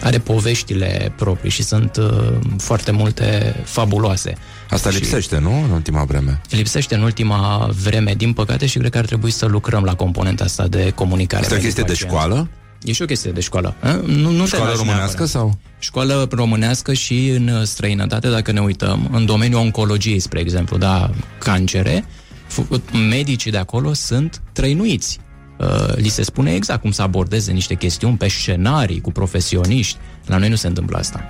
Are 0.01 0.17
poveștile 0.17 1.13
proprii 1.15 1.51
și 1.51 1.63
sunt 1.63 1.97
uh, 1.97 2.33
foarte 2.57 2.91
multe 2.91 3.55
fabuloase. 3.63 4.35
Asta 4.69 4.89
și 4.89 4.99
lipsește, 4.99 5.37
nu? 5.37 5.63
În 5.63 5.69
ultima 5.69 6.03
vreme. 6.03 6.41
Lipsește 6.49 6.95
în 6.95 7.01
ultima 7.01 7.69
vreme, 7.83 8.13
din 8.17 8.33
păcate, 8.33 8.65
și 8.65 8.77
cred 8.77 8.91
că 8.91 8.97
ar 8.97 9.05
trebui 9.05 9.31
să 9.31 9.45
lucrăm 9.45 9.83
la 9.83 9.95
componenta 9.95 10.43
asta 10.43 10.67
de 10.67 10.91
comunicare. 10.95 11.41
Asta 11.43 11.55
e 11.55 11.57
o 11.57 11.61
chestie 11.61 11.83
de 11.83 11.89
medic-pacient. 11.91 12.27
școală? 12.29 12.49
E 12.83 12.91
și 12.91 13.01
o 13.01 13.05
chestie 13.05 13.31
de 13.31 13.39
școală. 13.41 13.75
A? 13.81 13.91
Nu, 14.05 14.31
nu 14.31 14.41
te 14.43 14.45
Școală 14.47 14.65
lași 14.65 14.77
românească 14.77 15.05
neapărat. 15.05 15.27
sau? 15.29 15.57
Școală 15.79 16.27
românească 16.31 16.93
și 16.93 17.27
în 17.29 17.65
străinătate, 17.65 18.29
dacă 18.29 18.51
ne 18.51 18.59
uităm, 18.59 19.09
în 19.11 19.25
domeniul 19.25 19.59
oncologiei, 19.59 20.19
spre 20.19 20.39
exemplu, 20.39 20.77
da, 20.77 21.09
cancere, 21.37 22.05
f- 22.51 22.91
medicii 23.09 23.51
de 23.51 23.57
acolo 23.57 23.93
sunt 23.93 24.41
trăinuiți. 24.51 25.19
Uh, 25.59 25.95
li 25.95 26.07
se 26.07 26.23
spune 26.23 26.53
exact 26.53 26.81
cum 26.81 26.91
să 26.91 27.01
abordeze 27.01 27.51
niște 27.51 27.73
chestiuni 27.73 28.17
pe 28.17 28.27
scenarii, 28.27 29.01
cu 29.01 29.11
profesioniști. 29.11 29.97
La 30.25 30.37
noi 30.37 30.49
nu 30.49 30.55
se 30.55 30.67
întâmplă 30.67 30.97
asta. 30.97 31.23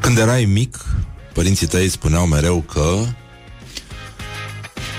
Când 0.00 0.18
erai 0.18 0.44
mic, 0.44 0.84
părinții 1.32 1.66
tăi 1.66 1.88
spuneau 1.88 2.26
mereu 2.26 2.60
că... 2.60 2.98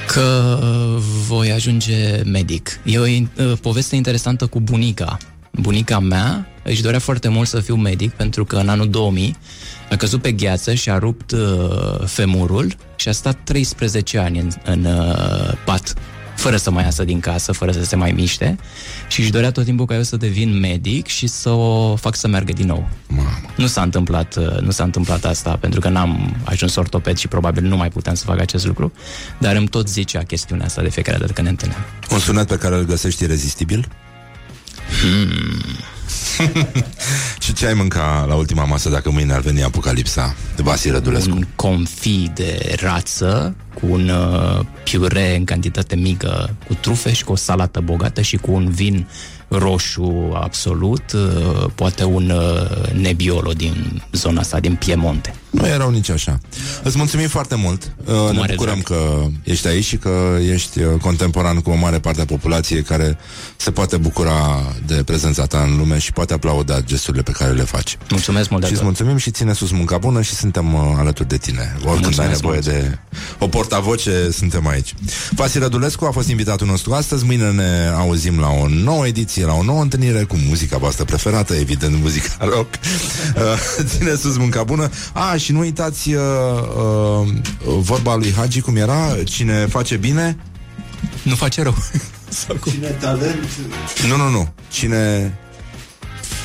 Că 0.07 0.59
uh, 0.63 1.01
voi 1.27 1.51
ajunge 1.51 2.21
medic. 2.25 2.79
E 2.83 2.97
o 2.99 3.05
in- 3.05 3.31
uh, 3.37 3.53
poveste 3.61 3.95
interesantă 3.95 4.45
cu 4.45 4.59
bunica. 4.59 5.17
Bunica 5.51 5.99
mea 5.99 6.47
își 6.63 6.81
dorea 6.81 6.99
foarte 6.99 7.27
mult 7.27 7.47
să 7.47 7.59
fiu 7.59 7.75
medic 7.75 8.11
pentru 8.11 8.45
că 8.45 8.55
în 8.55 8.69
anul 8.69 8.89
2000 8.89 9.35
a 9.89 9.95
căzut 9.95 10.21
pe 10.21 10.31
gheață 10.31 10.73
și 10.73 10.89
a 10.89 10.97
rupt 10.97 11.31
uh, 11.31 12.05
femurul 12.05 12.75
și 12.95 13.07
a 13.07 13.11
stat 13.11 13.37
13 13.43 14.17
ani 14.17 14.39
în, 14.39 14.51
în 14.65 14.85
uh, 14.85 15.53
pat 15.65 15.93
fără 16.45 16.57
să 16.57 16.71
mai 16.71 16.83
iasă 16.83 17.03
din 17.03 17.19
casă, 17.19 17.51
fără 17.51 17.71
să 17.71 17.83
se 17.83 17.95
mai 17.95 18.11
miște 18.11 18.57
și 19.07 19.19
își 19.19 19.31
dorea 19.31 19.51
tot 19.51 19.63
timpul 19.65 19.85
ca 19.85 19.95
eu 19.95 20.03
să 20.03 20.17
devin 20.17 20.59
medic 20.59 21.07
și 21.07 21.27
să 21.27 21.49
o 21.49 21.95
fac 21.95 22.15
să 22.15 22.27
meargă 22.27 22.53
din 22.53 22.65
nou. 22.65 22.89
Mamă. 23.07 23.41
Nu 23.55 23.67
s-a 23.67 23.81
întâmplat, 23.81 24.35
uh, 24.35 24.59
nu 24.59 24.71
s-a 24.71 24.83
întâmplat 24.83 25.25
asta 25.25 25.57
pentru 25.59 25.79
că 25.79 25.89
n-am 25.89 26.35
ajuns 26.43 26.75
ortoped 26.75 27.17
și 27.17 27.27
probabil 27.27 27.63
nu 27.63 27.77
mai 27.77 27.89
puteam 27.89 28.15
să 28.15 28.25
fac 28.25 28.39
acest 28.39 28.65
lucru, 28.65 28.93
dar 29.37 29.55
îmi 29.55 29.67
tot 29.67 29.89
zicea 29.89 30.23
chestiunea 30.23 30.65
asta 30.65 30.81
de 30.81 30.89
fiecare 30.89 31.17
dată 31.17 31.31
când 31.31 31.45
ne 31.45 31.51
întâlneam. 31.51 31.81
Un 32.11 32.19
sunet 32.19 32.47
pe 32.47 32.57
care 32.57 32.75
îl 32.75 32.85
găsești 32.85 33.23
irezistibil? 33.23 33.87
Și 37.43 37.53
ce 37.53 37.67
ai 37.67 37.73
mânca 37.73 38.25
la 38.27 38.35
ultima 38.35 38.65
masă 38.65 38.89
dacă 38.89 39.11
mâine 39.11 39.33
ar 39.33 39.39
veni 39.39 39.63
apocalipsa 39.63 40.35
de 40.55 40.61
Vasile 40.61 40.93
Rădulescu? 40.93 41.35
Un 41.35 41.47
confit 41.55 42.29
de 42.29 42.75
rață 42.81 43.55
cu 43.73 43.85
un 43.89 44.09
uh, 44.09 44.65
piure 44.83 45.35
în 45.35 45.43
cantitate 45.43 45.95
mică 45.95 46.55
cu 46.67 46.73
trufe 46.73 47.13
și 47.13 47.23
cu 47.23 47.31
o 47.31 47.35
salată 47.35 47.79
bogată 47.79 48.21
și 48.21 48.37
cu 48.37 48.51
un 48.51 48.69
vin 48.69 49.07
roșu 49.57 50.31
absolut, 50.33 51.11
uh, 51.13 51.65
poate 51.75 52.03
un 52.03 52.29
uh, 52.29 52.91
nebiolo 53.01 53.51
din 53.51 54.03
zona 54.11 54.39
asta, 54.39 54.59
din 54.59 54.75
Piemonte. 54.75 55.35
Nu 55.49 55.67
erau 55.67 55.89
nici 55.89 56.09
așa. 56.09 56.39
Îți 56.83 56.97
mulțumim 56.97 57.27
foarte 57.27 57.55
mult. 57.55 57.91
Uh, 58.05 58.13
ne 58.31 58.37
mare 58.39 58.53
bucurăm 58.53 58.81
drag. 58.85 58.99
că 58.99 59.25
ești 59.43 59.67
aici 59.67 59.83
și 59.83 59.97
că 59.97 60.37
ești 60.51 60.79
uh, 60.81 60.99
contemporan 61.01 61.59
cu 61.59 61.69
o 61.69 61.75
mare 61.75 61.99
parte 61.99 62.21
a 62.21 62.25
populației 62.25 62.81
care 62.81 63.17
se 63.55 63.71
poate 63.71 63.97
bucura 63.97 64.63
de 64.85 64.93
prezența 65.05 65.45
ta 65.45 65.59
în 65.69 65.77
lume 65.77 65.97
și 65.99 66.11
poate 66.11 66.33
aplauda 66.33 66.79
gesturile 66.81 67.23
pe 67.23 67.31
care 67.31 67.51
le 67.51 67.63
faci. 67.63 67.97
Mulțumesc 68.09 68.49
mult 68.49 68.61
de 68.61 68.67
Și 68.67 68.73
îți 68.73 68.81
tot. 68.81 68.91
mulțumim 68.91 69.17
și 69.17 69.31
ține 69.31 69.53
sus 69.53 69.71
munca 69.71 69.97
bună 69.97 70.21
și 70.21 70.33
suntem 70.33 70.73
uh, 70.73 70.81
alături 70.97 71.27
de 71.27 71.37
tine. 71.37 71.73
Oricând 71.75 71.95
ai 71.95 71.99
Mulțumesc 72.01 72.41
nevoie 72.41 72.59
mult. 72.63 72.75
de 72.75 72.97
o 73.39 73.47
portavoce, 73.47 74.29
suntem 74.31 74.67
aici. 74.67 74.93
Vasil 75.31 75.61
Rădulescu 75.61 76.05
a 76.05 76.11
fost 76.11 76.27
invitatul 76.29 76.67
nostru 76.67 76.93
astăzi. 76.93 77.25
Mâine 77.25 77.51
ne 77.51 77.91
auzim 77.97 78.39
la 78.39 78.49
o 78.49 78.67
nouă 78.67 79.07
ediție, 79.07 79.44
la 79.45 79.53
o 79.53 79.63
nouă 79.63 79.81
întâlnire 79.81 80.23
cu 80.23 80.35
muzica 80.47 80.77
voastră 80.77 81.03
preferată, 81.03 81.53
evident 81.53 82.01
muzica 82.01 82.31
rock. 82.55 82.73
Uh, 83.35 83.41
ține 83.83 84.15
sus 84.15 84.37
munca 84.37 84.63
bună. 84.63 84.89
A, 85.13 85.37
și 85.37 85.51
nu 85.51 85.59
uitați 85.59 86.13
uh, 86.13 86.21
uh, 87.21 87.27
vorba 87.65 88.15
lui 88.15 88.33
Hagi 88.33 88.61
cum 88.61 88.75
era, 88.75 89.15
cine 89.23 89.65
face 89.65 89.95
bine 89.95 90.37
Nu 91.23 91.35
face 91.35 91.61
rău. 91.61 91.75
Cine 92.71 92.87
talent? 92.87 93.49
Nu, 94.07 94.15
nu, 94.17 94.29
nu. 94.29 94.53
Cine, 94.71 95.33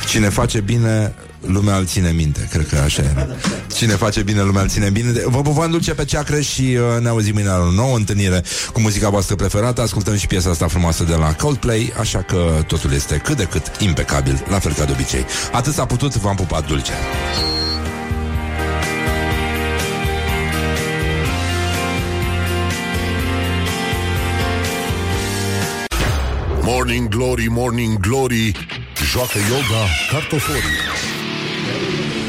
cine 0.08 0.28
face 0.28 0.60
bine, 0.60 1.14
lumea 1.46 1.76
îl 1.76 1.86
ține 1.86 2.10
minte. 2.10 2.48
Cred 2.50 2.68
că 2.68 2.76
așa 2.76 3.02
e. 3.02 3.28
Cine 3.74 3.92
face 3.92 4.22
bine, 4.22 4.42
lumea 4.42 4.62
îl 4.62 4.68
ține 4.68 4.90
bine. 4.90 5.12
Vă 5.24 5.42
pupăm 5.42 5.70
dulce 5.70 5.94
pe 5.94 6.04
ceacră 6.04 6.40
și 6.40 6.62
uh, 6.62 7.00
ne 7.00 7.08
auzim 7.08 7.34
mâine 7.34 7.48
la 7.48 7.58
o 7.58 7.70
nouă 7.70 7.96
întâlnire 7.96 8.42
cu 8.72 8.80
muzica 8.80 9.08
voastră 9.08 9.34
preferată. 9.34 9.80
Ascultăm 9.80 10.16
și 10.16 10.26
piesa 10.26 10.50
asta 10.50 10.66
frumoasă 10.66 11.04
de 11.04 11.14
la 11.14 11.34
Coldplay, 11.34 11.92
așa 11.98 12.22
că 12.22 12.64
totul 12.66 12.92
este 12.92 13.16
cât 13.16 13.36
de 13.36 13.44
cât 13.44 13.70
impecabil, 13.78 14.44
la 14.48 14.58
fel 14.58 14.72
ca 14.72 14.84
de 14.84 14.92
obicei. 14.92 15.24
Atât 15.52 15.72
s-a 15.72 15.84
putut, 15.84 16.16
v-am 16.16 16.36
pupat 16.36 16.66
dulce. 16.66 16.92
Morning 26.62 27.08
Glory, 27.08 27.46
Morning 27.48 27.98
Glory 27.98 28.52
Joacă 29.10 29.38
yoga 29.38 29.82
cartoforii 30.10 30.99
Thank 31.70 32.14
you. 32.14 32.19